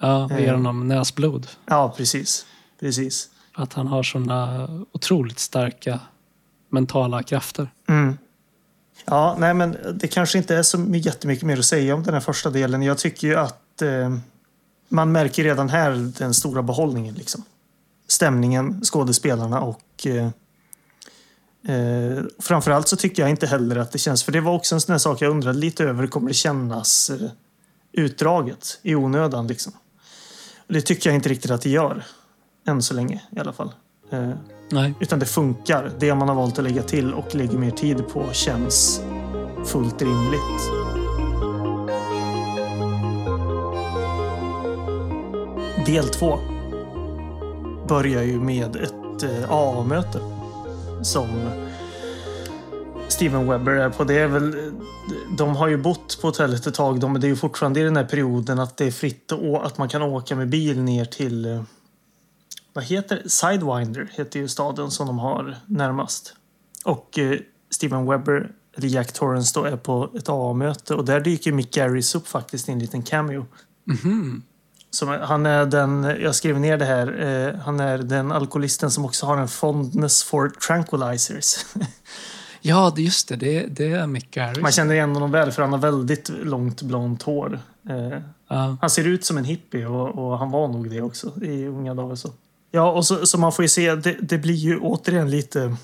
ja, 0.00 0.24
och 0.24 0.40
ger 0.40 0.48
eh. 0.48 0.54
honom 0.54 0.88
näsblod. 0.88 1.46
Ja, 1.66 1.94
precis. 1.96 2.46
Precis. 2.80 3.28
Att 3.52 3.72
han 3.72 3.86
har 3.86 4.02
såna 4.02 4.68
otroligt 4.92 5.38
starka 5.38 6.00
mentala 6.70 7.22
krafter. 7.22 7.68
Mm. 7.88 8.18
Ja, 9.04 9.36
nej 9.38 9.54
men 9.54 9.76
det 9.94 10.08
kanske 10.08 10.38
inte 10.38 10.56
är 10.56 10.62
så 10.62 10.78
my- 10.78 10.98
jättemycket 10.98 11.44
mer 11.44 11.58
att 11.58 11.64
säga 11.64 11.94
om 11.94 12.02
den 12.02 12.14
här 12.14 12.20
första 12.20 12.50
delen. 12.50 12.82
Jag 12.82 12.98
tycker 12.98 13.28
ju 13.28 13.36
att 13.36 13.82
eh, 13.82 14.16
man 14.88 15.12
märker 15.12 15.44
redan 15.44 15.68
här 15.68 16.12
den 16.18 16.34
stora 16.34 16.62
behållningen. 16.62 17.14
Liksom. 17.14 17.42
Stämningen, 18.08 18.80
skådespelarna 18.84 19.60
och 19.60 20.06
eh, 20.06 20.28
eh, 21.68 22.24
framförallt 22.38 22.88
så 22.88 22.96
tycker 22.96 23.22
jag 23.22 23.30
inte 23.30 23.46
heller 23.46 23.76
att 23.76 23.92
det 23.92 23.98
känns, 23.98 24.24
för 24.24 24.32
det 24.32 24.40
var 24.40 24.52
också 24.52 24.74
en 24.74 24.80
sån 24.80 25.00
sak 25.00 25.22
jag 25.22 25.30
undrade 25.30 25.58
lite 25.58 25.84
över, 25.84 26.06
kommer 26.06 26.28
det 26.28 26.34
kännas 26.34 27.10
eh, 27.10 27.30
utdraget 27.92 28.78
i 28.82 28.94
onödan 28.94 29.46
liksom? 29.46 29.72
Och 30.66 30.72
det 30.72 30.80
tycker 30.80 31.10
jag 31.10 31.14
inte 31.14 31.28
riktigt 31.28 31.50
att 31.50 31.62
det 31.62 31.70
gör. 31.70 32.04
Än 32.66 32.82
så 32.82 32.94
länge 32.94 33.22
i 33.36 33.40
alla 33.40 33.52
fall. 33.52 33.72
Eh, 34.10 34.30
Nej. 34.70 34.94
utan 35.00 35.18
det 35.18 35.26
funkar. 35.26 35.92
Det 35.98 36.14
man 36.14 36.28
har 36.28 36.34
valt 36.34 36.58
att 36.58 36.64
lägga 36.64 36.82
till 36.82 37.14
och 37.14 37.34
lägger 37.34 37.58
mer 37.58 37.70
tid 37.70 38.08
på 38.08 38.32
känns 38.32 39.00
fullt 39.66 40.02
rimligt. 40.02 40.70
Del 45.86 46.08
två 46.08 46.38
börjar 47.88 48.22
ju 48.22 48.40
med 48.40 48.76
ett 48.76 49.22
eh, 49.22 49.50
AA-möte 49.50 50.33
som 51.04 51.28
Steven 53.08 53.48
Webber 53.48 53.72
är 53.72 53.90
på. 53.90 54.04
Det 54.04 54.18
är 54.18 54.28
väl, 54.28 54.72
de 55.38 55.56
har 55.56 55.68
ju 55.68 55.76
bott 55.76 56.18
på 56.20 56.28
hotellet 56.28 56.66
ett 56.66 56.74
tag, 56.74 57.00
de, 57.00 57.12
men 57.12 57.20
det 57.20 57.26
är 57.26 57.28
ju 57.28 57.36
fortfarande 57.36 57.80
i 57.80 57.82
den 57.82 57.96
här 57.96 58.04
perioden 58.04 58.58
att 58.58 58.76
det 58.76 58.84
är 58.84 58.90
fritt 58.90 59.32
och 59.32 59.66
att 59.66 59.78
man 59.78 59.88
kan 59.88 60.02
åka 60.02 60.36
med 60.36 60.48
bil 60.48 60.82
ner 60.82 61.04
till 61.04 61.46
eh, 61.46 61.62
vad 62.72 62.84
heter 62.84 63.20
det? 63.22 63.30
Sidewinder 63.30 64.10
heter 64.12 64.40
ju 64.40 64.48
staden 64.48 64.90
som 64.90 65.06
de 65.06 65.18
har 65.18 65.56
närmast. 65.66 66.34
Och 66.84 67.18
eh, 67.18 67.38
Steven 67.70 68.06
Webber, 68.06 68.50
eller 68.76 68.88
Jack 68.88 69.12
Torrance 69.12 69.60
då, 69.60 69.64
är 69.64 69.76
på 69.76 70.10
ett 70.14 70.28
AA-möte 70.28 70.94
och 70.94 71.04
där 71.04 71.20
dyker 71.20 71.52
Mick 71.52 71.70
Garris 71.74 72.14
upp 72.14 72.28
faktiskt 72.28 72.68
i 72.68 72.72
en 72.72 72.78
liten 72.78 73.02
cameo. 73.02 73.46
Mhm. 73.84 74.42
Som, 74.94 75.08
han 75.08 75.46
är 75.46 75.66
den, 75.66 76.04
jag 76.20 76.34
skrev 76.34 76.60
ner 76.60 76.78
det 76.78 76.84
här, 76.84 77.22
eh, 77.54 77.60
han 77.60 77.80
är 77.80 77.98
den 77.98 78.32
alkoholisten 78.32 78.90
som 78.90 79.04
också 79.04 79.26
har 79.26 79.36
en 79.36 79.48
fondness 79.48 80.22
for 80.24 80.48
tranquilizers. 80.48 81.56
Ja, 82.66 82.92
det- 82.96 83.02
just 83.02 83.28
det. 83.28 83.36
Det, 83.36 83.66
det 83.66 83.92
är 83.92 84.06
Mick. 84.06 84.38
Man 84.60 84.72
känner 84.72 84.94
igen 84.94 85.10
honom 85.14 85.30
väl 85.30 85.52
för 85.52 85.62
han 85.62 85.72
har 85.72 85.78
väldigt 85.78 86.28
långt 86.42 86.82
blont 86.82 87.22
hår. 87.22 87.60
Eh, 87.88 88.18
Ja. 88.48 88.76
Han 88.80 88.90
ser 88.90 89.06
ut 89.06 89.24
som 89.24 89.38
en 89.38 89.44
hippie 89.44 89.86
och, 89.86 90.08
och 90.30 90.38
han 90.38 90.50
var 90.50 90.68
nog 90.68 90.90
det 90.90 91.00
också 91.02 91.32
i 91.42 91.66
unga 91.66 91.94
dagar. 91.94 92.14
Så. 92.14 92.30
Ja, 92.70 92.92
och 92.92 93.06
så, 93.06 93.26
så 93.26 93.38
man 93.38 93.52
får 93.52 93.62
ju 93.62 93.68
se, 93.68 93.94
det, 93.94 94.16
det 94.22 94.38
blir 94.38 94.54
ju 94.54 94.78
återigen 94.78 95.30
lite 95.30 95.76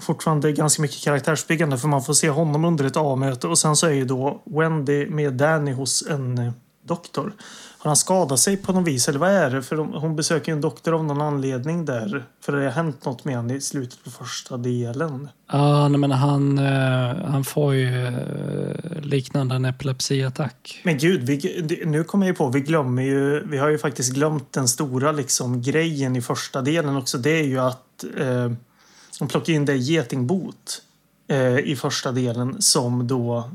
fortfarande 0.00 0.52
ganska 0.52 0.82
mycket 0.82 1.02
karaktärsbyggande 1.04 1.78
för 1.78 1.88
man 1.88 2.02
får 2.02 2.14
se 2.14 2.30
honom 2.30 2.64
under 2.64 2.84
ett 2.84 2.96
A-möte 2.96 3.46
och 3.48 3.58
sen 3.58 3.76
så 3.76 3.86
är 3.86 3.90
ju 3.92 4.04
då 4.04 4.42
Wendy 4.44 5.06
med 5.10 5.32
Danny 5.32 5.72
hos 5.72 6.06
en 6.10 6.38
eh, 6.38 6.52
doktor. 6.84 7.32
Har 7.78 7.88
han 7.88 7.96
skadat 7.96 8.40
sig 8.40 8.56
på 8.56 8.72
något 8.72 8.88
vis 8.88 9.08
eller 9.08 9.18
vad 9.18 9.30
är 9.30 9.50
det? 9.50 9.62
För 9.62 9.76
hon 9.76 10.16
besöker 10.16 10.52
ju 10.52 10.54
en 10.54 10.60
doktor 10.60 10.94
av 10.94 11.04
någon 11.04 11.20
anledning 11.20 11.84
där. 11.84 12.24
För 12.40 12.52
det 12.52 12.64
har 12.64 12.70
hänt 12.70 13.04
något 13.04 13.24
med 13.24 13.36
honom 13.36 13.56
i 13.56 13.60
slutet 13.60 14.04
på 14.04 14.10
första 14.10 14.56
delen. 14.56 15.28
Ja, 15.52 15.88
nej, 15.88 16.00
men 16.00 16.10
han, 16.10 16.58
eh, 16.58 17.24
han 17.24 17.44
får 17.44 17.74
ju 17.74 18.06
eh, 18.06 19.02
liknande 19.02 19.54
en 19.54 19.64
epilepsiattack. 19.64 20.80
Men 20.84 20.98
gud, 20.98 21.22
vi, 21.22 21.82
nu 21.86 22.04
kommer 22.04 22.26
jag 22.26 22.32
ju 22.32 22.36
på, 22.36 22.48
vi 22.48 22.60
glömmer 22.60 23.02
ju, 23.02 23.46
vi 23.46 23.58
har 23.58 23.68
ju 23.68 23.78
faktiskt 23.78 24.14
glömt 24.14 24.52
den 24.52 24.68
stora 24.68 25.12
liksom 25.12 25.62
grejen 25.62 26.16
i 26.16 26.22
första 26.22 26.62
delen 26.62 26.96
också. 26.96 27.18
Det 27.18 27.40
är 27.40 27.44
ju 27.44 27.58
att 27.58 28.04
eh, 28.16 28.52
de 29.18 29.28
plockar 29.28 29.52
in 29.52 29.64
det 29.64 29.76
getingbot 29.76 30.82
eh, 31.28 31.58
i 31.58 31.76
första 31.76 32.12
delen 32.12 32.62
som 32.62 33.06
då 33.06 33.50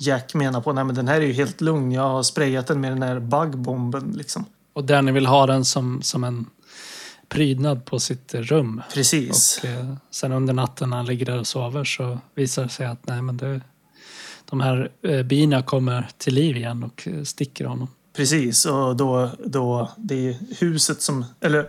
Jack 0.00 0.34
menar 0.34 0.60
på, 0.60 0.72
nej 0.72 0.84
men 0.84 0.94
den 0.94 1.08
här 1.08 1.20
är 1.20 1.26
ju 1.26 1.32
helt 1.32 1.60
lugn, 1.60 1.92
jag 1.92 2.02
har 2.02 2.22
sprayat 2.22 2.66
den 2.66 2.80
med 2.80 2.92
den 2.92 3.02
här 3.02 3.20
buggbomben 3.20 4.12
liksom. 4.16 4.44
Och 4.72 4.84
Danny 4.84 5.12
vill 5.12 5.26
ha 5.26 5.46
den 5.46 5.64
som, 5.64 6.02
som 6.02 6.24
en 6.24 6.46
prydnad 7.28 7.84
på 7.84 8.00
sitt 8.00 8.34
rum. 8.34 8.82
Precis. 8.94 9.58
Och 9.58 9.68
eh, 9.68 9.94
sen 10.10 10.32
under 10.32 10.54
natten 10.54 10.90
när 10.90 10.96
han 10.96 11.06
ligger 11.06 11.26
där 11.26 11.38
och 11.38 11.46
sover 11.46 11.84
så 11.84 12.18
visar 12.34 12.62
det 12.62 12.68
sig 12.68 12.86
att 12.86 13.06
nej, 13.06 13.22
men 13.22 13.36
det, 13.36 13.60
de 14.44 14.60
här 14.60 14.90
eh, 15.02 15.22
bina 15.22 15.62
kommer 15.62 16.08
till 16.18 16.34
liv 16.34 16.56
igen 16.56 16.84
och 16.84 17.08
eh, 17.08 17.22
sticker 17.22 17.64
honom. 17.64 17.88
Precis, 18.16 18.66
och 18.66 18.96
då, 18.96 19.30
då 19.44 19.90
det 19.96 20.28
är 20.28 20.36
huset 20.58 21.02
som, 21.02 21.24
eller 21.40 21.68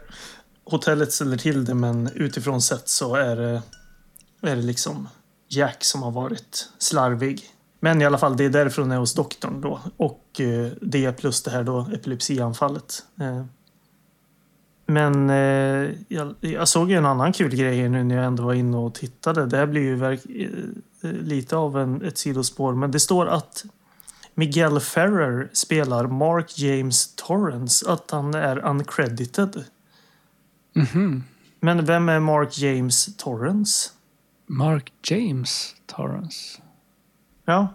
hotellet 0.63 1.13
ställer 1.13 1.37
till 1.37 1.65
det 1.65 1.73
men 1.73 2.09
utifrån 2.15 2.61
sett 2.61 2.89
så 2.89 3.15
är 3.15 3.35
det, 3.35 3.61
är 4.41 4.55
det 4.55 4.61
liksom 4.61 5.07
Jack 5.47 5.83
som 5.83 6.03
har 6.03 6.11
varit 6.11 6.69
slarvig. 6.77 7.50
Men 7.83 8.01
i 8.01 8.05
alla 8.05 8.17
fall, 8.17 8.37
det 8.37 8.45
är 8.45 8.49
därför 8.49 8.81
hon 8.81 8.91
är 8.91 8.97
hos 8.97 9.13
doktorn 9.13 9.61
då. 9.61 9.79
Och 9.97 10.41
eh, 10.41 10.71
det 10.81 11.11
plus 11.11 11.43
det 11.43 11.51
här 11.51 11.63
då 11.63 11.87
epilepsianfallet. 11.93 13.05
Eh, 13.21 13.45
Men 14.85 15.29
eh, 15.29 15.89
jag, 16.07 16.35
jag 16.39 16.67
såg 16.67 16.91
ju 16.91 16.97
en 16.97 17.05
annan 17.05 17.33
kul 17.33 17.55
grej 17.55 17.89
nu 17.89 18.03
när 18.03 18.15
jag 18.15 18.25
ändå 18.25 18.43
var 18.43 18.53
inne 18.53 18.77
och 18.77 18.93
tittade. 18.93 19.45
Det 19.45 19.57
här 19.57 19.65
blir 19.65 19.81
ju 19.81 20.17
lite 21.01 21.55
av 21.55 21.77
en, 21.79 22.01
ett 22.01 22.17
sidospår. 22.17 22.73
Men 22.73 22.91
det 22.91 22.99
står 22.99 23.25
att 23.25 23.65
Miguel 24.35 24.79
Ferrer 24.79 25.49
spelar 25.53 26.07
Mark 26.07 26.59
James 26.59 27.15
Torrance. 27.15 27.91
Att 27.91 28.11
han 28.11 28.33
är 28.33 28.65
uncredited. 28.65 29.63
Mhm. 30.73 31.23
Men 31.59 31.85
vem 31.85 32.09
är 32.09 32.19
Mark 32.19 32.57
James 32.57 33.17
Torrance? 33.17 33.89
Mark 34.47 34.93
James 35.03 35.75
Torrance. 35.85 36.60
Ja, 37.45 37.67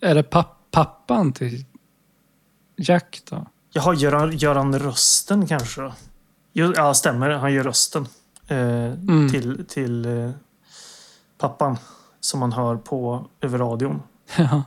Är 0.00 0.14
det 0.14 0.22
papp 0.22 0.52
pappan 0.70 1.32
till 1.32 1.64
Jack 2.76 3.22
då? 3.30 3.46
Jaha, 3.72 3.94
gör 3.94 4.12
han, 4.12 4.36
gör 4.36 4.54
han 4.54 4.78
rösten 4.78 5.46
kanske? 5.46 5.92
Ja, 6.52 6.94
stämmer. 6.94 7.30
Han 7.30 7.52
gör 7.52 7.64
rösten 7.64 8.08
eh, 8.48 8.58
Mm. 8.58 9.28
till, 9.30 9.64
till 9.68 10.04
eh, 10.04 10.30
pappan 11.38 11.76
som 12.20 12.40
man 12.40 12.52
hör 12.52 12.76
på 12.76 13.26
över 13.40 13.58
radion. 13.58 14.02
Ja. 14.38 14.62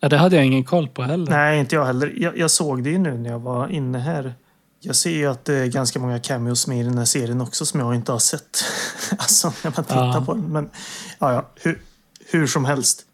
ja, 0.00 0.08
det 0.08 0.16
hade 0.16 0.36
jag 0.36 0.44
ingen 0.46 0.64
koll 0.64 0.88
på 0.88 1.02
heller. 1.02 1.30
Nej, 1.32 1.60
inte 1.60 1.74
jag 1.74 1.84
heller. 1.84 2.14
Jag, 2.16 2.38
jag 2.38 2.50
såg 2.50 2.84
det 2.84 2.90
ju 2.90 2.98
nu 2.98 3.18
när 3.18 3.30
jag 3.30 3.38
var 3.38 3.68
inne 3.68 3.98
här. 3.98 4.34
Jag 4.80 4.96
ser 4.96 5.10
ju 5.10 5.26
att 5.26 5.44
det 5.44 5.54
är 5.54 5.66
ganska 5.66 5.98
många 5.98 6.20
cameos 6.20 6.66
med 6.66 6.80
i 6.80 6.82
den 6.82 6.98
här 6.98 7.04
serien 7.04 7.40
också 7.40 7.66
som 7.66 7.80
jag 7.80 7.94
inte 7.94 8.12
har 8.12 8.18
sett. 8.18 8.58
alltså 9.18 9.52
när 9.64 9.72
man 9.76 9.84
tittar 9.84 10.06
Ja. 10.06 10.22
på 10.26 10.34
den. 10.34 10.52
Men 10.52 10.70
ja, 11.18 11.32
ja 11.32 11.44
hur, 11.54 11.82
hur 12.30 12.46
som 12.46 12.64
helst. 12.64 13.04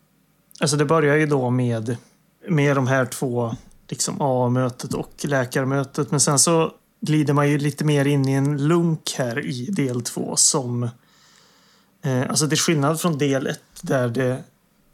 Alltså 0.60 0.76
det 0.76 0.84
börjar 0.84 1.16
ju 1.16 1.26
då 1.26 1.50
med, 1.50 1.96
med 2.48 2.76
de 2.76 2.86
här 2.86 3.06
två 3.06 3.56
liksom 3.88 4.16
A-mötet 4.20 4.94
och 4.94 5.24
läkarmötet. 5.24 6.10
Men 6.10 6.20
sen 6.20 6.38
så 6.38 6.72
glider 7.00 7.34
man 7.34 7.50
ju 7.50 7.58
lite 7.58 7.84
mer 7.84 8.04
in 8.04 8.28
i 8.28 8.32
en 8.32 8.68
lunk 8.68 9.14
här 9.18 9.46
i 9.46 9.66
del 9.66 10.02
två 10.02 10.36
som... 10.36 10.82
Eh, 12.02 12.22
alltså 12.28 12.46
det 12.46 12.54
är 12.54 12.56
skillnad 12.56 13.00
från 13.00 13.18
del 13.18 13.46
ett 13.46 13.60
där 13.80 14.08
det 14.08 14.42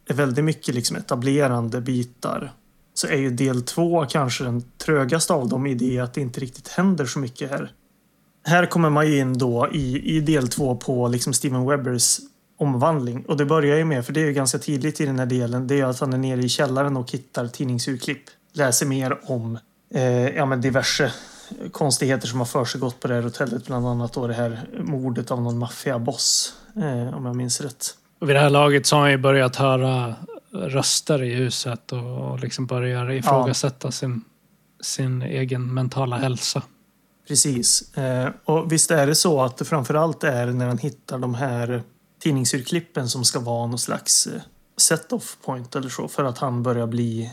är 0.07 0.15
väldigt 0.15 0.45
mycket 0.45 0.75
liksom 0.75 0.97
etablerande 0.97 1.81
bitar 1.81 2.53
så 2.95 3.07
är 3.07 3.17
ju 3.17 3.31
del 3.31 3.63
två 3.63 4.07
kanske 4.07 4.45
den 4.45 4.65
trögaste 4.79 5.33
av 5.33 5.49
dem 5.49 5.67
i 5.67 5.75
det 5.75 5.99
att 5.99 6.15
det 6.15 6.21
inte 6.21 6.41
riktigt 6.41 6.69
händer 6.69 7.07
så 7.07 7.19
mycket 7.19 7.51
här. 7.51 7.73
Här 8.45 8.67
kommer 8.67 8.91
man 8.91 9.07
ju 9.07 9.19
in 9.19 9.39
då 9.39 9.69
i, 9.73 10.17
i 10.17 10.21
del 10.21 10.49
två 10.49 10.77
på 10.77 11.09
liksom 11.09 11.33
Steven 11.33 11.67
Webbers 11.67 12.21
omvandling. 12.61 13.25
Och 13.29 13.37
det 13.37 13.45
börjar 13.45 13.77
ju 13.77 13.85
med, 13.85 14.07
för 14.07 14.13
det 14.13 14.21
är 14.21 14.27
ju 14.27 14.33
ganska 14.33 14.59
tidigt 14.59 15.01
i 15.01 15.07
den 15.07 15.19
här 15.19 15.27
delen, 15.27 15.67
det 15.67 15.81
är 15.81 15.85
att 15.85 16.01
han 16.01 16.13
är 16.13 16.19
nere 16.19 16.41
i 16.41 16.49
källaren 16.49 16.97
och 16.97 17.11
hittar 17.11 17.47
tidningsurklipp. 17.47 18.23
Läser 18.53 18.87
mer 18.87 19.19
om 19.31 19.59
eh, 19.95 20.29
ja, 20.29 20.47
men 20.47 20.61
diverse 20.61 21.13
konstigheter 21.73 22.29
som 22.29 22.39
har 22.39 22.47
försiggått 22.47 23.01
på 23.01 23.09
det 23.09 23.15
här 23.15 23.23
hotellet. 23.23 23.67
Bland 23.67 23.87
annat 23.87 24.13
då 24.13 24.27
det 24.27 24.35
här 24.35 24.69
mordet 24.79 25.31
av 25.31 25.43
någon 25.43 25.59
maffiaboss, 25.59 26.55
eh, 26.77 27.17
om 27.17 27.27
jag 27.27 27.37
minns 27.37 27.61
rätt. 27.61 27.87
Och 28.21 28.29
vid 28.29 28.37
det 28.37 28.41
här 28.41 28.51
laget 28.51 28.87
så 28.87 28.97
har 28.97 29.03
han 29.03 29.11
ju 29.11 29.19
börjat 29.19 29.57
höra 29.57 30.15
röster 30.53 31.23
i 31.23 31.35
huset 31.35 31.93
och, 31.93 32.31
och 32.31 32.41
liksom 32.41 32.67
börjar 32.67 33.11
ifrågasätta 33.11 33.91
sin, 33.91 34.25
sin 34.81 35.23
egen 35.23 35.75
mentala 35.75 36.17
hälsa. 36.17 36.63
Precis. 37.29 37.97
Eh, 37.97 38.29
och 38.45 38.73
visst 38.73 38.91
är 38.91 39.07
det 39.07 39.15
så 39.15 39.43
att 39.43 39.57
det 39.57 39.65
framförallt 39.65 40.25
är 40.25 40.47
när 40.47 40.67
han 40.67 40.79
hittar 40.79 41.19
de 41.19 41.35
här 41.35 41.83
tidningsurklippen 42.21 43.09
som 43.09 43.25
ska 43.25 43.41
vara 43.41 43.67
någon 43.67 43.79
slags 43.79 44.27
eh, 44.27 44.41
set-off 44.77 45.37
point 45.45 45.77
eller 45.77 45.89
så 45.89 46.09
för 46.09 46.25
att 46.25 46.39
han 46.39 46.63
börjar 46.63 46.87
bli 46.87 47.31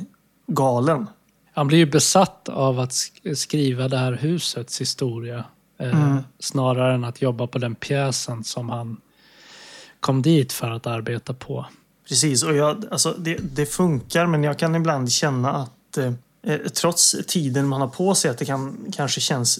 galen. 0.47 1.07
Han 1.53 1.68
blir 1.68 1.77
ju 1.77 1.85
besatt 1.85 2.49
av 2.49 2.80
att 2.80 2.89
sk- 2.91 3.35
skriva 3.35 3.88
det 3.88 3.97
här 3.97 4.14
husets 4.14 4.81
historia. 4.81 5.38
Eh, 5.80 6.03
Mm. 6.03 6.23
Snarare 6.39 6.93
än 6.95 7.03
att 7.03 7.22
jobba 7.22 7.47
på 7.47 7.57
den 7.57 7.76
pjäsen 7.76 8.43
som 8.43 8.69
han 8.69 8.97
kom 9.99 10.22
dit 10.22 10.53
för 10.53 10.69
att 10.72 10.88
arbeta 10.88 11.34
på. 11.34 11.65
Precis, 12.09 12.43
och 12.43 12.55
jag, 12.55 12.84
alltså, 12.91 13.11
det, 13.18 13.38
det 13.55 13.65
funkar 13.65 14.26
men 14.27 14.43
jag 14.43 14.59
kan 14.59 14.76
ibland 14.76 15.11
känna 15.11 15.51
att 15.53 15.97
eh, 15.97 16.14
eh, 16.43 16.57
trots 16.59 17.15
tiden 17.27 17.68
man 17.68 17.81
har 17.81 17.88
på 17.88 18.15
sig 18.15 18.31
att 18.31 18.38
det 18.38 18.45
kan 18.45 18.91
kanske 18.95 19.22
känns 19.22 19.59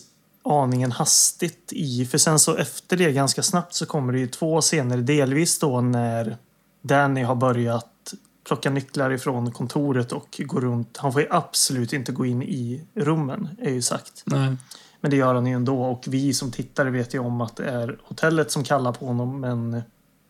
aningen 0.52 0.92
hastigt 0.92 1.74
i. 1.74 2.06
För 2.06 2.18
sen 2.18 2.40
så 2.40 2.56
efter 2.56 2.98
det 2.98 3.12
ganska 3.12 3.44
snabbt 3.44 3.74
så 3.74 3.86
kommer 3.86 4.14
det 4.14 4.20
ju 4.20 4.28
två 4.28 4.62
scener. 4.62 4.98
Delvis 4.98 5.60
då 5.60 5.82
när 5.82 6.38
Danny 6.82 7.24
har 7.24 7.36
börjat 7.36 8.14
plocka 8.48 8.70
nycklar 8.70 9.12
ifrån 9.12 9.52
kontoret 9.52 10.12
och 10.12 10.42
gå 10.46 10.60
runt. 10.60 10.98
Han 10.98 11.14
får 11.14 11.22
ju 11.22 11.28
absolut 11.32 11.94
inte 11.94 12.12
gå 12.12 12.26
in 12.26 12.44
i 12.44 12.84
rummen, 12.94 13.50
är 13.62 13.72
ju 13.72 13.82
sagt. 13.82 14.24
Nej. 14.26 14.56
Men 15.02 15.12
det 15.12 15.18
gör 15.18 15.36
han 15.36 15.46
ju 15.46 15.54
ändå 15.54 15.84
och 15.84 16.04
vi 16.08 16.34
som 16.34 16.52
tittare 16.52 16.90
vet 16.90 17.14
ju 17.14 17.20
om 17.20 17.42
att 17.42 17.56
det 17.56 17.70
är 17.70 18.00
hotellet 18.04 18.52
som 18.52 18.64
kallar 18.64 18.94
på 18.94 19.06
honom 19.06 19.40
men 19.40 19.82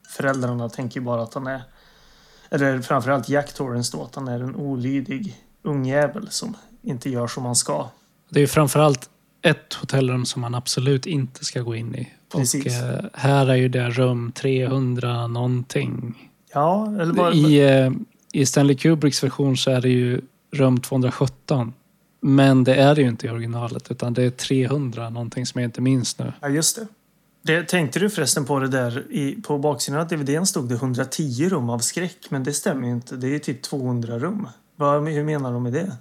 föräldrarna 0.10 0.70
tänker 0.70 1.00
ju 1.00 1.06
bara 1.06 1.24
att 1.24 1.34
han 1.34 1.48
är 1.48 1.62
eller 2.50 2.82
framförallt 2.82 3.30
Jack 3.30 3.54
Torrance 3.54 3.98
då, 3.98 4.04
att 4.04 4.16
han 4.16 4.28
är 4.28 4.40
en 4.40 4.56
olydig 4.56 5.44
ungjävel 5.64 6.28
som 6.30 6.58
inte 6.82 7.10
gör 7.10 7.28
som 7.28 7.46
han 7.46 7.56
ska. 7.56 7.90
Det 8.30 8.40
är 8.40 8.42
ju 8.42 8.48
framförallt 8.48 9.10
ett 9.50 9.74
hotellrum 9.74 10.26
som 10.26 10.42
man 10.42 10.56
absolut 10.56 11.06
inte 11.06 11.46
ska 11.46 11.62
gå 11.62 11.76
in 11.76 11.96
i. 11.96 12.14
Precis. 12.32 12.66
Och 12.66 12.72
eh, 12.72 13.06
här 13.14 13.48
är 13.48 13.56
ju 13.56 13.70
det 13.70 13.90
rum 13.90 14.32
300 14.32 15.28
någonting. 15.28 16.30
Ja, 16.54 16.96
eller 17.02 17.14
bara... 17.14 17.34
I, 17.34 17.80
eh, 17.82 17.92
I 18.32 18.46
Stanley 18.46 18.76
Kubricks 18.76 19.24
version 19.24 19.58
så 19.58 19.72
är 19.72 19.82
det 19.82 19.90
ju 19.90 20.22
rum 20.52 20.82
217. 20.82 21.74
Men 22.22 22.64
det 22.64 22.76
är 22.76 22.96
det 22.96 23.02
ju 23.02 23.08
inte 23.08 23.28
i 23.28 23.30
originalet 23.30 23.92
utan 23.92 24.14
det 24.14 24.24
är 24.24 24.30
300 24.30 25.10
någonting 25.10 25.46
som 25.46 25.62
jag 25.62 25.68
inte 25.68 25.82
minns 25.82 26.20
nu. 26.20 26.34
Ja, 26.42 26.50
just 26.50 26.76
det. 26.76 26.88
det. 27.42 27.64
Tänkte 27.64 28.00
du 28.00 28.10
förresten 28.10 28.46
på 28.46 28.60
det 28.60 28.68
där 28.68 29.12
i, 29.12 29.42
på 29.42 29.58
baksidan 29.58 30.02
av 30.02 30.08
DVDn 30.08 30.46
stod 30.46 30.70
det 30.70 30.76
110 30.76 31.50
rum 31.50 31.70
av 31.70 31.80
skräck, 31.80 32.18
men 32.30 32.44
det 32.44 32.54
stämmer 32.54 32.88
ju 32.88 32.94
inte. 32.94 33.16
Det 33.16 33.36
är 33.36 33.40
typ 33.40 33.62
200 33.62 34.20
rum. 34.20 34.48
Vad, 34.76 35.08
hur 35.08 35.24
menar 35.24 35.54
de 35.54 35.64
med 35.64 35.74
det? 35.74 35.98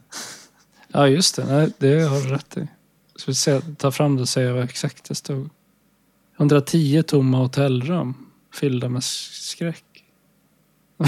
Ja 0.88 1.08
just 1.08 1.36
det, 1.36 1.44
Nej, 1.44 1.72
det 1.78 2.00
har 2.00 2.20
du 2.20 2.28
rätt 2.28 2.56
i. 2.56 2.68
Ska 3.18 3.30
vi 3.30 3.34
se, 3.34 3.60
ta 3.78 3.90
fram 3.92 4.16
det 4.16 4.22
och 4.22 4.28
säga 4.28 4.52
vad 4.52 4.64
exakt 4.64 5.04
det 5.08 5.14
stod. 5.14 5.50
110 6.38 7.02
tomma 7.06 7.38
hotellrum 7.38 8.14
fyllda 8.54 8.88
med 8.88 9.04
skräck. 9.04 9.84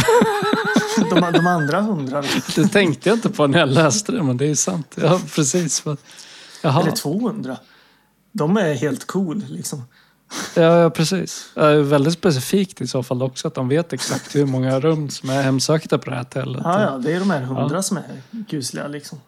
De, 1.10 1.32
de 1.32 1.46
andra 1.46 1.80
hundra, 1.80 2.22
Det 2.56 2.68
tänkte 2.68 3.08
jag 3.08 3.16
inte 3.16 3.28
på 3.30 3.46
när 3.46 3.58
jag 3.58 3.68
läste 3.68 4.12
det, 4.12 4.22
men 4.22 4.36
det 4.36 4.46
är 4.46 4.54
sant. 4.54 4.94
Ja, 5.00 5.20
precis. 5.34 5.84
Jaha. 6.62 6.80
eller 6.82 6.90
200, 6.92 7.56
de 8.32 8.56
är 8.56 8.74
helt 8.74 9.06
cool 9.06 9.44
liksom. 9.48 9.82
Ja, 10.54 10.62
ja, 10.62 10.90
precis. 10.90 11.50
Det 11.54 11.60
är 11.60 11.78
väldigt 11.80 12.12
specifikt 12.14 12.80
i 12.80 12.86
så 12.86 13.02
fall 13.02 13.22
också 13.22 13.48
att 13.48 13.54
de 13.54 13.68
vet 13.68 13.92
exakt 13.92 14.36
hur 14.36 14.46
många 14.46 14.80
rum 14.80 15.10
som 15.10 15.30
är 15.30 15.42
hemsökta 15.42 15.98
på 15.98 16.10
det 16.10 16.16
här 16.16 16.22
hotellet. 16.22 16.60
Ja, 16.64 16.82
ja, 16.82 16.98
det 16.98 17.12
är 17.12 17.18
de 17.20 17.30
här 17.30 17.40
hundra 17.40 17.76
Ja. 17.76 17.82
som 17.82 17.96
är 17.96 18.22
kusliga 18.48 18.88
liksom. 18.88 19.20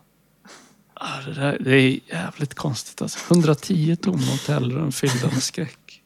Ja, 1.00 1.06
det, 1.26 1.32
där, 1.32 1.58
det 1.60 1.70
är 1.70 2.00
jävligt 2.06 2.54
konstigt 2.54 3.02
alltså. 3.02 3.34
110 3.34 3.96
tomma 3.96 4.18
hotellrum 4.18 4.92
fyllda 4.92 5.26
med 5.26 5.42
skräck. 5.42 6.02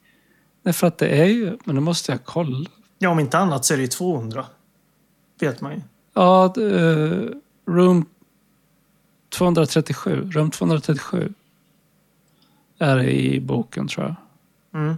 Nej, 0.63 0.75
för 0.75 0.87
att 0.87 0.99
det 0.99 1.09
är 1.09 1.25
ju... 1.25 1.59
Men 1.65 1.75
nu 1.75 1.81
måste 1.81 2.13
jag 2.13 2.25
kolla. 2.25 2.71
Ja, 2.99 3.09
om 3.09 3.21
inte 3.21 3.39
annat 3.39 3.65
så 3.65 3.75
är 3.75 3.77
det 3.77 3.83
ju 3.83 3.89
200. 3.89 4.47
Vet 5.41 5.61
man 5.61 5.73
ju. 5.73 5.81
Ja, 6.15 6.53
det, 6.55 6.81
eh, 6.81 7.73
room 7.73 8.07
237. 9.29 10.31
Rum 10.31 10.51
237 10.51 11.35
är 12.79 12.97
det 12.97 13.13
i 13.13 13.41
boken 13.41 13.89
tror 13.89 14.07
jag. 14.07 14.17
Mm. 14.81 14.97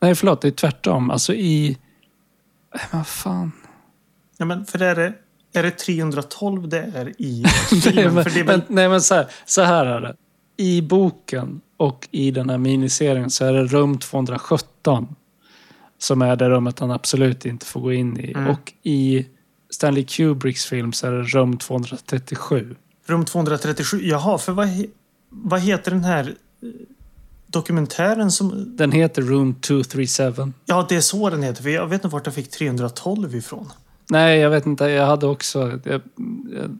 Nej, 0.00 0.14
förlåt. 0.14 0.40
Det 0.40 0.48
är 0.48 0.52
tvärtom. 0.52 1.10
Alltså 1.10 1.34
i... 1.34 1.78
Vad 2.92 3.06
fan. 3.06 3.52
Ja, 4.36 4.44
men 4.44 4.66
för 4.66 4.82
är 4.82 4.94
det, 4.94 5.14
är 5.56 5.62
det 5.62 5.70
312 5.70 6.68
det 6.68 6.92
är 6.94 7.22
i 7.22 7.42
Nej, 7.72 7.80
filmen? 7.80 8.14
men, 8.14 8.24
för 8.24 8.30
det 8.30 8.40
är 8.40 8.44
väl, 8.44 8.62
men, 8.68 8.74
nej, 8.76 8.88
men 8.88 9.00
så, 9.00 9.14
här, 9.14 9.26
så 9.44 9.62
här 9.62 9.86
är 9.86 10.00
det. 10.00 10.16
I 10.56 10.82
boken 10.82 11.60
och 11.76 12.08
i 12.10 12.30
den 12.30 12.50
här 12.50 12.58
miniserien 12.58 13.30
så 13.30 13.44
är 13.44 13.52
det 13.52 13.64
rum 13.64 13.98
217 13.98 15.16
som 15.98 16.22
är 16.22 16.36
det 16.36 16.50
rummet 16.50 16.78
han 16.78 16.90
absolut 16.90 17.46
inte 17.46 17.66
får 17.66 17.80
gå 17.80 17.92
in 17.92 18.20
i. 18.20 18.32
Mm. 18.32 18.50
Och 18.50 18.72
i 18.82 19.26
Stanley 19.70 20.04
Kubricks 20.04 20.66
film 20.66 20.92
så 20.92 21.06
är 21.06 21.12
det 21.12 21.22
rum 21.22 21.58
237. 21.58 22.76
rum 23.06 23.24
237. 23.24 24.00
Jaha, 24.02 24.38
för 24.38 24.52
vad, 24.52 24.68
vad 25.30 25.60
heter 25.60 25.90
den 25.90 26.04
här 26.04 26.34
eh, 26.62 26.68
dokumentären 27.46 28.30
som... 28.30 28.76
Den 28.76 28.92
heter 28.92 29.22
Room 29.22 29.54
237. 29.54 30.52
Ja, 30.64 30.86
det 30.88 30.96
är 30.96 31.00
så 31.00 31.30
den 31.30 31.42
heter. 31.42 31.62
För 31.62 31.70
jag 31.70 31.86
vet 31.86 32.04
inte 32.04 32.12
vart 32.12 32.26
jag 32.26 32.34
fick 32.34 32.50
312 32.50 33.34
ifrån. 33.34 33.72
Nej, 34.10 34.38
jag 34.38 34.50
vet 34.50 34.66
inte. 34.66 34.84
Jag 34.84 35.06
hade 35.06 35.26
också... 35.26 35.80
Jag, 35.84 36.00
jag 36.52 36.78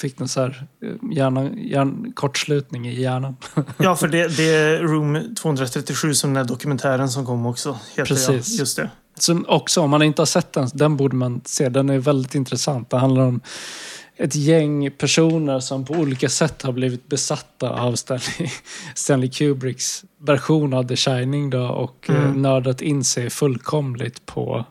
fick 0.00 0.18
någon 0.18 0.28
så 0.28 0.40
här 0.40 0.66
eh, 0.82 1.16
hjärna, 1.16 1.50
hjärn, 1.56 2.12
kortslutning 2.14 2.88
i 2.88 3.00
hjärnan. 3.00 3.36
Ja, 3.78 3.96
för 3.96 4.08
det, 4.08 4.36
det 4.36 4.54
är 4.54 4.78
Room 4.78 5.34
237 5.40 6.14
som 6.14 6.30
den 6.30 6.36
här 6.36 6.44
dokumentären 6.44 7.08
som 7.08 7.26
kom 7.26 7.46
också. 7.46 7.78
Heter 7.90 8.04
Precis. 8.04 8.48
Jag. 8.50 8.58
Just 8.58 8.76
det. 8.76 8.90
Som 9.18 9.44
också, 9.48 9.80
om 9.80 9.90
man 9.90 10.02
inte 10.02 10.22
har 10.22 10.26
sett 10.26 10.52
den, 10.52 10.68
den 10.74 10.96
borde 10.96 11.16
man 11.16 11.40
se. 11.44 11.68
Den 11.68 11.90
är 11.90 11.98
väldigt 11.98 12.34
intressant. 12.34 12.90
Det 12.90 12.96
handlar 12.96 13.22
om 13.22 13.40
ett 14.16 14.34
gäng 14.34 14.90
personer 14.90 15.60
som 15.60 15.84
på 15.84 15.94
olika 15.94 16.28
sätt 16.28 16.62
har 16.62 16.72
blivit 16.72 17.08
besatta 17.08 17.70
av 17.70 17.94
Stanley, 17.94 18.50
Stanley 18.94 19.30
Kubricks 19.30 20.04
version 20.18 20.74
av 20.74 20.88
The 20.88 20.96
Shining 20.96 21.50
då 21.50 21.68
och 21.68 22.06
mm. 22.08 22.42
nördat 22.42 22.80
in 22.80 23.04
sig 23.04 23.30
fullkomligt 23.30 24.26
på 24.26 24.64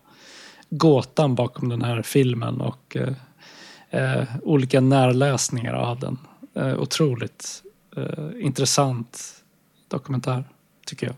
gåtan 0.69 1.35
bakom 1.35 1.69
den 1.69 1.81
här 1.81 2.01
filmen 2.01 2.61
och 2.61 2.97
eh, 2.97 3.13
eh, 3.89 4.23
olika 4.43 4.81
närläsningar 4.81 5.73
av 5.73 5.99
den. 5.99 6.17
Eh, 6.53 6.79
otroligt 6.79 7.63
eh, 7.97 8.45
intressant 8.45 9.43
dokumentär, 9.87 10.43
tycker 10.85 11.07
jag. 11.07 11.15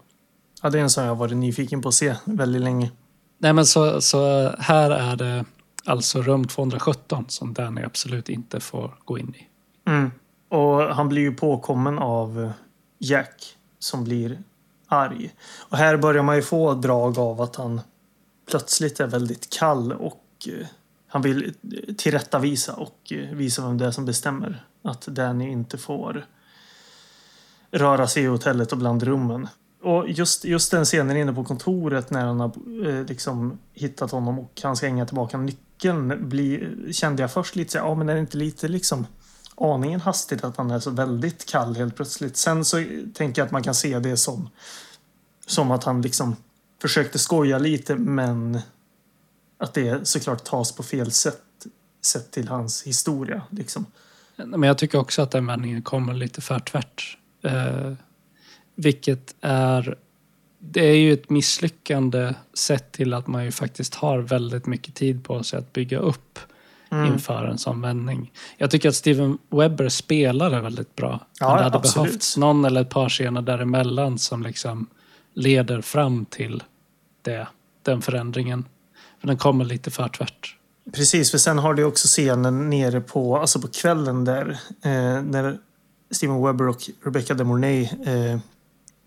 Ja, 0.61 0.69
det 0.69 0.79
är 0.79 0.83
en 0.83 0.89
som 0.89 1.03
jag 1.03 1.15
varit 1.15 1.37
nyfiken 1.37 1.81
på 1.81 1.87
att 1.87 1.95
se 1.95 2.15
väldigt 2.25 2.61
länge. 2.61 2.91
Nej, 3.37 3.53
men 3.53 3.65
så, 3.65 4.01
så 4.01 4.51
här 4.59 4.91
är 4.91 5.15
det 5.15 5.45
alltså 5.85 6.21
rum 6.21 6.47
217 6.47 7.25
som 7.27 7.53
Danny 7.53 7.83
absolut 7.83 8.29
inte 8.29 8.59
får 8.59 8.93
gå 9.05 9.17
in 9.17 9.35
i. 9.35 9.47
Mm. 9.89 10.11
Och 10.49 10.95
han 10.95 11.09
blir 11.09 11.21
ju 11.21 11.33
påkommen 11.33 11.99
av 11.99 12.51
Jack 12.99 13.55
som 13.79 14.03
blir 14.03 14.39
arg. 14.87 15.31
Och 15.69 15.77
här 15.77 15.97
börjar 15.97 16.23
man 16.23 16.35
ju 16.35 16.41
få 16.41 16.73
drag 16.73 17.19
av 17.19 17.41
att 17.41 17.55
han 17.55 17.81
plötsligt 18.49 18.99
är 18.99 19.07
väldigt 19.07 19.49
kall 19.49 19.91
och 19.91 20.23
eh, 20.47 20.67
han 21.07 21.21
vill 21.21 21.53
tillrättavisa 21.97 22.73
och 22.73 23.11
eh, 23.11 23.35
visa 23.35 23.67
vem 23.67 23.77
det 23.77 23.85
är 23.85 23.91
som 23.91 24.05
bestämmer. 24.05 24.65
Att 24.83 25.01
Danny 25.01 25.51
inte 25.51 25.77
får 25.77 26.25
röra 27.71 28.07
sig 28.07 28.23
i 28.23 28.27
hotellet 28.27 28.71
och 28.71 28.77
bland 28.77 29.03
rummen. 29.03 29.47
Och 29.83 30.09
just, 30.09 30.45
just 30.45 30.71
den 30.71 30.85
scenen 30.85 31.17
inne 31.17 31.33
på 31.33 31.43
kontoret 31.43 32.09
när 32.09 32.25
han 32.25 32.39
har 32.39 32.51
eh, 32.87 33.05
liksom 33.05 33.59
hittat 33.73 34.11
honom 34.11 34.39
och 34.39 34.59
han 34.63 34.75
ska 34.75 34.85
hänga 34.85 35.05
tillbaka 35.05 35.37
nyckeln 35.37 36.29
bli, 36.29 36.69
kände 36.91 37.23
jag 37.23 37.31
först 37.31 37.55
lite 37.55 37.71
så 37.71 37.77
ja 37.77 37.95
men 37.95 38.09
är 38.09 38.13
det 38.13 38.19
inte 38.19 38.37
lite 38.37 38.67
liksom 38.67 39.07
aningen 39.55 40.01
hastigt 40.01 40.43
att 40.43 40.57
han 40.57 40.71
är 40.71 40.79
så 40.79 40.89
väldigt 40.89 41.45
kall 41.45 41.75
helt 41.75 41.95
plötsligt. 41.95 42.37
Sen 42.37 42.65
så 42.65 42.83
tänker 43.13 43.41
jag 43.41 43.45
att 43.45 43.51
man 43.51 43.63
kan 43.63 43.75
se 43.75 43.99
det 43.99 44.17
som, 44.17 44.49
som 45.47 45.71
att 45.71 45.83
han 45.83 46.01
liksom 46.01 46.35
försökte 46.81 47.19
skoja 47.19 47.57
lite 47.57 47.95
men 47.95 48.59
att 49.57 49.73
det 49.73 50.07
såklart 50.07 50.43
tas 50.43 50.75
på 50.75 50.83
fel 50.83 51.11
sätt 51.11 51.41
sett 52.01 52.31
till 52.31 52.47
hans 52.47 52.83
historia. 52.83 53.41
Liksom. 53.49 53.85
Men 54.35 54.63
jag 54.63 54.77
tycker 54.77 54.97
också 54.97 55.21
att 55.21 55.31
den 55.31 55.45
vändningen 55.45 55.81
kommer 55.81 56.13
lite 56.13 56.41
för 56.41 56.59
tvärt. 56.59 57.17
Eh, 57.43 57.93
vilket 58.75 59.35
är... 59.41 59.97
Det 60.61 60.85
är 60.85 60.95
ju 60.95 61.13
ett 61.13 61.29
misslyckande 61.29 62.33
sett 62.53 62.91
till 62.91 63.13
att 63.13 63.27
man 63.27 63.45
ju 63.45 63.51
faktiskt 63.51 63.95
har 63.95 64.19
väldigt 64.19 64.65
mycket 64.65 64.95
tid 64.95 65.23
på 65.23 65.43
sig 65.43 65.59
att 65.59 65.73
bygga 65.73 65.99
upp 65.99 66.39
mm. 66.91 67.13
inför 67.13 67.45
en 67.45 67.57
sån 67.57 67.81
vändning. 67.81 68.31
Jag 68.57 68.71
tycker 68.71 68.89
att 68.89 68.95
Steven 68.95 69.37
Webber 69.49 69.89
spelade 69.89 70.61
väldigt 70.61 70.95
bra. 70.95 71.27
Ja, 71.39 71.57
det 71.57 71.63
hade 71.63 71.77
absolut. 71.77 72.05
behövts 72.05 72.37
någon 72.37 72.65
eller 72.65 72.81
ett 72.81 72.89
par 72.89 73.09
scener 73.09 73.41
däremellan 73.41 74.19
som 74.19 74.43
liksom 74.43 74.87
leder 75.33 75.81
fram 75.81 76.25
till 76.25 76.63
det, 77.21 77.47
den 77.83 78.01
förändringen. 78.01 78.65
För 79.19 79.27
den 79.27 79.37
kommer 79.37 79.65
lite 79.65 79.91
för 79.91 80.07
tvärt. 80.07 80.55
Precis, 80.93 81.31
för 81.31 81.37
sen 81.37 81.59
har 81.59 81.73
du 81.73 81.83
också 81.83 82.07
scenen 82.07 82.69
nere 82.69 83.01
på, 83.01 83.37
alltså 83.37 83.61
på 83.61 83.67
kvällen 83.67 84.25
där. 84.25 84.49
Eh, 84.81 85.21
när 85.23 85.57
Steven 86.11 86.43
Webber 86.43 86.67
och 86.67 86.89
Rebecca 87.03 87.33
de 87.33 87.43
Mornay 87.43 87.83
eh, 87.83 88.39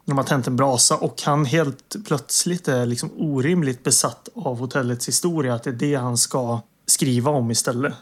de 0.05 0.19
har 0.19 0.25
tänt 0.25 0.47
en 0.47 0.57
brasa 0.57 0.97
och 0.97 1.23
han 1.23 1.45
helt 1.45 1.97
plötsligt 2.07 2.69
är 2.69 2.87
liksom 2.87 3.11
orimligt 3.17 3.85
besatt 3.85 4.29
av 4.35 4.59
hotellets 4.59 5.09
historia. 5.09 5.55
Att 5.55 5.63
det 5.63 5.71
är 5.71 5.75
det 5.75 5.95
han 5.95 6.17
ska 6.17 6.61
skriva 6.87 7.31
om 7.31 7.51
istället. 7.51 7.95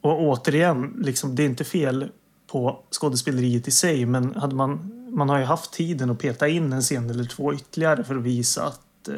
Och 0.00 0.20
återigen, 0.20 0.94
liksom, 0.98 1.34
det 1.34 1.42
är 1.42 1.46
inte 1.46 1.64
fel 1.64 2.10
på 2.52 2.78
skådespeleriet 2.90 3.68
i 3.68 3.70
sig 3.70 4.06
men 4.06 4.34
hade 4.34 4.54
man, 4.54 4.95
man 5.16 5.28
har 5.28 5.38
ju 5.38 5.44
haft 5.44 5.72
tiden 5.72 6.10
att 6.10 6.18
peta 6.18 6.48
in 6.48 6.72
en 6.72 6.80
scen 6.80 7.10
eller 7.10 7.24
två 7.24 7.54
ytterligare 7.54 8.04
för 8.04 8.16
att 8.16 8.22
visa 8.22 8.66
att 8.66 9.08
eh, 9.08 9.14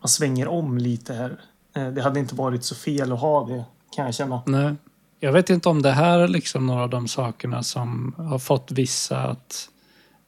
man 0.00 0.08
svänger 0.08 0.48
om 0.48 0.78
lite 0.78 1.14
här. 1.14 1.40
Eh, 1.76 1.88
det 1.88 2.02
hade 2.02 2.20
inte 2.20 2.34
varit 2.34 2.64
så 2.64 2.74
fel 2.74 3.12
att 3.12 3.20
ha 3.20 3.46
det, 3.46 3.64
kan 3.96 4.04
jag 4.04 4.14
känna. 4.14 4.42
Nej. 4.46 4.74
Jag 5.20 5.32
vet 5.32 5.50
inte 5.50 5.68
om 5.68 5.82
det 5.82 5.90
här 5.90 6.18
är 6.18 6.28
liksom 6.28 6.66
några 6.66 6.82
av 6.82 6.90
de 6.90 7.08
sakerna 7.08 7.62
som 7.62 8.14
har 8.16 8.38
fått 8.38 8.72
vissa 8.72 9.18
att 9.18 9.68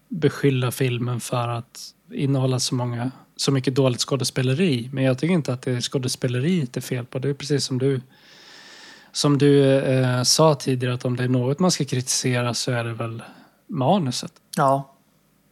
beskylla 0.08 0.70
filmen 0.70 1.20
för 1.20 1.48
att 1.48 1.80
innehålla 2.12 2.60
så, 2.60 2.74
många, 2.74 3.10
så 3.36 3.52
mycket 3.52 3.74
dåligt 3.74 4.00
skådespeleri. 4.00 4.90
Men 4.92 5.04
jag 5.04 5.18
tycker 5.18 5.34
inte 5.34 5.52
att 5.52 5.62
det 5.62 5.72
är 5.72 5.80
skådespeleriet 5.80 6.72
det 6.72 6.78
är 6.78 6.82
fel 6.82 7.04
på. 7.04 7.18
Det 7.18 7.28
är 7.28 7.34
precis 7.34 7.64
som 7.64 7.78
du, 7.78 8.00
som 9.12 9.38
du 9.38 9.74
eh, 9.74 10.22
sa 10.22 10.54
tidigare 10.54 10.94
att 10.94 11.04
om 11.04 11.16
det 11.16 11.24
är 11.24 11.28
något 11.28 11.58
man 11.58 11.70
ska 11.70 11.84
kritisera 11.84 12.54
så 12.54 12.72
är 12.72 12.84
det 12.84 12.94
väl 12.94 13.22
manuset. 13.66 14.32
Ja, 14.56 14.94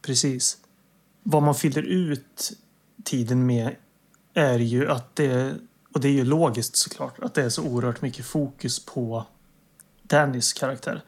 precis. 0.01 0.57
Vad 1.23 1.43
man 1.43 1.55
fyller 1.55 1.81
ut 1.81 2.51
tiden 3.03 3.45
med 3.45 3.75
är 4.33 4.59
ju 4.59 4.91
att 4.91 5.15
det, 5.15 5.53
och 5.93 5.99
det 5.99 6.07
är 6.07 6.11
ju 6.11 6.23
logiskt 6.23 6.75
såklart, 6.75 7.19
att 7.19 7.33
det 7.33 7.43
är 7.43 7.49
så 7.49 7.63
oerhört 7.63 8.01
mycket 8.01 8.25
fokus 8.25 8.85
på 8.85 9.25
Dannys 10.03 10.53
karaktär. 10.53 11.03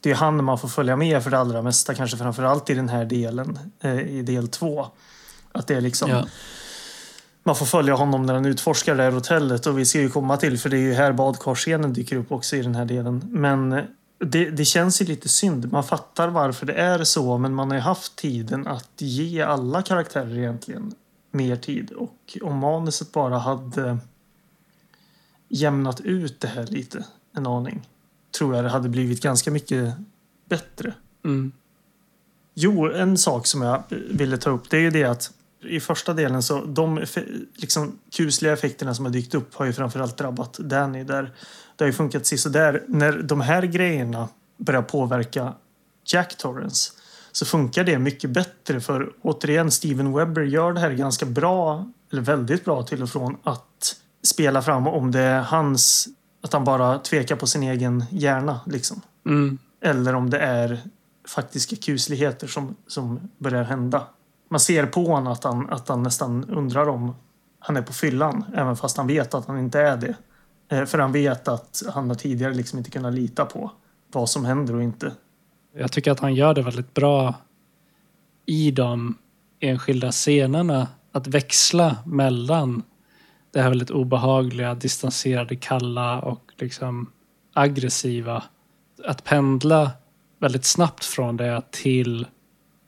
Det 0.00 0.10
är 0.10 0.14
han 0.14 0.44
man 0.44 0.58
får 0.58 0.68
följa 0.68 0.96
med 0.96 1.22
för 1.22 1.30
det 1.30 1.38
allra 1.38 1.62
mesta, 1.62 1.94
kanske 1.94 2.16
framförallt 2.16 2.70
i 2.70 2.74
den 2.74 2.88
här 2.88 3.04
delen, 3.04 3.58
eh, 3.80 4.00
i 4.00 4.22
del 4.22 4.48
två. 4.48 4.86
Att 5.52 5.66
det 5.66 5.74
är 5.74 5.80
liksom... 5.80 6.10
Ja. 6.10 6.26
Man 7.44 7.56
får 7.56 7.66
följa 7.66 7.94
honom 7.94 8.26
när 8.26 8.34
han 8.34 8.44
utforskar 8.44 8.94
det 8.94 9.02
här 9.02 9.10
hotellet 9.10 9.66
och 9.66 9.78
vi 9.78 9.86
ska 9.86 9.98
ju 9.98 10.10
komma 10.10 10.36
till, 10.36 10.58
för 10.58 10.68
det 10.68 10.76
är 10.76 10.80
ju 10.80 10.92
här 10.92 11.12
badkarscenen 11.12 11.92
dyker 11.92 12.16
upp 12.16 12.32
också 12.32 12.56
i 12.56 12.62
den 12.62 12.74
här 12.74 12.84
delen. 12.84 13.22
Men 13.30 13.86
det, 14.26 14.50
det, 14.50 14.64
känns 14.64 15.02
ju 15.02 15.04
lite 15.04 15.28
synd. 15.28 15.72
Man 15.72 15.84
fattar 15.84 16.28
varför 16.28 16.66
det 16.66 16.72
är 16.72 17.04
så, 17.04 17.38
men 17.38 17.54
man 17.54 17.70
har 17.70 17.76
ju 17.76 17.80
haft 17.82 18.16
tiden 18.16 18.66
att 18.66 18.90
ge 18.96 19.42
alla 19.42 19.82
karaktärer 19.82 20.38
egentligen 20.38 20.94
mer 21.30 21.56
tid. 21.56 21.90
Och 21.92 22.38
om 22.42 22.58
manuset 22.58 23.12
bara 23.12 23.38
hade 23.38 23.98
jämnat 25.48 26.00
ut 26.00 26.40
det 26.40 26.48
här 26.48 26.66
lite, 26.66 27.04
en 27.32 27.46
aning, 27.46 27.88
tror 28.38 28.54
jag 28.54 28.64
det 28.64 28.70
hade 28.70 28.88
blivit 28.88 29.22
ganska 29.22 29.50
mycket 29.50 29.94
bättre. 30.48 30.94
Mm. 31.24 31.52
Jo, 32.54 32.92
en 32.92 33.18
sak 33.18 33.46
som 33.46 33.62
jag 33.62 33.82
ville 33.90 34.38
ta 34.38 34.50
upp 34.50 34.70
det 34.70 34.76
är 34.76 34.80
ju 34.80 34.90
det 34.90 35.04
att 35.04 35.32
i 35.72 35.80
första 35.80 36.14
delen 36.14 36.42
så 36.42 36.64
de 36.64 37.04
liksom, 37.56 37.98
kusliga 38.16 38.52
effekterna 38.52 38.94
som 38.94 39.04
har 39.04 39.12
dykt 39.12 39.34
upp 39.34 39.54
har 39.54 39.66
ju 39.66 39.72
framförallt 39.72 40.16
drabbat 40.16 40.52
Danny. 40.58 41.04
Där 41.04 41.32
det 41.76 41.84
har 41.84 41.86
ju 41.86 41.92
funkat 41.92 42.52
där 42.52 42.82
När 42.88 43.12
de 43.12 43.40
här 43.40 43.62
grejerna 43.62 44.28
börjar 44.56 44.82
påverka 44.82 45.54
Jack 46.04 46.36
Torrance 46.36 46.92
så 47.32 47.44
funkar 47.44 47.84
det 47.84 47.98
mycket 47.98 48.30
bättre 48.30 48.80
för 48.80 49.12
återigen 49.22 49.70
Steven 49.70 50.12
Webber 50.12 50.42
gör 50.42 50.72
det 50.72 50.80
här 50.80 50.92
ganska 50.92 51.26
bra, 51.26 51.90
eller 52.12 52.22
väldigt 52.22 52.64
bra 52.64 52.82
till 52.82 53.02
och 53.02 53.10
från 53.10 53.36
att 53.42 53.96
spela 54.22 54.62
fram 54.62 54.86
om 54.86 55.10
det 55.10 55.20
är 55.20 55.40
hans, 55.40 56.08
att 56.42 56.52
han 56.52 56.64
bara 56.64 56.98
tvekar 56.98 57.36
på 57.36 57.46
sin 57.46 57.62
egen 57.62 58.04
hjärna 58.10 58.60
liksom. 58.66 59.00
Mm. 59.26 59.58
Eller 59.80 60.14
om 60.14 60.30
det 60.30 60.38
är 60.38 60.80
faktiska 61.28 61.76
kusligheter 61.76 62.46
som, 62.46 62.76
som 62.86 63.30
börjar 63.38 63.64
hända. 63.64 64.06
Man 64.52 64.60
ser 64.60 64.86
på 64.86 65.04
honom 65.04 65.32
att 65.32 65.44
han, 65.44 65.70
att 65.70 65.88
han 65.88 66.02
nästan 66.02 66.44
undrar 66.50 66.88
om 66.88 67.14
han 67.58 67.76
är 67.76 67.82
på 67.82 67.92
fyllan, 67.92 68.44
även 68.54 68.76
fast 68.76 68.96
han 68.96 69.06
vet 69.06 69.34
att 69.34 69.46
han 69.46 69.58
inte 69.58 69.80
är 69.80 69.96
det. 69.96 70.16
Eh, 70.68 70.84
för 70.84 70.98
han 70.98 71.12
vet 71.12 71.48
att 71.48 71.82
han 71.94 72.08
har 72.08 72.14
tidigare 72.14 72.54
liksom 72.54 72.78
inte 72.78 72.90
kunnat 72.90 73.14
lita 73.14 73.44
på 73.44 73.70
vad 74.12 74.30
som 74.30 74.44
händer 74.44 74.74
och 74.74 74.82
inte. 74.82 75.12
Jag 75.74 75.92
tycker 75.92 76.10
att 76.10 76.20
han 76.20 76.34
gör 76.34 76.54
det 76.54 76.62
väldigt 76.62 76.94
bra 76.94 77.34
i 78.46 78.70
de 78.70 79.18
enskilda 79.60 80.12
scenerna. 80.12 80.88
Att 81.12 81.26
växla 81.26 81.96
mellan 82.06 82.82
det 83.50 83.62
här 83.62 83.68
väldigt 83.68 83.90
obehagliga, 83.90 84.74
distanserade, 84.74 85.56
kalla 85.56 86.20
och 86.20 86.52
liksom 86.56 87.10
aggressiva. 87.52 88.42
Att 89.04 89.24
pendla 89.24 89.90
väldigt 90.38 90.64
snabbt 90.64 91.04
från 91.04 91.36
det 91.36 91.62
till 91.70 92.26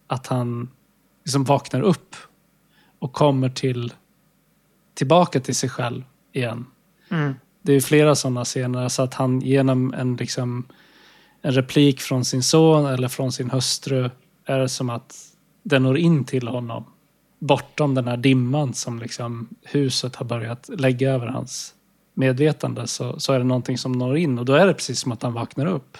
att 0.07 0.27
han 0.27 0.69
liksom 1.25 1.45
vaknar 1.45 1.81
upp 1.81 2.17
och 2.99 3.13
kommer 3.13 3.49
till 3.49 3.93
tillbaka 4.95 5.41
till 5.41 5.55
sig 5.55 5.69
själv 5.69 6.03
igen. 6.33 6.67
Mm. 7.11 7.35
Det 7.63 7.73
är 7.73 7.81
flera 7.81 8.15
sådana 8.15 8.45
scener, 8.45 8.89
så 8.89 9.03
att 9.03 9.15
han 9.15 9.41
genom 9.41 9.95
en 9.95 10.17
liksom 10.17 10.67
en 11.43 11.53
replik 11.53 12.01
från 12.01 12.25
sin 12.25 12.43
son 12.43 12.87
eller 12.87 13.09
från 13.09 13.33
sin 13.33 13.51
hustru 13.51 14.11
är 14.45 14.59
det 14.59 14.69
som 14.69 14.91
att 14.91 15.17
den 15.63 15.83
når 15.83 15.99
in 15.99 16.25
till 16.25 16.49
honom. 16.49 16.85
Bortom 17.39 17.95
den 17.95 18.09
här 18.09 18.17
dimman 18.17 18.75
som 18.75 18.99
liksom 18.99 19.49
huset 19.63 20.17
har 20.17 20.27
börjat 20.27 20.71
lägga 20.79 21.11
över 21.11 21.27
hans 21.27 21.75
medvetande 22.15 22.87
så, 22.87 23.21
så 23.21 23.33
är 23.33 23.39
det 23.39 23.45
någonting 23.45 23.79
som 23.79 23.93
når 23.93 24.17
in 24.17 24.39
och 24.39 24.45
då 24.45 24.53
är 24.53 24.67
det 24.67 24.75
precis 24.75 25.01
som 25.01 25.13
att 25.13 25.23
han 25.23 25.33
vaknar 25.33 25.67
upp. 25.67 25.99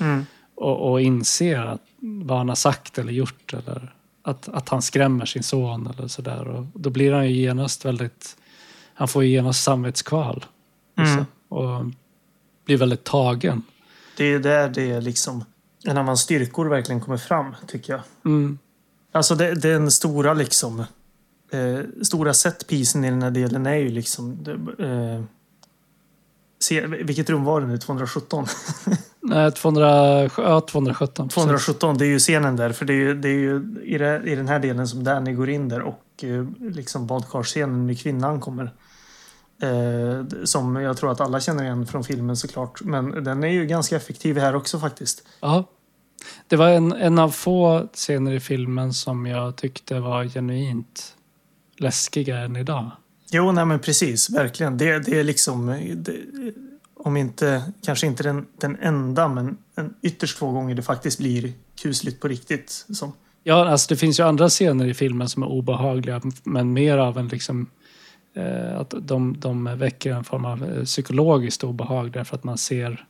Mm. 0.00 0.26
Och, 0.54 0.90
och 0.90 1.00
inser 1.00 1.62
att, 1.62 1.80
vad 1.98 2.38
han 2.38 2.48
har 2.48 2.56
sagt 2.56 2.98
eller 2.98 3.12
gjort 3.12 3.54
eller 3.54 3.94
att, 4.26 4.48
att 4.48 4.68
han 4.68 4.82
skrämmer 4.82 5.24
sin 5.24 5.42
son 5.42 5.86
eller 5.86 6.08
sådär. 6.08 6.48
Och 6.48 6.66
då 6.74 6.90
blir 6.90 7.12
han 7.12 7.28
ju 7.28 7.32
genast 7.32 7.84
väldigt, 7.84 8.36
han 8.94 9.08
får 9.08 9.24
ju 9.24 9.30
genast 9.30 9.62
samvetskval. 9.62 10.44
Mm. 10.98 11.24
Och 11.48 11.84
blir 12.64 12.76
väldigt 12.76 13.04
tagen. 13.04 13.62
Det 14.16 14.24
är 14.24 14.38
där 14.38 14.68
det 14.68 14.90
är 14.90 15.00
liksom 15.00 15.44
en 15.84 15.98
av 15.98 16.04
hans 16.04 16.20
styrkor 16.20 16.66
verkligen 16.66 17.00
kommer 17.00 17.18
fram, 17.18 17.54
tycker 17.66 17.92
jag. 17.92 18.02
Mm. 18.24 18.58
Alltså 19.12 19.34
det, 19.34 19.54
den 19.54 19.90
stora 19.90 20.34
liksom 20.34 20.80
eh, 21.50 21.80
stora 22.02 22.34
setpisen 22.34 23.04
i 23.04 23.10
den 23.10 23.22
här 23.22 23.30
delen 23.30 23.66
är 23.66 23.76
ju 23.76 23.88
liksom 23.88 24.44
eh, 24.78 25.24
se, 26.66 26.86
vilket 26.86 27.30
rum 27.30 27.44
var 27.44 27.60
det 27.60 27.66
nu? 27.66 27.78
217? 27.78 28.46
Nej, 29.20 29.52
200, 29.52 30.22
ja, 30.36 30.60
217. 30.60 31.28
217, 31.28 31.98
det 31.98 32.04
är 32.04 32.08
ju 32.08 32.18
scenen 32.18 32.56
där. 32.56 32.72
För 32.72 32.84
det 32.84 32.92
är 32.92 32.96
ju, 32.96 33.14
det 33.14 33.28
är 33.28 33.32
ju 33.32 33.82
i, 33.84 33.98
det, 33.98 34.22
i 34.24 34.34
den 34.34 34.48
här 34.48 34.58
delen 34.58 34.88
som 34.88 35.04
Danny 35.04 35.32
går 35.32 35.50
in 35.50 35.68
där 35.68 35.82
och 35.82 36.02
eh, 36.22 36.46
liksom 36.70 37.06
badkarsscenen 37.06 37.86
med 37.86 38.00
kvinnan 38.00 38.40
kommer. 38.40 38.72
Eh, 39.62 40.44
som 40.44 40.76
jag 40.76 40.96
tror 40.96 41.12
att 41.12 41.20
alla 41.20 41.40
känner 41.40 41.64
igen 41.64 41.86
från 41.86 42.04
filmen 42.04 42.36
såklart. 42.36 42.82
Men 42.82 43.24
den 43.24 43.44
är 43.44 43.48
ju 43.48 43.66
ganska 43.66 43.96
effektiv 43.96 44.38
här 44.38 44.56
också 44.56 44.78
faktiskt. 44.78 45.22
Ja. 45.40 45.64
Det 46.48 46.56
var 46.56 46.68
en, 46.68 46.92
en 46.92 47.18
av 47.18 47.30
få 47.30 47.88
scener 47.92 48.32
i 48.32 48.40
filmen 48.40 48.92
som 48.92 49.26
jag 49.26 49.56
tyckte 49.56 50.00
var 50.00 50.24
genuint 50.24 51.14
läskiga 51.76 52.38
än 52.38 52.56
idag. 52.56 52.90
Jo, 53.30 53.52
nej 53.52 53.64
men 53.64 53.78
precis. 53.78 54.30
Verkligen. 54.30 54.78
Det, 54.78 54.98
det 54.98 55.20
är 55.20 55.24
liksom... 55.24 55.66
Det, 55.96 56.16
om 56.98 57.16
inte, 57.16 57.72
kanske 57.82 58.06
inte 58.06 58.22
den, 58.22 58.46
den 58.60 58.76
enda, 58.80 59.28
men 59.28 59.56
en, 59.74 59.94
ytterst 60.02 60.38
få 60.38 60.50
gånger 60.50 60.74
det 60.74 60.82
faktiskt 60.82 61.18
blir 61.18 61.52
kusligt 61.82 62.20
på 62.20 62.28
riktigt. 62.28 62.86
Som. 62.88 63.12
Ja, 63.42 63.68
alltså 63.68 63.86
det 63.88 63.96
finns 63.96 64.20
ju 64.20 64.24
andra 64.24 64.48
scener 64.48 64.86
i 64.86 64.94
filmen 64.94 65.28
som 65.28 65.42
är 65.42 65.46
obehagliga, 65.46 66.20
men 66.44 66.72
mer 66.72 66.98
av 66.98 67.18
en 67.18 67.28
liksom... 67.28 67.70
Eh, 68.34 68.80
att 68.80 68.94
de, 69.00 69.40
de 69.40 69.78
väcker 69.78 70.12
en 70.12 70.24
form 70.24 70.44
av 70.44 70.64
eh, 70.64 70.84
psykologiskt 70.84 71.64
obehag 71.64 72.12
därför 72.12 72.36
att 72.36 72.44
man 72.44 72.58
ser 72.58 73.06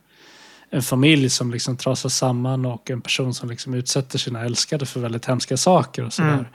en 0.69 0.81
familj 0.81 1.29
som 1.29 1.51
liksom 1.51 1.77
trasar 1.77 2.09
samman 2.09 2.65
och 2.65 2.91
en 2.91 3.01
person 3.01 3.33
som 3.33 3.49
liksom 3.49 3.73
utsätter 3.73 4.19
sina 4.19 4.45
älskade 4.45 4.85
för 4.85 4.99
väldigt 4.99 5.25
hemska 5.25 5.57
saker 5.57 6.05
och 6.05 6.13
sådär. 6.13 6.33
Mm. 6.33 6.45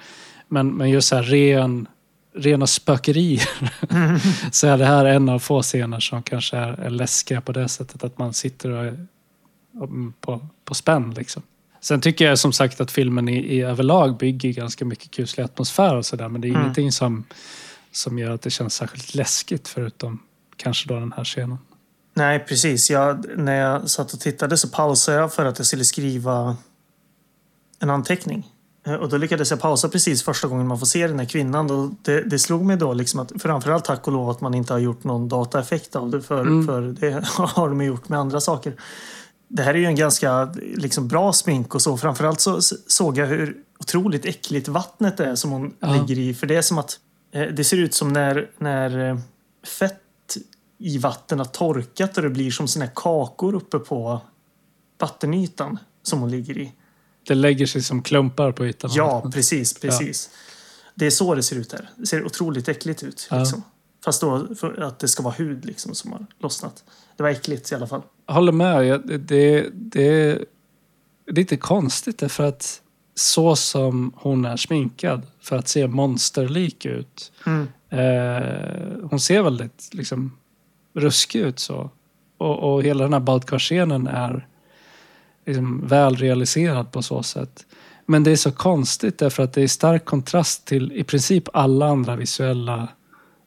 Men, 0.48 0.68
men 0.68 0.90
just 0.90 1.08
så 1.08 1.16
här 1.16 1.22
ren 1.22 1.88
rena 2.34 2.66
spökerier. 2.66 3.48
Mm. 3.90 4.18
så 4.52 4.66
är 4.66 4.78
det 4.78 4.84
här 4.84 5.04
en 5.04 5.28
av 5.28 5.38
få 5.38 5.62
scener 5.62 6.00
som 6.00 6.22
kanske 6.22 6.56
är, 6.56 6.80
är 6.80 6.90
läskiga 6.90 7.40
på 7.40 7.52
det 7.52 7.68
sättet 7.68 8.04
att 8.04 8.18
man 8.18 8.34
sitter 8.34 8.70
och 8.70 8.84
är, 8.84 9.06
på, 10.20 10.46
på 10.64 10.74
spänn. 10.74 11.14
Liksom. 11.14 11.42
Sen 11.80 12.00
tycker 12.00 12.24
jag 12.24 12.38
som 12.38 12.52
sagt 12.52 12.80
att 12.80 12.90
filmen 12.90 13.28
i, 13.28 13.38
i 13.38 13.62
överlag 13.62 14.16
bygger 14.16 14.52
ganska 14.52 14.84
mycket 14.84 15.10
kuslig 15.10 15.44
atmosfär 15.44 15.96
och 15.96 16.06
sådär 16.06 16.28
men 16.28 16.40
det 16.40 16.48
är 16.48 16.50
mm. 16.50 16.62
ingenting 16.62 16.92
som, 16.92 17.24
som 17.92 18.18
gör 18.18 18.30
att 18.30 18.42
det 18.42 18.50
känns 18.50 18.74
särskilt 18.74 19.14
läskigt 19.14 19.68
förutom 19.68 20.18
kanske 20.56 20.88
då 20.88 21.00
den 21.00 21.12
här 21.16 21.24
scenen. 21.24 21.58
Nej, 22.14 22.38
precis. 22.38 22.90
Jag, 22.90 23.26
när 23.36 23.60
jag 23.60 23.90
satt 23.90 24.12
och 24.12 24.20
tittade 24.20 24.56
så 24.56 24.68
pausade 24.68 25.18
jag 25.18 25.34
för 25.34 25.44
att 25.44 25.58
jag 25.58 25.66
skulle 25.66 25.84
skriva 25.84 26.56
en 27.78 27.90
anteckning. 27.90 28.48
Eh, 28.84 28.94
och 28.94 29.08
då 29.08 29.16
lyckades 29.16 29.50
jag 29.50 29.60
pausa 29.60 29.88
precis 29.88 30.22
första 30.22 30.48
gången 30.48 30.66
man 30.66 30.78
får 30.78 30.86
se 30.86 31.06
den 31.06 31.18
här 31.18 31.26
kvinnan. 31.26 31.68
Då 31.68 31.90
det, 32.02 32.22
det 32.22 32.38
slog 32.38 32.64
mig 32.64 32.76
då 32.76 32.92
liksom 32.92 33.20
att 33.20 33.32
framförallt 33.38 33.84
tack 33.84 34.06
och 34.06 34.12
lov 34.12 34.30
att 34.30 34.40
man 34.40 34.54
inte 34.54 34.72
har 34.72 34.80
gjort 34.80 35.04
någon 35.04 35.28
dataeffekt 35.28 35.96
av 35.96 36.10
det. 36.10 36.22
För, 36.22 36.40
mm. 36.40 36.66
för 36.66 36.82
det 36.82 37.26
har 37.36 37.68
de 37.68 37.84
gjort 37.84 38.08
med 38.08 38.18
andra 38.18 38.40
saker. 38.40 38.74
Det 39.48 39.62
här 39.62 39.74
är 39.74 39.78
ju 39.78 39.86
en 39.86 39.96
ganska 39.96 40.54
liksom, 40.76 41.08
bra 41.08 41.32
smink 41.32 41.74
och 41.74 41.82
så. 41.82 41.96
Framförallt 41.96 42.40
så 42.40 42.60
såg 42.86 43.18
jag 43.18 43.26
hur 43.26 43.56
otroligt 43.80 44.24
äckligt 44.24 44.68
vattnet 44.68 45.20
är 45.20 45.34
som 45.34 45.50
hon 45.50 45.74
ja. 45.80 45.92
ligger 45.92 46.22
i. 46.22 46.34
För 46.34 46.46
det 46.46 46.56
är 46.56 46.62
som 46.62 46.78
att 46.78 46.98
eh, 47.32 47.46
det 47.46 47.64
ser 47.64 47.76
ut 47.76 47.94
som 47.94 48.12
när, 48.12 48.50
när 48.58 49.10
eh, 49.10 49.18
fett 49.78 49.98
i 50.78 50.98
vatten 50.98 51.38
har 51.38 51.46
torkat 51.46 52.16
och 52.16 52.22
det 52.22 52.30
blir 52.30 52.50
som 52.50 52.68
såna 52.68 52.84
här 52.84 52.92
kakor 52.94 53.54
uppe 53.54 53.78
på 53.78 54.20
vattenytan 55.00 55.78
som 56.02 56.20
hon 56.20 56.30
ligger 56.30 56.58
i. 56.58 56.72
Det 57.26 57.34
lägger 57.34 57.66
sig 57.66 57.82
som 57.82 58.02
klumpar 58.02 58.52
på 58.52 58.66
ytan. 58.66 58.90
Ja, 58.94 59.30
precis. 59.34 59.80
precis. 59.80 60.30
Ja. 60.32 60.38
Det 60.94 61.06
är 61.06 61.10
så 61.10 61.34
det 61.34 61.42
ser 61.42 61.56
ut 61.56 61.72
här. 61.72 61.90
Det 61.96 62.06
ser 62.06 62.24
otroligt 62.24 62.68
äckligt 62.68 63.02
ut. 63.02 63.28
Ja. 63.30 63.38
Liksom. 63.38 63.62
Fast 64.04 64.20
då 64.20 64.54
för 64.54 64.82
att 64.82 64.98
det 64.98 65.08
ska 65.08 65.22
vara 65.22 65.34
hud 65.34 65.64
liksom, 65.64 65.94
som 65.94 66.12
har 66.12 66.26
lossnat. 66.38 66.84
Det 67.16 67.22
var 67.22 67.30
äckligt 67.30 67.72
i 67.72 67.74
alla 67.74 67.86
fall. 67.86 68.02
Jag 68.26 68.34
håller 68.34 68.52
med. 68.52 69.00
Det, 69.04 69.18
det, 69.18 69.68
det 69.72 70.02
är 70.02 70.44
lite 71.26 71.56
konstigt 71.56 72.18
därför 72.18 72.44
att 72.44 72.82
så 73.14 73.56
som 73.56 74.12
hon 74.16 74.44
är 74.44 74.56
sminkad 74.56 75.22
för 75.40 75.56
att 75.56 75.68
se 75.68 75.86
monsterlik 75.86 76.84
ut. 76.84 77.32
Mm. 77.46 77.68
Eh, 77.88 79.08
hon 79.10 79.20
ser 79.20 79.42
väldigt 79.42 79.88
liksom, 79.92 80.36
ruskig 80.94 81.40
ut 81.40 81.58
så. 81.58 81.90
Och, 82.38 82.74
och 82.74 82.82
hela 82.82 83.04
den 83.04 83.12
här 83.12 83.20
badkarscenen 83.20 84.06
är 84.06 84.46
liksom 85.46 85.86
väl 85.86 86.16
realiserad 86.16 86.92
på 86.92 87.02
så 87.02 87.22
sätt. 87.22 87.66
Men 88.06 88.24
det 88.24 88.30
är 88.30 88.36
så 88.36 88.52
konstigt 88.52 89.18
därför 89.18 89.42
att 89.42 89.52
det 89.52 89.62
är 89.62 89.68
stark 89.68 90.04
kontrast 90.04 90.66
till 90.66 90.92
i 90.92 91.04
princip 91.04 91.48
alla 91.52 91.86
andra 91.86 92.16
visuella 92.16 92.88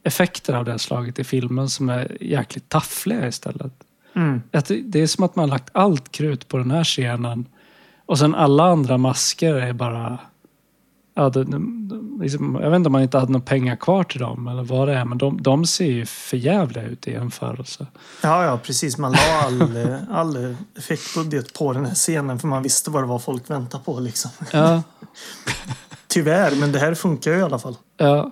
effekter 0.04 0.54
av 0.54 0.66
det 0.66 0.72
här 0.72 0.78
slaget 0.78 1.20
i 1.20 1.24
filmen 1.24 1.70
som 1.70 1.90
är 1.90 2.18
jäkligt 2.22 2.70
taffliga 2.70 3.28
istället. 3.28 3.74
Mm. 4.16 4.42
det 4.86 5.00
är 5.00 5.08
som 5.08 5.24
att 5.24 5.36
man 5.36 5.50
lagt 5.50 5.70
allt 5.72 6.12
krut 6.12 6.48
på 6.48 6.58
den 6.58 6.72
här 6.72 6.84
scenen 6.84 7.46
och 8.06 8.20
sen 8.20 8.36
alla 8.36 8.64
andra 8.64 8.98
masker 8.98 9.56
är 9.56 9.74
bara 9.74 10.20
Ja, 11.18 11.30
det, 11.30 11.46
liksom, 12.20 12.60
jag 12.62 12.70
vet 12.70 12.76
inte 12.76 12.88
om 12.88 12.92
man 12.92 13.02
inte 13.02 13.18
hade 13.18 13.32
några 13.32 13.46
pengar 13.46 13.76
kvar 13.76 14.04
till 14.04 14.20
dem 14.20 14.48
eller 14.48 14.64
vad 14.64 14.88
det 14.88 14.94
är, 14.94 15.06
men 15.06 15.18
de, 15.18 15.42
de 15.42 15.66
ser 15.66 15.86
ju 15.86 16.06
förjävliga 16.06 16.84
ut 16.84 17.08
i 17.08 17.12
jämförelse. 17.12 17.88
Ja, 18.22 18.46
ja, 18.46 18.58
precis. 18.58 18.98
Man 18.98 19.12
la 19.12 19.42
all, 19.46 19.78
all 20.12 20.56
effektbudget 20.78 21.54
på 21.54 21.74
den 21.74 21.86
här 21.86 21.96
scenen 21.96 22.40
för 22.40 22.48
man 22.48 22.64
visste 22.64 22.90
vad 22.90 23.04
det 23.04 23.08
var 23.08 23.20
folk 23.20 23.50
väntade 23.50 23.84
på. 23.84 24.00
Liksom. 24.00 24.32
Ja. 24.52 24.84
Tyvärr, 26.08 26.56
men 26.56 26.72
det 26.72 26.80
här 26.80 26.94
funkar 26.94 27.32
ju 27.32 27.38
i 27.38 27.42
alla 27.42 27.60
fall. 27.60 27.78
Ja. 27.98 28.32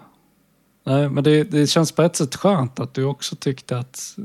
Nej, 0.85 1.09
men 1.09 1.23
det, 1.23 1.43
det 1.43 1.67
känns 1.67 1.91
på 1.91 2.01
ett 2.01 2.15
sätt 2.15 2.35
skönt 2.35 2.79
att 2.79 2.93
du 2.93 3.03
också 3.03 3.35
tyckte 3.35 3.77
att 3.77 4.17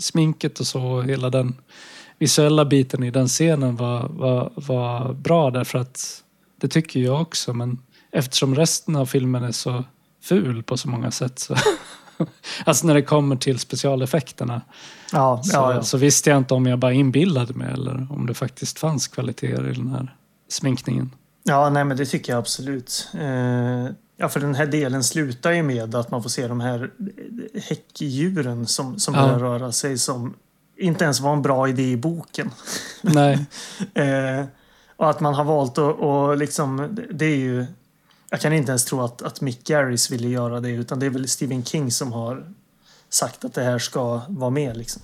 sminket 0.00 0.60
och 0.60 0.66
så, 0.66 1.02
hela 1.02 1.30
den 1.30 1.54
visuella 2.18 2.64
biten 2.64 3.02
i 3.02 3.10
den 3.10 3.28
scenen 3.28 3.76
var, 3.76 4.08
var, 4.08 4.52
var 4.54 5.12
bra 5.12 5.50
därför 5.50 5.78
att 5.78 6.22
det 6.56 6.68
tycker 6.68 7.00
jag 7.00 7.22
också, 7.22 7.52
men 7.52 7.78
eftersom 8.10 8.54
resten 8.54 8.96
av 8.96 9.06
filmen 9.06 9.44
är 9.44 9.52
så 9.52 9.84
ful 10.22 10.62
på 10.62 10.76
så 10.76 10.88
många 10.88 11.10
sätt 11.10 11.38
så 11.38 11.56
Alltså 12.64 12.86
när 12.86 12.94
det 12.94 13.02
kommer 13.02 13.36
till 13.36 13.58
specialeffekterna. 13.58 14.62
Ja, 15.12 15.42
så, 15.42 15.56
ja, 15.56 15.74
ja. 15.74 15.82
så 15.82 15.98
visste 15.98 16.30
jag 16.30 16.36
inte 16.36 16.54
om 16.54 16.66
jag 16.66 16.78
bara 16.78 16.92
inbillade 16.92 17.54
mig 17.54 17.72
eller 17.72 18.06
om 18.10 18.26
det 18.26 18.34
faktiskt 18.34 18.78
fanns 18.78 19.08
kvaliteter 19.08 19.68
i 19.68 19.72
den 19.72 19.88
här 19.88 20.16
sminkningen. 20.48 21.10
Ja, 21.42 21.70
nej 21.70 21.84
men 21.84 21.96
det 21.96 22.06
tycker 22.06 22.32
jag 22.32 22.38
absolut. 22.38 23.08
Eh, 23.14 23.86
ja, 24.16 24.28
för 24.28 24.40
den 24.40 24.54
här 24.54 24.66
delen 24.66 25.04
slutar 25.04 25.52
ju 25.52 25.62
med 25.62 25.94
att 25.94 26.10
man 26.10 26.22
får 26.22 26.30
se 26.30 26.48
de 26.48 26.60
här 26.60 26.90
häckdjuren 27.54 28.66
som, 28.66 28.98
som 28.98 29.14
ja. 29.14 29.22
börjar 29.22 29.38
röra 29.38 29.72
sig 29.72 29.98
som 29.98 30.34
inte 30.76 31.04
ens 31.04 31.20
var 31.20 31.32
en 31.32 31.42
bra 31.42 31.68
idé 31.68 31.90
i 31.90 31.96
boken. 31.96 32.50
Nej. 33.02 33.46
eh, 33.94 34.44
och 34.96 35.10
att 35.10 35.20
man 35.20 35.34
har 35.34 35.44
valt 35.44 35.78
att 35.78 35.98
och 35.98 36.36
liksom, 36.36 36.98
det 37.10 37.26
är 37.26 37.36
ju... 37.36 37.66
Jag 38.30 38.40
kan 38.40 38.52
inte 38.52 38.70
ens 38.70 38.84
tro 38.84 39.00
att, 39.00 39.22
att 39.22 39.40
Mick 39.40 39.64
Garris 39.64 40.10
ville 40.10 40.28
göra 40.28 40.60
det 40.60 40.70
utan 40.70 40.98
det 40.98 41.06
är 41.06 41.10
väl 41.10 41.28
Stephen 41.28 41.64
King 41.64 41.90
som 41.90 42.12
har 42.12 42.52
sagt 43.08 43.44
att 43.44 43.54
det 43.54 43.62
här 43.62 43.78
ska 43.78 44.20
vara 44.28 44.50
med. 44.50 44.76
Liksom. 44.76 45.02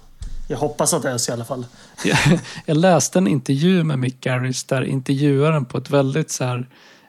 Jag 0.48 0.59
hoppas 0.59 0.94
att 0.94 1.02
det 1.02 1.10
är 1.10 1.19
så 1.19 1.32
i 1.32 1.35
alla 1.35 1.44
fall. 1.44 1.66
Jag, 2.05 2.40
jag 2.66 2.77
läste 2.77 3.19
en 3.19 3.28
intervju 3.28 3.85
med 3.85 3.98
Mick 3.98 4.20
Garris 4.20 4.64
där 4.64 4.82
intervjuaren 4.82 5.64
på 5.64 5.78
ett 5.78 5.90
väldigt 5.90 6.31
så 6.31 6.44
här, 6.44 6.69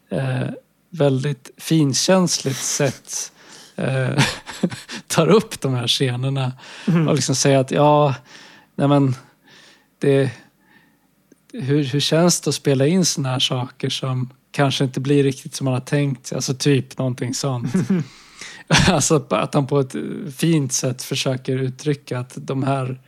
eh, 0.10 0.49
väldigt 0.89 1.51
finkänsligt 1.57 2.60
sätt 2.60 3.31
eh, 3.76 4.23
tar 5.07 5.27
upp 5.27 5.61
de 5.61 5.73
här 5.73 5.88
scenerna 5.88 6.51
mm. 6.88 7.07
och 7.07 7.15
liksom 7.15 7.35
säger 7.35 7.57
att 7.57 7.72
ja, 7.72 8.15
nej 8.76 8.88
men 8.88 9.15
det, 9.99 10.31
hur, 11.53 11.84
hur 11.84 11.99
känns 11.99 12.41
det 12.41 12.49
att 12.49 12.55
spela 12.55 12.88
in 12.88 13.05
såna 13.05 13.30
här 13.30 13.39
saker 13.39 13.89
som 13.89 14.30
kanske 14.51 14.84
inte 14.84 14.99
blir 14.99 15.23
riktigt 15.23 15.55
som 15.55 15.65
man 15.65 15.73
har 15.73 15.81
tänkt 15.81 16.34
Alltså 16.34 16.53
typ 16.53 16.97
någonting 16.97 17.34
sånt. 17.34 17.73
alltså 18.88 19.25
att 19.30 19.53
han 19.53 19.67
på 19.67 19.80
ett 19.80 19.95
fint 20.38 20.73
sätt 20.73 21.03
försöker 21.03 21.57
uttrycka 21.57 22.19
att 22.19 22.34
de 22.35 22.63
här 22.63 22.99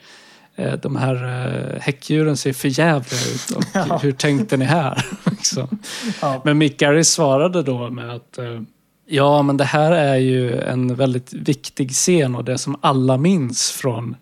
eh, 0.56 0.74
de 0.74 0.96
här 0.96 1.16
eh, 1.16 1.82
häckdjuren 1.82 2.38
ser 2.38 2.54
för 2.54 2.80
jävliga 2.80 3.22
ut 3.22 3.52
och 3.56 3.64
ja. 3.74 3.98
hur 3.98 4.12
tänkte 4.12 4.58
ni 4.58 4.66
här? 4.66 5.06
liksom. 5.32 5.80
ja. 6.22 6.42
Men 6.46 6.58
Mick 6.58 6.80
Garris 6.80 7.10
svarade 7.10 7.64
då 7.64 7.90
med 7.90 8.10
att 8.10 8.38
eh, 8.38 8.62
ja, 9.08 9.42
men 9.42 9.58
det 9.58 9.66
här 9.66 9.92
är 9.92 10.16
ju 10.16 10.60
en 10.60 10.96
väldigt 10.96 11.34
viktig 11.34 11.92
scen 11.92 12.36
och 12.36 12.44
det 12.44 12.58
som 12.58 12.80
alla 12.82 13.18
minns 13.18 13.72
från 13.72 14.16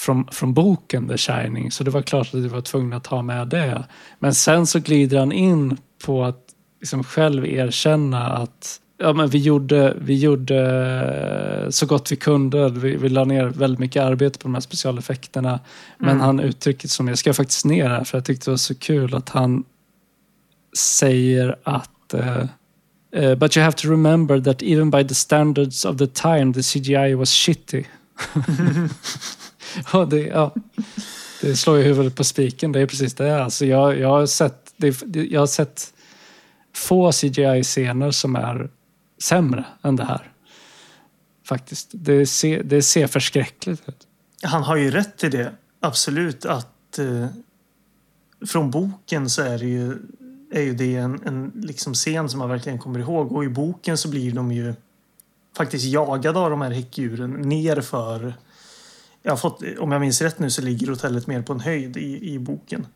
från, 0.00 0.28
från 0.32 0.54
boken 0.54 1.08
The 1.08 1.16
Shining. 1.18 1.70
Så 1.70 1.84
det 1.84 1.90
var 1.90 2.02
klart 2.02 2.26
att 2.26 2.42
du 2.42 2.48
var 2.48 2.60
tvungen 2.60 2.92
att 2.92 3.04
ta 3.04 3.22
med 3.22 3.48
det. 3.48 3.84
Men 4.18 4.34
sen 4.34 4.66
så 4.66 4.80
glider 4.80 5.18
han 5.18 5.32
in 5.32 5.76
på 6.04 6.24
att 6.24 6.46
liksom 6.80 7.04
själv 7.04 7.46
erkänna 7.46 8.26
att 8.26 8.80
ja, 8.98 9.12
men 9.12 9.28
vi, 9.28 9.38
gjorde, 9.38 9.96
vi 10.00 10.18
gjorde 10.18 10.58
eh, 11.64 11.70
så 11.70 11.86
gott 11.86 12.12
vi 12.12 12.16
kunde. 12.16 12.68
Vi, 12.68 12.96
vi 12.96 13.08
la 13.08 13.24
ner 13.24 13.44
väldigt 13.44 13.78
mycket 13.78 14.02
arbete 14.02 14.38
på 14.38 14.42
de 14.42 14.54
här 14.54 14.60
specialeffekterna. 14.60 15.60
Men 15.98 16.08
Mm. 16.10 16.20
han 16.20 16.40
uttrycker 16.40 16.88
som, 16.88 17.08
jag 17.08 17.18
ska 17.18 17.34
faktiskt 17.34 17.64
ner 17.64 17.88
här 17.88 18.04
för 18.04 18.18
jag 18.18 18.24
tyckte 18.24 18.44
det 18.44 18.50
var 18.50 18.56
så 18.56 18.74
kul 18.74 19.14
att 19.14 19.28
han 19.28 19.64
säger 20.78 21.56
att 21.62 22.14
eh, 22.14 22.44
eh, 23.12 23.34
But 23.34 23.56
you 23.56 23.64
have 23.64 23.76
to 23.76 23.88
remember 23.88 24.40
that 24.40 24.62
even 24.62 24.90
by 24.90 25.08
the 25.08 25.14
standards 25.14 25.84
of 25.84 25.96
the 25.96 26.06
time 26.06 26.52
the 26.54 26.62
CGI 26.62 27.14
was 27.14 27.30
shitty. 27.30 27.84
ja, 29.92 30.04
det, 30.04 30.20
ja, 30.20 30.54
det 31.40 31.56
slår 31.56 31.78
ju 31.78 31.82
huvudet 31.82 32.16
på 32.16 32.24
spiken. 32.24 32.72
Det 32.72 32.80
är 32.80 32.86
precis 32.86 33.14
det. 33.14 33.44
Alltså 33.44 33.66
jag, 33.66 33.98
jag, 33.98 34.08
har 34.08 34.26
sett, 34.26 34.72
det, 34.76 35.04
jag 35.14 35.40
har 35.40 35.46
sett 35.46 35.94
få 36.74 37.12
CGI-scener 37.12 38.10
som 38.10 38.36
är 38.36 38.70
sämre 39.22 39.64
än 39.82 39.96
det 39.96 40.04
här. 40.04 40.32
Faktiskt. 41.44 41.88
Det 41.92 42.26
ser, 42.26 42.62
det 42.62 42.82
ser 42.82 43.06
förskräckligt 43.06 43.88
ut. 43.88 44.06
Han 44.42 44.62
har 44.62 44.76
ju 44.76 44.90
rätt 44.90 45.24
i 45.24 45.28
det. 45.28 45.52
Absolut 45.80 46.44
att 46.44 46.98
eh, 46.98 47.26
från 48.46 48.70
boken 48.70 49.30
så 49.30 49.42
är 49.42 49.58
det 49.58 49.66
ju, 49.66 49.96
är 50.52 50.62
ju 50.62 50.74
det 50.74 50.96
en, 50.96 51.20
en 51.26 51.52
liksom 51.54 51.94
scen 51.94 52.28
som 52.28 52.38
man 52.38 52.48
verkligen 52.48 52.78
kommer 52.78 53.00
ihåg. 53.00 53.32
Och 53.32 53.44
i 53.44 53.48
boken 53.48 53.98
så 53.98 54.08
blir 54.08 54.32
de 54.32 54.52
ju 54.52 54.74
faktiskt 55.56 55.84
jagade 55.84 56.38
av 56.38 56.50
de 56.50 56.60
här 56.60 56.70
häckdjuren 56.70 57.30
nerför... 57.30 58.34
Jag 59.22 59.32
har 59.32 59.36
fått, 59.36 59.62
om 59.78 59.92
jag 59.92 60.00
minns 60.00 60.20
rätt 60.22 60.38
nu 60.38 60.50
så 60.50 60.62
ligger 60.62 60.86
hotellet 60.86 61.26
mer 61.26 61.42
på 61.42 61.52
en 61.52 61.60
höjd 61.60 61.96
i, 61.96 62.32
i 62.34 62.38
boken. 62.38 62.86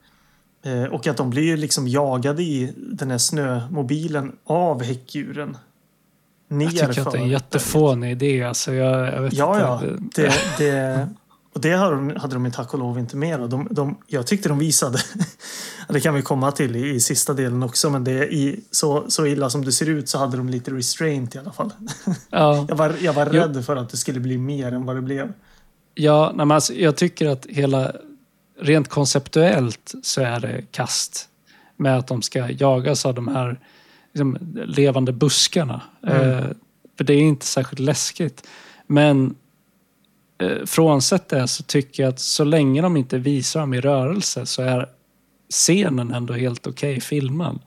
Eh, 0.65 0.85
och 0.85 1.07
att 1.07 1.17
de 1.17 1.31
blir 1.31 1.57
liksom 1.57 1.89
jagade 1.89 2.43
i 2.43 2.73
den 2.77 3.11
här 3.11 3.19
snömobilen 3.19 4.33
av 4.45 4.83
häckdjuren. 4.83 5.57
Jag 6.49 6.71
tycker 6.71 7.01
att 7.07 7.13
det 7.13 7.19
är 7.19 7.23
en 7.23 7.29
jättefånig 7.29 8.11
idé. 8.13 8.43
Alltså 8.43 8.75
jag, 8.75 9.07
jag 9.15 9.23
vet 9.23 9.33
Ja, 9.33 9.83
inte. 9.85 10.23
ja. 10.23 10.33
Det, 10.59 10.65
det, 10.65 11.09
och 11.53 11.61
det 11.61 11.73
hade 11.77 11.95
de, 11.97 12.17
hade 12.17 12.35
de 12.35 12.45
ju 12.45 12.51
tack 12.51 12.73
och 12.75 12.79
lov 12.79 12.99
inte 12.99 13.17
mer 13.17 13.39
av. 13.39 13.49
De, 13.49 13.69
de, 13.71 13.99
jag 14.07 14.27
tyckte 14.27 14.49
de 14.49 14.59
visade, 14.59 14.99
det 15.89 16.01
kan 16.01 16.15
vi 16.15 16.23
komma 16.23 16.53
till 16.53 16.77
i, 16.77 16.91
i 16.95 17.01
sista 17.01 17.33
delen 17.33 17.63
också, 17.63 17.91
men 17.91 18.05
det 18.05 18.13
är 18.13 18.33
i, 18.33 18.61
så, 18.71 19.05
så 19.09 19.27
illa 19.27 19.51
som 19.51 19.65
det 19.65 19.73
ser 19.73 19.89
ut 19.89 20.09
så 20.09 20.19
hade 20.19 20.37
de 20.37 20.49
lite 20.49 20.71
restraint 20.71 21.35
i 21.35 21.39
alla 21.39 21.53
fall. 21.53 21.71
Ja, 22.31 22.67
Jag 22.69 22.77
var, 22.77 22.95
jag 23.01 23.13
var 23.13 23.27
Jo. 23.33 23.41
rädd 23.41 23.65
för 23.65 23.77
att 23.77 23.89
det 23.91 23.97
skulle 23.97 24.21
bli 24.21 24.39
mer 24.39 24.73
än 24.73 24.87
vad 24.87 24.97
det 24.97 25.03
blev. 25.03 25.33
Ja 25.95 26.33
nej, 26.35 26.47
men 26.47 26.55
alltså, 26.55 26.75
jag 26.75 26.97
tycker 26.97 27.29
att 27.29 27.47
hela... 27.47 27.93
Rent 28.61 28.89
konceptuellt 28.89 29.95
så 30.03 30.21
är 30.21 30.41
det 30.41 30.63
kast 30.71 31.29
med 31.77 31.99
att 31.99 32.07
de 32.07 32.23
ska 32.23 32.51
jagas 32.51 33.07
av 33.07 33.15
de 33.15 33.29
här 33.29 33.61
liksom, 34.13 34.39
levande 34.55 35.13
buskarna. 35.13 35.81
Mm. 36.07 36.31
Eh, 36.31 36.45
för 36.97 37.05
det 37.05 37.15
är 37.15 37.21
inte 37.21 37.47
särskilt 37.47 37.81
läskigt. 37.81 38.47
Men 38.87 39.35
eh, 40.39 40.65
frånsett 40.67 41.29
det 41.29 41.49
så 41.49 41.63
tycker 41.63 42.03
jag 42.03 42.11
att 42.11 42.21
så 42.21 42.45
länge 42.45 42.83
de 42.83 42.97
inte 42.97 43.19
visar 43.19 43.61
dem 43.61 43.75
i 43.75 43.81
rörelse 43.81 44.47
så 44.47 44.63
är 44.63 44.89
scenen 45.51 46.11
ändå 46.11 46.35
helt 46.35 46.67
okej 46.67 47.01
filmad. 47.01 47.59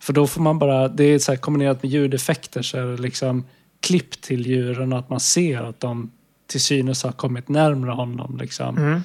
För 0.00 0.12
då 0.12 0.26
får 0.26 0.40
man 0.40 0.58
bara, 0.58 0.88
det 0.88 1.04
är 1.04 1.18
så 1.18 1.32
här 1.32 1.36
kombinerat 1.36 1.82
med 1.82 1.92
ljudeffekter 1.92 2.62
så 2.62 2.78
är 2.78 2.86
det 2.86 3.02
liksom 3.02 3.44
klipp 3.80 4.10
till 4.10 4.46
djuren 4.46 4.92
och 4.92 4.98
att 4.98 5.10
man 5.10 5.20
ser 5.20 5.62
att 5.62 5.80
de 5.80 6.10
till 6.52 6.60
synes 6.60 7.02
har 7.02 7.12
kommit 7.12 7.48
närmare 7.48 7.90
honom. 7.90 8.36
Liksom 8.40 8.76
Mm. 8.78 9.02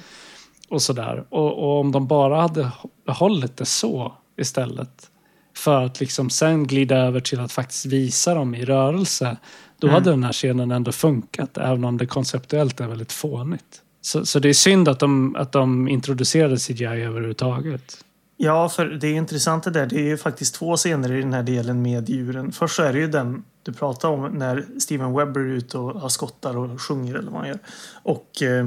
och 0.68 0.82
sådär. 0.82 1.24
Och, 1.28 1.58
och 1.58 1.80
om 1.80 1.92
de 1.92 2.06
bara 2.06 2.40
hade 2.40 2.70
behållit 3.06 3.56
det 3.56 3.64
så 3.66 4.12
istället 4.40 5.10
för 5.56 5.82
att 5.84 6.00
liksom 6.00 6.30
sen 6.30 6.66
glida 6.66 6.96
över 6.96 7.20
till 7.20 7.40
att 7.40 7.52
faktiskt 7.52 7.86
visa 7.86 8.34
dem 8.34 8.54
i 8.54 8.64
rörelse. 8.64 9.36
Då 9.78 9.86
Mm. 9.86 9.94
hade 9.94 10.10
den 10.10 10.24
här 10.24 10.32
scenen 10.32 10.70
ändå 10.70 10.92
funkat, 10.92 11.58
även 11.58 11.84
om 11.84 11.96
det 11.98 12.06
konceptuellt 12.06 12.80
är 12.80 12.86
väldigt 12.86 13.12
fånigt. 13.12 13.82
Så, 14.00 14.26
så 14.26 14.38
det 14.38 14.48
är 14.48 14.52
synd 14.52 14.88
att 14.88 14.98
de, 14.98 15.36
att 15.36 15.52
de 15.52 15.88
introducerade 15.88 16.56
CGI 16.56 16.84
överhuvudtaget. 16.86 18.04
Ja, 18.36 18.68
för 18.68 18.86
det 18.86 19.06
är 19.08 19.14
intressant 19.14 19.64
det 19.64 19.70
där. 19.70 19.86
Det 19.86 19.96
är 20.00 20.04
ju 20.06 20.16
faktiskt 20.16 20.54
två 20.54 20.76
scener 20.76 21.12
i 21.12 21.20
den 21.20 21.32
här 21.32 21.42
delen 21.42 21.82
med 21.82 22.08
djuren. 22.08 22.52
Först 22.52 22.76
så 22.76 22.82
är 22.82 22.92
det 22.92 22.98
ju 22.98 23.08
den 23.08 23.44
du 23.72 23.74
pratar 23.74 24.08
om 24.08 24.32
när 24.32 24.66
Steven 24.80 25.14
Webber 25.16 25.40
är 25.40 25.44
ute 25.44 25.78
och 25.78 26.00
har 26.00 26.08
skottar 26.08 26.56
och 26.56 26.82
sjunger 26.82 27.14
eller 27.14 27.30
vad 27.30 27.40
han 27.40 27.48
gör. 27.48 27.58
Och 28.02 28.42
eh, 28.42 28.66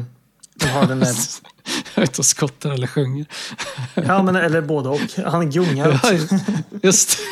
de 0.56 0.68
har 0.68 0.86
den 0.88 1.00
där... 1.00 1.16
Jag 1.96 2.02
vet 2.02 2.10
inte, 2.10 2.24
skottar 2.24 2.70
eller 2.72 2.88
sjunger. 2.88 3.26
Ja, 3.96 4.24
men 4.24 4.36
eller 4.36 4.62
både 4.62 4.90
och. 4.90 5.00
Han 5.26 5.50
gungar. 5.52 6.00
Ja, 6.04 6.12
just 6.84 7.18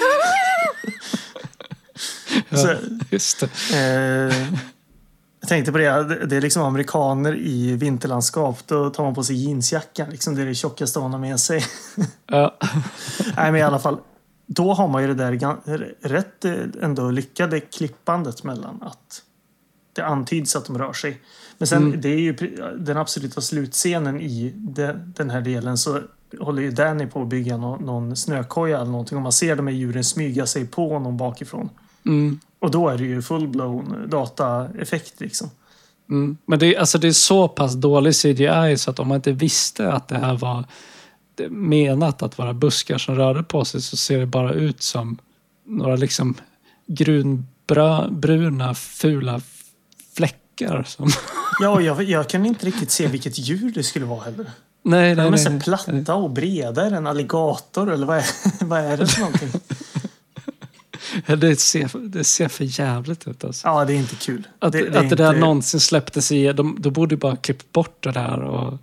ja, 2.50 2.58
Så, 2.58 2.76
just 3.10 3.40
det. 3.40 3.50
eh, 3.74 4.48
jag 5.40 5.50
tänkte 5.50 5.72
på 5.72 5.78
det. 5.78 6.04
det- 6.04 6.26
Det 6.26 6.38
är 6.38 6.41
liksom 6.41 6.64
amerikaner 6.64 7.38
i 7.38 7.76
vinterlandskap. 7.76 8.60
Då 8.68 8.90
tar 8.90 9.04
man 9.04 9.16
på 9.16 9.24
sig 9.24 9.36
jeansjackan. 9.46 10.10
Liksom 10.10 10.36
det 10.36 10.41
är 10.41 10.46
det 10.46 10.56
tjockaste 10.56 11.00
man 11.00 11.12
har 11.12 11.20
med 11.20 11.40
sig. 11.40 11.66
Ja. 12.28 12.58
Nej, 13.38 13.52
men 13.52 13.56
i 13.56 13.62
alla 13.62 13.80
fall. 13.80 13.98
Då 14.51 14.73
har 14.73 14.88
man 14.88 15.01
ju 15.01 15.07
det 15.07 15.13
där 15.13 15.93
rätt 16.01 16.45
eh, 16.45 16.53
ändå 16.81 17.11
lyckade 17.11 17.59
klippandet 17.59 18.43
mellan 18.43 18.81
att 18.84 19.21
det 19.93 20.01
antyds 20.05 20.55
att 20.55 20.65
de 20.65 20.77
rör 20.77 20.93
sig. 20.93 21.21
Men 21.57 21.67
sen, 21.67 21.84
Mm. 21.88 22.01
det 22.01 22.09
är 22.09 22.19
ju 22.19 22.34
den 22.80 22.97
absoluta 22.97 23.41
slutscenen 23.41 24.21
i 24.21 24.53
de, 24.55 24.93
den 25.15 25.30
här 25.30 25.41
delen 25.41 25.77
så 25.77 25.99
håller 26.39 26.61
ju 26.61 26.71
Danny 26.71 27.05
på 27.05 27.21
att 27.21 27.27
bygga 27.27 27.57
någon, 27.57 27.85
någon 27.85 28.15
snökoja 28.15 28.77
eller 28.81 28.91
någonting 28.91 29.15
och 29.17 29.21
man 29.23 29.31
ser 29.31 29.55
de 29.55 29.67
här 29.67 29.73
djuren 29.73 30.03
smyga 30.03 30.45
sig 30.45 30.67
på 30.67 30.89
honom 30.93 31.17
bakifrån. 31.17 31.69
Mm. 32.05 32.39
Och 32.59 32.71
då 32.71 32.89
är 32.89 32.97
det 32.97 33.03
ju 33.03 33.21
full-blown 33.21 34.07
dataeffekt 34.07 35.19
liksom. 35.19 35.49
Mm. 36.09 36.38
Men 36.45 36.59
det, 36.59 36.76
är- 36.76 36.80
alltså 36.80 36.97
det 36.97 37.07
är 37.07 37.11
så 37.11 37.47
pass 37.47 37.73
dålig 37.73 38.13
CGI 38.15 38.76
så 38.77 38.91
att 38.91 38.99
om 38.99 39.07
man 39.07 39.15
inte 39.15 39.31
visste 39.31 39.91
att 39.93 40.07
det 40.07 40.17
här 40.17 40.38
var 40.38 40.65
menat 41.49 42.24
att 42.24 42.38
vara 42.38 42.53
buskar 42.53 42.98
som 42.98 43.16
rörde 43.16 43.44
på 43.44 43.66
sig 43.66 43.82
så 43.82 43.98
ser 43.98 44.20
det 44.20 44.26
bara 44.26 44.53
ut 44.53 44.84
som 44.84 45.18
några 45.66 45.95
liksom 45.95 46.36
grunbruna 46.88 48.74
fula 48.74 49.41
fläckar. 50.16 50.84
Som... 50.84 51.10
Ja, 51.60 51.82
jag, 51.82 52.03
jag 52.03 52.30
kan 52.30 52.45
inte 52.45 52.66
riktigt 52.66 52.91
se 52.91 53.07
vilket 53.07 53.38
djur 53.38 53.72
det 53.76 53.84
skulle 53.84 54.06
vara 54.06 54.24
heller. 54.24 54.52
nej, 54.84 55.16
De 55.16 55.22
nej, 55.22 55.34
är 55.34 55.38
så 55.44 55.49
nej. 55.49 55.61
platta 55.61 56.16
och 56.16 56.30
breda. 56.30 56.86
Är 56.86 56.90
det 56.90 56.98
en 56.98 57.07
alligator 57.07 57.91
eller 57.91 58.06
vad 58.06 58.18
är, 58.18 58.26
vad 58.66 58.80
är 58.80 58.98
det 58.98 59.07
för 59.07 59.22
någonting? 59.22 59.49
Det 61.38 61.60
ser, 61.60 62.10
det 62.10 62.24
ser 62.24 62.48
för 62.48 62.80
jävligt 62.80 63.28
ut 63.28 63.44
alltså. 63.44 63.68
Ja, 63.68 63.86
det 63.86 63.94
är 63.94 63.98
inte 63.98 64.16
kul. 64.16 64.48
Att 64.60 64.72
det, 64.72 64.80
är 64.80 64.98
att 64.98 65.10
det 65.10 65.16
där 65.16 65.34
någonsin 65.34 65.80
släpptes 65.80 66.32
i, 66.32 66.53
de, 66.53 66.78
de 66.80 66.90
borde 66.90 67.18
bara 67.18 67.36
klippt 67.36 67.72
bort 67.72 68.03
det 68.03 68.11
där 68.11 68.40
och 68.40 68.78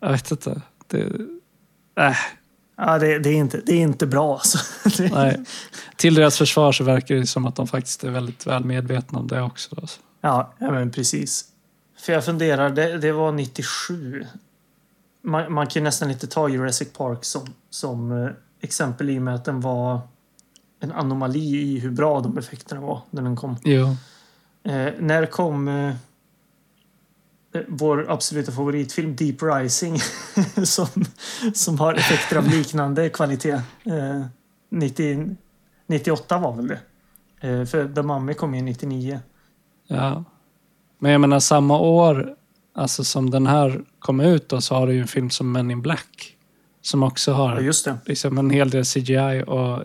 jag 0.00 0.10
vet 0.12 0.30
inte. 0.30 0.60
Det, 0.86 1.12
äh, 1.96 2.16
Ja, 2.76 2.98
det, 2.98 3.18
det, 3.18 3.28
är 3.28 3.34
inte, 3.34 3.60
det 3.66 3.72
är 3.72 3.80
inte 3.80 4.06
bra 4.06 4.32
alltså. 4.32 4.58
Nej. 5.12 5.44
Till 5.96 6.14
deras 6.14 6.38
försvar 6.38 6.72
så 6.72 6.84
verkar 6.84 7.14
det 7.14 7.26
som 7.26 7.46
att 7.46 7.56
de 7.56 7.66
faktiskt 7.66 8.04
är 8.04 8.10
väldigt 8.10 8.46
väl 8.46 8.64
medvetna 8.64 9.18
om 9.18 9.26
det 9.26 9.42
också. 9.42 9.80
Alltså. 9.80 10.00
Ja, 10.20 10.54
ja, 10.58 10.70
men 10.70 10.90
precis. 10.90 11.44
För 11.98 12.12
jag 12.12 12.24
funderar, 12.24 12.70
det, 12.70 12.98
det 12.98 13.12
var 13.12 13.32
97. 13.32 14.26
Man, 15.22 15.52
man 15.52 15.66
kan 15.66 15.80
ju 15.80 15.84
nästan 15.84 16.10
inte 16.10 16.26
ta 16.26 16.48
Jurassic 16.48 16.92
Park 16.92 17.24
som, 17.24 17.54
som 17.70 18.24
eh, 18.24 18.30
exempel 18.60 19.10
i 19.10 19.18
och 19.18 19.22
med 19.22 19.34
att 19.34 19.44
den 19.44 19.60
var 19.60 20.00
en 20.80 20.92
anomali 20.92 21.56
i 21.56 21.78
hur 21.78 21.90
bra 21.90 22.20
de 22.20 22.38
effekterna 22.38 22.80
var 22.80 23.00
när 23.10 23.22
den 23.22 23.36
kom. 23.36 23.56
Jo. 23.64 23.96
Eh, 24.64 24.92
när 24.98 25.26
kom 25.26 25.68
eh, 25.68 25.94
vår 27.68 28.10
absoluta 28.10 28.52
favoritfilm 28.52 29.16
Deep 29.16 29.36
Rising 29.42 29.98
som, 30.64 30.86
som 31.54 31.78
har 31.78 31.94
effekter 31.94 32.36
av 32.36 32.48
liknande 32.48 33.08
kvalitet. 33.08 33.60
Eh, 33.84 34.22
90, 34.70 35.36
98 35.86 36.38
var 36.38 36.56
väl 36.56 36.66
det? 36.68 36.80
Eh, 37.40 37.64
för 37.64 37.94
The 37.94 38.02
Mummy 38.02 38.34
kom 38.34 38.54
ju 38.54 38.62
99. 38.62 39.20
Ja. 39.86 40.24
Men 40.98 41.12
jag 41.12 41.20
menar 41.20 41.40
samma 41.40 41.78
år 41.78 42.34
alltså 42.74 43.04
som 43.04 43.30
den 43.30 43.46
här 43.46 43.82
kom 43.98 44.20
ut 44.20 44.48
då, 44.48 44.60
så 44.60 44.74
har 44.74 44.86
du 44.86 44.92
ju 44.94 45.00
en 45.00 45.06
film 45.08 45.30
som 45.30 45.52
Men 45.52 45.70
in 45.70 45.82
Black. 45.82 46.32
Som 46.82 47.02
också 47.02 47.30
Ja, 47.30 47.36
har 47.36 47.56
det. 47.60 47.98
liksom 48.06 48.38
en 48.38 48.50
hel 48.50 48.70
del 48.70 48.84
CGI 48.84 49.44
och 49.46 49.82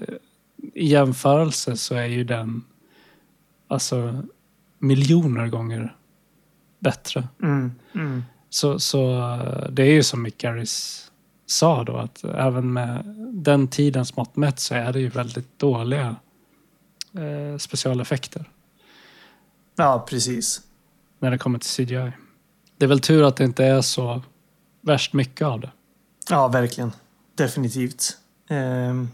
i 0.74 0.88
jämförelse 0.88 1.78
så 1.78 1.96
är 1.96 2.06
ju 2.06 2.24
den 2.24 2.64
alltså 3.68 4.24
miljoner 4.80 5.48
gånger 5.48 5.96
bättre. 6.82 7.28
Mm, 7.44 7.72
mm. 7.96 8.24
Så, 8.50 8.80
så 8.80 9.20
det 9.70 9.84
är 9.84 9.92
ju 9.92 10.04
som 10.04 10.22
Mick 10.22 10.38
Garris 10.38 11.08
sa 11.46 11.84
då 11.84 11.98
att 11.98 12.24
även 12.24 12.74
med 12.74 13.04
den 13.34 13.68
tidens 13.68 14.16
mått 14.16 14.36
mätt 14.36 14.60
så 14.60 14.76
är 14.76 14.94
det 14.94 15.00
ju 15.00 15.10
väldigt 15.10 15.60
dåliga 15.60 16.16
eh, 17.14 17.58
specialeffekter 17.58 18.46
Ja, 19.76 20.06
precis. 20.10 20.62
när 21.20 21.32
det 21.32 21.38
kommer 21.38 21.60
till 21.60 21.86
CGI. 21.86 22.12
Det 22.78 22.86
är 22.86 22.88
väl 22.88 23.00
tur 23.00 23.24
att 23.24 23.36
det 23.36 23.44
inte 23.44 23.66
är 23.66 23.82
så 23.82 24.22
värst 24.82 25.14
mycket 25.14 25.48
av 25.48 25.60
det. 25.60 25.72
Ja, 26.30 26.48
verkligen. 26.48 26.92
Definitivt. 27.36 28.18
Ehm, 28.50 29.10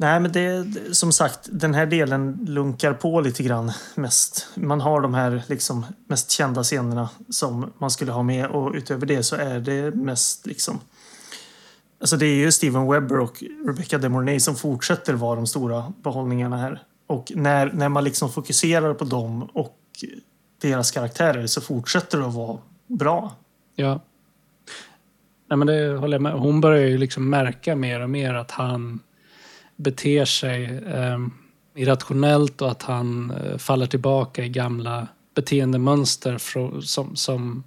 Nej, 0.00 0.20
men 0.20 0.32
det, 0.32 0.66
som 0.92 1.12
sagt, 1.12 1.48
den 1.52 1.74
här 1.74 1.86
delen 1.86 2.38
lunkar 2.48 2.92
på 2.92 3.20
lite 3.20 3.42
grann 3.42 3.72
mest. 3.94 4.46
Man 4.54 4.80
har 4.80 5.00
de 5.00 5.14
här 5.14 5.42
liksom 5.46 5.86
mest 6.06 6.30
kända 6.30 6.62
scenerna 6.62 7.08
som 7.28 7.72
man 7.78 7.90
skulle 7.90 8.12
ha 8.12 8.22
med 8.22 8.46
och 8.46 8.74
utöver 8.74 9.06
det 9.06 9.22
så 9.22 9.36
är 9.36 9.60
det 9.60 9.94
mest 9.94 10.46
liksom 10.46 10.80
Alltså 12.00 12.16
det 12.16 12.26
är 12.26 12.34
ju 12.34 12.52
Steven 12.52 12.90
Webber 12.90 13.18
och 13.18 13.44
Rebecca 13.66 13.98
De 13.98 14.08
Mornay 14.08 14.40
som 14.40 14.56
fortsätter 14.56 15.14
vara 15.14 15.36
de 15.36 15.46
stora 15.46 15.92
behållningarna 16.02 16.56
här. 16.56 16.82
Och 17.06 17.32
när, 17.34 17.72
när 17.72 17.88
man 17.88 18.04
liksom 18.04 18.30
fokuserar 18.32 18.94
på 18.94 19.04
dem 19.04 19.42
och 19.42 19.78
deras 20.60 20.90
karaktärer 20.90 21.46
så 21.46 21.60
fortsätter 21.60 22.18
det 22.18 22.26
att 22.26 22.34
vara 22.34 22.58
bra. 22.86 23.32
Ja. 23.74 24.00
Nej, 25.48 25.56
men 25.56 25.66
det 25.66 25.96
håller 25.96 26.14
jag 26.14 26.22
med. 26.22 26.32
Hon 26.32 26.60
börjar 26.60 26.86
ju 26.86 26.98
liksom 26.98 27.30
märka 27.30 27.76
mer 27.76 28.00
och 28.00 28.10
mer 28.10 28.34
att 28.34 28.50
han 28.50 29.00
beter 29.78 30.24
sig 30.24 30.64
eh, 30.86 31.18
irrationellt 31.74 32.62
och 32.62 32.70
att 32.70 32.82
han 32.82 33.30
eh, 33.30 33.58
faller 33.58 33.86
tillbaka 33.86 34.44
i 34.44 34.48
gamla 34.48 35.08
beteendemönster 35.34 36.38
som, 36.82 37.16
som 37.16 37.64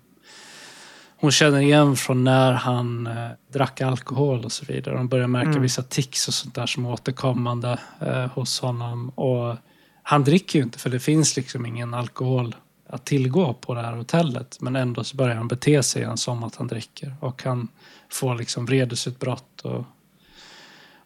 hon 1.21 1.31
känner 1.31 1.59
igen 1.59 1.95
från 1.95 2.23
när 2.23 2.51
han 2.51 3.07
eh, 3.07 3.29
drack 3.53 3.81
alkohol 3.81 4.45
och 4.45 4.51
så 4.51 4.65
vidare. 4.65 4.97
Hon 4.97 5.07
börjar 5.07 5.27
märka 5.27 5.49
Mm. 5.49 5.61
vissa 5.61 5.83
tics 5.83 6.27
och 6.27 6.33
sånt 6.33 6.55
där 6.55 6.65
som 6.65 6.85
är 6.85 6.91
återkommande 6.91 7.79
eh, 7.99 8.25
hos 8.27 8.59
honom. 8.59 9.09
Och 9.09 9.55
han 10.03 10.23
dricker 10.23 10.59
ju 10.59 10.63
inte 10.65 10.79
för 10.79 10.89
det 10.89 10.99
finns 10.99 11.35
liksom 11.35 11.65
ingen 11.65 11.93
alkohol 11.93 12.55
att 12.89 13.05
tillgå 13.05 13.53
på 13.53 13.73
det 13.73 13.81
här 13.81 13.95
hotellet. 13.95 14.57
Men 14.61 14.75
ändå 14.75 15.03
så 15.03 15.17
börjar 15.17 15.35
han 15.35 15.47
bete 15.47 15.83
sig 15.83 16.01
igen 16.01 16.17
som 16.17 16.43
att 16.43 16.55
han 16.55 16.67
dricker. 16.67 17.15
Och 17.19 17.43
han 17.43 17.67
får 18.09 18.35
liksom 18.35 18.65
vredesutbrott 18.65 19.61
och, 19.61 19.85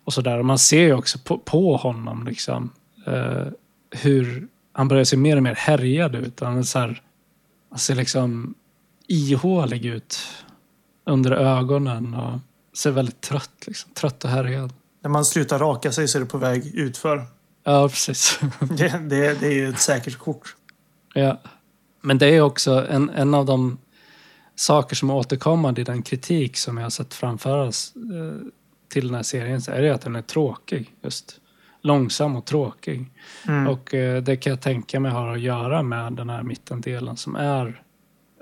och 0.05 0.13
sådär. 0.13 0.41
Man 0.41 0.59
ser 0.59 0.81
ju 0.81 0.93
också 0.93 1.19
på, 1.19 1.37
på 1.37 1.77
honom 1.77 2.25
liksom 2.27 2.71
eh, 3.07 3.47
hur 3.91 4.47
han 4.73 4.87
börjar 4.87 5.03
se 5.03 5.17
mer 5.17 5.37
och 5.37 5.43
mer 5.43 5.55
härjad 5.55 6.15
ut. 6.15 6.39
Han, 6.39 6.57
är 6.57 6.63
så 6.63 6.79
här, 6.79 7.01
han 7.69 7.79
ser 7.79 7.95
liksom 7.95 8.55
ihålig 9.07 9.85
ut 9.85 10.19
under 11.05 11.31
ögonen 11.31 12.13
och 12.13 12.39
ser 12.77 12.91
väldigt 12.91 13.21
trött, 13.21 13.63
liksom, 13.67 13.91
trött 13.93 14.23
och 14.23 14.29
härjad. 14.29 14.73
När 15.01 15.09
man 15.09 15.25
slutar 15.25 15.59
raka 15.59 15.91
sig 15.91 16.07
så 16.07 16.17
är 16.17 16.19
det 16.19 16.25
på 16.25 16.37
väg 16.37 16.75
utför. 16.75 17.25
Ja, 17.63 17.89
precis. 17.89 18.39
Det, 18.59 18.87
det, 19.09 19.39
det 19.39 19.47
är 19.47 19.53
ju 19.53 19.69
ett 19.69 19.79
säkert 19.79 20.17
kort. 20.17 20.55
Ja. 21.13 21.41
Men 22.01 22.17
det 22.17 22.27
är 22.27 22.41
också 22.41 22.87
en, 22.89 23.09
en 23.09 23.33
av 23.33 23.45
de 23.45 23.77
saker 24.55 24.95
som 24.95 25.09
är 25.09 25.13
återkommande 25.13 25.81
i 25.81 25.83
den 25.83 26.01
kritik 26.01 26.57
som 26.57 26.77
jag 26.77 26.85
har 26.85 26.89
sett 26.89 27.13
framföras 27.13 27.93
eh, 27.95 28.47
till 28.95 29.07
den 29.07 29.15
här 29.15 29.23
serien 29.23 29.61
så 29.61 29.71
är 29.71 29.81
det 29.81 29.89
att 29.89 30.01
den 30.01 30.15
är 30.15 30.21
tråkig. 30.21 30.93
Just 31.01 31.39
långsam 31.81 32.35
och 32.35 32.45
tråkig. 32.45 33.11
Mm. 33.47 33.67
Och 33.67 33.93
eh, 33.93 34.23
det 34.23 34.37
kan 34.37 34.49
jag 34.49 34.61
tänka 34.61 34.99
mig 34.99 35.11
har 35.11 35.31
att 35.31 35.39
göra 35.39 35.83
med 35.83 36.13
den 36.13 36.29
här 36.29 36.43
mittendelen 36.43 37.17
som 37.17 37.35
är 37.35 37.81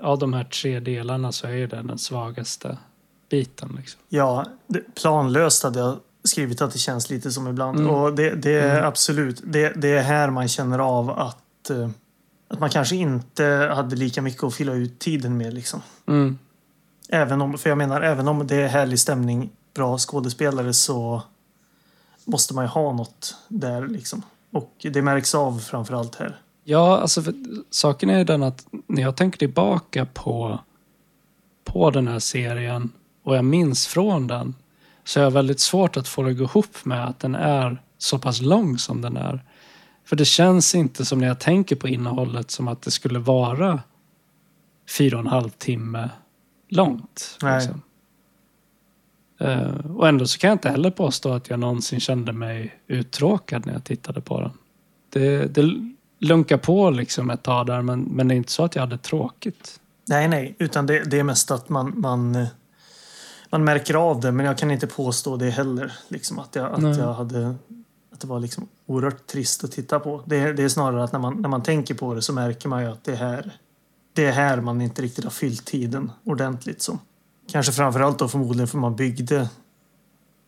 av 0.02 0.18
de 0.18 0.32
här 0.32 0.44
tre 0.44 0.80
delarna 0.80 1.32
så 1.32 1.46
är 1.46 1.52
ju 1.52 1.66
det 1.66 1.82
den 1.82 1.98
svagaste 1.98 2.78
biten. 3.30 3.74
Liksom. 3.76 4.00
Ja, 4.08 4.46
planlöst 5.02 5.62
hade 5.62 5.78
jag 5.78 5.96
skrivit 6.24 6.62
att 6.62 6.72
det 6.72 6.78
känns 6.78 7.10
lite 7.10 7.30
som 7.30 7.48
ibland. 7.48 7.78
Mm. 7.78 7.90
Och 7.90 8.14
det, 8.14 8.30
det 8.34 8.52
är 8.60 8.74
Mm. 8.74 8.88
absolut, 8.88 9.42
det, 9.44 9.72
det 9.76 9.88
är 9.88 10.02
här 10.02 10.30
man 10.30 10.48
känner 10.48 10.78
av 10.78 11.10
att, 11.10 11.70
eh, 11.70 11.88
att 12.48 12.60
man 12.60 12.70
kanske 12.70 12.96
inte 12.96 13.70
hade 13.74 13.96
lika 13.96 14.22
mycket 14.22 14.44
att 14.44 14.54
fylla 14.54 14.72
ut 14.72 14.98
tiden 14.98 15.36
med. 15.36 15.54
Liksom. 15.54 15.82
Mm. 16.08 16.38
Även 17.08 17.40
om, 17.40 17.58
för 17.58 17.70
jag 17.70 17.78
menar, 17.78 18.00
även 18.00 18.28
om 18.28 18.46
det 18.46 18.56
är 18.56 18.68
härlig 18.68 18.98
stämning, 18.98 19.50
bra 19.74 19.98
skådespelare 19.98 20.72
så 20.72 21.22
måste 22.24 22.54
man 22.54 22.64
ju 22.64 22.68
ha 22.68 22.92
något 22.92 23.36
där. 23.48 23.88
Liksom. 23.88 24.22
Och 24.50 24.86
det 24.92 25.02
märks 25.02 25.34
av 25.34 25.58
framförallt 25.58 26.14
här. 26.14 26.40
Ja, 26.64 26.98
alltså 26.98 27.22
för, 27.22 27.34
saken 27.70 28.10
är 28.10 28.18
ju 28.18 28.24
den 28.24 28.42
att 28.42 28.66
när 28.86 29.02
jag 29.02 29.16
tänker 29.16 29.38
tillbaka 29.38 30.06
på, 30.06 30.58
på 31.64 31.90
den 31.90 32.08
här 32.08 32.18
serien 32.18 32.92
och 33.22 33.36
jag 33.36 33.44
minns 33.44 33.86
från 33.86 34.26
den 34.26 34.54
så 35.04 35.20
är 35.20 35.24
jag 35.24 35.30
väldigt 35.30 35.60
svårt 35.60 35.96
att 35.96 36.08
få 36.08 36.22
det 36.22 36.30
att 36.30 36.38
gå 36.38 36.44
ihop 36.44 36.84
med 36.84 37.04
att 37.08 37.20
den 37.20 37.34
är 37.34 37.82
så 37.98 38.18
pass 38.18 38.40
lång 38.40 38.78
som 38.78 39.00
den 39.00 39.16
är. 39.16 39.44
För 40.04 40.16
det 40.16 40.24
känns 40.24 40.74
inte 40.74 41.04
som 41.04 41.18
när 41.18 41.26
jag 41.26 41.40
tänker 41.40 41.76
på 41.76 41.88
innehållet 41.88 42.50
som 42.50 42.68
att 42.68 42.82
det 42.82 42.90
skulle 42.90 43.18
vara 43.18 43.82
fyra 44.98 45.16
och 45.16 45.24
en 45.24 45.30
halv 45.30 45.50
timme 45.50 46.10
långt. 46.68 47.38
Liksom. 47.42 47.82
Eh, 49.38 49.90
och 49.96 50.08
ändå 50.08 50.26
så 50.26 50.38
kan 50.38 50.48
jag 50.48 50.54
inte 50.54 50.68
heller 50.68 50.90
påstå 50.90 51.32
att 51.32 51.50
jag 51.50 51.58
någonsin 51.58 52.00
kände 52.00 52.32
mig 52.32 52.80
uttråkad 52.86 53.66
när 53.66 53.72
jag 53.72 53.84
tittade 53.84 54.20
på 54.20 54.40
den. 54.40 54.50
Det, 55.10 55.54
det 55.54 55.74
lunkar 56.18 56.56
på 56.56 56.90
liksom 56.90 57.30
ett 57.30 57.42
tag 57.42 57.66
där 57.66 57.82
men, 57.82 58.00
men 58.00 58.28
det 58.28 58.34
är 58.34 58.36
inte 58.36 58.52
så 58.52 58.64
att 58.64 58.74
jag 58.74 58.82
hade 58.82 58.98
tråkigt. 58.98 59.80
Nej, 60.08 60.28
nej, 60.28 60.54
utan 60.58 60.86
det, 60.86 61.04
det 61.04 61.18
är 61.18 61.24
mest 61.24 61.50
att 61.50 61.68
man, 61.68 61.92
man, 62.00 62.46
man 63.50 63.64
märker 63.64 63.94
av 63.94 64.20
det. 64.20 64.32
Men 64.32 64.46
jag 64.46 64.58
kan 64.58 64.70
inte 64.70 64.86
påstå 64.86 65.36
det 65.36 65.50
heller. 65.50 65.92
Liksom, 66.08 66.38
att 66.38 66.54
jag, 66.54 66.82
Nej. 66.82 66.90
att 66.90 66.98
jag 66.98 67.14
hade 67.14 67.54
att 68.14 68.20
det 68.20 68.26
var 68.26 68.40
liksom 68.40 68.68
oerhört 68.86 69.26
trist 69.26 69.64
att 69.64 69.72
titta 69.72 70.00
på. 70.00 70.22
Det, 70.26 70.52
det 70.52 70.62
är 70.62 70.68
snarare 70.68 71.04
att 71.04 71.12
när 71.12 71.20
man, 71.20 71.34
när 71.42 71.48
man 71.48 71.62
tänker 71.62 71.94
på 71.94 72.14
det 72.14 72.22
så 72.22 72.32
märker 72.32 72.68
man 72.68 72.82
ju 72.82 72.88
att 72.88 73.04
det 73.04 73.12
är 73.12 73.16
här, 73.16 73.58
det 74.12 74.26
är 74.26 74.32
här 74.32 74.60
man 74.60 74.80
inte 74.80 75.02
riktigt 75.02 75.24
har 75.24 75.30
fyllt 75.30 75.64
tiden 75.64 76.12
ordentligt. 76.24 76.82
Så. 76.82 76.98
Kanske 77.52 77.72
framförallt 77.72 78.18
då 78.18 78.28
förmodligen 78.28 78.68
för 78.68 78.78
man 78.78 78.96
byggde 78.96 79.48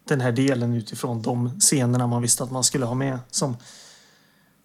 den 0.08 0.20
här 0.20 0.32
delen 0.32 0.74
utifrån 0.74 1.22
de 1.22 1.60
scenerna 1.60 2.06
man 2.06 2.22
visste 2.22 2.44
att 2.44 2.50
man 2.50 2.64
skulle 2.64 2.84
ha 2.86 2.94
med. 2.94 3.18
Som, 3.30 3.56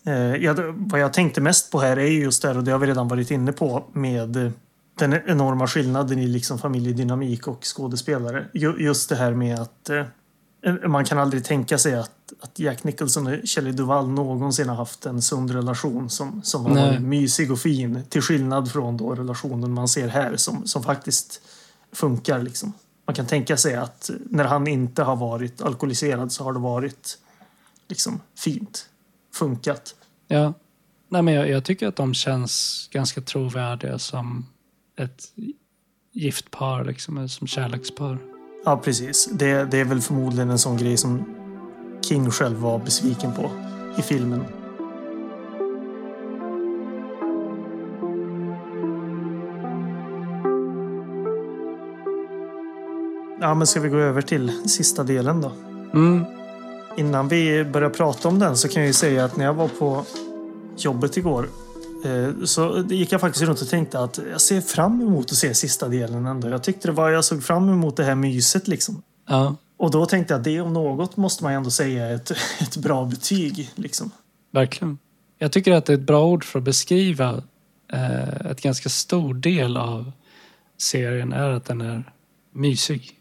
eh, 0.06 0.14
ja, 0.36 0.54
det- 0.54 0.74
vad 0.78 1.00
jag 1.00 1.14
tänkte 1.14 1.42
mest 1.42 1.72
på 1.72 1.80
här 1.80 1.98
är 1.98 2.08
ju 2.08 2.24
just 2.24 2.42
det, 2.42 2.58
och 2.58 2.64
det 2.64 2.72
har 2.72 2.80
vi 2.80 2.88
redan 2.88 3.08
varit 3.08 3.32
inne 3.32 3.52
på, 3.52 3.84
med 3.94 4.52
den 5.00 5.14
enorma 5.28 5.68
skillnaden 5.68 6.20
i 6.20 6.28
liksom 6.28 6.60
familjedynamik 6.60 7.48
och 7.48 7.60
skådespelare. 7.64 8.46
Ju, 8.54 8.76
just 8.80 9.10
det 9.10 9.16
här 9.16 9.34
med 9.34 9.60
att 9.60 9.90
eh, 9.90 10.04
man 10.88 11.06
kan 11.06 11.18
aldrig 11.18 11.44
tänka 11.46 11.78
sig 11.78 11.96
att, 11.96 12.12
att 12.42 12.60
Jack 12.60 12.84
Nicholson 12.84 13.28
och 13.28 13.34
Shelley 13.44 13.72
Duvall 13.74 14.08
någonsin 14.10 14.70
har 14.70 14.76
haft 14.76 15.06
en 15.06 15.22
sund 15.22 15.52
relation 15.52 16.10
som, 16.10 16.42
som 16.44 16.66
har 16.66 16.76
varit 16.76 17.02
mysig 17.02 17.52
och 17.52 17.60
fin. 17.60 18.04
Till 18.10 18.22
skillnad 18.22 18.72
från 18.72 18.98
då 18.98 19.16
relationen 19.16 19.72
man 19.74 19.88
ser 19.88 20.08
här 20.08 20.36
som, 20.36 20.68
som 20.68 20.84
faktiskt 20.84 21.42
funkar. 21.92 22.42
Liksom. 22.42 22.74
Man 23.06 23.16
kan 23.16 23.26
tänka 23.26 23.58
sig 23.58 23.76
att 23.76 24.10
när 24.30 24.44
han 24.46 24.68
inte 24.68 25.04
har 25.04 25.16
varit 25.16 25.62
alkoholiserad 25.62 26.32
så 26.32 26.44
har 26.44 26.54
det 26.54 26.60
varit 26.60 27.18
liksom 27.88 28.22
fint. 28.38 28.90
Funkat. 29.34 29.96
Ja. 30.28 30.54
Nej, 31.10 31.22
men 31.22 31.34
jag, 31.34 31.50
jag 31.50 31.66
tycker 31.66 31.88
att 31.88 31.96
de 31.96 32.14
känns 32.14 32.88
ganska 32.92 33.22
trovärdiga 33.22 34.00
som 34.00 34.46
ett 34.98 35.24
gift 36.12 36.52
par, 36.52 36.86
liksom, 36.86 37.30
som 37.30 37.48
kärlekspar. 37.48 38.18
Ja, 38.66 38.78
precis. 38.78 39.30
Det, 39.34 39.72
det 39.72 39.80
är 39.80 39.86
väl 39.86 40.02
förmodligen 40.02 40.50
en 40.50 40.60
sån 40.60 40.78
grej 40.78 40.98
som 40.98 41.36
King 42.02 42.32
själv 42.32 42.58
var 42.58 42.80
besviken 42.80 43.34
på 43.34 43.52
i 44.00 44.02
filmen. 44.02 44.61
Ja, 53.42 53.54
men 53.54 53.68
ska 53.68 53.80
vi 53.80 53.90
gå 53.90 53.98
över 53.98 54.22
till 54.22 54.70
sista 54.70 55.04
delen 55.04 55.42
då? 55.42 55.52
Mm. 55.94 56.26
Innan 56.98 57.28
vi 57.28 57.64
börjar 57.64 57.90
prata 57.90 58.28
om 58.28 58.40
den 58.40 58.58
så 58.58 58.68
kan 58.68 58.82
jag 58.82 58.88
ju 58.88 58.94
säga 58.94 59.26
att 59.26 59.38
när 59.38 59.46
jag 59.46 59.54
var 59.54 59.68
på 59.68 60.06
jobbet 60.78 61.18
igår 61.18 61.50
eh, 62.06 62.44
så 62.46 62.86
gick 62.90 63.12
jag 63.12 63.22
faktiskt 63.22 63.46
runt 63.46 63.62
och 63.62 63.70
tänkte 63.70 64.00
att 64.00 64.20
jag 64.32 64.42
ser 64.42 64.62
fram 64.62 65.02
emot 65.02 65.32
att 65.32 65.38
se 65.38 65.54
sista 65.54 65.88
delen 65.88 66.26
ändå. 66.26 66.50
Jag 66.50 66.64
tyckte 66.64 66.88
det 66.88 66.92
var, 66.92 67.10
jag 67.10 67.26
såg 67.26 67.44
fram 67.44 67.70
emot 67.70 67.98
det 67.98 68.04
här 68.04 68.16
myset 68.16 68.68
liksom. 68.68 69.02
Ja, 69.28 69.56
Och 69.78 69.92
då 69.92 70.06
tänkte 70.06 70.34
jag 70.34 70.40
att 70.40 70.44
det 70.44 70.62
om 70.62 70.74
något 70.74 71.18
måste 71.18 71.44
man 71.44 71.54
ändå 71.54 71.70
säga 71.70 72.06
är 72.06 72.16
ett, 72.16 72.32
ett 72.62 72.78
bra 72.78 73.06
betyg. 73.06 73.70
Liksom. 73.76 74.12
verkligen. 74.52 74.98
Jag 75.38 75.52
tycker 75.52 75.72
att 75.72 75.86
det 75.86 75.94
är 75.94 75.98
ett 75.98 76.08
bra 76.08 76.26
ord 76.26 76.44
för 76.44 76.60
att 76.60 76.66
beskriva 76.66 77.44
eh, 77.94 78.52
ett 78.52 78.62
ganska 78.62 78.90
stor 78.90 79.34
del 79.34 79.78
av 79.78 80.12
serien 80.78 81.34
är 81.34 81.50
att 81.50 81.66
den 81.66 81.82
är 81.82 82.14
mysig. 82.54 83.18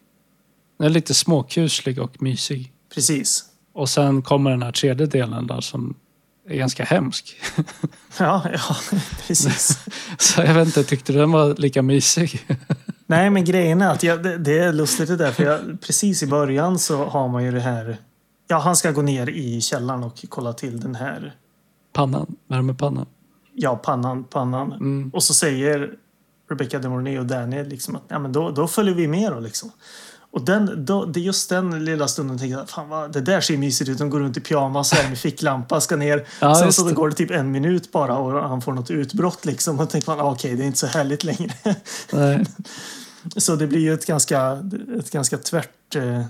Den 0.81 0.87
är 0.87 0.91
lite 0.91 1.15
småkuslig 1.15 1.99
och 1.99 2.23
mysig. 2.23 2.73
Precis. 2.95 3.45
Och 3.73 3.89
sen 3.89 4.23
kommer 4.23 4.51
den 4.51 4.63
här 4.63 4.73
tredje 4.73 5.07
delen 5.07 5.47
där 5.47 5.61
som 5.61 5.95
är 6.49 6.57
ganska 6.57 6.85
hemsk. 6.85 7.37
Ja, 8.19 8.43
ja, 8.53 8.77
precis. 9.27 9.79
Så 10.19 10.41
jag 10.41 10.55
vet 10.55 10.67
inte, 10.67 10.85
tyckte 10.85 11.13
du 11.13 11.19
den 11.19 11.33
var 11.33 11.55
lika 11.55 11.83
mysig? 11.83 12.47
Nej, 13.07 13.31
men 13.31 13.45
grejen 13.45 13.83
är 13.83 13.91
att 13.91 14.03
jag, 14.03 14.23
det, 14.23 14.39
det 14.39 14.59
är 14.59 14.73
lustigt 14.73 15.09
det 15.09 15.17
där. 15.17 15.33
För 15.33 15.45
jag, 15.45 15.81
precis 15.81 16.23
i 16.23 16.27
början 16.27 16.79
så 16.79 17.05
har 17.05 17.29
man 17.29 17.45
ju 17.45 17.53
det 17.53 17.61
här. 17.61 17.99
Ja, 18.49 18.59
han 18.59 18.77
ska 18.77 18.91
gå 18.91 19.03
ner 19.03 19.29
i 19.29 19.61
källaren 19.61 20.03
och 20.03 20.25
kolla 20.29 20.53
till 20.53 20.81
den 20.81 20.95
här. 20.95 21.35
Pannan, 21.93 22.37
värmepannan. 22.49 23.07
Ja, 23.55 23.77
pannan, 23.77 24.25
pannan. 24.25 24.73
Mm. 24.73 25.11
Och 25.15 25.23
så 25.23 25.35
säger 25.35 25.95
Rebecca 26.51 26.79
De 26.79 26.89
Mornay 26.89 27.19
och 27.19 27.27
Daniel 27.27 27.69
liksom 27.69 27.97
att 27.97 28.05
ja, 28.09 28.19
men 28.19 28.33
då, 28.33 28.51
då 28.51 28.69
följer 28.69 28.95
vi 28.95 29.09
med 29.09 29.33
då 29.33 29.41
liksom. 29.41 29.71
Och 30.33 30.45
den, 30.45 30.85
då, 30.85 31.05
det 31.05 31.21
är 31.21 31.23
just 31.23 31.49
den 31.49 31.85
lilla 31.85 32.09
stunden 32.09 32.39
tänkte 32.39 32.59
jag, 32.59 32.69
fan 32.69 32.89
vad, 32.89 33.13
det 33.13 33.21
där 33.21 33.41
ser 33.41 33.57
mysigt 33.57 33.91
ut. 33.91 33.99
De 33.99 34.11
går 34.11 34.21
runt 34.21 34.37
i 34.37 34.41
pyjamas 34.41 34.93
här 34.93 35.09
med 35.09 35.19
ficklampa, 35.19 35.81
ska 35.81 35.97
ner. 35.97 36.27
Ja, 36.41 36.55
Sen 36.55 36.73
så 36.73 36.85
det. 36.85 36.95
går 36.95 37.09
det 37.09 37.15
typ 37.15 37.31
en 37.31 37.51
minut 37.51 37.93
bara 37.93 38.19
och 38.19 38.49
han 38.49 38.63
får 38.63 38.73
något 38.73 38.91
utbrott 38.91 39.45
liksom. 39.45 39.81
Och 39.81 39.91
tänker 39.91 40.11
man, 40.11 40.21
ah, 40.21 40.31
okej, 40.31 40.55
det 40.57 40.63
är 40.63 40.67
inte 40.67 40.79
så 40.79 40.87
härligt 40.87 41.25
längre. 41.25 41.53
Nej. 42.13 42.45
så 43.37 43.57
det 43.57 43.67
blir 43.67 43.81
ju 43.81 43.95
ett 43.95 44.07
ganska, 44.07 44.59
ett 44.99 45.11
ganska 45.11 45.39
tvärt, 45.39 45.97
eh, 45.97 46.25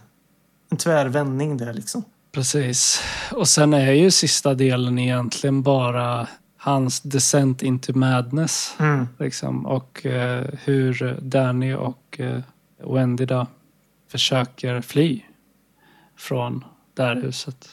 en 0.70 0.76
tvärvändning 0.78 1.56
där 1.56 1.72
liksom. 1.72 2.04
Precis. 2.32 3.02
Och 3.32 3.48
sen 3.48 3.74
är 3.74 3.92
ju 3.92 4.10
sista 4.10 4.54
delen 4.54 4.98
egentligen 4.98 5.62
bara 5.62 6.28
hans 6.56 7.00
descent 7.00 7.62
into 7.62 7.92
madness. 7.98 8.74
Mm. 8.78 9.08
Liksom. 9.18 9.66
Och 9.66 10.06
eh, 10.06 10.46
hur 10.64 11.18
Danny 11.20 11.74
och 11.74 12.20
eh, 12.20 12.40
Wendy 12.94 13.24
då 13.24 13.46
försöker 14.10 14.80
fly 14.80 15.22
från 16.16 16.64
det 16.94 17.02
här 17.02 17.16
huset. 17.16 17.68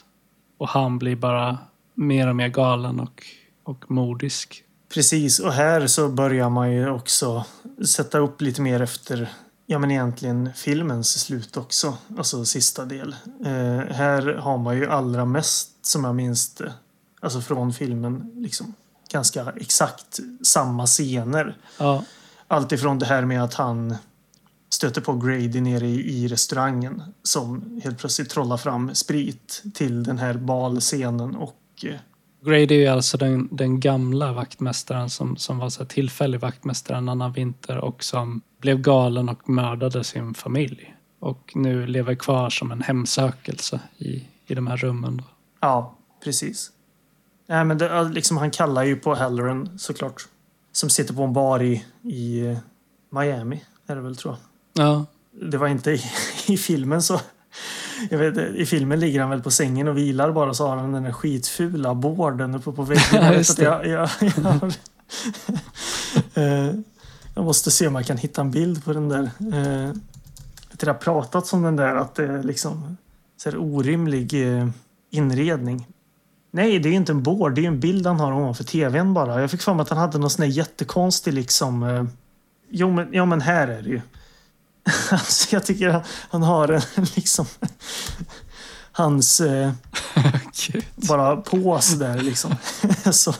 Och 0.58 0.70
han 0.70 1.00
blir 1.00 1.16
bara 1.16 1.58
mer 1.94 2.28
och 2.28 2.36
mer 2.36 2.48
galen 2.48 3.00
och, 3.00 3.24
och 3.64 3.92
modisk. 3.92 4.64
Precis, 4.94 5.40
och 5.40 5.54
här 5.54 5.88
så 5.88 6.10
börjar 6.10 6.50
man 6.50 6.72
ju 6.72 6.90
också 6.90 7.46
sätta 7.86 8.18
upp 8.18 8.42
lite 8.42 8.62
mer 8.62 8.82
efter 8.82 9.30
Ja 9.70 9.80
men 9.80 9.92
egentligen 9.92 10.54
filmens 10.54 11.20
slut 11.20 11.58
också, 11.58 11.98
alltså 12.18 12.46
sista 12.46 12.86
del. 12.86 13.16
Eh, 13.46 13.96
här 13.96 14.36
har 14.36 14.58
man 14.58 14.78
ju 14.78 14.90
allra 14.90 15.26
mest 15.26 15.86
som 15.86 16.04
jag 16.04 16.16
minns 16.16 16.54
det, 16.54 16.74
alltså 17.20 17.42
från 17.42 17.74
filmen, 17.74 18.32
liksom 18.36 18.74
ganska 19.12 19.54
exakt 19.56 20.20
samma 20.44 20.86
scener. 20.86 21.58
Ja, 21.78 22.04
Allt 22.48 22.72
ifrån 22.72 23.00
det 23.00 23.06
här 23.06 23.26
med 23.26 23.44
att 23.44 23.54
han 23.54 23.96
stöter 24.78 25.02
på 25.02 25.14
Grady 25.14 25.62
nere 25.62 25.88
i, 25.88 26.28
restaurangen 26.28 27.04
som 27.24 27.80
helt 27.84 28.00
plötsligt 28.00 28.30
trollar 28.30 28.58
fram 28.58 28.96
sprit 28.96 29.64
till 29.74 30.04
den 30.04 30.18
här 30.18 30.34
balscenen 30.34 31.36
och 31.36 31.56
eh, 31.84 31.96
Grady 32.42 32.84
är 32.86 32.92
alltså 32.92 33.18
den, 33.18 33.50
den 33.52 33.80
gamla 33.80 34.34
vaktmästaren 34.34 35.10
som, 35.10 35.38
som 35.38 35.58
var 35.58 35.70
så 35.70 35.86
tillfällig 35.86 36.40
vaktmästare 36.40 36.98
en 36.98 37.10
annan 37.10 37.34
vinter 37.34 37.78
och 37.78 38.04
som 38.04 38.42
blev 38.62 38.78
galen 38.78 39.30
och 39.30 39.50
mördade 39.50 40.04
sin 40.04 40.34
familj. 40.34 40.96
Och 41.20 41.52
nu 41.56 41.88
lever 41.88 42.16
kvar 42.16 42.50
som 42.50 42.72
en 42.72 42.82
hemsökelse 42.82 43.80
i, 43.98 44.28
i 44.46 44.56
de 44.56 44.68
här 44.68 44.78
rummen. 44.78 45.22
Ja, 45.60 45.98
precis. 46.24 46.72
Nej, 47.48 47.66
men 47.66 47.78
det, 47.78 48.04
liksom, 48.04 48.38
han 48.38 48.52
kallar 48.52 48.84
ju 48.84 48.96
på 48.96 49.16
Halloran 49.16 49.80
såklart. 49.80 50.28
Som 50.72 50.90
sitter 50.90 51.14
på 51.14 51.24
en 51.24 51.34
bar 51.34 51.64
i, 51.64 51.86
i 52.04 52.46
eh, 52.46 52.58
Miami, 53.10 53.64
är 53.88 53.96
det 53.96 54.02
väl 54.02 54.16
tror 54.16 54.34
jag. 54.34 54.57
Ja, 54.78 55.06
Det 55.52 55.58
var 55.58 55.68
inte 55.68 55.92
i, 55.92 56.02
i 56.48 56.58
filmen 56.58 57.02
så. 57.02 57.22
Jag 58.10 58.18
vet, 58.18 58.38
I 58.38 58.66
filmen 58.66 59.00
ligger 59.00 59.22
han 59.22 59.30
väl 59.30 59.42
på 59.42 59.52
sängen 59.52 59.88
och 59.88 59.98
vilar 59.98 60.32
bara 60.32 60.54
så 60.54 60.68
har 60.68 60.76
han 60.78 60.92
den 60.92 61.04
där 61.04 61.12
skitfula 61.12 61.96
borden 61.96 62.56
uppe 62.56 62.72
på 62.72 62.84
väggen. 62.84 63.04
Ja, 63.12 63.22
Jag, 63.26 63.36
just 63.38 63.60
jag, 63.60 63.88
jag, 63.88 64.10
jag, 64.22 64.74
Eh, 66.34 66.74
jag 67.36 67.46
måste 67.46 67.72
se 67.72 67.88
om 67.88 67.96
jag 67.96 68.06
kan 68.06 68.18
hitta 68.18 68.42
en 68.42 68.52
bild 68.52 68.86
på 68.86 68.94
den 68.94 69.10
där. 69.10 69.24
Eh, 69.24 69.94
Det 70.72 70.88
har 70.88 70.94
pratats 70.94 71.54
om 71.54 71.62
den 71.62 71.76
där 71.76 71.96
att 71.96 72.16
det 72.16 72.26
är 72.28 72.44
liksom 72.44 72.98
så 73.38 73.50
här 73.50 73.58
orimlig 73.58 74.58
eh, 74.58 74.68
inredning. 75.12 75.88
Nej, 76.52 76.80
det 76.80 76.90
är 76.90 76.94
inte 76.94 77.12
en 77.12 77.24
board. 77.24 77.56
Det 77.56 77.62
är 77.64 77.68
en 77.68 77.80
bild 77.80 78.08
han 78.08 78.20
har 78.20 78.34
ovanför 78.34 78.64
tvn 78.64 79.14
bara. 79.14 79.42
Jag 79.42 79.52
fick 79.52 79.62
för 79.62 79.74
mig 79.74 79.82
att 79.84 79.90
han 79.90 79.98
hade 79.98 80.18
någon 80.18 80.30
sån 80.30 80.42
där 80.46 80.52
jättekonstig 80.52 81.34
liksom... 81.34 81.84
eh, 81.84 82.06
Jo, 82.70 82.92
men, 82.92 83.08
ja, 83.14 83.26
men 83.26 83.42
här 83.42 83.68
är 83.68 83.82
det 83.82 83.90
ju. 83.90 84.02
Alltså, 85.12 85.56
jag 85.56 85.66
tycker 85.66 85.90
han, 85.90 86.02
han 86.30 86.44
har 86.44 86.68
en 86.70 86.82
liksom... 87.16 87.46
Hans 88.92 89.40
eh, 89.40 89.72
bara 90.96 91.38
pås 91.38 91.94
där 91.94 92.22
liksom. 92.22 92.56
Så, 93.12 93.34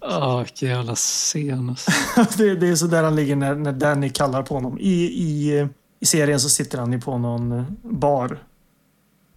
Åh, 0.00 0.38
vilken 0.38 0.68
jävla 0.68 0.94
scen. 0.94 1.68
alltså. 1.68 1.90
det, 2.36 2.54
det 2.54 2.68
är 2.68 2.76
så 2.76 2.86
där 2.86 3.02
han 3.02 3.16
ligger 3.16 3.36
när, 3.36 3.54
när 3.54 3.72
Danny 3.72 4.10
kallar 4.10 4.42
på 4.42 4.54
honom. 4.54 4.78
I, 4.78 5.02
i, 5.04 5.68
I 6.00 6.06
serien 6.06 6.40
så 6.40 6.48
sitter 6.48 6.78
han 6.78 6.92
ju 6.92 7.00
på 7.00 7.18
någon 7.18 7.52
eh, 7.52 7.64
bar. 7.82 8.38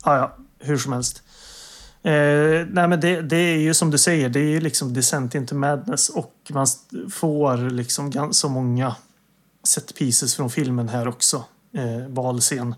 Ah, 0.01 0.18
ja, 0.18 0.38
hur 0.60 0.77
som 0.77 0.93
helst. 0.93 1.23
Eh, 2.03 2.68
nej 2.69 2.88
men 2.88 2.99
det, 2.99 3.22
det 3.22 3.38
är 3.38 3.57
ju 3.57 3.73
som 3.73 3.91
du 3.91 3.97
säger, 3.97 4.30
det 4.30 4.39
är 4.39 4.49
ju 4.49 4.60
liksom 4.60 4.93
Descent 4.93 5.35
into 5.35 5.56
Madness 5.56 6.10
och 6.10 6.34
man 6.49 6.68
får 7.11 7.69
liksom 7.69 8.34
så 8.34 8.49
många 8.49 8.95
set 9.69 9.95
pieces 9.95 10.35
från 10.35 10.49
filmen 10.49 10.89
här 10.89 11.07
också. 11.07 11.43
Eh, 11.73 12.09
balscen. 12.09 12.75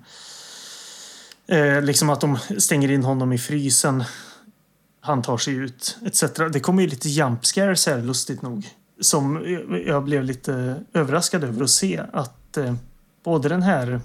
Eh, 1.47 1.81
liksom 1.81 2.09
att 2.09 2.21
de 2.21 2.37
stänger 2.57 2.91
in 2.91 3.03
honom 3.03 3.33
i 3.33 3.37
frysen. 3.37 4.03
Han 5.01 5.21
tar 5.21 5.37
sig 5.37 5.53
ut, 5.53 5.97
etc. 6.05 6.23
Det 6.53 6.59
kommer 6.59 6.81
ju 6.81 6.87
lite 6.89 7.09
jump 7.09 7.45
scares 7.45 7.87
här, 7.87 8.01
lustigt 8.01 8.41
nog. 8.41 8.67
Som 9.01 9.45
jag- 9.87 10.03
blev 10.03 10.23
lite 10.23 10.83
överraskad 10.93 11.43
över 11.43 11.63
att 11.63 11.69
se 11.69 12.01
att 12.13 12.57
eh, 12.57 12.75
både 13.23 13.49
den 13.49 13.61
här 13.63 14.01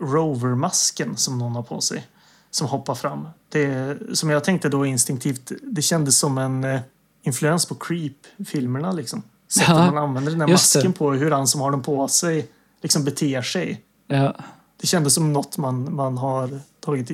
Rover-masken 0.00 1.16
som 1.16 1.38
någon 1.38 1.52
har 1.56 1.62
på 1.62 1.80
sig 1.80 2.06
som 2.50 2.66
hoppar 2.66 2.94
fram. 2.94 3.28
Det, 3.48 3.96
som 4.12 4.30
jag 4.30 4.44
tänkte 4.44 4.68
då 4.68 4.86
instinktivt, 4.86 5.52
det 5.62 5.82
kändes 5.82 6.18
som 6.18 6.38
en 6.38 6.64
eh, 6.64 6.80
influens 7.22 7.66
på 7.66 7.74
Creep-filmerna 7.74 8.92
liksom. 8.92 9.22
Sättet 9.56 9.68
Ja, 9.68 9.90
man 9.92 9.98
använder 9.98 10.30
den 10.32 10.40
här 10.40 10.48
just 10.48 10.72
det. 10.72 10.78
masken 10.78 10.92
på, 10.92 11.12
hur 11.12 11.30
han 11.30 11.46
som 11.46 11.60
har 11.60 11.70
den 11.70 11.82
på 11.82 12.08
sig 12.08 12.48
liksom 12.82 13.04
beter 13.04 13.42
sig. 13.42 13.82
Ja, 14.06 14.36
Det 14.80 14.86
kändes 14.86 15.14
som 15.14 15.32
något 15.32 15.58
man, 15.58 15.94
man 15.94 16.18
har 16.18 16.60
tagit 16.80 17.10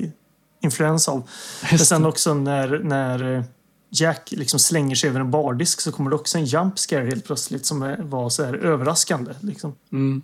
influens 0.61 1.07
av. 1.07 1.29
Men 1.69 1.79
sen 1.79 2.01
det. 2.01 2.07
också 2.07 2.33
när, 2.33 2.79
när 2.83 3.35
eh, 3.37 3.43
Jack 3.89 4.31
liksom 4.31 4.59
slänger 4.59 4.95
sig 4.95 5.09
över 5.09 5.19
en 5.19 5.31
bardisk 5.31 5.81
så 5.81 5.91
kommer 5.91 6.09
det 6.09 6.15
också 6.15 6.37
en 6.37 6.45
jump 6.45 6.79
scare 6.79 7.05
helt 7.05 7.25
plötsligt 7.25 7.65
som 7.65 7.81
är- 7.83 7.97
var 8.01 8.29
så 8.29 8.45
här 8.45 8.53
överraskande. 8.53 9.33
Liksom. 9.39 9.75
Mm. 9.91 10.21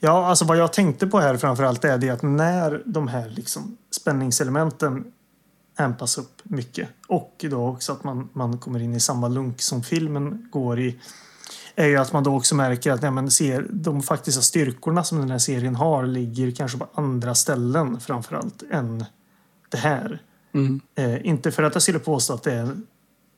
Ja, 0.00 0.26
alltså 0.26 0.44
vad 0.44 0.56
jag 0.56 0.72
tänkte 0.72 1.06
på 1.06 1.20
här 1.20 1.36
framförallt 1.36 1.84
är 1.84 1.98
det 1.98 2.10
att 2.10 2.22
när 2.22 2.82
de 2.86 3.08
här 3.08 3.28
liksom 3.28 3.76
spänningselementen 3.96 5.04
ampas 5.78 6.18
upp 6.18 6.40
mycket 6.42 6.88
och 7.08 7.44
då 7.50 7.68
också 7.68 7.92
att 7.92 8.04
man, 8.04 8.28
man 8.32 8.58
kommer 8.58 8.80
in 8.82 8.94
i 8.94 9.00
samma 9.00 9.28
lunk 9.28 9.62
som 9.62 9.82
filmen 9.82 10.48
går 10.52 10.80
i 10.80 10.98
är 11.80 11.86
ju 11.86 11.96
att 11.96 12.12
man 12.12 12.24
då 12.24 12.36
också 12.36 12.54
märker 12.54 12.92
att 12.92 13.02
nej, 13.02 13.10
men 13.10 13.30
ser, 13.30 13.66
de 13.70 14.02
faktiska 14.02 14.42
styrkorna 14.42 15.04
som 15.04 15.18
den 15.18 15.30
här 15.30 15.38
serien 15.38 15.74
har 15.74 16.06
ligger 16.06 16.50
kanske 16.50 16.78
på 16.78 16.88
andra 16.94 17.34
ställen 17.34 18.00
framförallt 18.00 18.62
än 18.70 19.04
det 19.68 19.76
här. 19.76 20.22
Mm. 20.52 20.80
Eh, 20.94 21.26
inte 21.26 21.52
för 21.52 21.62
att 21.62 21.74
jag 21.74 21.82
skulle 21.82 21.98
påstå 21.98 22.34
att 22.34 22.42
det 22.42 22.52
är 22.52 22.76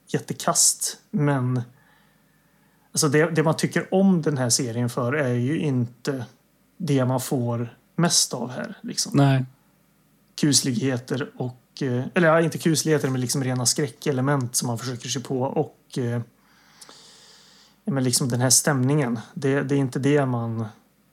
jättekast, 0.08 0.98
men 1.10 1.62
alltså 2.92 3.08
det, 3.08 3.30
det 3.30 3.42
man 3.42 3.56
tycker 3.56 3.94
om 3.94 4.22
den 4.22 4.38
här 4.38 4.50
serien 4.50 4.90
för 4.90 5.12
är 5.12 5.34
ju 5.34 5.58
inte 5.58 6.24
det 6.76 7.04
man 7.04 7.20
får 7.20 7.76
mest 7.96 8.34
av 8.34 8.50
här. 8.50 8.78
Liksom. 8.80 9.12
Nej. 9.14 9.44
Kusligheter 10.34 11.30
och, 11.36 11.82
eh, 11.82 12.04
eller 12.14 12.28
ja, 12.28 12.40
inte 12.40 12.58
kusligheter 12.58 13.08
men 13.08 13.20
liksom 13.20 13.44
rena 13.44 13.66
skräckelement 13.66 14.56
som 14.56 14.66
man 14.66 14.78
försöker 14.78 15.08
sig 15.08 15.22
på 15.22 15.40
och 15.42 15.98
eh, 15.98 16.22
men 17.84 18.04
liksom 18.04 18.28
den 18.28 18.40
här 18.40 18.50
stämningen. 18.50 19.18
Det, 19.34 19.62
det 19.62 19.74
är 19.74 19.78
inte 19.78 19.98
det 19.98 20.26
man 20.26 20.64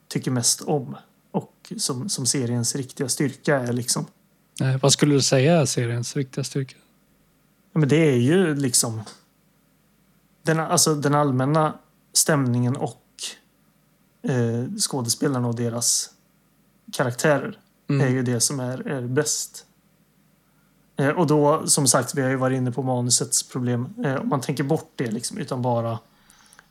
tycker 0.08 0.32
mest 0.32 0.62
om 0.62 0.96
och 1.32 1.74
som, 1.78 2.10
som 2.10 2.26
seriens 2.26 2.76
riktiga 2.76 3.10
styrka 3.10 3.60
är 3.60 3.74
liksom. 3.74 4.06
Nej. 4.60 4.78
Vad 4.78 4.94
skulle 4.94 5.16
du 5.16 5.22
säga 5.22 5.62
är 5.62 5.66
seriens 5.66 6.16
riktiga 6.16 6.44
styrka? 6.44 6.76
Ja, 7.74 7.80
Men 7.80 7.90
det 7.90 7.96
är 8.12 8.18
ju 8.18 8.56
liksom 8.56 9.02
den, 10.42 10.60
alltså 10.60 10.96
den 10.96 11.16
allmänna 11.16 11.74
stämningen 12.14 12.76
och 12.76 13.04
eh, 14.24 14.72
skådespelarna 14.78 15.48
och 15.48 15.56
deras 15.56 16.10
karaktärer 16.94 17.60
Mm. 17.90 18.08
är 18.08 18.12
ju 18.12 18.24
det 18.24 18.40
som 18.40 18.60
är, 18.60 18.88
är 18.88 19.02
bäst. 19.02 19.66
Eh, 20.98 21.10
och 21.10 21.28
då, 21.28 21.68
som 21.68 21.88
sagt, 21.88 22.16
vi 22.16 22.22
har 22.22 22.30
ju 22.30 22.36
varit 22.36 22.58
inne 22.58 22.72
på 22.72 22.84
manusets 22.84 23.44
problem. 23.44 23.94
Eh, 24.06 24.16
om 24.16 24.30
man 24.30 24.42
tänker 24.42 24.64
bort 24.64 24.92
det, 24.96 25.12
liksom, 25.12 25.38
utan 25.38 25.62
bara 25.62 26.00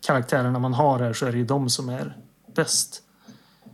karaktärerna 0.07 0.59
man 0.59 0.75
har 0.75 0.99
här 0.99 1.12
så 1.12 1.27
är 1.27 1.33
det 1.33 1.39
ju 1.39 1.45
de 1.45 1.70
som 1.70 1.89
är 1.89 2.16
bäst. 2.55 3.03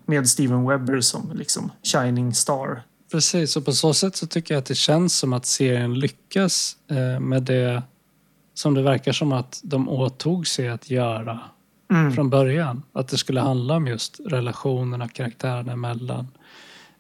Med 0.07 0.29
Steven 0.29 0.67
Webber 0.69 1.01
som 1.01 1.33
liksom 1.35 1.73
shining 1.83 2.35
star. 2.35 2.83
Precis, 3.13 3.57
och 3.57 3.65
på 3.65 3.73
så 3.73 3.95
sätt 3.95 4.17
så 4.17 4.27
tycker 4.27 4.55
jag 4.55 4.59
att 4.59 4.67
det 4.67 4.75
känns 4.75 5.19
som 5.19 5.33
att 5.33 5.47
serien 5.47 5.95
lyckas 5.95 6.77
eh, 6.91 7.21
med 7.21 7.43
det 7.43 7.83
som 8.55 8.75
det 8.75 8.83
verkar 8.83 9.13
som 9.13 9.33
att 9.33 9.61
de 9.63 9.89
åtog 9.89 10.47
sig 10.47 10.69
att 10.69 10.91
göra 10.91 11.41
Mm. 11.91 12.13
från 12.13 12.31
början. 12.31 12.83
Att 12.93 13.09
det 13.09 13.17
skulle 13.19 13.41
handla 13.41 13.77
om 13.77 13.87
just 13.87 14.21
relationerna 14.27 15.09
karaktärerna 15.09 15.73
emellan. 15.73 16.29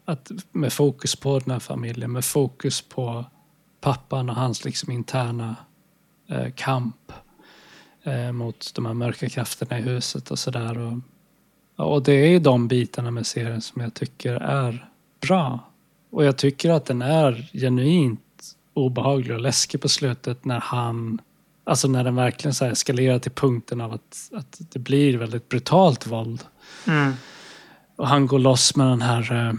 Att, 0.04 0.30
med 0.52 0.72
fokus 0.72 1.16
på 1.16 1.38
den 1.38 1.50
här 1.50 1.58
familjen, 1.58 2.12
med 2.12 2.24
fokus 2.24 2.82
på 2.82 3.24
pappan 3.80 4.30
och 4.30 4.36
hans 4.36 4.64
liksom 4.64 4.92
interna 4.92 5.56
eh, 6.28 6.52
kamp 6.54 7.12
eh, 8.04 8.32
mot 8.32 8.74
de 8.74 8.86
här 8.86 8.94
mörka 8.94 9.28
krafterna 9.28 9.78
i 9.78 9.82
huset 9.82 10.30
och 10.30 10.38
sådär. 10.38 10.78
Och 10.78 10.98
Och 11.76 12.02
det 12.02 12.12
är 12.12 12.28
ju 12.28 12.38
de 12.38 12.68
bitarna 12.68 13.10
med 13.10 13.26
serien 13.26 13.60
som 13.60 13.82
jag 13.82 13.94
tycker 13.94 14.34
är 14.34 14.88
bra. 15.20 15.60
Och 16.10 16.24
jag 16.24 16.36
tycker 16.36 16.70
att 16.70 16.84
den 16.84 17.02
är 17.02 17.50
genuint 17.52 18.20
obehaglig 18.74 19.34
och 19.34 19.40
läskig 19.40 19.80
på 19.80 19.88
slutet 19.88 20.44
när 20.44 20.60
han 20.60 21.20
Alltså 21.66 21.88
när 21.88 22.04
den 22.04 22.14
verkligen 22.14 22.54
så 22.54 22.64
eskalerar 22.64 23.18
till 23.18 23.32
punkten 23.32 23.80
av 23.80 23.92
att, 23.92 24.30
att 24.32 24.60
det 24.72 24.78
blir 24.78 25.18
väldigt 25.18 25.48
brutalt 25.48 26.06
våld. 26.06 26.42
Mm. 26.86 27.12
Och 27.96 28.08
han 28.08 28.26
går 28.26 28.38
loss 28.38 28.76
med 28.76 28.86
den 28.86 29.02
här 29.02 29.48
eh, 29.48 29.54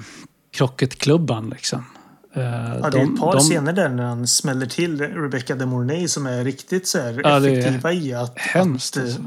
krocketklubban 0.52 1.50
liksom. 1.50 1.86
Eh, 2.36 2.78
Ja, 2.82 2.90
det 2.90 3.00
är 3.00 3.04
ett 3.14 3.20
par 3.20 3.40
scener 3.40 3.74
där 3.74 3.90
när 3.90 4.04
han 4.04 4.28
smäller 4.28 4.66
till 4.66 5.02
Rebecca 5.02 5.56
de 5.56 5.66
Mornay 5.66 6.08
som 6.08 6.26
är 6.26 6.44
riktigt 6.44 6.88
så 6.88 6.98
Ja, 6.98 7.38
effektiva 7.38 7.94
i 7.94 8.14
att... 8.14 8.40
Hemskt 8.40 8.98
att, 8.98 9.04
eh, 9.04 9.06
alltså. 9.10 9.24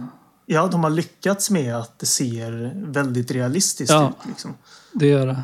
Ja, 0.47 0.67
de 0.67 0.85
har 0.85 0.91
lyckats 0.91 1.51
med 1.51 1.77
att 1.77 1.99
det 1.99 2.07
ser 2.07 2.73
väldigt 2.75 3.31
realistiskt 3.31 3.93
Ja. 3.93 4.09
ut. 4.09 4.29
Liksom. 4.29 4.55
Det 4.93 5.07
gör 5.07 5.27
det. 5.27 5.43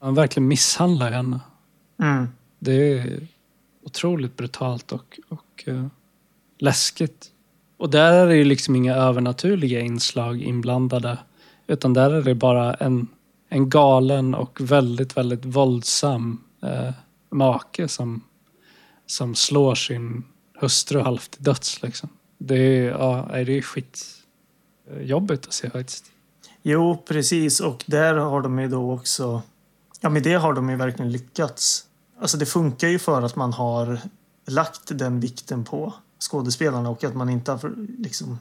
Han 0.00 0.14
verkligen 0.14 0.48
misshandlar 0.48 1.10
henne. 1.10 1.40
Mm. 2.02 2.28
Det 2.58 2.72
är 2.98 3.28
otroligt 3.84 4.36
brutalt 4.36 4.92
och, 4.92 5.20
och 5.28 5.64
eh, 5.66 5.86
läskigt. 6.58 7.26
Och 7.76 7.90
där 7.90 8.12
är 8.12 8.26
det 8.26 8.36
ju 8.36 8.44
liksom 8.44 8.76
inga 8.76 8.94
övernaturliga 8.94 9.80
inslag 9.80 10.42
inblandade. 10.42 11.18
Utan 11.66 11.92
där 11.94 12.10
är 12.10 12.22
det 12.22 12.34
bara 12.34 12.74
en, 12.74 13.08
en 13.48 13.70
galen 13.70 14.34
och 14.34 14.60
väldigt, 14.60 15.16
väldigt 15.16 15.44
våldsam 15.44 16.40
eh, 16.62 16.90
make 17.34 17.88
som, 17.88 18.22
som 19.06 19.34
slår 19.34 19.74
sin 19.74 20.24
hustru 20.60 21.00
halvt 21.00 21.30
till 21.30 21.42
döds. 21.42 21.82
Liksom. 21.82 22.08
Det 22.38 22.56
är, 22.56 22.90
ja, 22.90 23.28
det 23.30 23.58
är 23.58 23.62
skit 23.62 24.06
eh, 24.90 25.02
jobbigt 25.02 25.46
att 25.46 25.52
se 25.52 25.70
faktiskt. 25.70 26.04
Jo, 26.62 27.02
precis. 27.08 27.60
Och 27.60 27.84
där 27.86 28.14
har 28.14 28.40
de 28.40 28.58
ju 28.58 28.68
då 28.68 28.92
också... 28.92 29.42
Ja, 30.00 30.08
med 30.08 30.22
det 30.22 30.34
har 30.34 30.52
de 30.52 30.70
ju 30.70 30.76
verkligen 30.76 31.12
lyckats. 31.12 31.86
Alltså 32.20 32.36
det 32.36 32.46
funkar 32.46 32.88
ju 32.88 32.98
för 32.98 33.22
att 33.22 33.36
man 33.36 33.52
har 33.52 33.98
lagt 34.46 34.98
den 34.98 35.20
vikten 35.20 35.64
på 35.64 35.92
skådespelarna 36.18 36.90
och 36.90 37.04
att 37.04 37.14
man 37.14 37.28
inte 37.28 37.52
har 37.52 37.74
liksom, 37.98 38.38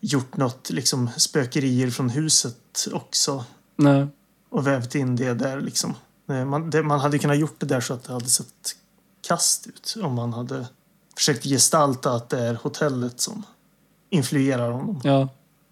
gjort 0.00 0.36
något 0.36 0.70
liksom, 0.70 1.10
spökerier 1.16 1.90
från 1.90 2.10
huset 2.10 2.88
också 2.92 3.44
Nej. 3.76 4.06
och 4.48 4.66
vävt 4.66 4.94
in 4.94 5.16
det 5.16 5.34
där. 5.34 5.60
Liksom. 5.60 5.94
Man, 6.28 6.70
det, 6.70 6.82
man 6.82 7.00
hade 7.00 7.18
kunnat 7.18 7.38
gjort 7.38 7.60
det 7.60 7.66
där 7.66 7.80
så 7.80 7.94
att 7.94 8.04
det 8.04 8.12
hade 8.12 8.28
sett 8.28 8.76
kast 9.28 9.66
ut 9.66 9.94
om 10.02 10.14
man 10.14 10.32
hade 10.32 10.66
försökt 11.16 11.44
gestalta 11.44 12.12
att 12.12 12.28
det 12.28 12.38
är 12.38 12.54
hotellet 12.54 13.20
som 13.20 13.42
influerar 14.10 14.70
honom. 14.70 15.00
Ja, 15.04 15.28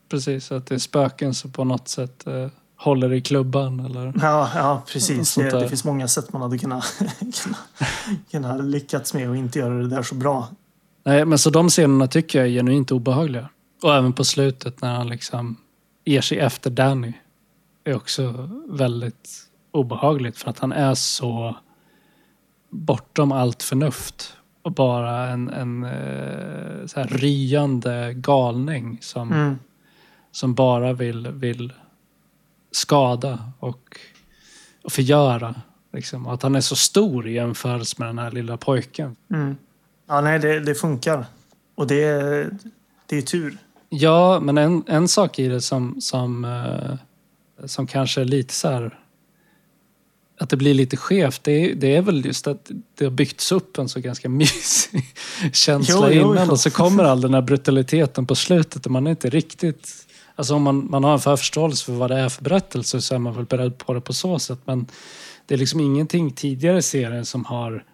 precis. 0.09 0.53
Att 0.53 0.67
det 0.67 0.75
är 0.75 0.79
spöken 0.79 1.35
som 1.35 1.53
på 1.53 1.65
något 1.65 1.89
sätt 1.89 2.27
eh, 2.27 2.49
håller 2.77 3.13
i 3.13 3.21
klubban 3.21 3.81
eller... 3.81 4.13
Ja, 4.23 4.51
ja 4.55 4.83
precis. 4.93 5.35
Det, 5.35 5.51
det 5.51 5.69
finns 5.69 5.85
många 5.85 6.09
sätt 6.09 6.33
man 6.33 6.43
hade 6.43 6.59
kunnat, 6.59 6.85
kunnat, 7.19 7.91
kunnat 8.31 8.65
lyckats 8.65 9.15
med 9.15 9.29
och 9.29 9.37
inte 9.37 9.59
göra 9.59 9.75
det 9.75 9.89
där 9.89 10.03
så 10.03 10.15
bra. 10.15 10.49
Nej, 11.05 11.25
men 11.25 11.39
så 11.39 11.51
de 11.51 11.69
scenerna 11.69 12.07
tycker 12.07 12.39
jag 12.39 12.49
är 12.49 12.53
genuint 12.53 12.91
obehagliga. 12.93 13.49
Och 13.83 13.95
även 13.95 14.13
på 14.13 14.25
slutet 14.25 14.81
när 14.81 14.95
han 14.95 15.09
liksom 15.09 15.57
ger 16.05 16.21
sig 16.21 16.39
efter 16.39 16.71
Danny. 16.71 17.13
är 17.85 17.95
också 17.97 18.51
väldigt 18.69 19.46
obehagligt 19.77 20.39
för 20.39 20.51
att 20.51 20.59
han 20.59 20.73
är 20.73 20.95
så 20.95 21.57
bortom 22.71 23.33
allt 23.33 23.63
förnuft. 23.63 24.37
Och 24.63 24.73
bara 24.73 25.29
en, 25.29 25.49
en 25.51 25.85
eh, 25.85 26.87
så 26.87 27.01
här 27.01 27.09
ryande 27.11 28.13
galning 28.17 28.99
som, 29.03 29.33
Mm. 29.33 29.59
som 30.33 30.55
bara 30.55 30.93
vill, 30.93 31.29
vill 31.29 31.73
skada 32.71 33.53
och, 33.59 33.97
och 34.85 34.93
förgöra. 34.93 35.55
Liksom. 35.93 36.27
Och 36.27 36.35
att 36.35 36.43
han 36.43 36.55
är 36.55 36.61
så 36.61 36.77
stor 36.77 37.29
i 37.29 37.33
jämförelse 37.33 37.97
med 37.99 38.09
den 38.09 38.19
här 38.19 38.31
lilla 38.31 38.57
pojken. 38.57 39.17
Mm. 39.31 39.57
Ja, 40.09 40.21
nej, 40.21 40.39
det, 40.39 40.61
det 40.61 40.75
funkar. 40.75 41.25
Och 41.75 41.87
det, 41.87 42.05
det 43.07 43.17
är 43.17 43.23
tur. 43.23 43.59
Ja, 43.89 44.41
men 44.41 44.59
en, 44.59 44.85
en 44.87 45.09
sak 45.09 45.39
i 45.39 45.49
det 45.49 45.61
som, 45.61 46.01
som, 46.01 46.45
eh, 46.45 46.95
som 47.67 47.87
kanske 47.87 48.21
är 48.21 48.25
lite 48.25 48.55
så 48.55 48.69
här... 48.69 48.99
Att 50.39 50.51
det 50.51 50.57
blir 50.57 50.75
lite 50.75 50.97
skevt, 50.97 51.45
det 51.45 51.53
är, 51.53 51.75
det 51.75 51.97
är 51.97 52.03
väl 52.03 52.25
just 52.25 52.47
att 52.47 52.71
det 52.95 53.05
har 53.05 53.13
byggts 53.13 53.53
upp 53.53 53.79
en 53.79 53.89
så 53.89 54.01
ganska 54.01 54.29
mysig 54.43 55.05
känsla 55.53 55.95
Jo, 55.95 56.21
jo, 56.21 56.33
innan 56.33 56.47
jo. 56.47 56.53
och 56.53 56.61
så 56.61 56.71
kommer 56.71 57.05
all 57.05 57.21
den 57.21 57.35
här 57.35 57.43
brutaliteten 57.43 58.27
på 58.27 58.35
slutet 58.35 58.87
och 58.87 58.93
man 58.93 59.07
är 59.07 59.11
inte 59.11 59.31
riktigt... 59.31 59.93
Alltså 60.39 60.55
om 60.55 60.63
man, 60.63 60.91
man 60.91 61.05
har 61.05 61.13
en 61.13 61.21
förförståelse 61.21 61.85
för 61.85 61.93
vad 61.93 62.11
det 62.11 62.19
är 62.19 62.29
för 62.29 62.45
berättelse 62.45 63.01
så 63.01 63.15
är 63.15 63.19
man 63.19 63.35
väl 63.35 63.45
beredd 63.45 63.79
på 63.79 63.95
det 63.95 64.01
på 64.01 64.13
så 64.13 64.39
sätt. 64.39 64.59
Men 64.65 64.87
det 65.47 65.55
är 65.55 65.59
liksom 65.59 65.81
ingenting 65.81 66.31
tidigare 66.31 66.79
i 66.79 66.83
serien 66.83 67.27
som 67.27 67.45
har 67.45 67.85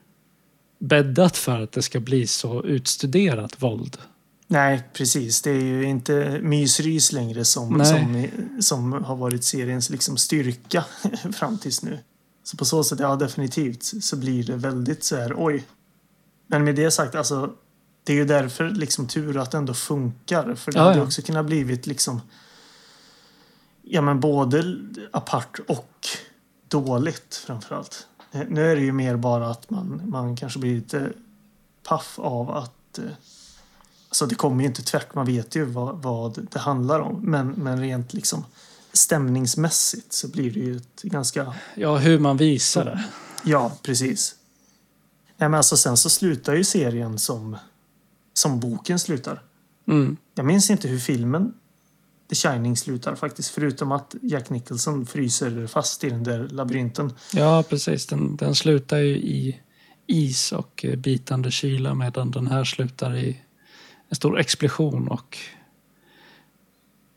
bäddat 0.78 1.36
för 1.36 1.60
att 1.60 1.72
det 1.72 1.82
ska 1.82 2.00
bli 2.00 2.26
så 2.26 2.64
utstuderat 2.64 3.62
våld. 3.62 3.98
Nej, 4.46 4.82
precis. 4.92 5.42
Det 5.42 5.50
är 5.50 5.62
ju 5.62 5.84
inte 5.84 6.38
mysrys 6.42 7.12
längre 7.12 7.44
som, 7.44 7.84
som, 7.84 8.26
som 8.60 8.92
har 8.92 9.16
varit 9.16 9.44
seriens 9.44 9.90
liksom 9.90 10.16
styrka 10.16 10.84
fram 11.32 11.58
tills 11.58 11.82
nu. 11.82 11.98
Så 12.44 12.56
på 12.56 12.64
så 12.64 12.84
sätt, 12.84 13.00
ja 13.00 13.16
definitivt, 13.16 14.04
så 14.04 14.16
blir 14.16 14.44
det 14.44 14.56
väldigt 14.56 15.04
så 15.04 15.16
här, 15.16 15.34
oj. 15.36 15.64
Men 16.46 16.64
med 16.64 16.74
det 16.74 16.90
sagt, 16.90 17.14
alltså, 17.14 17.52
det 18.04 18.12
är 18.12 18.16
ju 18.16 18.24
därför 18.24 18.70
liksom 18.70 19.06
tur 19.08 19.36
att 19.38 19.50
det 19.50 19.58
ändå 19.58 19.74
funkar. 19.74 20.54
För 20.54 20.72
det 20.72 20.78
Ja, 20.78 20.84
hade 20.84 20.96
ja. 20.98 21.04
också 21.04 21.22
kunnat 21.22 21.46
blivit 21.46 21.86
liksom, 21.86 22.20
ja 23.82 24.02
men 24.02 24.20
både 24.20 24.76
apart 25.12 25.60
och 25.68 26.06
dåligt 26.68 27.34
framförallt. 27.46 28.06
Eh, 28.32 28.42
Nu 28.48 28.70
är 28.72 28.76
det 28.76 28.82
ju 28.82 28.92
mer 28.92 29.16
bara 29.16 29.50
att 29.50 29.70
man, 29.70 30.02
man 30.06 30.36
kanske 30.36 30.58
blir 30.58 30.74
lite 30.74 31.12
paff 31.82 32.18
av 32.18 32.50
att 32.50 32.98
eh, 32.98 33.04
Alltså 34.08 34.26
det 34.26 34.34
kommer 34.34 34.62
ju 34.62 34.68
inte 34.68 34.82
tvärt, 34.82 35.14
man 35.14 35.26
vet 35.26 35.56
ju 35.56 35.64
vad, 35.64 36.02
vad 36.02 36.46
det 36.52 36.58
handlar 36.58 37.00
om. 37.00 37.20
Men, 37.20 37.48
men 37.48 37.80
rent 37.80 38.14
liksom 38.14 38.44
stämningsmässigt 38.92 40.12
så 40.12 40.28
blir 40.28 40.50
det 40.50 40.60
ju 40.60 40.76
ett 40.76 41.02
ganska... 41.02 41.54
Ja, 41.74 41.96
hur 41.96 42.18
man 42.18 42.36
visar 42.36 42.84
det. 42.84 43.04
Ja, 43.44 43.72
precis. 43.82 44.34
Nej, 45.36 45.48
men 45.48 45.54
alltså 45.54 45.76
sen 45.76 45.96
så 45.96 46.10
slutar 46.10 46.54
ju 46.54 46.64
serien 46.64 47.18
som, 47.18 47.56
som 48.32 48.60
boken 48.60 48.98
slutar. 48.98 49.42
Mm. 49.88 50.16
Jag 50.34 50.46
minns 50.46 50.70
inte 50.70 50.88
hur 50.88 50.98
filmen 50.98 51.54
The 52.28 52.34
Shining 52.34 52.76
slutar 52.76 53.14
faktiskt. 53.14 53.50
Förutom 53.50 53.92
att 53.92 54.14
Jack 54.22 54.50
Nicholson 54.50 55.06
fryser 55.06 55.66
fast 55.66 56.04
i 56.04 56.10
den 56.10 56.24
där 56.24 56.48
labyrinten. 56.48 57.12
Ja, 57.32 57.64
precis. 57.68 58.06
Den, 58.06 58.36
den 58.36 58.54
slutar 58.54 58.98
ju 58.98 59.16
i 59.16 59.60
is 60.06 60.52
och 60.52 60.84
eh, 60.84 60.96
bitande 60.96 61.50
kyla 61.50 61.94
medan 61.94 62.30
den 62.30 62.46
här 62.46 62.64
slutar 62.64 63.16
i 63.16 63.40
en 64.08 64.16
stor 64.16 64.38
explosion 64.38 65.08
och 65.08 65.38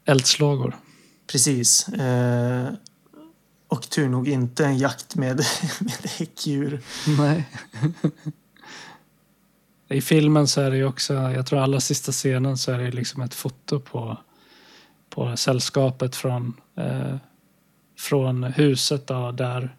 eldslågor. 0.05 0.75
Precis. 1.27 1.87
Eh, 1.87 2.73
och 3.67 3.89
tur 3.89 4.09
nog 4.09 4.27
inte 4.27 4.65
en 4.65 4.77
jakt 4.77 5.15
med, 5.15 5.35
med 5.79 6.09
häckdjur. 6.17 6.81
Nej. 7.17 7.49
I 9.89 10.01
filmen 10.01 10.47
så 10.47 10.61
är 10.61 10.71
det 10.71 10.77
ju 10.77 10.85
också, 10.85 11.13
jag 11.13 11.45
tror 11.45 11.59
allra 11.59 11.79
sista 11.79 12.11
scenen 12.11 12.57
så 12.57 12.71
är 12.71 12.79
det 12.79 12.91
liksom 12.91 13.21
ett 13.21 13.33
foto 13.33 13.79
på, 13.79 14.17
på 15.09 15.37
sällskapet 15.37 16.15
från, 16.15 16.53
eh, 16.77 17.15
från 17.99 18.43
huset 18.43 19.07
då, 19.07 19.31
där 19.31 19.75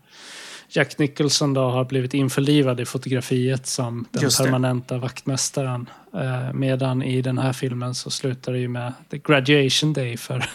Jack 0.69 0.99
Nicholson 0.99 1.55
då 1.55 1.71
har 1.71 1.85
blivit 1.85 2.15
införlivad 2.15 2.81
i 2.81 2.85
fotografiet 2.85 3.67
som 3.67 4.07
den 4.11 4.23
Just 4.23 4.39
det. 4.39 4.45
permanenta 4.45 4.99
vaktmästaren. 4.99 5.91
Eh, 6.15 6.53
medan 6.53 7.03
i 7.03 7.23
den 7.23 7.39
här 7.39 7.53
filmen 7.53 7.95
så 7.95 8.11
slutar 8.11 8.53
det 8.53 8.59
ju 8.59 8.69
med 8.69 8.93
the 9.11 9.19
graduation 9.19 9.93
day 9.93 10.17
för 10.17 10.51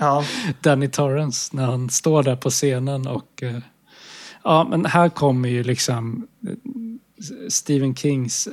Ja, 0.00 0.24
Danny 0.60 0.88
Torrance 0.88 1.56
när 1.56 1.66
han 1.66 1.90
står 1.90 2.22
där 2.22 2.36
på 2.36 2.50
scenen 2.50 3.06
och 3.06 3.42
eh, 3.42 3.58
ja, 4.44 4.66
men 4.70 4.86
här 4.86 5.08
kommer 5.08 5.48
ju 5.48 5.62
liksom 5.62 6.26
eh, 6.46 6.54
Stephen 7.48 7.94
Kings 7.94 8.46
eh, 8.46 8.52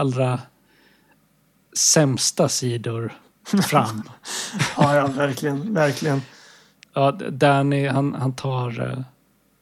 allra 0.00 0.40
sämsta 1.76 2.48
sidor 2.48 3.12
fram. 3.62 4.02
ja, 4.76 4.96
ja 4.96 5.06
verkligen. 5.06 5.74
verkligen. 5.74 6.22
Ja, 6.94 7.12
Danny 7.12 7.86
han, 7.86 8.14
han 8.14 8.32
tar 8.32 9.04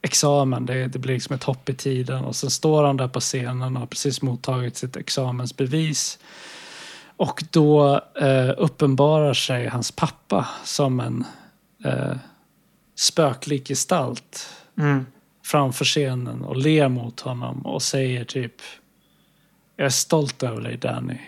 examen, 0.03 0.67
det, 0.67 0.87
det 0.87 0.99
blir 0.99 1.15
liksom 1.15 1.35
ett 1.35 1.45
hopp 1.45 1.69
i 1.69 1.75
tiden 1.75 2.25
och 2.25 2.37
sen 2.37 2.51
står 2.51 2.85
han 2.85 2.97
där 2.97 3.09
på 3.09 3.21
scenen 3.21 3.77
och 3.77 3.81
har 3.81 3.87
precis 3.87 4.23
mottagit 4.23 4.77
sitt 4.77 4.97
examensbevis. 4.97 6.19
Och 7.19 7.45
då 7.51 8.01
eh, 8.21 8.51
uppenbarar 8.59 9.35
sig 9.35 9.67
hans 9.67 9.91
pappa 9.93 10.49
som 10.65 11.01
en 11.01 11.25
eh, 11.85 12.17
spöklik 12.97 13.69
gestalt 13.69 14.49
Mm. 14.79 15.07
framför 15.45 15.85
scenen 15.85 16.45
och 16.45 16.57
ler 16.57 16.89
mot 16.89 17.21
honom 17.21 17.67
och 17.67 17.83
säger 17.83 18.25
typ 18.25 18.53
Jag 19.77 19.85
är 19.87 19.91
stolt 19.91 20.43
över 20.43 20.61
dig 20.61 20.77
Danny. 20.77 21.19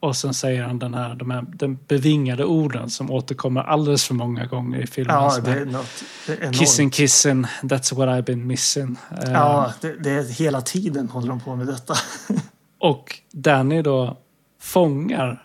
Och 0.00 0.16
sen 0.16 0.34
säger 0.34 0.62
han 0.62 0.78
den 0.78 0.94
här, 0.94 1.14
de 1.14 1.30
här 1.30 1.44
den 1.54 1.78
bevingade 1.88 2.44
orden 2.44 2.90
som 2.90 3.10
återkommer 3.10 3.60
alldeles 3.60 4.04
för 4.04 4.14
många 4.14 4.46
gånger 4.46 4.78
i 4.80 4.86
filmen. 4.86 5.16
Ja, 5.16 5.38
det 5.44 5.50
är 5.50 5.64
något 5.64 6.04
det 6.26 6.32
är. 6.44 6.52
Kissing, 6.52 6.90
kissing, 6.90 7.44
that's 7.62 7.94
what 7.94 8.08
I've 8.08 8.22
been 8.22 8.46
missing. 8.46 8.96
Eh, 9.24 9.32
Ja, 9.32 9.72
det, 9.80 9.96
det 9.96 10.10
är 10.10 10.32
hela 10.38 10.60
tiden 10.60 11.08
håller 11.08 11.28
de 11.28 11.40
på 11.40 11.56
med 11.56 11.66
detta. 11.66 11.94
Och 12.78 13.18
Danny 13.32 13.82
då 13.82 14.16
fångar 14.62 15.42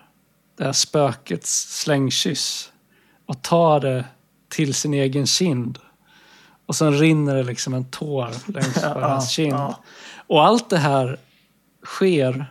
det 0.57 0.63
här 0.63 0.71
spökets 0.73 1.79
slängkyss 1.81 2.71
och 3.25 3.41
tar 3.41 3.79
det 3.79 4.05
till 4.49 4.73
sin 4.73 4.93
egen 4.93 5.27
kind. 5.27 5.79
Och 6.65 6.75
sen 6.75 6.93
rinner 6.99 7.35
det 7.35 7.43
liksom 7.43 7.73
en 7.73 7.85
tår 7.85 8.29
längs 8.53 8.73
på 8.73 8.79
Ja, 8.99 9.07
hans 9.07 9.29
kind. 9.31 9.53
ja. 9.53 9.79
Och 10.27 10.45
allt 10.45 10.69
det 10.69 10.77
här 10.77 11.19
sker 11.85 12.45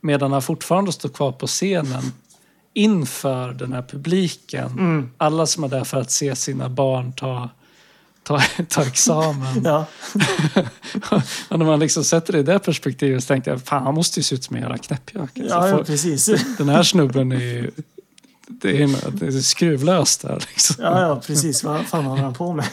medan 0.00 0.32
han 0.32 0.42
fortfarande 0.42 0.92
står 0.92 1.08
kvar 1.08 1.32
på 1.32 1.46
scenen 1.46 2.02
inför 2.72 3.52
den 3.52 3.72
här 3.72 3.82
publiken. 3.82 4.66
Mm. 4.66 5.10
Alla 5.18 5.46
som 5.46 5.64
är 5.64 5.68
där 5.68 5.84
för 5.84 6.00
att 6.00 6.10
se 6.10 6.36
sina 6.36 6.68
barn 6.68 7.12
ta, 7.12 7.48
ta, 8.24 8.40
ta 8.68 8.82
examen. 8.82 9.62
Ja, 9.64 9.86
och 11.48 11.58
när 11.58 11.66
man 11.66 11.80
liksom 11.80 12.04
sätter 12.04 12.32
det 12.32 12.38
i 12.38 12.42
det 12.42 12.58
perspektivet 12.58 13.24
så 13.24 13.28
tänkte 13.28 13.50
jag, 13.50 13.62
fan 13.62 13.82
han 13.82 13.94
måste 13.94 14.18
ju 14.20 14.24
se 14.24 14.34
ut 14.34 14.44
som 14.44 14.56
en 14.56 14.62
jävla 14.62 14.78
knäppjök. 14.78 15.38
Alltså, 15.38 15.56
ja, 15.56 15.68
ja 15.68 15.84
precis. 15.84 16.26
den 16.58 16.68
här 16.68 16.82
snubben 16.82 17.32
är 17.32 17.40
ju... 17.40 17.70
Det 18.46 18.82
är, 18.82 19.10
det 19.10 19.26
är 19.26 19.30
skruvlöst 19.30 20.22
där 20.22 20.44
liksom. 20.48 20.76
Ja, 20.78 21.00
ja, 21.00 21.22
precis. 21.26 21.64
Vad 21.64 21.86
fan 21.86 22.04
håller 22.04 22.22
han 22.22 22.34
på 22.34 22.52
med? 22.52 22.64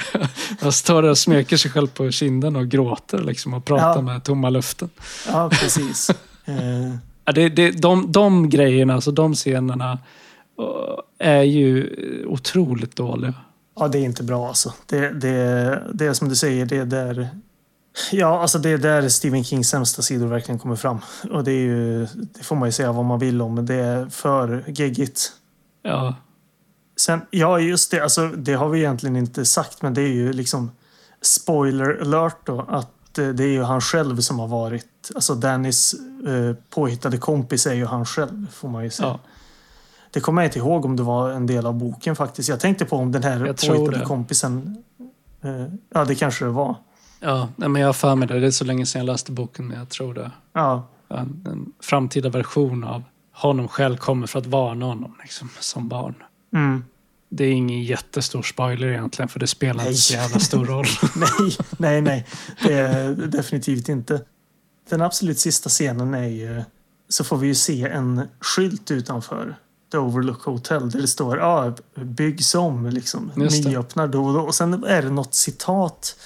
Han 0.60 0.72
står 0.72 1.02
där 1.02 1.10
och 1.10 1.18
smeker 1.18 1.56
sig 1.56 1.70
själv 1.70 1.86
på 1.86 2.10
kinden 2.10 2.56
och 2.56 2.68
gråter 2.68 3.18
liksom 3.18 3.54
och 3.54 3.64
pratar 3.64 3.94
Ja. 3.96 4.00
med 4.00 4.24
tomma 4.24 4.50
luften. 4.50 4.90
Ja, 5.26 5.50
precis. 5.50 6.10
Ja, 7.24 7.32
det, 7.32 7.48
det, 7.48 7.70
de, 7.70 8.12
de 8.12 8.48
grejerna, 8.50 8.94
alltså 8.94 9.10
de 9.10 9.34
scenerna 9.34 9.98
eh, 11.20 11.28
är 11.28 11.42
ju 11.42 11.96
otroligt 12.26 12.96
dåliga. 12.96 13.34
Ja, 13.76 13.88
det 13.88 13.98
är 13.98 14.02
inte 14.02 14.22
bra 14.22 14.48
alltså. 14.48 14.74
Det, 14.86 15.10
det, 15.10 15.82
det 15.94 16.06
är 16.06 16.12
som 16.12 16.28
du 16.28 16.36
säger, 16.36 16.66
det 16.66 16.76
är 16.76 16.84
där... 16.84 17.28
Ja, 18.12 18.40
alltså 18.40 18.58
det 18.58 18.70
är 18.70 18.78
där 18.78 19.08
Stephen 19.08 19.44
Kings 19.44 19.68
sämsta 19.68 20.02
sidor 20.02 20.26
verkligen 20.26 20.58
kommer 20.58 20.76
fram. 20.76 20.98
Och 21.30 21.44
det 21.44 21.52
är 21.52 21.60
ju... 21.60 22.06
Det 22.14 22.42
får 22.42 22.56
man 22.56 22.68
ju 22.68 22.72
säga 22.72 22.92
vad 22.92 23.04
man 23.04 23.18
vill 23.18 23.42
om, 23.42 23.54
men 23.54 23.66
det 23.66 23.74
är 23.74 24.06
för 24.06 24.64
geggigt. 24.66 25.32
Ja, 25.82 26.14
Sen, 26.96 27.20
ja 27.30 27.60
just 27.60 27.90
det, 27.90 28.00
alltså 28.00 28.28
det 28.28 28.54
har 28.54 28.68
vi 28.68 28.78
egentligen 28.78 29.16
inte 29.16 29.44
sagt, 29.44 29.82
men 29.82 29.94
det 29.94 30.02
är 30.02 30.12
ju 30.12 30.32
liksom 30.32 30.70
spoiler 31.22 32.00
alert 32.00 32.36
då, 32.44 32.60
att 32.68 33.18
eh, 33.18 33.28
det 33.28 33.44
är 33.44 33.48
ju 33.48 33.62
han 33.62 33.80
själv 33.80 34.20
som 34.20 34.38
har 34.38 34.48
varit, 34.48 35.10
alltså 35.14 35.34
Dannys 35.34 35.94
eh, 36.26 36.56
påhittade 36.70 37.18
kompis 37.18 37.66
är 37.66 37.74
ju 37.74 37.86
han 37.86 38.06
själv, 38.06 38.46
får 38.52 38.68
man 38.68 38.84
ju 38.84 38.90
säga. 38.90 39.08
ja. 39.08 39.20
Det 40.16 40.20
kommer 40.20 40.42
jag 40.42 40.48
inte 40.48 40.58
ihåg 40.58 40.84
om 40.84 40.96
det 40.96 41.02
var 41.02 41.30
en 41.30 41.46
del 41.46 41.66
av 41.66 41.74
boken 41.74 42.16
faktiskt. 42.16 42.48
Jag 42.48 42.60
tänkte 42.60 42.84
på 42.84 42.96
om 42.96 43.12
den 43.12 43.22
här 43.22 43.38
påhittade 43.68 44.04
kompisen, 44.04 44.76
eh, 45.42 45.66
ja 45.94 46.04
det 46.04 46.14
kanske 46.14 46.44
det 46.44 46.50
var. 46.50 46.76
ja 47.20 47.48
nej, 47.56 47.68
men 47.68 47.82
jag 47.82 47.88
har 47.88 47.92
för 47.92 48.14
mig 48.14 48.28
det. 48.28 48.40
Det 48.40 48.46
är 48.46 48.50
så 48.50 48.64
länge 48.64 48.86
sedan 48.86 48.98
jag 49.00 49.06
läste 49.06 49.32
boken, 49.32 49.68
men 49.68 49.78
jag 49.78 49.88
tror 49.88 50.14
det. 50.14 50.30
Ja, 50.52 50.88
En, 51.08 51.46
en 51.50 51.72
framtida 51.80 52.28
version 52.28 52.84
av 52.84 53.02
honom 53.32 53.68
själv 53.68 53.96
kommer 53.96 54.26
för 54.26 54.38
att 54.38 54.46
varna 54.46 54.86
honom 54.86 55.16
liksom, 55.22 55.50
som 55.60 55.88
barn. 55.88 56.14
mm. 56.54 56.84
Det 57.28 57.44
är 57.44 57.52
ingen 57.52 57.82
jättestor 57.82 58.42
spoiler 58.42 58.86
egentligen, 58.88 59.28
för 59.28 59.40
det 59.40 59.46
spelar 59.46 59.74
Nej. 59.76 59.86
inte 59.86 60.00
så 60.00 60.14
jävla 60.14 60.38
stor 60.38 60.64
roll. 60.64 60.86
nej, 61.16 61.56
nej, 61.78 62.00
nej, 62.02 62.26
det 62.62 62.72
är 62.72 63.12
definitivt 63.14 63.88
inte. 63.88 64.20
Den 64.90 65.02
absolut 65.02 65.38
sista 65.38 65.68
scenen 65.68 66.14
är 66.14 66.28
ju, 66.28 66.62
så 67.08 67.24
får 67.24 67.36
vi 67.36 67.46
ju 67.46 67.54
se 67.54 67.82
en 67.88 68.22
skylt 68.40 68.90
utanför 68.90 69.56
The 69.96 70.00
Overlook 70.00 70.42
Hotel 70.42 70.90
där 70.90 71.00
det 71.00 71.08
står 71.08 71.38
ja, 71.38 71.74
byggs 71.94 72.54
om, 72.54 72.86
liksom. 72.86 73.32
Nyöppnar 73.34 74.06
då 74.08 74.24
och 74.24 74.34
då. 74.34 74.40
Och 74.40 74.54
sen 74.54 74.84
är 74.84 75.02
det 75.02 75.10
något 75.10 75.34
citat 75.34 76.16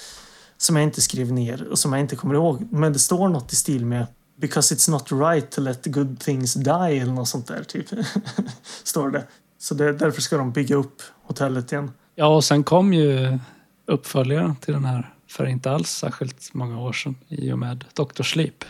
som 0.57 0.75
jag 0.75 0.83
inte 0.83 1.01
skrev 1.01 1.31
ner 1.31 1.67
och 1.67 1.79
som 1.79 1.93
jag 1.93 1.99
inte 1.99 2.15
kommer 2.15 2.35
ihåg. 2.35 2.67
Men 2.71 2.93
det 2.93 2.99
står 2.99 3.29
något 3.29 3.53
i 3.53 3.55
stil 3.55 3.85
med 3.85 4.07
Because 4.35 4.75
it's 4.75 4.91
not 4.91 5.11
right 5.11 5.51
to 5.51 5.61
let 5.61 5.85
good 5.85 6.19
things 6.19 6.53
die 6.53 6.99
eller 7.01 7.13
något 7.13 7.27
sånt 7.27 7.47
där 7.47 7.63
typ. 7.63 7.85
står 8.83 9.09
det. 9.09 9.27
Så 9.59 9.73
det, 9.73 9.93
därför 9.93 10.21
ska 10.21 10.37
de 10.37 10.51
bygga 10.51 10.75
upp 10.75 11.01
hotellet 11.23 11.71
igen. 11.71 11.91
Ja, 12.15 12.35
och 12.35 12.43
sen 12.43 12.63
kom 12.63 12.93
ju 12.93 13.39
uppföljaren 13.85 14.55
till 14.55 14.73
den 14.73 14.85
här 14.85 15.13
för 15.27 15.45
inte 15.45 15.71
alls 15.71 15.89
särskilt 15.89 16.53
många 16.53 16.79
år 16.79 16.93
sedan 16.93 17.15
i 17.27 17.51
och 17.51 17.59
med 17.59 17.85
Dr. 17.93 18.23
Sleep. 18.23 18.65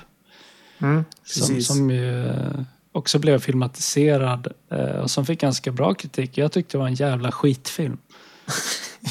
Mm, 0.80 1.06
Som, 1.24 1.62
som 1.62 1.90
ju 1.90 2.28
eh, 2.28 2.62
också 2.92 3.20
blev 3.20 3.40
filmatiserad 3.40 4.48
eh, 4.72 4.80
och 4.80 5.12
som 5.12 5.26
fick 5.26 5.42
ganska 5.42 5.72
bra 5.72 5.94
kritik. 5.94 6.38
Jag 6.38 6.52
tyckte 6.52 6.78
det 6.78 6.80
var 6.80 6.88
en 6.88 6.94
jävla 6.94 7.32
skitfilm. 7.32 7.98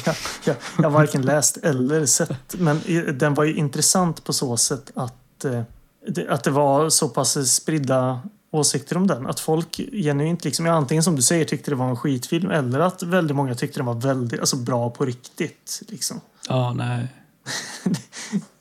Ja, 0.05 0.13
ja, 0.45 0.53
jag 0.77 0.83
har 0.83 0.89
varken 0.89 1.21
läst 1.21 1.57
eller 1.57 2.05
sett. 2.05 2.55
Men 2.59 2.81
den 3.17 3.33
var 3.33 3.43
ju 3.43 3.55
intressant 3.55 4.23
på 4.23 4.33
så 4.33 4.57
sätt 4.57 4.91
att, 4.95 5.45
eh, 5.45 5.61
det, 6.07 6.27
att 6.29 6.43
det 6.43 6.51
var 6.51 6.89
så 6.89 7.09
pass 7.09 7.53
spridda 7.53 8.21
åsikter 8.51 8.97
om 8.97 9.07
den. 9.07 9.27
Att 9.27 9.39
folk 9.39 9.79
genuint, 9.91 10.43
liksom, 10.43 10.65
ja, 10.65 10.73
antingen 10.73 11.03
som 11.03 11.15
du 11.15 11.21
säger, 11.21 11.45
tyckte 11.45 11.71
det 11.71 11.75
var 11.75 11.89
en 11.89 11.95
skitfilm 11.95 12.51
eller 12.51 12.79
att 12.79 13.03
väldigt 13.03 13.35
många 13.35 13.55
tyckte 13.55 13.79
den 13.79 13.85
var 13.85 13.93
väldigt 13.93 14.39
alltså, 14.39 14.55
bra 14.55 14.89
på 14.89 15.05
riktigt. 15.05 15.81
Liksom. 15.87 16.21
Ja, 16.49 16.73
nej. 16.73 17.07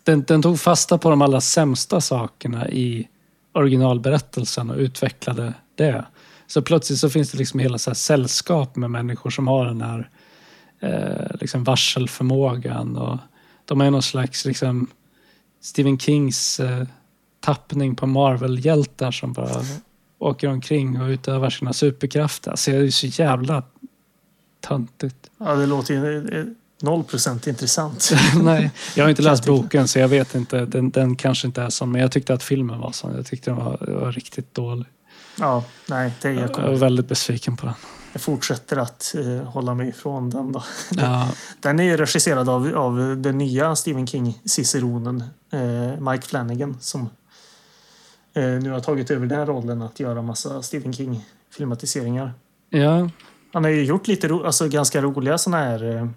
Den, 0.04 0.22
den 0.22 0.42
tog 0.42 0.60
fasta 0.60 0.98
på 0.98 1.10
de 1.10 1.22
allra 1.22 1.40
sämsta 1.40 2.00
sakerna 2.00 2.68
i 2.68 3.08
originalberättelsen 3.52 4.70
och 4.70 4.76
utvecklade 4.76 5.54
det. 5.74 6.04
Så 6.46 6.62
plötsligt 6.62 6.98
så 6.98 7.10
finns 7.10 7.30
det 7.30 7.38
liksom 7.38 7.60
hela 7.60 7.78
så 7.78 7.90
här 7.90 7.94
sällskap 7.94 8.76
med 8.76 8.90
människor 8.90 9.30
som 9.30 9.48
har 9.48 9.66
den 9.66 9.80
här 9.80 10.10
eh, 10.80 11.36
liksom 11.40 11.64
varselförmågan. 11.64 12.96
Och 12.96 13.18
de 13.64 13.80
är 13.80 13.90
någon 13.90 14.02
slags 14.02 14.44
liksom 14.44 14.86
Stephen 15.60 15.98
Kings 15.98 16.60
eh, 16.60 16.86
tappning 17.40 17.96
på 17.96 18.06
Marvel-hjältar 18.06 19.10
som 19.10 19.32
bara 19.32 19.62
åker 20.18 20.48
omkring 20.48 21.00
och 21.00 21.08
utövar 21.08 21.50
sina 21.50 21.72
superkrafter. 21.72 22.50
Alltså 22.50 22.70
det 22.70 22.76
är 22.76 22.82
ju 22.82 22.90
så 22.90 23.06
jävla 23.06 23.62
töntigt. 24.60 25.30
Ja, 25.38 25.54
det 25.54 25.66
låter 25.66 25.94
ju 25.94 26.54
noll 26.82 27.04
procent 27.04 27.46
intressant. 27.46 28.10
Nej, 28.42 28.70
jag 28.96 29.04
har 29.04 29.10
inte 29.10 29.22
läst 29.22 29.46
boken 29.46 29.88
så 29.88 29.98
jag 29.98 30.08
vet 30.08 30.34
inte. 30.34 30.64
Den, 30.64 30.90
den 30.90 31.16
kanske 31.16 31.46
inte 31.46 31.62
är 31.62 31.70
sån, 31.70 31.92
men 31.92 32.00
jag 32.00 32.12
tyckte 32.12 32.34
att 32.34 32.42
filmen 32.42 32.78
var 32.80 32.92
sån. 32.92 33.16
Jag 33.16 33.26
tyckte 33.26 33.50
den 33.50 33.56
var, 33.64 33.78
var 34.00 34.12
riktigt 34.12 34.54
dålig. 34.54 34.86
Ja, 35.38 35.64
nej, 35.88 36.12
det 36.22 36.28
är 36.28 36.32
jag, 36.32 36.50
Jag 36.50 36.68
var 36.70 36.76
väldigt 36.76 37.08
besviken 37.08 37.56
på 37.56 37.66
den. 37.66 37.74
jag 38.12 38.22
fortsätter 38.22 38.76
att 38.76 39.14
eh, 39.18 39.48
hålla 39.48 39.74
mig 39.74 39.88
ifrån 39.88 40.30
den 40.30 40.52
då. 40.52 40.64
Ja, 40.90 41.28
Den 41.60 41.80
är 41.80 41.84
ju 41.84 41.96
regisserad 41.96 42.48
av, 42.48 42.74
av 42.76 43.16
den 43.18 43.38
nya 43.38 43.76
Stephen 43.76 44.06
King-ciceronen 44.06 45.24
eh, 45.52 46.00
Mike 46.10 46.26
Flanagan 46.26 46.76
som 46.80 47.00
eh, 48.34 48.42
nu 48.44 48.70
har 48.70 48.80
tagit 48.80 49.10
över 49.10 49.26
den 49.26 49.46
rollen 49.46 49.82
att 49.82 50.00
göra 50.00 50.22
massa 50.22 50.62
Stephen 50.62 50.92
King-filmatiseringar. 50.92 52.32
ja, 52.70 53.10
Han 53.52 53.64
har 53.64 53.70
ju 53.70 53.84
gjort 53.84 54.06
lite 54.08 54.28
ro, 54.28 54.44
alltså 54.46 54.68
ganska 54.68 55.02
roliga 55.02 55.38
såna 55.38 55.56
här 55.56 55.96
eh, 55.96 56.08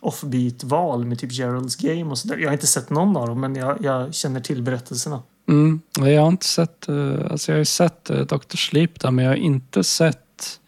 offbeat-val 0.00 1.04
med 1.04 1.18
typ 1.18 1.30
Gerald's 1.30 1.82
Game 1.82 2.10
och 2.10 2.18
sådär. 2.18 2.36
Jag 2.36 2.48
har 2.48 2.52
inte 2.52 2.66
sett 2.66 2.90
någon 2.90 3.16
av 3.16 3.26
dem 3.26 3.40
men 3.40 3.56
jag, 3.56 3.78
jag 3.80 4.14
känner 4.14 4.40
till 4.40 4.62
berättelserna. 4.62 5.22
mm, 5.48 5.80
jag 5.98 6.20
har 6.20 6.28
inte 6.28 6.46
sett, 6.46 6.88
eh, 6.88 7.30
alltså 7.30 7.52
jag 7.52 7.56
har 7.56 7.58
ju 7.58 7.64
sett 7.64 8.10
uh, 8.10 8.20
Dr. 8.20 8.56
Sleep 8.56 9.00
där, 9.00 9.10
men 9.10 9.24
jag 9.24 9.32
har 9.32 9.36
inte 9.36 9.84
sett 9.84 10.60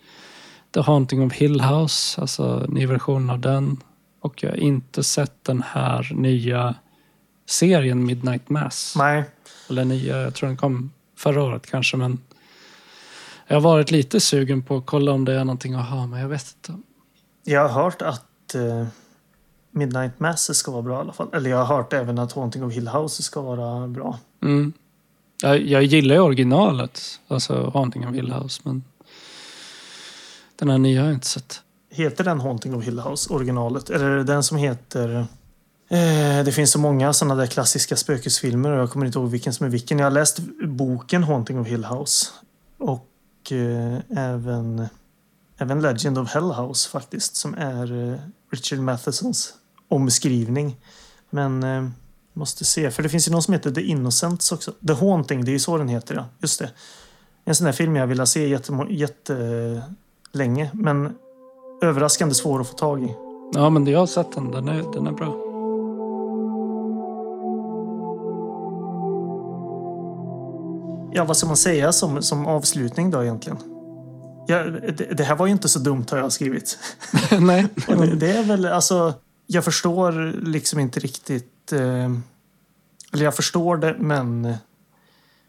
The 0.75 0.81
Haunting 0.81 1.23
of 1.27 1.33
Hill 1.33 1.61
House, 1.61 2.21
alltså 2.21 2.67
ny 2.69 2.87
version 2.87 3.31
av 3.31 3.39
den. 3.41 3.77
Och 4.21 4.43
jag 4.43 4.51
har 4.51 4.57
inte 4.57 5.03
sett 5.03 5.45
den 5.45 5.63
här 5.67 6.11
nya 6.15 6.75
serien 7.47 8.05
Midnight 8.07 8.49
Mass. 8.49 8.95
Nej, 8.97 9.25
Eller 9.71 9.85
nya, 9.85 10.21
jag 10.21 10.35
tror 10.35 10.47
den 10.49 10.57
kom 10.57 10.91
förra 11.17 11.43
året 11.43 11.67
kanske, 11.67 11.97
men 11.97 12.19
jag 13.47 13.57
har 13.57 13.61
varit 13.61 13.91
lite 13.91 14.21
sugen 14.21 14.63
på 14.63 14.77
att 14.77 14.87
kolla 14.87 15.13
om 15.13 15.25
det 15.25 15.35
är 15.35 15.45
någonting 15.45 15.75
att 15.75 15.89
ha, 15.89 16.07
men 16.07 16.21
jag 16.21 16.29
vet 16.29 16.55
inte. 16.57 16.83
jag 17.45 17.69
har 17.69 17.83
hört 17.83 18.03
att 18.03 18.55
eh, 18.55 18.87
Midnight 19.73 20.21
Mass 20.21 20.57
ska 20.57 20.71
vara 20.71 20.83
bra 20.83 20.97
i 20.97 21.01
alla 21.01 21.13
fall. 21.13 21.29
Eller 21.33 21.51
jag 21.51 21.65
har 21.65 21.77
hört 21.77 21.93
även 21.93 22.19
att 22.19 22.33
Haunting 22.33 22.65
of 22.65 22.73
Hill 22.73 22.89
House 22.89 23.23
ska 23.23 23.41
vara 23.41 23.89
bra. 23.89 24.19
Mm. 24.43 24.73
Jag, 25.43 25.61
jag 25.61 25.83
gillar 25.83 26.15
ju 26.15 26.21
originalet, 26.21 27.21
alltså 27.29 27.71
Haunting 27.75 28.09
of 28.09 28.15
Hill 28.15 28.33
House, 28.33 28.61
men 28.65 28.85
den 30.57 30.71
här 30.71 30.79
nya 30.79 31.01
har 31.01 31.07
jag 31.07 31.17
inte 31.17 31.27
sett. 31.27 31.63
Heter 31.91 32.25
den 32.25 32.41
Haunting 32.41 32.75
of 32.75 32.85
Hill 32.85 33.01
House, 33.01 33.33
originalet? 33.33 33.91
Eller 33.91 34.05
är 34.05 34.17
det 34.17 34.25
den 34.25 34.43
som 34.43 34.57
heter... 34.57 35.27
Eh, 35.89 36.45
det 36.45 36.53
finns 36.55 36.71
så 36.71 36.79
många 36.79 37.13
sådana 37.13 37.35
där 37.35 37.47
klassiska 37.47 37.97
spökesfilmer 37.97 38.71
och 38.71 38.79
jag 38.79 38.91
kommer 38.91 39.07
inte 39.07 39.19
ihåg 39.19 39.31
vilken 39.31 39.53
som 39.53 39.67
är 39.67 39.71
vilken. 39.71 39.99
Jag 39.99 40.07
har 40.07 40.11
läst 40.11 40.39
boken 40.65 41.25
Haunting 41.25 41.61
of 41.61 41.69
Hill 41.69 41.85
House. 41.85 42.27
Och 42.79 43.53
eh, 43.53 43.99
även, 44.17 44.87
även 45.59 45.81
Legend 45.81 46.19
of 46.19 46.35
Hell 46.35 46.53
House 46.53 46.89
faktiskt. 46.89 47.37
Som 47.37 47.55
är 47.55 48.13
eh, 48.13 48.19
Richard 48.51 48.79
Mathesons 48.79 49.55
omskrivning. 49.93 50.77
Men 51.31 51.63
eh, 51.63 51.89
måste 52.33 52.65
se, 52.65 52.91
för 52.91 53.03
det 53.03 53.09
finns 53.09 53.29
ju 53.29 53.33
någon 53.33 53.43
som 53.43 53.55
heter 53.55 53.71
The 53.71 53.83
Innocents 53.83 54.53
också. 54.53 54.73
The 54.87 54.93
Haunting, 54.93 55.45
det 55.45 55.51
är 55.51 55.53
ju 55.53 55.59
så 55.59 55.79
den 55.79 55.89
heter 55.89 56.15
ja. 56.15 56.25
Just 56.39 56.59
det. 56.59 56.71
en 57.45 57.55
sån 57.55 57.67
här 57.67 57.73
film 57.73 57.97
jag 57.97 58.07
vill 58.07 58.27
se 58.27 58.49
jättelänge. 58.49 58.91
Jätte 58.91 60.71
men 60.73 61.15
överraskande 61.83 62.35
svår 62.35 62.61
att 62.61 62.69
få 62.69 62.77
tag 62.77 63.03
i. 63.03 63.15
Ja, 63.55 63.71
men 63.71 63.87
jag 63.87 63.99
har 63.99 64.07
sett 64.07 64.33
den. 64.33 64.51
Den 64.51 64.69
är, 64.69 64.93
den 64.93 65.07
är 65.07 65.13
bra. 65.13 65.53
Ja, 71.15 71.25
vad 71.25 71.37
ska 71.37 71.47
man 71.47 71.57
säga 71.57 71.93
som, 71.93 72.23
som 72.23 72.47
avslutning 72.47 73.11
då 73.11 73.23
egentligen? 73.23 73.59
Ja, 74.47 74.63
det, 74.65 75.17
det 75.17 75.25
här 75.25 75.37
var 75.37 75.47
ju 75.47 75.53
inte 75.53 75.69
så 75.69 75.79
dumt 75.79 76.07
har 76.11 76.19
jag 76.19 76.33
skrivit. 76.33 76.79
Nej. 77.41 77.67
det, 77.87 78.15
det, 78.15 78.31
är 78.31 78.43
väl, 78.43 78.67
alltså, 78.67 79.15
jag 79.53 79.65
förstår 79.65 80.33
liksom 80.43 80.79
inte 80.79 81.01
riktigt. 81.01 81.73
Eh, 81.73 82.11
eller 83.13 83.25
jag 83.25 83.37
förstår 83.37 83.77
det, 83.77 83.97
men 83.99 84.55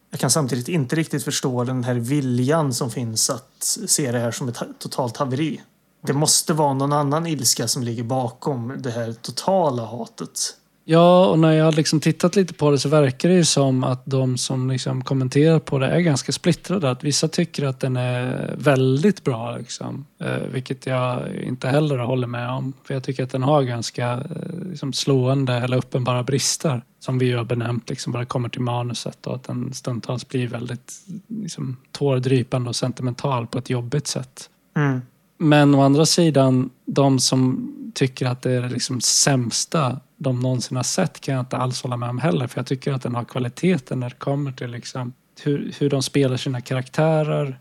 jag 0.09 0.19
kan 0.19 0.29
samtidigt 0.29 0.67
inte 0.67 0.95
riktigt 0.95 1.23
förstå 1.23 1.63
den 1.63 1.83
här 1.83 1.95
viljan 1.95 2.73
som 2.73 2.91
finns 2.91 3.29
att 3.29 3.77
se 3.85 4.11
det 4.11 4.19
här 4.19 4.31
som 4.31 4.49
ett 4.49 4.59
totalt 4.79 5.17
haveri. 5.17 5.61
Det 6.01 6.13
måste 6.13 6.53
vara 6.53 6.73
någon 6.73 6.93
annan 6.93 7.27
ilska 7.27 7.67
som 7.67 7.83
ligger 7.83 8.03
bakom 8.03 8.73
det 8.77 8.91
här 8.91 9.13
totala 9.13 9.85
hatet. 9.85 10.57
Ja, 10.85 11.27
och 11.27 11.39
när 11.39 11.51
jag 11.51 11.65
har 11.65 11.71
liksom 11.71 11.99
tittat 11.99 12.35
lite 12.35 12.53
på 12.53 12.71
det 12.71 12.79
så 12.79 12.89
verkar 12.89 13.29
det 13.29 13.35
ju 13.35 13.45
som 13.45 13.83
att 13.83 14.05
de 14.05 14.37
som 14.37 14.69
liksom 14.69 15.03
kommenterar 15.03 15.59
på 15.59 15.79
det 15.79 15.87
är 15.87 15.99
ganska 15.99 16.31
splittrade. 16.31 16.91
Att 16.91 17.03
vissa 17.03 17.27
tycker 17.27 17.65
att 17.65 17.79
den 17.79 17.97
är 17.97 18.55
väldigt 18.57 19.23
bra, 19.23 19.57
liksom. 19.57 20.05
eh, 20.19 20.47
vilket 20.53 20.85
jag 20.85 21.35
inte 21.43 21.67
heller 21.67 21.97
håller 21.97 22.27
med 22.27 22.49
om. 22.49 22.73
För 22.83 22.93
jag 22.93 23.03
tycker 23.03 23.23
att 23.23 23.31
den 23.31 23.43
har 23.43 23.63
ganska 23.63 24.11
eh, 24.11 24.69
liksom 24.69 24.93
slående 24.93 25.53
eller 25.53 25.77
uppenbara 25.77 26.23
brister 26.23 26.81
som 26.99 27.19
vi 27.19 27.31
har 27.31 27.43
benämnt 27.43 27.89
liksom, 27.89 28.13
bara 28.13 28.25
kommer 28.25 28.49
till 28.49 28.61
manuset 28.61 29.27
och 29.27 29.35
att 29.35 29.43
den 29.43 29.73
stundtals 29.73 30.27
blir 30.27 30.47
väldigt 30.47 30.93
liksom, 31.27 31.77
tårdrypande 31.91 32.69
och 32.69 32.75
sentimental 32.75 33.47
på 33.47 33.57
ett 33.57 33.69
jobbigt 33.69 34.07
sätt. 34.07 34.49
Mm. 34.75 35.01
Men 35.37 35.75
å 35.75 35.81
andra 35.81 36.05
sidan, 36.05 36.69
de 36.85 37.19
som 37.19 37.69
tycker 37.93 38.25
att 38.25 38.41
det 38.41 38.51
är 38.51 38.61
det 38.61 38.69
liksom 38.69 39.01
sämsta 39.01 39.99
de 40.17 40.39
någonsin 40.39 40.77
har 40.77 40.83
sett 40.83 41.21
kan 41.21 41.33
jag 41.33 41.41
inte 41.41 41.57
alls 41.57 41.83
hålla 41.83 41.97
med 41.97 42.09
om 42.09 42.19
heller. 42.19 42.47
För 42.47 42.59
jag 42.59 42.67
tycker 42.67 42.93
att 42.93 43.01
den 43.01 43.15
har 43.15 43.23
kvaliteten 43.23 43.99
när 43.99 44.09
det 44.09 44.15
kommer 44.15 44.51
till 44.51 44.71
liksom 44.71 45.13
hur, 45.43 45.73
hur 45.79 45.89
de 45.89 46.03
spelar 46.03 46.37
sina 46.37 46.61
karaktärer. 46.61 47.59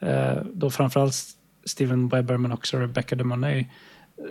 Eh, 0.00 0.36
då 0.52 0.70
framförallt 0.70 1.14
Steven 1.64 2.08
Webber 2.08 2.36
men 2.36 2.52
också 2.52 2.76
Rebecca 2.76 3.16
de 3.16 3.24
Monet. 3.24 3.66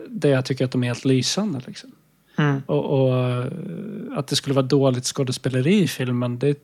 Där 0.07 0.29
jag 0.29 0.45
tycker 0.45 0.65
att 0.65 0.71
de 0.71 0.83
är 0.83 0.87
helt 0.87 1.05
lysande. 1.05 1.61
Liksom. 1.67 1.91
Mm. 2.37 2.61
Och, 2.65 2.85
och, 2.85 3.19
eh, 3.19 3.47
att 4.17 4.27
det 4.27 4.35
skulle 4.35 4.55
vara 4.55 4.65
dåligt 4.65 5.05
skådespeleri 5.05 5.81
i 5.81 5.87
filmen, 5.87 6.39
det 6.39 6.59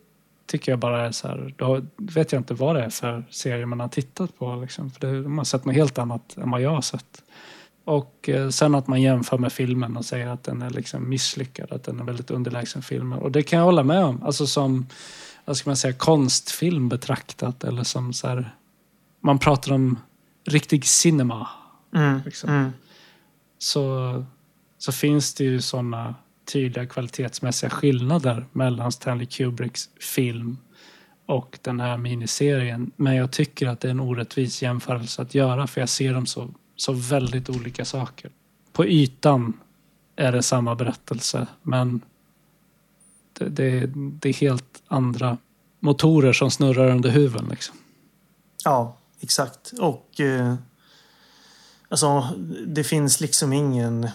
tycker 0.45 0.71
jag 0.71 0.79
bara 0.79 1.07
är 1.07 1.11
så 1.11 1.27
här, 1.27 1.53
då 1.57 1.81
vet 1.97 2.31
jag 2.31 2.39
inte 2.39 2.53
vad 2.53 2.75
det 2.75 2.83
är 2.83 2.89
för 2.89 3.23
serie 3.29 3.65
man 3.65 3.79
har 3.79 3.87
tittat 3.87 4.37
på. 4.37 4.55
Liksom. 4.55 4.91
För 4.91 4.99
det, 4.99 5.21
de 5.23 5.37
har 5.37 5.45
sett 5.45 5.65
något 5.65 5.75
helt 5.75 5.97
annat 5.97 6.37
än 6.37 6.51
vad 6.51 6.61
jag 6.61 6.69
har 6.69 6.81
sett. 6.81 7.23
Och 7.87 8.29
eh, 8.29 8.49
sen 8.49 8.75
att 8.75 8.87
man 8.87 9.01
jämför 9.01 9.37
med 9.37 9.53
filmen 9.53 9.97
och 9.97 10.05
säger 10.05 10.27
att 10.27 10.43
den 10.43 10.61
är 10.61 10.69
liksom 10.69 11.09
misslyckad, 11.09 11.71
att 11.71 11.83
den 11.83 11.99
är 11.99 12.03
väldigt 12.03 12.31
underlägsen 12.31 12.81
film. 12.81 13.13
Och 13.13 13.31
det 13.31 13.43
kan 13.43 13.59
jag 13.59 13.65
hålla 13.65 13.83
med 13.83 14.03
om. 14.03 14.23
Alltså 14.23 14.47
som, 14.47 14.87
vad 15.45 15.57
ska 15.57 15.69
man 15.69 15.77
säga, 15.77 15.93
konstfilm 15.93 16.89
betraktat 16.89 17.63
eller 17.63 17.83
som 17.83 18.13
så 18.13 18.27
här, 18.27 18.55
man 19.19 19.39
pratar 19.39 19.71
om 19.71 19.99
riktig 20.45 20.85
cinema. 20.85 21.47
Mm. 21.95 22.21
Liksom. 22.25 22.49
Mm. 22.49 22.71
Så, 23.57 24.25
så 24.77 24.91
finns 24.91 25.33
det 25.33 25.43
ju 25.43 25.61
sådana 25.61 26.15
tydliga 26.53 26.85
kvalitetsmässiga 26.85 27.69
skillnader 27.69 28.45
mellan 28.51 28.91
Stanley 28.91 29.25
Kubricks 29.25 29.89
film 29.99 30.57
och 31.25 31.59
den 31.61 31.79
här 31.79 31.97
miniserien. 31.97 32.91
Men 32.95 33.15
jag 33.15 33.31
tycker 33.31 33.67
att 33.67 33.79
det 33.79 33.87
är 33.87 33.91
en 33.91 33.99
orättvis 33.99 34.61
jämförelse 34.61 35.21
att 35.21 35.35
göra 35.35 35.67
för 35.67 35.81
jag 35.81 35.89
ser 35.89 36.13
dem 36.13 36.25
så 36.25 36.49
så 36.77 36.93
väldigt 36.93 37.49
olika 37.49 37.85
saker. 37.85 38.31
På 38.73 38.85
ytan 38.85 39.53
är 40.15 40.31
det 40.31 40.43
samma 40.43 40.75
berättelse 40.75 41.47
men 41.61 42.01
det, 43.33 43.49
det, 43.49 43.91
det 43.95 44.29
är 44.29 44.33
helt 44.33 44.83
andra 44.87 45.37
motorer 45.79 46.33
som 46.33 46.51
snurrar 46.51 46.91
under 46.91 47.09
huven. 47.09 47.47
Liksom. 47.49 47.75
Ja, 48.63 48.97
exakt. 49.19 49.73
Och 49.79 50.19
eh, 50.19 50.55
alltså, 51.89 52.27
det 52.67 52.83
finns 52.83 53.21
liksom 53.21 53.53
ingen 53.53 54.09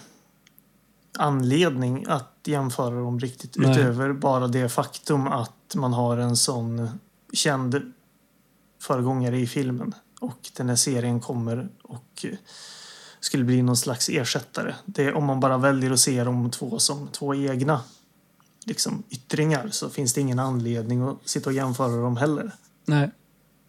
anledning 1.19 2.05
att 2.09 2.39
jämföra 2.45 2.95
dem 2.95 3.21
riktigt 3.21 3.57
Nej. 3.57 3.71
utöver 3.71 4.13
bara 4.13 4.49
det 4.49 4.69
faktum 4.69 5.27
att 5.27 5.75
man 5.75 5.93
har 5.93 6.17
en 6.19 6.37
sån 6.37 6.89
känd 7.33 7.93
föregångare 8.81 9.39
i 9.39 9.47
filmen. 9.47 9.95
Och 10.23 10.51
den 10.57 10.69
här 10.69 10.77
serien 10.77 11.20
kommer 11.20 11.69
och 11.82 12.27
skulle 13.20 13.44
bli 13.44 13.62
någon 13.62 13.77
slags 13.77 14.09
ersättare. 14.09 14.74
Det, 14.85 15.12
om 15.12 15.24
man 15.24 15.40
bara 15.40 15.59
väljer 15.59 15.90
att 15.90 16.01
se 16.01 16.24
de 16.24 16.51
två 16.51 16.78
som 16.78 17.09
två 17.09 17.35
egna 17.35 17.81
liksom, 18.66 19.03
yttringar 19.11 19.69
så 19.70 19.90
finns 19.90 20.15
det 20.15 20.20
ingen 20.20 20.39
anledning 20.39 21.03
att 21.03 21.28
sitta 21.28 21.51
och 21.51 21.55
jämföra 21.55 22.03
dem 22.03 22.16
heller. 22.16 22.51
Nej. 22.85 23.11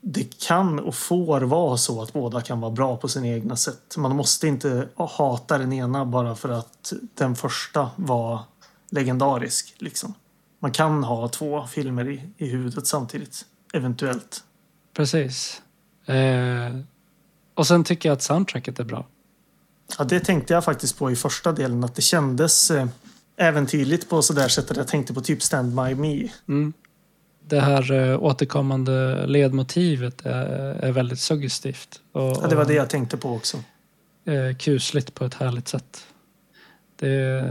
Det 0.02 0.40
kan 0.40 0.80
och 0.80 0.96
får 0.96 1.42
vara 1.42 1.78
så 1.78 2.02
att 2.02 2.14
båda 2.14 2.42
kan 2.42 2.62
vara 2.62 2.72
bra 2.72 2.98
på 2.98 3.08
sina 3.08 3.28
egna 3.28 3.56
sätt. 3.56 3.98
Man 3.98 4.16
måste 4.16 4.48
inte 4.48 4.88
hata 4.96 5.58
den 5.58 5.74
ena 5.74 6.06
bara 6.06 6.36
för 6.36 6.50
att 6.50 6.94
den 7.14 7.36
första 7.36 7.92
var 7.96 8.40
legendarisk. 8.90 9.76
Liksom. 9.78 10.14
Man 10.60 10.72
kan 10.72 11.04
ha 11.04 11.28
två 11.30 11.68
filmer 11.68 12.10
i, 12.10 12.30
i 12.38 12.48
huvudet 12.48 12.88
samtidigt. 12.88 13.46
Eventuellt. 13.74 14.44
Precis. 14.94 15.62
Eh, 16.06 16.78
och 17.54 17.68
sen 17.68 17.84
tycker 17.84 18.10
jag 18.10 18.14
att 18.14 18.22
soundtracket 18.22 18.80
är 18.80 18.84
bra. 18.84 19.08
Ja, 19.98 20.04
det 20.04 20.20
tänkte 20.20 20.54
jag 20.54 20.64
faktiskt 20.64 20.98
på 20.98 21.12
i 21.12 21.16
första 21.16 21.52
delen. 21.52 21.84
Att 21.84 21.96
det 21.96 22.02
kändes 22.02 22.72
eh, 22.72 22.88
äventyrligt 23.38 24.10
på 24.10 24.22
sådär 24.22 24.48
sätt 24.48 24.72
att 24.72 24.78
jag 24.78 24.88
tänkte 24.88 25.14
på 25.14 25.22
typ 25.22 25.42
Stand 25.42 25.70
By 25.76 25.96
Me. 25.96 26.30
Mm. 26.48 26.74
Det 27.48 27.60
här 27.60 27.92
eh, 27.92 28.24
återkommande 28.24 29.26
ledmotivet 29.28 30.26
är, 30.26 30.46
är 30.76 30.92
väldigt 30.92 31.20
suggestivt. 31.20 32.00
Och, 32.12 32.22
Ja, 32.22 32.48
det 32.50 32.56
var 32.56 32.66
det 32.66 32.74
jag 32.74 32.90
tänkte 32.90 33.18
på 33.18 33.30
också. 33.34 33.58
eh, 34.26 34.58
kusligt 34.58 35.14
på 35.14 35.26
ett 35.26 35.34
härligt 35.34 35.68
sätt. 35.68 36.06
Det, 36.96 37.42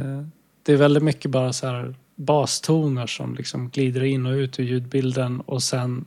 det 0.62 0.72
är 0.72 0.76
väldigt 0.76 1.02
mycket 1.02 1.30
bara 1.30 1.52
så 1.52 1.66
här 1.66 1.94
bastoner 2.16 3.06
som 3.06 3.34
liksom 3.34 3.68
glider 3.70 4.02
in 4.04 4.26
och 4.26 4.32
ut 4.32 4.58
ur 4.60 4.64
ljudbilden 4.64 5.40
och 5.40 5.62
sen 5.62 6.04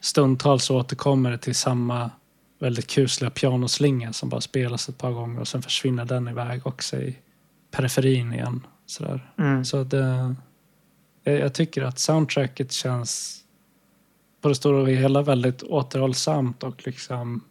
stundtals 0.00 0.70
återkommer 0.70 1.30
det 1.30 1.38
till 1.38 1.54
samma 1.54 2.10
väldigt 2.58 2.86
kusliga 2.86 3.30
pianoslinga 3.30 4.12
som 4.12 4.28
bara 4.28 4.40
spelas 4.40 4.88
ett 4.88 4.98
par 4.98 5.12
gånger 5.12 5.40
och 5.40 5.48
sen 5.48 5.62
försvinner 5.62 6.04
den 6.04 6.28
iväg 6.28 6.66
också 6.66 6.96
i 6.96 7.18
periferin 7.70 8.32
igen. 8.32 8.66
Sådär. 8.86 9.32
Mm. 9.38 9.64
Så 9.64 9.84
det, 9.84 10.34
jag, 11.24 11.38
jag 11.38 11.54
tycker 11.54 11.82
att 11.82 11.98
soundtracket 11.98 12.72
känns 12.72 13.42
på 14.40 14.48
det 14.48 14.54
stora 14.54 14.82
och 14.82 14.88
hela 14.88 15.22
väldigt 15.22 15.62
återhållsamt 15.62 16.62
och 16.62 16.86
liksom 16.86 17.44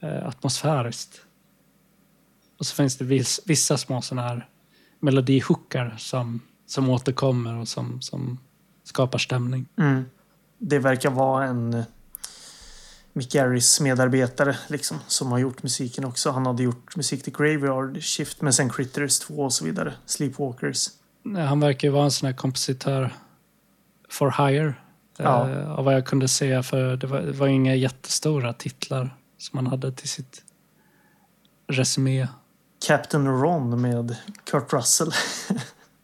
eh, 0.00 0.26
atmosfäriskt. 0.26 1.20
Och 2.58 2.66
så 2.66 2.74
finns 2.74 2.96
det 2.96 3.04
viss, 3.04 3.40
vissa 3.46 3.76
små 3.76 4.02
sådana 4.02 4.28
här 4.28 4.48
melodihookar 5.00 5.94
som, 5.98 6.40
som 6.66 6.90
återkommer 6.90 7.58
och 7.58 7.68
som, 7.68 8.02
som 8.02 8.38
skapar 8.84 9.18
stämning. 9.18 9.66
Mm. 9.78 10.04
Det 10.66 10.78
verkar 10.78 11.10
vara 11.10 11.44
en 11.44 11.84
Mick 13.12 13.32
Garris 13.32 13.80
medarbetare 13.80 14.56
liksom, 14.68 14.96
som 15.06 15.32
har 15.32 15.38
gjort 15.38 15.62
musiken 15.62 16.04
också. 16.04 16.30
Han 16.30 16.46
hade 16.46 16.62
gjort 16.62 16.96
musik 16.96 17.22
till 17.22 17.32
Graveyard 17.32 18.02
Shift 18.02 18.42
men 18.42 18.52
sen 18.52 18.70
Critters 18.70 19.18
2 19.18 19.34
och 19.34 19.52
så 19.52 19.64
vidare. 19.64 19.94
Sleepwalkers. 20.06 20.88
Han 21.48 21.60
verkar 21.60 21.88
ju 21.88 21.92
vara 21.92 22.04
en 22.04 22.10
sån 22.10 22.26
här 22.26 22.34
kompositör 22.34 23.14
for 24.08 24.46
hire. 24.48 24.74
Ja. 25.16 25.50
Eh, 25.50 25.70
av 25.70 25.84
vad 25.84 25.94
jag 25.94 26.06
kunde 26.06 26.28
se 26.28 26.62
för 26.62 26.96
det 26.96 27.06
var, 27.06 27.20
det 27.20 27.32
var 27.32 27.46
inga 27.46 27.74
jättestora 27.74 28.52
titlar 28.52 29.16
som 29.38 29.58
han 29.58 29.66
hade 29.66 29.92
till 29.92 30.08
sitt 30.08 30.42
resumé. 31.68 32.28
Captain 32.86 33.28
Ron 33.28 33.80
med 33.80 34.16
Kurt 34.44 34.72
Russell. 34.72 35.12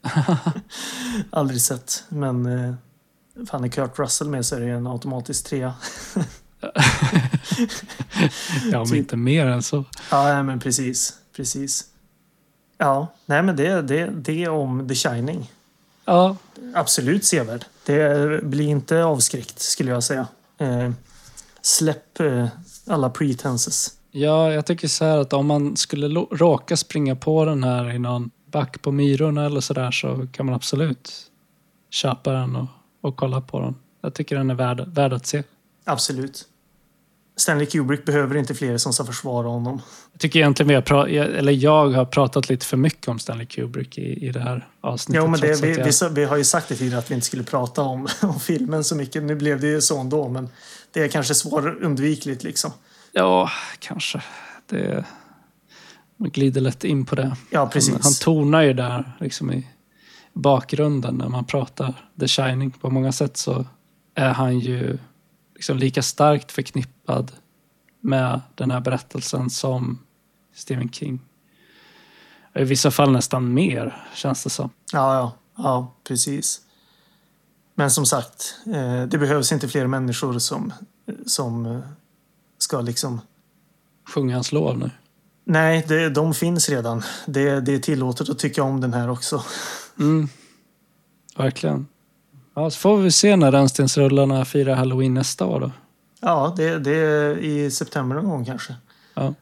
Aldrig 1.31 1.61
sett. 1.61 2.05
Men 2.09 2.47
eh, 2.47 2.75
fan 3.47 3.65
är 3.65 3.69
Kurt 3.69 3.99
Russell 3.99 4.29
med 4.29 4.47
så 4.47 4.57
är 4.57 4.61
det 4.61 4.67
en 4.71 4.87
automatisk 4.87 5.47
trea. 5.47 5.75
Ja, 8.73 8.85
Typ. 8.87 8.95
inte 8.95 9.17
mer 9.17 9.47
än 9.47 9.63
så. 9.63 9.85
Ja, 10.11 10.43
men 10.43 10.61
precis. 10.61 11.15
Precis. 11.37 11.85
Ja, 12.79 13.07
nej 13.27 13.43
men 13.43 13.57
det, 13.57 13.83
det, 13.83 14.07
det 14.07 14.49
om 14.49 14.89
The 14.89 14.95
Shining. 14.95 15.51
Ja, 16.05 16.37
Absolut 16.75 17.25
sevärd. 17.25 17.65
Det 17.87 18.45
blir 18.45 18.69
inte 18.69 19.05
avskräckt 19.05 19.61
skulle 19.61 19.91
jag 19.91 20.05
säga. 20.05 20.27
Eh, 20.59 20.91
släpp 21.63 22.21
eh, 22.21 22.47
alla 22.87 23.11
pretenses. 23.11 23.95
ja, 24.11 24.53
jag 24.53 24.67
tycker 24.67 24.89
så 24.89 25.05
här 25.05 25.19
att 25.19 25.33
om 25.33 25.47
man 25.47 25.77
skulle 25.77 26.09
råka 26.31 26.77
springa 26.77 27.17
på 27.17 27.45
den 27.45 27.65
här 27.65 27.91
i 27.91 27.99
någon 27.99 28.31
back 28.47 28.83
på 28.83 28.93
Myrorna 28.93 29.47
eller 29.47 29.61
sådär 29.61 29.91
så 29.91 30.27
kan 30.33 30.47
man 30.47 30.55
absolut 30.55 31.13
köpa 31.91 32.33
den 32.33 32.57
och, 32.57 32.67
och 33.01 33.17
kolla 33.17 33.41
på 33.41 33.61
den. 33.61 33.75
Jag 34.01 34.15
tycker 34.15 34.37
den 34.37 34.51
är 34.51 34.55
värd, 34.55 34.85
värd 34.89 35.13
att 35.13 35.27
se. 35.27 35.43
Absolut. 35.85 36.47
Stanley 37.37 37.67
Kubrick 37.67 38.05
behöver 38.05 38.37
inte 38.37 38.55
fler 38.55 38.79
som 38.79 38.93
ska 38.93 39.05
försvara 39.05 39.49
honom. 39.49 39.83
Jag 40.13 40.21
tycker 40.21 40.39
egentligen 40.39 40.69
vi 40.69 40.75
har, 40.75 41.07
eller 41.09 41.53
jag 41.53 41.89
har 41.91 42.05
pratat 42.05 42.49
lite 42.49 42.67
för 42.67 42.77
mycket 42.77 43.09
om 43.09 43.19
Stanley 43.19 43.47
Kubrick 43.47 43.99
i, 43.99 44.27
i 44.27 44.31
det 44.33 44.41
här 44.41 44.69
avsnittet. 44.81 45.23
Jo, 45.25 45.31
men 45.31 45.41
det, 45.41 45.63
vi, 45.63 45.77
jag- 45.77 45.85
vi, 45.85 46.15
vi 46.21 46.25
har 46.25 46.37
ju 46.37 46.45
sagt 46.45 46.69
det 46.69 46.75
tidigare 46.75 46.99
att 46.99 47.11
vi 47.11 47.15
inte 47.15 47.27
skulle 47.27 47.43
prata 47.43 47.83
om, 47.83 48.09
om 48.23 48.41
filmen 48.41 48.85
så 48.85 48.97
mycket. 48.97 49.23
Nu 49.23 49.35
blev 49.35 49.61
det 49.61 49.67
ju 49.67 49.81
så 49.81 49.99
ändå, 50.01 50.29
men 50.29 50.49
det 50.93 51.01
är 51.03 51.09
kanske 51.09 51.35
svårundvikligt 51.35 52.43
liksom. 52.43 52.71
Ja, 53.13 53.51
kanske. 53.79 54.23
Det, 54.67 55.05
man 56.17 56.31
glider 56.31 56.61
lätt 56.61 56.85
in 56.85 57.05
på 57.07 57.15
det. 57.15 57.37
Ja, 57.51 57.59
Han, 57.61 57.71
precis. 57.71 57.95
han 58.03 58.13
tonar 58.21 58.63
ju 58.63 58.73
där 58.73 59.13
liksom 59.21 59.53
i 59.53 59.67
bakgrunden 60.41 61.15
när 61.15 61.29
man 61.29 61.45
pratar 61.45 62.09
The 62.21 62.29
Shining. 62.29 62.71
På 62.71 62.91
många 62.91 63.13
sätt 63.13 63.37
så 63.37 63.67
är 64.15 64.33
han 64.33 64.59
ju 64.59 64.99
liksom 65.55 65.79
lika 65.79 66.03
starkt 66.03 66.53
förknippad 66.53 67.33
med 68.01 68.41
den 68.55 68.71
här 68.71 68.81
berättelsen 68.81 69.51
som 69.51 69.99
Stephen 70.55 70.91
King. 70.91 71.21
I 72.55 72.65
vissa 72.65 72.91
fall 72.91 73.13
nästan 73.13 73.55
mer, 73.55 74.07
känns 74.15 74.45
det 74.45 74.51
som. 74.51 74.71
Ja, 74.93 75.15
ja, 75.15 75.33
ja, 75.57 75.95
precis. 76.05 76.61
Men 77.75 77.91
som 77.91 78.07
sagt, 78.07 78.55
eh, 78.67 79.03
det 79.03 79.19
behövs 79.19 79.53
inte 79.53 79.69
fler 79.69 79.87
människor 79.87 80.39
som, 80.39 80.73
som 81.27 81.67
eh, 81.67 81.81
ska 82.59 82.81
liksom... 82.81 83.21
Sjunga 84.15 84.35
hans 84.35 84.53
lov 84.53 84.79
nu. 84.79 84.91
Nej, 85.45 85.85
det, 85.89 86.11
de 86.11 86.35
finns 86.35 86.69
redan. 86.69 87.03
Det, 87.27 87.61
det 87.61 87.75
är 87.75 87.79
tillåtet 87.79 88.29
att 88.29 88.39
tycka 88.39 88.63
om 88.63 88.81
den 88.81 88.95
här 88.95 89.11
också. 89.11 89.45
Mm. 90.01 90.29
Verkligen. 91.37 91.87
Ja, 92.55 92.71
så 92.71 92.79
får 92.79 92.97
vi 92.97 93.11
se 93.11 93.37
när 93.37 93.53
rännstensrullarna 93.53 94.45
firar 94.45 94.75
halloween 94.75 95.15
nästa 95.15 95.47
år 95.47 95.61
då. 95.61 95.71
Ja, 96.21 96.55
det, 96.57 96.79
det 96.79 96.97
är 96.97 97.37
i 97.39 97.71
september 97.71 98.17
någon 98.17 98.29
gång 98.31 98.45
kanske. 98.45 98.75
Ja. 99.15 99.35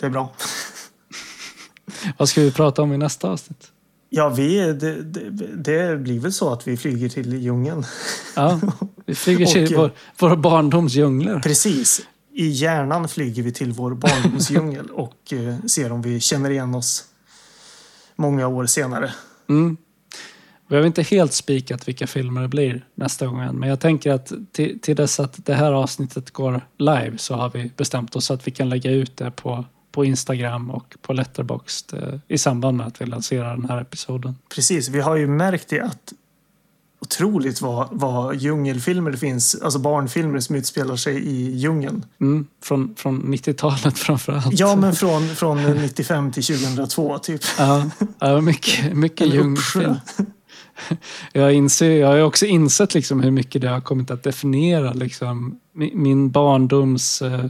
Det 0.00 0.06
är 0.06 0.10
bra. 0.10 0.32
Vad 2.18 2.28
ska 2.28 2.40
vi 2.40 2.52
prata 2.52 2.82
om 2.82 2.92
i 2.92 2.98
nästa 2.98 3.28
avsnitt? 3.30 3.72
Ja, 4.08 4.28
vi, 4.28 4.56
det, 4.72 5.02
det, 5.02 5.30
det 5.56 5.96
blir 5.96 6.20
väl 6.20 6.32
så 6.32 6.52
att 6.52 6.68
vi 6.68 6.76
flyger 6.76 7.08
till 7.08 7.42
djungeln. 7.42 7.84
Ja, 8.36 8.60
vi 9.06 9.14
flyger 9.14 9.46
till 9.46 9.76
Och- 9.76 9.80
vår, 9.82 9.90
vår 10.28 10.36
barndoms 10.36 10.92
djungler. 10.94 11.40
Precis. 11.40 12.00
I 12.32 12.46
hjärnan 12.48 13.08
flyger 13.08 13.42
vi 13.42 13.52
till 13.52 13.72
vår 13.72 13.94
barndomsdjungel 13.94 14.90
och 14.90 15.32
eh, 15.32 15.66
ser 15.66 15.92
om 15.92 16.02
vi 16.02 16.20
känner 16.20 16.50
igen 16.50 16.74
oss 16.74 17.04
många 18.16 18.46
år 18.48 18.66
senare. 18.66 19.12
Mm. 19.48 19.76
Vi 20.68 20.76
har 20.76 20.86
inte 20.86 21.02
helt 21.02 21.32
spikat 21.32 21.88
vilka 21.88 22.06
filmer 22.06 22.42
det 22.42 22.48
blir 22.48 22.84
nästa 22.94 23.26
gång 23.26 23.40
än, 23.40 23.56
men 23.56 23.68
jag 23.68 23.80
tänker 23.80 24.12
att 24.12 24.32
till, 24.52 24.80
till 24.80 24.96
dess 24.96 25.20
att 25.20 25.46
det 25.46 25.54
här 25.54 25.72
avsnittet 25.72 26.30
går 26.30 26.60
live 26.78 27.18
så 27.18 27.34
har 27.34 27.50
vi 27.50 27.70
bestämt 27.76 28.16
oss 28.16 28.30
att 28.30 28.46
vi 28.46 28.50
kan 28.50 28.68
lägga 28.68 28.90
ut 28.90 29.16
det 29.16 29.30
på, 29.30 29.64
på 29.92 30.04
Instagram 30.04 30.70
och 30.70 30.96
på 31.02 31.12
Letterboxd 31.12 31.94
eh, 31.94 32.18
i 32.28 32.38
samband 32.38 32.76
med 32.76 32.86
att 32.86 33.00
vi 33.00 33.06
lanserar 33.06 33.56
den 33.56 33.68
här 33.68 33.80
episoden. 33.80 34.36
Precis, 34.54 34.88
vi 34.88 35.00
har 35.00 35.16
ju 35.16 35.26
märkt 35.26 35.68
det 35.68 35.80
att 35.80 36.12
otroligt 37.00 37.60
vad, 37.60 37.88
vad 37.90 38.36
djungelfilmer 38.36 39.10
det 39.10 39.16
finns, 39.16 39.54
alltså 39.62 39.78
barnfilmer 39.78 40.40
som 40.40 40.56
utspelar 40.56 40.96
sig 40.96 41.16
i 41.16 41.50
djungeln. 41.56 42.04
Mm. 42.20 42.46
Från, 42.62 42.94
från 42.98 43.34
90-talet 43.34 43.98
framför 43.98 44.32
allt. 44.32 44.58
Ja, 44.58 44.76
men 44.76 44.94
från, 44.94 45.28
från 45.28 45.62
95 45.62 46.32
till 46.32 46.44
2002 46.44 47.18
typ. 47.18 47.40
Ja, 47.58 47.90
ja 48.18 48.40
mycket, 48.40 48.96
mycket 48.96 49.34
djungelfilm. 49.34 49.94
Jag, 51.32 51.54
inser, 51.54 51.90
jag 51.90 52.08
har 52.08 52.20
också 52.20 52.46
insett 52.46 52.94
liksom 52.94 53.20
hur 53.20 53.30
mycket 53.30 53.62
det 53.62 53.68
har 53.68 53.80
kommit 53.80 54.10
att 54.10 54.22
definiera 54.22 54.92
liksom, 54.92 55.60
min, 55.72 56.30
barndoms 56.30 57.22
eh, 57.22 57.46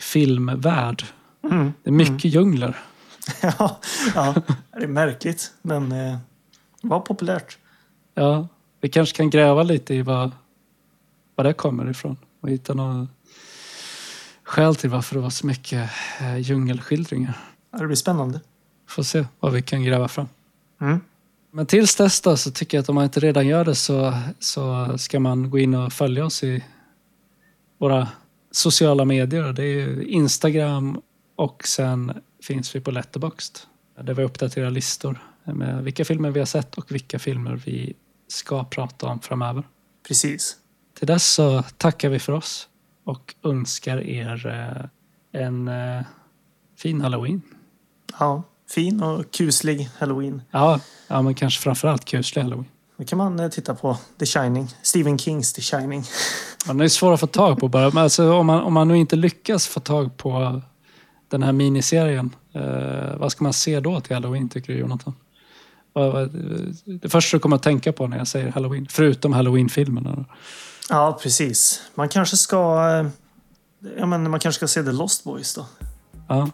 filmvärld. 0.00 1.04
Mm. 1.44 1.72
Det 1.82 1.90
är 1.90 1.94
mycket 1.94 2.24
djungler. 2.24 2.76
Ja, 3.42 3.80
ja, 4.14 4.34
det 4.72 4.82
är 4.82 4.88
märkligt, 4.88 5.52
men 5.62 5.92
eh, 5.92 6.18
det 6.82 6.88
var 6.88 7.00
populärt. 7.00 7.58
Ja, 8.14 8.48
vi 8.80 8.88
kanske 8.88 9.16
kan 9.16 9.30
gräva 9.30 9.62
lite 9.62 9.94
i 9.94 10.02
vad, 10.02 10.30
vad 11.34 11.46
det 11.46 11.52
kommer 11.52 11.90
ifrån 11.90 12.16
och 12.40 12.50
hitta 12.50 12.74
några 12.74 13.08
skäl 14.42 14.76
till 14.76 14.90
varför 14.90 15.14
det 15.14 15.20
var 15.20 15.30
så 15.30 15.46
mycket 15.46 15.90
eh, 16.20 16.38
djungelskildringar. 16.38 17.38
Ja, 17.70 17.78
Det 17.78 17.86
blir 17.86 17.96
spännande. 17.96 18.40
Får 18.88 19.02
se 19.02 19.24
vad 19.40 19.52
vi 19.52 19.62
kan 19.62 19.84
gräva 19.84 20.08
fram. 20.08 20.28
Mm. 20.80 21.00
Men 21.50 21.66
tills 21.66 21.96
dess 21.96 22.20
då, 22.20 22.36
så 22.36 22.50
tycker 22.50 22.76
jag 22.78 22.82
att 22.82 22.88
om 22.88 22.94
man 22.94 23.04
inte 23.04 23.20
redan 23.20 23.46
gör 23.46 23.64
det 23.64 23.74
så, 23.74 24.14
så 24.38 24.94
ska 24.98 25.20
man 25.20 25.50
gå 25.50 25.58
in 25.58 25.74
och 25.74 25.92
följa 25.92 26.24
oss 26.24 26.44
i 26.44 26.64
våra 27.78 28.08
sociala 28.50 29.04
medier. 29.04 29.52
Det 29.52 29.64
är 29.64 30.02
Instagram 30.02 31.00
och 31.36 31.66
sen 31.66 32.12
finns 32.42 32.74
vi 32.74 32.80
på 32.80 32.90
Letterboxd. 32.90 33.58
Där 34.02 34.14
vi 34.14 34.22
uppdaterar 34.22 34.70
listor 34.70 35.18
med 35.44 35.84
vilka 35.84 36.04
filmer 36.04 36.30
vi 36.30 36.38
har 36.38 36.46
sett 36.46 36.74
och 36.78 36.92
vilka 36.92 37.18
filmer 37.18 37.62
vi 37.64 37.94
ska 38.28 38.64
prata 38.64 39.06
om 39.06 39.20
framöver. 39.20 39.62
Precis. 40.08 40.56
Till 40.98 41.06
dess 41.06 41.26
så 41.26 41.62
tackar 41.62 42.08
vi 42.08 42.18
för 42.18 42.32
oss 42.32 42.68
och 43.04 43.34
önskar 43.44 44.00
er 44.00 44.46
eh, 44.46 45.42
en 45.42 45.68
eh, 45.68 46.02
fin 46.76 47.00
halloween. 47.00 47.42
Ja, 48.18 48.42
fin 48.74 49.02
och 49.02 49.30
kuslig 49.30 49.88
halloween. 49.98 50.42
Ja, 50.50 50.80
ja 51.08 51.22
men 51.22 51.34
kanske 51.34 51.60
framförallt 51.62 52.04
kuslig 52.04 52.42
halloween. 52.42 52.68
Då 52.96 53.04
kan 53.04 53.18
man 53.18 53.40
eh, 53.40 53.48
titta 53.48 53.74
på 53.74 53.96
The 54.18 54.26
Shining. 54.26 54.68
Stephen 54.82 55.18
Kings 55.18 55.52
The 55.52 55.62
Shining. 55.62 56.04
Ja, 56.66 56.72
den 56.72 56.80
är 56.80 56.88
svår 56.88 57.14
att 57.14 57.20
få 57.20 57.26
tag 57.26 57.60
på 57.60 57.68
bara. 57.68 57.90
Men 57.90 58.02
alltså, 58.02 58.32
om, 58.32 58.46
man, 58.46 58.62
om 58.62 58.72
man 58.72 58.88
nu 58.88 58.98
inte 58.98 59.16
lyckas 59.16 59.66
få 59.66 59.80
tag 59.80 60.16
på 60.16 60.60
den 61.28 61.42
här 61.42 61.52
miniserien, 61.52 62.34
eh, 62.52 63.16
vad 63.16 63.32
ska 63.32 63.44
man 63.44 63.52
se 63.52 63.80
då 63.80 64.00
till 64.00 64.14
halloween 64.14 64.48
tycker 64.48 64.72
du 64.72 64.78
Jonathan? 64.78 65.14
Det 66.84 67.08
första 67.08 67.36
du 67.36 67.40
kommer 67.40 67.56
att 67.56 67.62
tänka 67.62 67.92
på 67.92 68.06
när 68.06 68.18
jag 68.18 68.28
säger 68.28 68.48
halloween, 68.52 68.86
förutom 68.90 69.32
halloween-filmerna. 69.32 70.24
Ja, 70.88 71.18
precis. 71.22 71.82
Man 71.94 72.08
kanske 72.08 72.36
ska... 72.36 72.88
eh, 73.00 73.06
Ja, 73.98 74.06
men 74.06 74.30
man 74.30 74.40
kanske 74.40 74.58
ska 74.58 74.68
se 74.68 74.82
The 74.82 74.92
Lost 74.92 75.24
Boys 75.24 75.54
då. 75.54 75.66
Ja, 76.28 76.50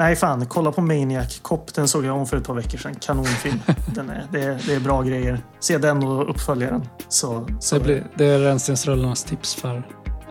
Nej, 0.00 0.16
fan. 0.16 0.46
Kolla 0.46 0.72
på 0.72 0.80
Maniac 0.80 1.38
Cop. 1.42 1.74
Den 1.74 1.88
såg 1.88 2.04
jag 2.04 2.16
om 2.16 2.26
för 2.26 2.36
ett 2.36 2.46
par 2.46 2.54
veckor 2.54 2.78
sedan. 2.78 2.94
Kanonfilm. 2.94 3.60
Den 3.94 4.10
är, 4.10 4.26
det, 4.32 4.42
är, 4.42 4.62
det 4.66 4.74
är 4.74 4.80
bra 4.80 5.02
grejer. 5.02 5.40
Se 5.60 5.78
den 5.78 6.04
och 6.04 6.30
uppföljaren. 6.30 6.88
Så, 7.08 7.46
så 7.60 7.74
det, 7.74 7.84
blir, 7.84 8.06
det 8.14 8.26
är 8.26 8.38
Rännstensrullarnas 8.38 9.24
tips 9.24 9.54
för 9.54 9.82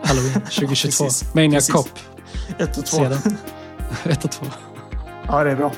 halloween 0.02 0.32
2022. 0.40 1.04
Precis. 1.04 1.34
Maniac. 1.34 1.68
Cop, 1.68 1.88
Ett 2.58 2.78
och 2.78 2.86
två. 2.86 3.04
Ett 4.04 4.24
och 4.24 4.30
två. 4.30 4.46
Ja, 5.26 5.44
det 5.44 5.50
är 5.50 5.56
bra. 5.56 5.72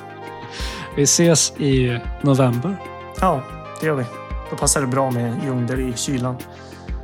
Vi 0.97 1.02
ses 1.02 1.52
i 1.56 2.01
november. 2.23 2.77
Ja, 3.20 3.43
det 3.81 3.86
gör 3.86 3.94
vi. 3.94 4.05
Då 4.51 4.56
passar 4.56 4.81
det 4.81 4.86
bra 4.86 5.10
med 5.10 5.44
djungler 5.44 5.81
i 5.81 5.93
kylan. 5.97 6.36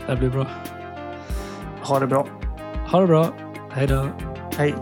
Det 0.06 0.16
blir 0.16 0.31
bra. 0.31 0.47
Ha 1.82 1.98
det 1.98 2.06
bra. 2.06 2.27
Ha 2.90 3.01
det 3.01 3.06
bra. 3.06 3.28
Hej 3.70 3.86
då. 3.86 4.09
Hej. 4.56 4.74